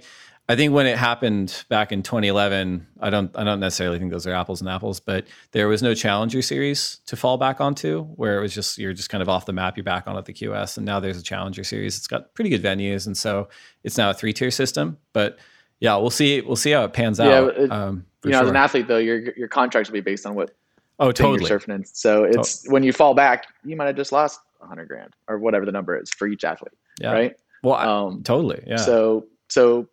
I 0.48 0.56
think 0.56 0.72
when 0.72 0.86
it 0.86 0.98
happened 0.98 1.64
back 1.68 1.92
in 1.92 2.02
2011, 2.02 2.86
I 3.00 3.10
don't 3.10 3.34
I 3.36 3.44
don't 3.44 3.60
necessarily 3.60 3.98
think 3.98 4.10
those 4.10 4.26
are 4.26 4.34
apples 4.34 4.60
and 4.60 4.68
apples, 4.68 4.98
but 4.98 5.26
there 5.52 5.68
was 5.68 5.82
no 5.82 5.94
Challenger 5.94 6.42
series 6.42 6.98
to 7.06 7.16
fall 7.16 7.38
back 7.38 7.60
onto, 7.60 8.04
where 8.16 8.38
it 8.38 8.42
was 8.42 8.52
just 8.52 8.76
you're 8.76 8.92
just 8.92 9.08
kind 9.08 9.22
of 9.22 9.28
off 9.28 9.46
the 9.46 9.52
map. 9.52 9.76
You're 9.76 9.84
back 9.84 10.06
on 10.08 10.16
at 10.16 10.24
the 10.24 10.32
QS, 10.32 10.78
and 10.78 10.84
now 10.84 10.98
there's 10.98 11.16
a 11.16 11.22
Challenger 11.22 11.62
series. 11.62 11.96
It's 11.96 12.08
got 12.08 12.34
pretty 12.34 12.50
good 12.50 12.62
venues, 12.62 13.06
and 13.06 13.16
so 13.16 13.48
it's 13.84 13.96
now 13.96 14.10
a 14.10 14.14
three 14.14 14.32
tier 14.32 14.50
system. 14.50 14.98
But 15.12 15.38
yeah, 15.78 15.96
we'll 15.96 16.10
see 16.10 16.40
we'll 16.40 16.56
see 16.56 16.72
how 16.72 16.84
it 16.84 16.92
pans 16.92 17.20
yeah, 17.20 17.26
out. 17.26 17.56
It, 17.56 17.70
um, 17.70 18.04
you 18.24 18.30
know, 18.30 18.38
sure. 18.38 18.44
as 18.44 18.50
an 18.50 18.56
athlete 18.56 18.88
though, 18.88 18.98
your 18.98 19.32
your 19.36 19.48
contracts 19.48 19.90
will 19.90 19.94
be 19.94 20.00
based 20.00 20.26
on 20.26 20.34
what 20.34 20.50
oh 20.98 21.12
totally 21.12 21.48
you're 21.48 21.60
surfing 21.60 21.76
in. 21.76 21.84
So 21.84 22.24
it's 22.24 22.68
when 22.68 22.82
you 22.82 22.92
fall 22.92 23.14
back, 23.14 23.46
you 23.64 23.76
might 23.76 23.86
have 23.86 23.96
just 23.96 24.10
lost 24.10 24.40
100 24.62 24.88
grand 24.88 25.14
or 25.28 25.38
whatever 25.38 25.66
the 25.66 25.72
number 25.72 25.98
is 25.98 26.10
for 26.10 26.26
each 26.26 26.44
athlete. 26.44 26.74
Yeah. 27.00 27.12
Right. 27.12 27.36
Well, 27.62 27.76
um, 27.76 28.22
totally. 28.22 28.62
Yeah. 28.66 28.76
So, 28.76 29.26
so 29.48 29.88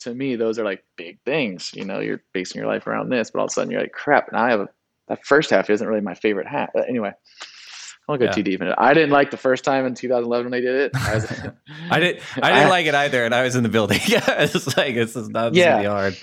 to 0.00 0.14
me, 0.14 0.36
those 0.36 0.58
are 0.58 0.64
like 0.64 0.84
big 0.96 1.18
things. 1.24 1.70
You 1.74 1.84
know, 1.84 2.00
you're 2.00 2.22
basing 2.32 2.60
your 2.60 2.68
life 2.68 2.86
around 2.86 3.10
this, 3.10 3.30
but 3.30 3.38
all 3.38 3.46
of 3.46 3.50
a 3.50 3.52
sudden 3.52 3.70
you're 3.70 3.80
like, 3.80 3.92
crap. 3.92 4.32
Now 4.32 4.44
I 4.44 4.50
have 4.50 4.60
a, 4.60 4.68
that 5.08 5.24
first 5.24 5.50
half 5.50 5.70
isn't 5.70 5.86
really 5.86 6.00
my 6.00 6.14
favorite 6.14 6.46
half. 6.46 6.70
But 6.74 6.88
anyway, 6.88 7.12
I 7.12 8.12
won't 8.12 8.20
go 8.20 8.26
yeah. 8.26 8.32
too 8.32 8.42
deep 8.42 8.60
in 8.60 8.68
it. 8.68 8.74
I 8.78 8.94
didn't 8.94 9.10
like 9.10 9.30
the 9.30 9.36
first 9.36 9.64
time 9.64 9.86
in 9.86 9.94
2011 9.94 10.50
when 10.50 10.50
they 10.50 10.60
did 10.60 10.74
it. 10.74 10.92
I, 10.96 11.14
was, 11.14 11.30
I 11.30 11.34
didn't. 11.34 11.56
I 11.90 12.00
didn't 12.00 12.22
I, 12.42 12.68
like 12.68 12.86
it 12.86 12.94
either, 12.94 13.24
and 13.24 13.34
I 13.34 13.42
was 13.42 13.54
in 13.54 13.62
the 13.62 13.68
building. 13.68 14.00
yeah, 14.06 14.42
it's 14.42 14.76
like 14.76 14.96
it's 14.96 15.14
not 15.14 15.54
yeah. 15.54 15.72
gonna 15.72 15.82
be 15.82 15.88
hard. 15.88 16.18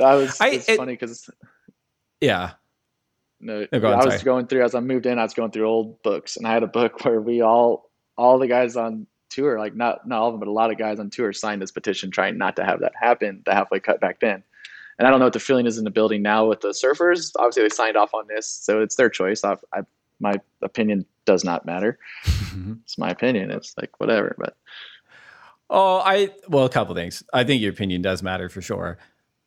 I 0.00 0.14
was. 0.16 0.40
I, 0.40 0.48
it's 0.50 0.68
it, 0.68 0.76
funny 0.76 0.94
because. 0.94 1.30
Yeah. 2.20 2.52
No, 3.44 3.66
no 3.70 3.78
on, 3.78 3.94
I 3.94 4.04
was 4.04 4.14
sorry. 4.14 4.24
going 4.24 4.46
through 4.46 4.64
as 4.64 4.74
I 4.74 4.80
moved 4.80 5.06
in. 5.06 5.18
I 5.18 5.22
was 5.22 5.34
going 5.34 5.50
through 5.50 5.68
old 5.68 6.02
books, 6.02 6.36
and 6.36 6.46
I 6.46 6.52
had 6.52 6.62
a 6.62 6.68
book 6.68 7.04
where 7.04 7.20
we 7.20 7.42
all, 7.42 7.90
all 8.16 8.38
the 8.38 8.48
guys 8.48 8.76
on 8.76 9.06
tour, 9.30 9.58
like 9.58 9.74
not 9.74 10.08
not 10.08 10.20
all 10.20 10.28
of 10.28 10.32
them, 10.32 10.40
but 10.40 10.48
a 10.48 10.52
lot 10.52 10.70
of 10.70 10.78
guys 10.78 10.98
on 10.98 11.10
tour 11.10 11.32
signed 11.32 11.60
this 11.60 11.70
petition 11.70 12.10
trying 12.10 12.38
not 12.38 12.56
to 12.56 12.64
have 12.64 12.80
that 12.80 12.92
happen. 12.98 13.42
The 13.44 13.54
halfway 13.54 13.80
cut 13.80 14.00
back 14.00 14.20
then, 14.20 14.42
and 14.98 15.06
I 15.06 15.10
don't 15.10 15.18
know 15.18 15.26
what 15.26 15.34
the 15.34 15.40
feeling 15.40 15.66
is 15.66 15.78
in 15.78 15.84
the 15.84 15.90
building 15.90 16.22
now 16.22 16.46
with 16.46 16.62
the 16.62 16.68
surfers. 16.68 17.32
Obviously, 17.38 17.64
they 17.64 17.68
signed 17.68 17.96
off 17.96 18.14
on 18.14 18.26
this, 18.28 18.48
so 18.48 18.80
it's 18.80 18.96
their 18.96 19.10
choice. 19.10 19.44
I, 19.44 19.56
I 19.72 19.82
my 20.20 20.34
opinion 20.62 21.04
does 21.26 21.44
not 21.44 21.66
matter. 21.66 21.98
Mm-hmm. 22.24 22.72
It's 22.84 22.98
my 22.98 23.10
opinion. 23.10 23.50
It's 23.50 23.74
like 23.76 23.98
whatever, 23.98 24.34
but. 24.38 24.56
Oh, 25.70 25.98
I 26.04 26.30
well, 26.48 26.64
a 26.64 26.68
couple 26.68 26.94
things. 26.94 27.22
I 27.32 27.42
think 27.44 27.60
your 27.62 27.72
opinion 27.72 28.02
does 28.02 28.22
matter 28.22 28.48
for 28.48 28.62
sure. 28.62 28.98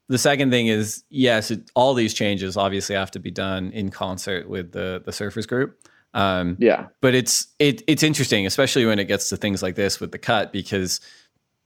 The 0.09 0.17
second 0.17 0.51
thing 0.51 0.67
is, 0.67 1.03
yes, 1.09 1.51
it, 1.51 1.69
all 1.75 1.93
these 1.93 2.13
changes 2.13 2.55
obviously 2.55 2.95
have 2.95 3.11
to 3.11 3.19
be 3.19 3.31
done 3.31 3.71
in 3.71 3.89
concert 3.89 4.49
with 4.49 4.71
the 4.71 5.01
the 5.03 5.11
surfers 5.11 5.47
group. 5.47 5.77
Um, 6.13 6.57
yeah, 6.59 6.87
but 7.01 7.13
it's 7.13 7.47
it, 7.59 7.83
it's 7.87 8.03
interesting, 8.03 8.45
especially 8.45 8.85
when 8.85 8.99
it 8.99 9.05
gets 9.05 9.29
to 9.29 9.37
things 9.37 9.61
like 9.61 9.75
this 9.75 9.99
with 9.99 10.11
the 10.11 10.17
cut, 10.17 10.53
because 10.53 11.01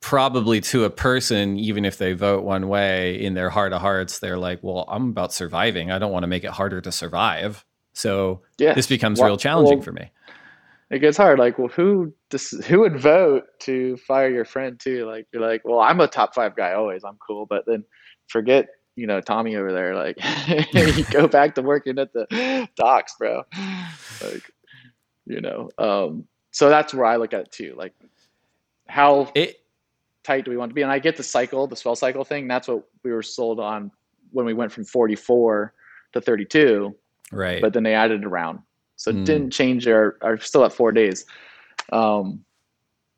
probably 0.01 0.59
to 0.59 0.83
a 0.85 0.89
person, 0.89 1.59
even 1.59 1.85
if 1.85 1.99
they 1.99 2.13
vote 2.13 2.43
one 2.43 2.67
way, 2.67 3.21
in 3.21 3.35
their 3.35 3.51
heart 3.51 3.73
of 3.73 3.81
hearts, 3.81 4.19
they're 4.19 4.39
like, 4.39 4.59
"Well, 4.63 4.85
I'm 4.87 5.09
about 5.09 5.33
surviving. 5.33 5.91
I 5.91 5.99
don't 5.99 6.11
want 6.11 6.23
to 6.23 6.27
make 6.27 6.43
it 6.43 6.51
harder 6.51 6.81
to 6.81 6.91
survive." 6.91 7.63
So 7.93 8.41
yeah. 8.57 8.73
this 8.73 8.87
becomes 8.87 9.19
well, 9.19 9.29
real 9.29 9.37
challenging 9.37 9.79
well, 9.79 9.83
for 9.83 9.91
me. 9.91 10.11
It 10.89 10.99
gets 10.99 11.17
hard. 11.17 11.39
Like, 11.39 11.57
well, 11.57 11.69
who 11.69 12.13
who 12.65 12.79
would 12.81 12.99
vote 12.99 13.43
to 13.61 13.97
fire 13.97 14.29
your 14.29 14.45
friend 14.45 14.79
too? 14.79 15.05
Like, 15.05 15.27
you're 15.31 15.41
like, 15.41 15.61
well, 15.63 15.79
I'm 15.79 16.01
a 16.01 16.07
top 16.07 16.35
five 16.35 16.55
guy 16.55 16.73
always. 16.73 17.03
I'm 17.03 17.17
cool, 17.25 17.45
but 17.45 17.63
then 17.65 17.85
forget 18.31 18.69
you 18.95 19.07
know 19.07 19.21
Tommy 19.21 19.55
over 19.55 19.71
there. 19.71 19.95
Like 19.95 20.17
go 21.11 21.27
back 21.37 21.55
to 21.55 21.61
working 21.61 21.99
at 21.99 22.13
the 22.13 22.67
docks, 22.75 23.15
bro. 23.17 23.43
Like 24.23 24.51
you 25.25 25.41
know. 25.41 25.69
Um, 25.77 26.25
so 26.51 26.69
that's 26.69 26.93
where 26.93 27.05
I 27.05 27.15
look 27.15 27.33
at 27.33 27.41
it 27.41 27.51
too. 27.51 27.73
Like 27.77 27.93
how 28.87 29.31
it, 29.35 29.61
tight 30.23 30.45
do 30.45 30.51
we 30.51 30.57
want 30.57 30.69
to 30.69 30.73
be? 30.73 30.81
And 30.81 30.91
I 30.91 30.99
get 30.99 31.17
the 31.17 31.23
cycle, 31.23 31.67
the 31.67 31.75
swell 31.75 31.95
cycle 31.95 32.23
thing. 32.23 32.47
That's 32.47 32.67
what 32.67 32.83
we 33.03 33.11
were 33.11 33.23
sold 33.23 33.59
on 33.59 33.91
when 34.31 34.45
we 34.45 34.53
went 34.53 34.71
from 34.71 34.83
44 34.83 35.73
to 36.13 36.21
32. 36.21 36.95
Right. 37.31 37.61
But 37.61 37.73
then 37.73 37.83
they 37.83 37.93
added 37.93 38.25
around. 38.25 38.59
So 38.97 39.11
it 39.11 39.17
mm. 39.17 39.25
didn't 39.25 39.51
change 39.51 39.87
our, 39.87 40.17
our 40.21 40.37
still 40.37 40.65
at 40.65 40.73
four 40.73 40.91
days. 40.91 41.25
Um, 41.91 42.43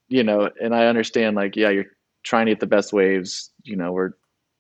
you 0.07 0.23
know, 0.23 0.49
and 0.61 0.75
I 0.75 0.85
understand 0.85 1.35
like, 1.35 1.55
yeah, 1.55 1.69
you're 1.69 1.85
trying 2.23 2.45
to 2.45 2.51
get 2.51 2.59
the 2.59 2.67
best 2.67 2.93
waves. 2.93 3.51
You 3.63 3.75
know, 3.75 3.91
we're, 3.91 4.11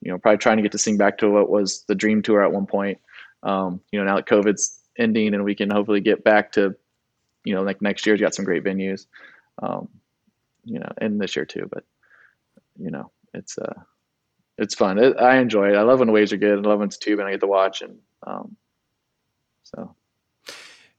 you 0.03 0.11
know, 0.11 0.17
probably 0.17 0.37
trying 0.37 0.57
to 0.57 0.63
get 0.63 0.71
to 0.73 0.77
sing 0.77 0.97
back 0.97 1.17
to 1.19 1.29
what 1.29 1.49
was 1.49 1.83
the 1.87 1.95
dream 1.95 2.21
tour 2.21 2.43
at 2.43 2.51
one 2.51 2.65
point. 2.65 2.99
Um, 3.41 3.81
you 3.91 3.99
know, 3.99 4.05
now 4.05 4.15
that 4.15 4.25
COVID's 4.25 4.79
ending 4.97 5.33
and 5.33 5.43
we 5.43 5.55
can 5.55 5.69
hopefully 5.69 6.01
get 6.01 6.23
back 6.23 6.51
to, 6.53 6.75
you 7.43 7.55
know, 7.55 7.63
like 7.63 7.81
next 7.81 8.05
year's 8.05 8.21
got 8.21 8.35
some 8.35 8.45
great 8.45 8.63
venues. 8.63 9.05
Um, 9.61 9.87
you 10.65 10.79
know, 10.79 10.91
and 10.99 11.19
this 11.19 11.35
year 11.35 11.45
too, 11.45 11.69
but 11.71 11.83
you 12.77 12.91
know, 12.91 13.11
it's 13.33 13.57
uh 13.57 13.73
it's 14.57 14.75
fun. 14.75 14.97
It, 14.97 15.17
I 15.17 15.37
enjoy 15.37 15.69
it. 15.69 15.75
I 15.75 15.81
love 15.81 15.99
when 15.99 16.07
the 16.07 16.13
waves 16.13 16.31
are 16.33 16.37
good. 16.37 16.59
I 16.59 16.69
love 16.69 16.79
when 16.79 16.87
it's 16.87 16.97
tube 16.97 17.19
and 17.19 17.27
I 17.27 17.31
get 17.31 17.41
to 17.41 17.47
watch 17.47 17.81
and 17.81 17.97
um 18.25 18.55
so 19.63 19.95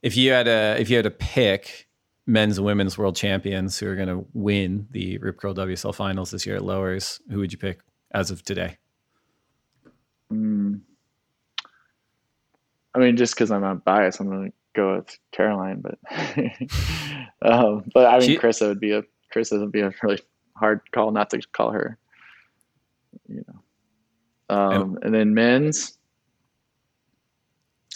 if 0.02 0.16
you 0.16 0.32
had 0.32 0.48
a 0.48 0.76
if 0.78 0.90
you 0.90 0.96
had 0.96 1.04
to 1.04 1.10
pick 1.10 1.88
men's 2.26 2.58
and 2.58 2.66
women's 2.66 2.96
world 2.96 3.16
champions 3.16 3.78
who 3.78 3.86
are 3.86 3.96
going 3.96 4.08
to 4.08 4.26
win 4.32 4.86
the 4.90 5.18
Rip 5.18 5.38
Curl 5.38 5.54
WSL 5.54 5.94
finals 5.94 6.30
this 6.30 6.46
year 6.46 6.56
at 6.56 6.64
lowers, 6.64 7.20
who 7.30 7.38
would 7.38 7.52
you 7.52 7.58
pick 7.58 7.80
as 8.12 8.30
of 8.30 8.42
today? 8.42 8.78
Mm. 10.32 10.80
I 12.94 12.98
mean, 12.98 13.16
just 13.16 13.34
because 13.34 13.50
I'm 13.50 13.62
not 13.62 13.84
biased, 13.84 14.20
I'm 14.20 14.28
going 14.28 14.46
to 14.46 14.52
go 14.74 14.96
with 14.96 15.18
Caroline. 15.32 15.82
But 15.82 15.98
um, 17.42 17.90
but 17.92 18.06
I 18.06 18.18
mean, 18.18 18.28
she, 18.28 18.38
Carissa 18.38 18.68
would 18.68 18.80
be 18.80 18.92
a 18.92 19.02
Carissa 19.34 19.58
would 19.58 19.72
be 19.72 19.80
a 19.80 19.92
really 20.02 20.20
hard 20.56 20.80
call 20.92 21.10
not 21.10 21.30
to 21.30 21.40
call 21.52 21.70
her. 21.70 21.98
You 23.28 23.44
know, 23.48 24.56
um, 24.56 24.72
and, 24.72 25.04
and 25.04 25.14
then 25.14 25.34
men's. 25.34 25.98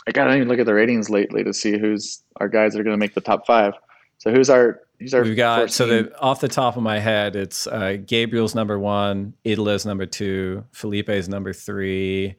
I 0.07 0.11
gotta 0.11 0.35
even 0.35 0.49
look 0.49 0.59
at 0.59 0.67
the 0.67 0.75
ratings 0.75 1.11
lately 1.11 1.45
to 1.45 1.53
see 1.53 1.79
who's 1.79 2.23
our 2.37 2.49
guys 2.49 2.73
that 2.73 2.81
are 2.81 2.85
going 2.85 2.95
to 2.95 2.99
make 2.99 3.15
the 3.15 3.21
top 3.21 3.47
five. 3.47 3.75
So 4.19 4.33
who's 4.33 4.51
our 4.51 4.81
who's 4.99 5.15
our? 5.15 5.23
We've 5.23 5.37
got 5.37 5.59
14? 5.59 5.73
so 5.73 5.87
the, 5.87 6.21
off 6.21 6.41
the 6.41 6.49
top 6.49 6.77
of 6.77 6.83
my 6.83 6.99
head, 6.99 7.37
it's 7.37 7.67
uh, 7.67 7.97
Gabriel's 8.05 8.55
number 8.55 8.79
one, 8.79 9.35
Italo's 9.45 9.87
number 9.87 10.07
two, 10.07 10.65
Filipe's 10.73 11.29
number 11.29 11.53
three. 11.53 12.35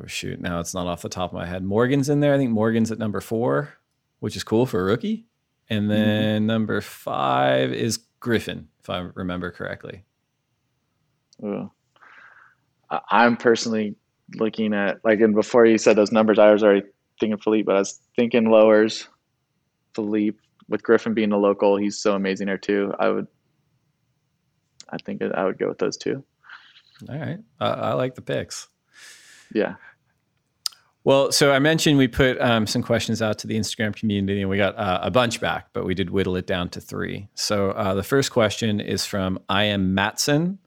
Oh 0.00 0.06
shoot! 0.06 0.40
Now 0.40 0.60
it's 0.60 0.74
not 0.74 0.86
off 0.86 1.02
the 1.02 1.08
top 1.08 1.30
of 1.30 1.34
my 1.34 1.46
head. 1.46 1.62
Morgan's 1.62 2.08
in 2.08 2.20
there. 2.20 2.34
I 2.34 2.38
think 2.38 2.50
Morgan's 2.50 2.90
at 2.90 2.98
number 2.98 3.20
four, 3.20 3.74
which 4.20 4.36
is 4.36 4.44
cool 4.44 4.66
for 4.66 4.80
a 4.80 4.84
rookie. 4.84 5.26
And 5.68 5.82
mm-hmm. 5.82 5.88
then 5.88 6.36
mm-hmm. 6.40 6.46
number 6.46 6.80
five 6.80 7.72
is 7.72 7.98
Griffin, 8.20 8.68
if 8.80 8.90
I 8.90 8.98
remember 9.14 9.50
correctly. 9.50 10.04
I'm 13.10 13.36
personally 13.36 13.96
looking 14.36 14.72
at 14.74 15.04
like, 15.04 15.20
and 15.20 15.34
before 15.34 15.66
you 15.66 15.78
said 15.78 15.96
those 15.96 16.12
numbers, 16.12 16.38
I 16.38 16.52
was 16.52 16.62
already 16.62 16.86
thinking 17.20 17.38
Filipe, 17.38 17.66
but 17.66 17.76
I 17.76 17.80
was 17.80 18.00
thinking 18.16 18.46
lowers. 18.50 19.08
Filipe 19.94 20.40
with 20.68 20.82
Griffin 20.82 21.14
being 21.14 21.32
a 21.32 21.38
local, 21.38 21.76
he's 21.76 21.98
so 21.98 22.14
amazing 22.14 22.46
there 22.46 22.58
too. 22.58 22.94
I 22.98 23.08
would, 23.08 23.26
I 24.90 24.96
think 24.98 25.22
I 25.22 25.44
would 25.44 25.58
go 25.58 25.68
with 25.68 25.78
those 25.78 25.96
two. 25.96 26.24
All 27.08 27.18
right, 27.18 27.38
I, 27.60 27.66
I 27.68 27.92
like 27.94 28.14
the 28.14 28.22
picks. 28.22 28.68
Yeah. 29.52 29.76
Well, 31.04 31.32
so 31.32 31.52
I 31.52 31.58
mentioned 31.58 31.98
we 31.98 32.08
put 32.08 32.40
um, 32.40 32.66
some 32.66 32.82
questions 32.82 33.20
out 33.20 33.38
to 33.40 33.46
the 33.46 33.58
Instagram 33.58 33.94
community 33.94 34.40
and 34.40 34.48
we 34.48 34.56
got 34.56 34.74
uh, 34.78 35.00
a 35.02 35.10
bunch 35.10 35.38
back, 35.38 35.68
but 35.74 35.84
we 35.84 35.94
did 35.94 36.08
whittle 36.08 36.34
it 36.36 36.46
down 36.46 36.70
to 36.70 36.80
three. 36.80 37.28
So 37.34 37.72
uh, 37.72 37.92
the 37.92 38.02
first 38.02 38.30
question 38.30 38.80
is 38.80 39.04
from 39.04 39.38
I 39.46 39.64
am 39.64 39.92
Matson, 39.92 40.58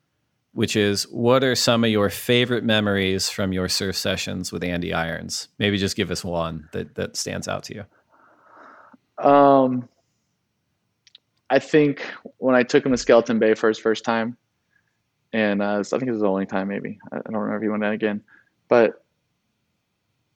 which 0.54 0.76
is 0.76 1.04
What 1.06 1.44
are 1.44 1.56
some 1.56 1.84
of 1.84 1.90
your 1.90 2.12
favorite 2.12 2.64
memories 2.64 3.30
from 3.30 3.52
your 3.52 3.68
surf 3.68 3.96
sessions 3.96 4.52
with 4.52 4.64
Andy 4.64 4.94
Irons? 4.94 5.48
Maybe 5.58 5.80
just 5.80 5.96
give 5.96 6.12
us 6.12 6.24
one 6.24 6.70
that, 6.72 6.94
that 6.96 7.18
stands 7.18 7.48
out 7.48 7.64
to 7.64 7.74
you. 7.74 7.86
Um, 9.20 9.88
I 11.50 11.60
think 11.60 12.06
when 12.38 12.56
I 12.56 12.64
took 12.64 12.86
him 12.86 12.92
to 12.92 12.98
Skeleton 12.98 13.40
Bay 13.40 13.54
for 13.54 13.70
his 13.70 13.80
first 13.80 14.04
time, 14.04 14.38
and 15.34 15.62
uh, 15.62 15.80
I 15.80 15.84
think 15.84 16.04
it 16.04 16.12
was 16.12 16.22
the 16.22 16.28
only 16.28 16.46
time, 16.46 16.68
maybe. 16.68 17.00
I 17.12 17.18
don't 17.18 17.36
remember 17.36 17.58
if 17.58 17.62
he 17.62 17.70
went 17.70 17.84
out 17.84 17.94
again. 17.94 18.24
But 18.68 19.04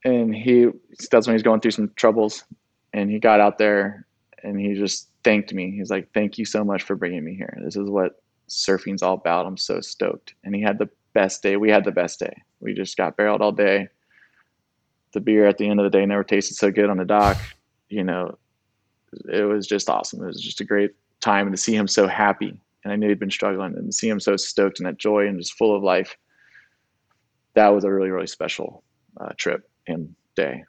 and 0.03 0.33
he 0.33 0.69
that's 1.11 1.27
when 1.27 1.35
he's 1.35 1.43
going 1.43 1.59
through 1.61 1.71
some 1.71 1.91
troubles. 1.95 2.43
And 2.93 3.09
he 3.09 3.19
got 3.19 3.39
out 3.39 3.57
there 3.57 4.05
and 4.43 4.59
he 4.59 4.73
just 4.73 5.09
thanked 5.23 5.53
me. 5.53 5.71
He's 5.71 5.89
like 5.89 6.11
thank 6.13 6.37
you 6.37 6.45
so 6.45 6.63
much 6.63 6.83
for 6.83 6.95
bringing 6.95 7.23
me 7.23 7.35
here. 7.35 7.57
This 7.63 7.75
is 7.75 7.89
what 7.89 8.21
surfing's 8.47 9.01
all 9.01 9.13
about. 9.15 9.45
I'm 9.45 9.57
so 9.57 9.79
stoked. 9.79 10.33
And 10.43 10.53
he 10.55 10.61
had 10.61 10.77
the 10.77 10.89
best 11.13 11.41
day. 11.41 11.55
We 11.55 11.69
had 11.69 11.85
the 11.85 11.91
best 11.91 12.19
day. 12.19 12.41
We 12.59 12.73
just 12.73 12.97
got 12.97 13.15
barreled 13.15 13.41
all 13.41 13.51
day. 13.51 13.87
The 15.13 15.21
beer 15.21 15.45
at 15.45 15.57
the 15.57 15.67
end 15.67 15.79
of 15.79 15.83
the 15.83 15.97
day 15.97 16.05
never 16.05 16.23
tasted 16.23 16.55
so 16.55 16.71
good 16.71 16.89
on 16.89 16.97
the 16.97 17.05
dock 17.05 17.37
you 17.91 18.03
know 18.03 18.37
it 19.29 19.43
was 19.43 19.67
just 19.67 19.89
awesome 19.89 20.21
it 20.21 20.27
was 20.27 20.41
just 20.41 20.61
a 20.61 20.65
great 20.65 20.91
time 21.19 21.47
and 21.47 21.55
to 21.55 21.61
see 21.61 21.75
him 21.75 21.87
so 21.87 22.07
happy 22.07 22.59
and 22.83 22.93
i 22.93 22.95
knew 22.95 23.09
he'd 23.09 23.19
been 23.19 23.29
struggling 23.31 23.75
and 23.75 23.87
to 23.87 23.91
see 23.91 24.09
him 24.09 24.19
so 24.19 24.35
stoked 24.35 24.79
and 24.79 24.87
that 24.87 24.97
joy 24.97 25.27
and 25.27 25.39
just 25.39 25.53
full 25.53 25.75
of 25.75 25.83
life 25.83 26.17
that 27.53 27.69
was 27.69 27.83
a 27.83 27.91
really 27.91 28.09
really 28.09 28.27
special 28.27 28.83
uh, 29.19 29.29
trip 29.37 29.69
and 29.87 30.15
day. 30.35 30.63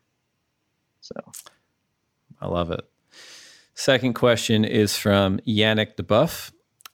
So, 1.00 1.14
I 2.40 2.46
love 2.46 2.70
it. 2.70 2.82
Second 3.74 4.14
question 4.14 4.64
is 4.64 4.96
from 4.96 5.38
Yannick 5.46 5.96
DeBuff, 5.96 6.52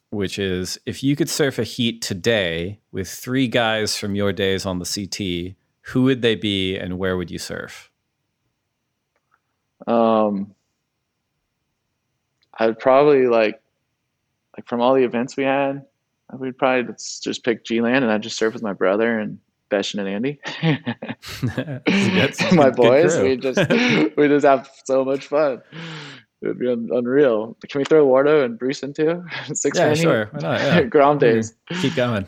which 0.09 0.39
is 0.39 0.79
if 0.85 1.03
you 1.03 1.15
could 1.15 1.29
surf 1.29 1.59
a 1.59 1.63
heat 1.63 2.01
today 2.01 2.79
with 2.91 3.09
three 3.09 3.47
guys 3.47 3.95
from 3.95 4.15
your 4.15 4.33
days 4.33 4.65
on 4.65 4.79
the 4.79 4.85
CT, 4.85 5.55
who 5.91 6.03
would 6.03 6.21
they 6.21 6.35
be 6.35 6.77
and 6.77 6.97
where 6.97 7.17
would 7.17 7.29
you 7.29 7.37
surf? 7.37 7.91
Um, 9.85 10.55
I'd 12.59 12.79
probably 12.79 13.27
like, 13.27 13.61
like 14.57 14.67
from 14.67 14.81
all 14.81 14.93
the 14.93 15.03
events 15.03 15.37
we 15.37 15.43
had, 15.43 15.85
we'd 16.37 16.57
probably 16.57 16.93
just 16.93 17.43
pick 17.43 17.63
G 17.65 17.81
Land 17.81 18.03
and 18.03 18.11
I'd 18.11 18.21
just 18.21 18.37
surf 18.37 18.53
with 18.53 18.63
my 18.63 18.73
brother 18.73 19.19
and 19.19 19.39
Beschen 19.69 19.99
and 19.99 20.07
Andy. 20.07 20.39
My 22.55 22.69
boys, 22.69 23.17
we 23.19 23.37
just 23.37 23.57
we 24.17 24.27
just 24.27 24.45
have 24.45 24.69
so 24.85 25.05
much 25.05 25.27
fun. 25.27 25.61
It 26.41 26.47
would 26.47 26.59
be 26.59 26.71
un- 26.71 26.89
unreal. 26.91 27.57
Can 27.67 27.79
we 27.79 27.85
throw 27.85 28.07
Wardo 28.07 28.45
and 28.45 28.57
Bruce 28.57 28.81
into 28.81 29.23
six? 29.53 29.77
Yeah, 29.77 29.93
sure. 29.93 30.29
Why 30.31 30.39
not? 30.39 30.59
Yeah. 30.61 30.81
Grom 30.83 31.17
days. 31.17 31.53
Keep 31.81 31.95
going. 31.95 32.25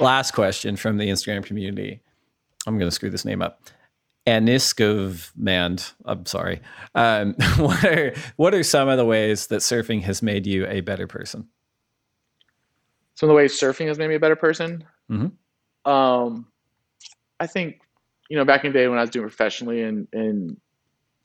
Last 0.00 0.30
question 0.32 0.76
from 0.76 0.96
the 0.96 1.08
Instagram 1.08 1.44
community. 1.44 2.00
I'm 2.66 2.78
going 2.78 2.88
to 2.88 2.94
screw 2.94 3.10
this 3.10 3.26
name 3.26 3.42
up. 3.42 3.60
Aniskov 4.28 5.32
Mand. 5.36 5.92
I'm 6.04 6.26
sorry. 6.26 6.60
Um, 6.94 7.34
what 7.56 7.84
are 7.84 8.14
what 8.36 8.54
are 8.54 8.62
some 8.62 8.88
of 8.88 8.98
the 8.98 9.04
ways 9.04 9.48
that 9.48 9.60
surfing 9.60 10.02
has 10.02 10.22
made 10.22 10.46
you 10.46 10.66
a 10.66 10.80
better 10.80 11.06
person? 11.06 11.48
some 13.18 13.28
of 13.28 13.32
the 13.32 13.36
ways 13.36 13.60
surfing 13.60 13.88
has 13.88 13.98
made 13.98 14.06
me 14.06 14.14
a 14.14 14.20
better 14.20 14.36
person. 14.36 14.84
Mm-hmm. 15.10 15.90
Um, 15.90 16.46
I 17.40 17.48
think, 17.48 17.80
you 18.30 18.36
know, 18.36 18.44
back 18.44 18.64
in 18.64 18.72
the 18.72 18.78
day 18.78 18.86
when 18.86 18.96
I 18.96 19.00
was 19.00 19.10
doing 19.10 19.26
professionally 19.26 19.82
and, 19.82 20.06
and 20.12 20.56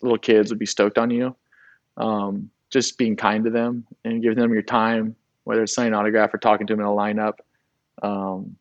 little 0.01 0.17
kids 0.17 0.49
would 0.49 0.57
be 0.57 0.65
stoked 0.65 0.97
on 0.97 1.11
you. 1.11 1.35
Um, 1.97 2.49
just 2.71 2.97
being 2.97 3.15
kind 3.15 3.43
to 3.43 3.51
them 3.51 3.85
and 4.03 4.23
giving 4.23 4.39
them 4.39 4.51
your 4.51 4.63
time, 4.63 5.15
whether 5.43 5.61
it's 5.61 5.75
signing 5.75 5.93
autograph 5.93 6.33
or 6.33 6.39
talking 6.39 6.65
to 6.65 6.73
them 6.73 6.79
in 6.79 6.87
a 6.87 6.89
lineup. 6.89 7.33
Um, 8.01 8.55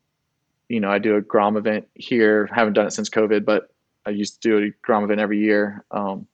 you 0.69 0.79
know, 0.79 0.91
I 0.91 0.99
do 0.99 1.15
a 1.15 1.21
Grom 1.21 1.57
event 1.57 1.87
here. 1.95 2.47
Haven't 2.53 2.73
done 2.73 2.85
it 2.85 2.93
since 2.93 3.09
COVID, 3.09 3.45
but 3.45 3.72
I 4.05 4.11
used 4.11 4.41
to 4.41 4.49
do 4.49 4.65
a 4.65 4.69
Grom 4.81 5.03
event 5.03 5.19
every 5.19 5.39
year. 5.39 5.85
Um, 5.91 6.27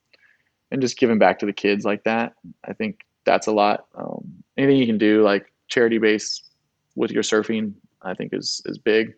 and 0.72 0.82
just 0.82 0.98
giving 0.98 1.18
back 1.18 1.40
to 1.40 1.46
the 1.46 1.54
kids 1.54 1.86
like 1.86 2.04
that. 2.04 2.34
I 2.64 2.74
think 2.74 3.06
that's 3.26 3.48
a 3.48 3.52
lot. 3.52 3.86
Um, 3.96 4.44
anything 4.58 4.78
you 4.78 4.86
can 4.86 4.98
do, 4.98 5.24
like 5.24 5.52
charity 5.68 5.98
based 5.98 6.52
with 6.96 7.12
your 7.12 7.24
surfing, 7.24 7.74
I 8.02 8.14
think 8.14 8.34
is 8.34 8.62
is 8.66 8.78
big. 8.78 9.16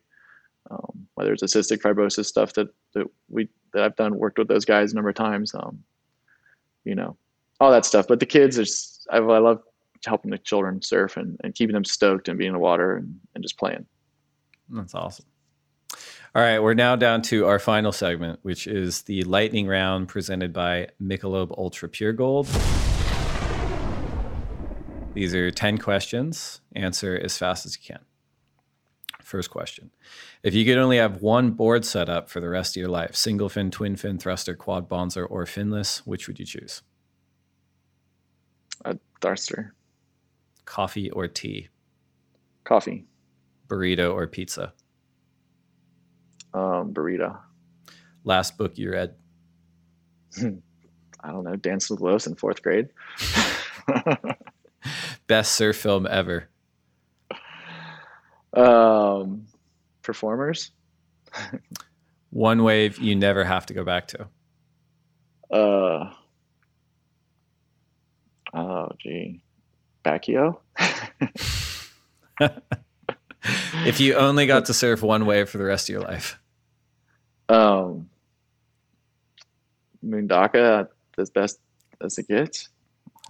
Um, 0.69 1.07
whether 1.15 1.34
it's 1.34 1.44
a 1.44 1.48
cystic 1.48 1.82
fibrosis 1.82 2.26
stuff 2.26 2.53
that 2.53 2.69
that 2.94 3.07
we 3.30 3.49
that 3.73 3.84
I've 3.84 3.95
done 3.95 4.18
worked 4.18 4.38
with 4.38 4.48
those 4.48 4.65
guys 4.65 4.91
a 4.91 4.95
number 4.95 5.10
of 5.10 5.15
times. 5.15 5.53
Um, 5.53 5.84
you 6.84 6.95
know, 6.95 7.18
all 7.60 7.72
that 7.72 7.86
stuff. 7.86 8.07
But 8.07 8.19
the 8.19 8.26
kids, 8.26 9.06
I, 9.11 9.18
I 9.18 9.38
love 9.38 9.61
helping 10.06 10.32
the 10.32 10.38
children 10.38 10.82
surf 10.82 11.18
and, 11.18 11.40
and 11.44 11.53
keeping 11.53 11.73
them 11.73 11.86
stoked 11.86 12.28
and 12.28 12.38
being 12.38 12.49
in 12.49 12.53
the 12.53 12.60
water 12.60 12.95
and, 12.98 13.19
and 13.36 13.44
just 13.44 13.57
playing. 13.57 13.86
That's 14.69 14.95
awesome. 14.95 15.26
All 16.34 16.41
right, 16.41 16.60
we're 16.60 16.76
now 16.76 16.95
down 16.95 17.24
to 17.24 17.45
our 17.45 17.60
final 17.60 17.91
segment, 17.91 18.40
which 18.41 18.66
is 18.66 19.02
the 19.02 19.22
lightning 19.24 19.68
round 19.68 20.08
presented 20.08 20.53
by 20.53 20.88
Michelob 21.03 21.53
Ultra 21.58 21.90
Pure 21.90 22.14
Gold. 22.14 22.48
These 25.14 25.36
are 25.36 25.52
10 25.52 25.78
questions. 25.80 26.62
Answer 26.74 27.20
as 27.22 27.38
fast 27.38 27.66
as 27.66 27.76
you 27.76 27.84
can. 27.86 27.99
First 29.22 29.49
question. 29.49 29.91
If 30.41 30.53
you 30.53 30.64
could 30.64 30.78
only 30.78 30.95
have 30.95 31.22
one 31.22 31.52
board 31.52 31.84
setup 31.84 32.30
for 32.30 32.40
the 32.40 32.48
rest 32.48 32.78
of 32.78 32.80
your 32.80 32.90
life, 32.90 33.14
single 33.14 33.49
fin, 33.49 33.70
twin 33.70 33.98
fin, 33.98 34.18
thruster, 34.18 34.56
quad 34.56 34.88
bonzer, 34.88 35.28
or 35.30 35.44
finless, 35.44 35.98
which 36.06 36.30
would 36.30 36.40
you 36.40 36.45
choose? 36.45 36.82
A 38.86 38.98
thruster. 39.20 39.74
Coffee 40.64 41.12
or 41.12 41.28
tea? 41.28 41.68
Coffee. 42.64 43.06
Burrito 43.68 44.14
or 44.14 44.28
pizza? 44.28 44.72
Um, 46.53 46.94
burrito. 46.94 47.38
Last 48.23 48.57
book 48.57 48.78
you 48.78 48.91
read? 48.91 49.15
I 51.23 51.32
don't 51.32 51.44
know, 51.44 51.56
Dance 51.56 51.90
with 51.90 52.02
Lois 52.02 52.28
in 52.28 52.36
fourth 52.36 52.61
grade. 52.61 52.90
Best 55.28 55.53
surf 55.53 55.78
film 55.78 56.07
ever. 56.07 56.49
Um, 58.53 59.48
performers. 60.02 60.72
One 62.32 62.64
wave 62.64 62.98
you 62.98 63.15
never 63.15 63.44
have 63.44 63.65
to 63.68 63.73
go 63.73 63.84
back 63.84 64.07
to. 64.10 64.28
Uh, 65.52 66.11
oh, 68.53 68.90
gee. 68.99 69.41
Bakio? 70.03 70.57
if 73.86 73.99
you 73.99 74.15
only 74.15 74.48
got 74.48 74.65
to 74.65 74.73
surf 74.73 75.02
one 75.02 75.26
wave 75.26 75.49
for 75.49 75.57
the 75.57 75.64
rest 75.65 75.90
of 75.90 75.94
your 75.94 76.02
life. 76.02 76.40
Um, 77.52 78.10
Mundaka, 80.06 80.88
as 81.18 81.30
best 81.30 81.60
as 82.02 82.18
it 82.18 82.28
gets. 82.28 82.69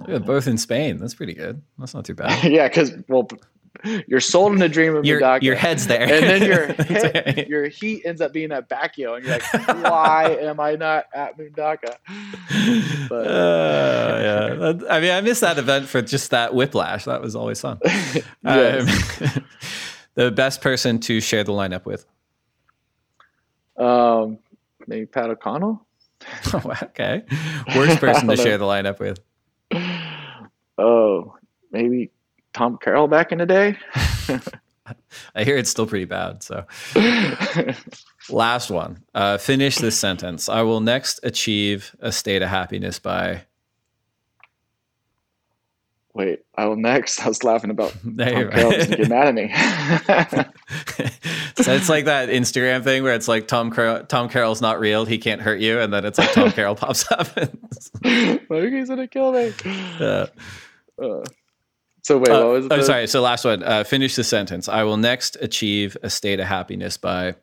Yeah, 0.07 0.19
both 0.19 0.47
in 0.47 0.57
Spain. 0.57 0.97
That's 0.97 1.13
pretty 1.13 1.33
good. 1.33 1.61
That's 1.77 1.93
not 1.93 2.05
too 2.05 2.15
bad. 2.15 2.43
yeah, 2.51 2.67
because 2.67 2.93
well, 3.07 3.27
you're 4.07 4.19
sold 4.19 4.53
in 4.53 4.61
a 4.61 4.69
dream 4.69 4.95
of 4.95 5.05
your, 5.05 5.21
Mundaka. 5.21 5.41
Your 5.41 5.55
head's 5.55 5.87
there, 5.87 6.01
and 6.01 6.23
then 6.23 6.43
your 6.43 6.67
head, 6.85 7.47
your 7.47 7.67
heat 7.67 8.03
ends 8.05 8.21
up 8.21 8.31
being 8.31 8.51
at 8.51 8.69
Bakio, 8.69 9.17
and 9.17 9.25
you're 9.25 9.33
like, 9.33 9.83
why 9.83 10.37
am 10.39 10.59
I 10.59 10.75
not 10.75 11.05
at 11.13 11.37
Mundaka? 11.37 11.95
But, 13.09 13.27
uh, 13.27 14.19
yeah, 14.21 14.73
I 14.89 15.01
mean, 15.01 15.11
I 15.11 15.19
missed 15.19 15.41
that 15.41 15.57
event 15.57 15.87
for 15.87 16.01
just 16.01 16.31
that 16.31 16.53
whiplash. 16.53 17.03
That 17.05 17.21
was 17.21 17.35
always 17.35 17.59
fun. 17.59 17.79
yes. 18.43 19.21
um, 19.21 19.43
the 20.15 20.31
best 20.31 20.61
person 20.61 20.99
to 20.99 21.19
share 21.19 21.43
the 21.43 21.51
lineup 21.51 21.85
with? 21.85 22.05
Um, 23.81 24.37
maybe 24.87 25.05
Pat 25.05 25.29
O'Connell. 25.29 25.85
oh, 26.53 26.73
okay. 26.83 27.23
Worst 27.75 27.99
person 27.99 28.27
to 28.27 28.37
share 28.37 28.57
the 28.57 28.65
lineup 28.65 28.99
with? 28.99 29.19
Oh, 30.77 31.35
maybe 31.71 32.09
Tom 32.53 32.79
Carroll 32.81 33.07
back 33.07 33.31
in 33.31 33.37
the 33.37 33.45
day. 33.45 33.77
I 35.35 35.43
hear 35.43 35.55
it's 35.57 35.69
still 35.69 35.85
pretty 35.85 36.05
bad. 36.05 36.41
So, 36.41 36.65
last 38.31 38.71
one. 38.71 39.03
Uh, 39.13 39.37
finish 39.37 39.77
this 39.77 39.95
sentence. 39.99 40.49
I 40.49 40.63
will 40.63 40.79
next 40.79 41.19
achieve 41.21 41.95
a 41.99 42.11
state 42.11 42.41
of 42.41 42.49
happiness 42.49 42.97
by. 42.97 43.43
Wait, 46.13 46.39
I 46.55 46.65
will 46.65 46.75
next. 46.75 47.21
I 47.25 47.27
was 47.27 47.43
laughing 47.43 47.69
about 47.69 47.95
there 48.03 48.49
Tom 48.49 48.51
Carroll 48.51 48.71
doesn't 48.71 48.97
get 48.97 49.09
mad 49.09 49.27
at 49.27 49.35
me. 49.35 49.53
so 51.63 51.73
it's 51.73 51.89
like 51.89 52.05
that 52.05 52.29
Instagram 52.29 52.83
thing 52.83 53.03
where 53.03 53.13
it's 53.13 53.27
like 53.27 53.47
Tom 53.47 53.71
Car- 53.71 54.03
Tom 54.03 54.29
Carroll's 54.29 54.61
not 54.61 54.79
real. 54.79 55.05
He 55.05 55.17
can't 55.17 55.41
hurt 55.41 55.59
you, 55.59 55.79
and 55.79 55.93
then 55.93 56.05
it's 56.05 56.17
like 56.17 56.31
Tom 56.33 56.51
Carroll 56.51 56.75
pops 56.75 57.09
up. 57.11 57.35
like 57.35 58.73
he's 58.73 58.89
gonna 58.89 59.07
kill 59.07 59.31
me. 59.31 59.53
Yeah. 59.99 60.27
Uh, 61.01 61.23
so 62.03 62.17
wait, 62.17 62.29
uh, 62.29 62.43
what 62.45 62.53
was? 62.53 62.67
Oh, 62.71 62.81
sorry. 62.81 63.07
So 63.07 63.21
last 63.21 63.45
one. 63.45 63.63
Uh, 63.63 63.83
finish 63.83 64.15
the 64.15 64.23
sentence. 64.23 64.67
I 64.67 64.83
will 64.83 64.97
next 64.97 65.37
achieve 65.39 65.95
a 66.03 66.09
state 66.09 66.39
of 66.39 66.47
happiness 66.47 66.97
by. 66.97 67.35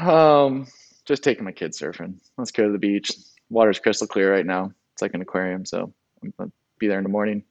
Um, 0.00 0.66
just 1.04 1.22
taking 1.22 1.44
my 1.44 1.52
kids 1.52 1.78
surfing. 1.78 2.14
Let's 2.38 2.50
go 2.50 2.64
to 2.64 2.72
the 2.72 2.78
beach. 2.78 3.12
Water's 3.50 3.78
crystal 3.78 4.06
clear 4.06 4.32
right 4.32 4.46
now. 4.46 4.72
It's 4.94 5.02
like 5.02 5.12
an 5.12 5.20
aquarium, 5.20 5.66
so 5.66 5.92
I'm 6.22 6.52
be 6.82 6.88
there 6.88 6.98
in 6.98 7.04
the 7.04 7.10
morning. 7.10 7.44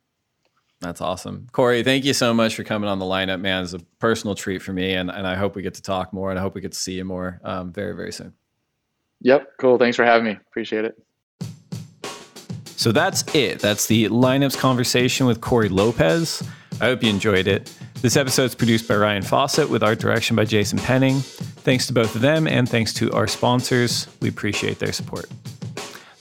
That's 0.81 0.99
awesome. 0.99 1.47
Cory, 1.51 1.83
thank 1.83 2.05
you 2.05 2.13
so 2.13 2.33
much 2.33 2.55
for 2.55 2.63
coming 2.63 2.89
on 2.89 2.99
the 2.99 3.05
lineup, 3.05 3.39
man. 3.39 3.63
It's 3.63 3.73
a 3.73 3.79
personal 3.99 4.35
treat 4.35 4.61
for 4.61 4.73
me, 4.73 4.93
and, 4.93 5.11
and 5.11 5.27
I 5.27 5.35
hope 5.35 5.55
we 5.55 5.61
get 5.61 5.75
to 5.75 5.81
talk 5.81 6.11
more, 6.11 6.31
and 6.31 6.39
I 6.39 6.41
hope 6.41 6.55
we 6.55 6.61
get 6.61 6.71
to 6.71 6.77
see 6.77 6.93
you 6.93 7.05
more 7.05 7.39
um, 7.43 7.71
very, 7.71 7.95
very 7.95 8.11
soon. 8.11 8.33
Yep, 9.21 9.57
cool. 9.59 9.77
Thanks 9.77 9.95
for 9.95 10.03
having 10.03 10.25
me. 10.25 10.31
Appreciate 10.49 10.85
it. 10.85 10.97
So 12.65 12.91
that's 12.91 13.23
it. 13.35 13.59
That's 13.59 13.85
the 13.85 14.09
lineups 14.09 14.57
conversation 14.57 15.27
with 15.27 15.39
Cory 15.39 15.69
Lopez. 15.69 16.41
I 16.81 16.85
hope 16.85 17.03
you 17.03 17.11
enjoyed 17.11 17.47
it. 17.47 17.71
This 18.01 18.17
episode 18.17 18.45
is 18.45 18.55
produced 18.55 18.87
by 18.87 18.95
Ryan 18.95 19.21
Fawcett 19.21 19.69
with 19.69 19.83
art 19.83 19.99
direction 19.99 20.35
by 20.35 20.45
Jason 20.45 20.79
Penning. 20.79 21.19
Thanks 21.19 21.85
to 21.87 21.93
both 21.93 22.15
of 22.15 22.21
them, 22.21 22.47
and 22.47 22.67
thanks 22.67 22.91
to 22.95 23.11
our 23.11 23.27
sponsors. 23.27 24.07
We 24.19 24.29
appreciate 24.29 24.79
their 24.79 24.91
support. 24.91 25.29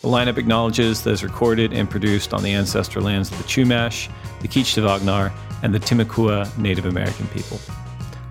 The 0.03 0.09
lineup 0.09 0.39
acknowledges 0.39 1.03
that 1.03 1.11
is 1.11 1.23
recorded 1.23 1.75
and 1.75 1.89
produced 1.89 2.33
on 2.33 2.43
the 2.43 2.55
ancestral 2.55 3.05
lands 3.05 3.31
of 3.31 3.37
the 3.37 3.45
Chumash, 3.45 4.09
the 4.41 4.49
Kiichtavagnar, 4.49 5.31
and 5.63 5.75
the 5.75 5.79
Timucua 5.79 6.57
Native 6.57 6.87
American 6.87 7.27
people. 7.29 7.61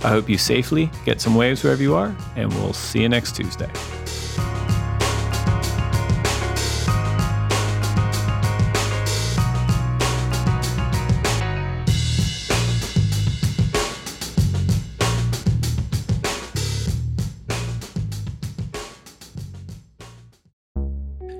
I 0.04 0.10
hope 0.10 0.28
you 0.28 0.40
safely 0.40 0.90
get 1.06 1.22
some 1.22 1.36
waves 1.36 1.64
wherever 1.64 1.84
you 1.84 1.94
are, 1.94 2.16
and 2.36 2.52
we'll 2.56 2.74
see 2.74 3.02
you 3.02 3.10
next 3.10 3.36
Tuesday. 3.36 3.70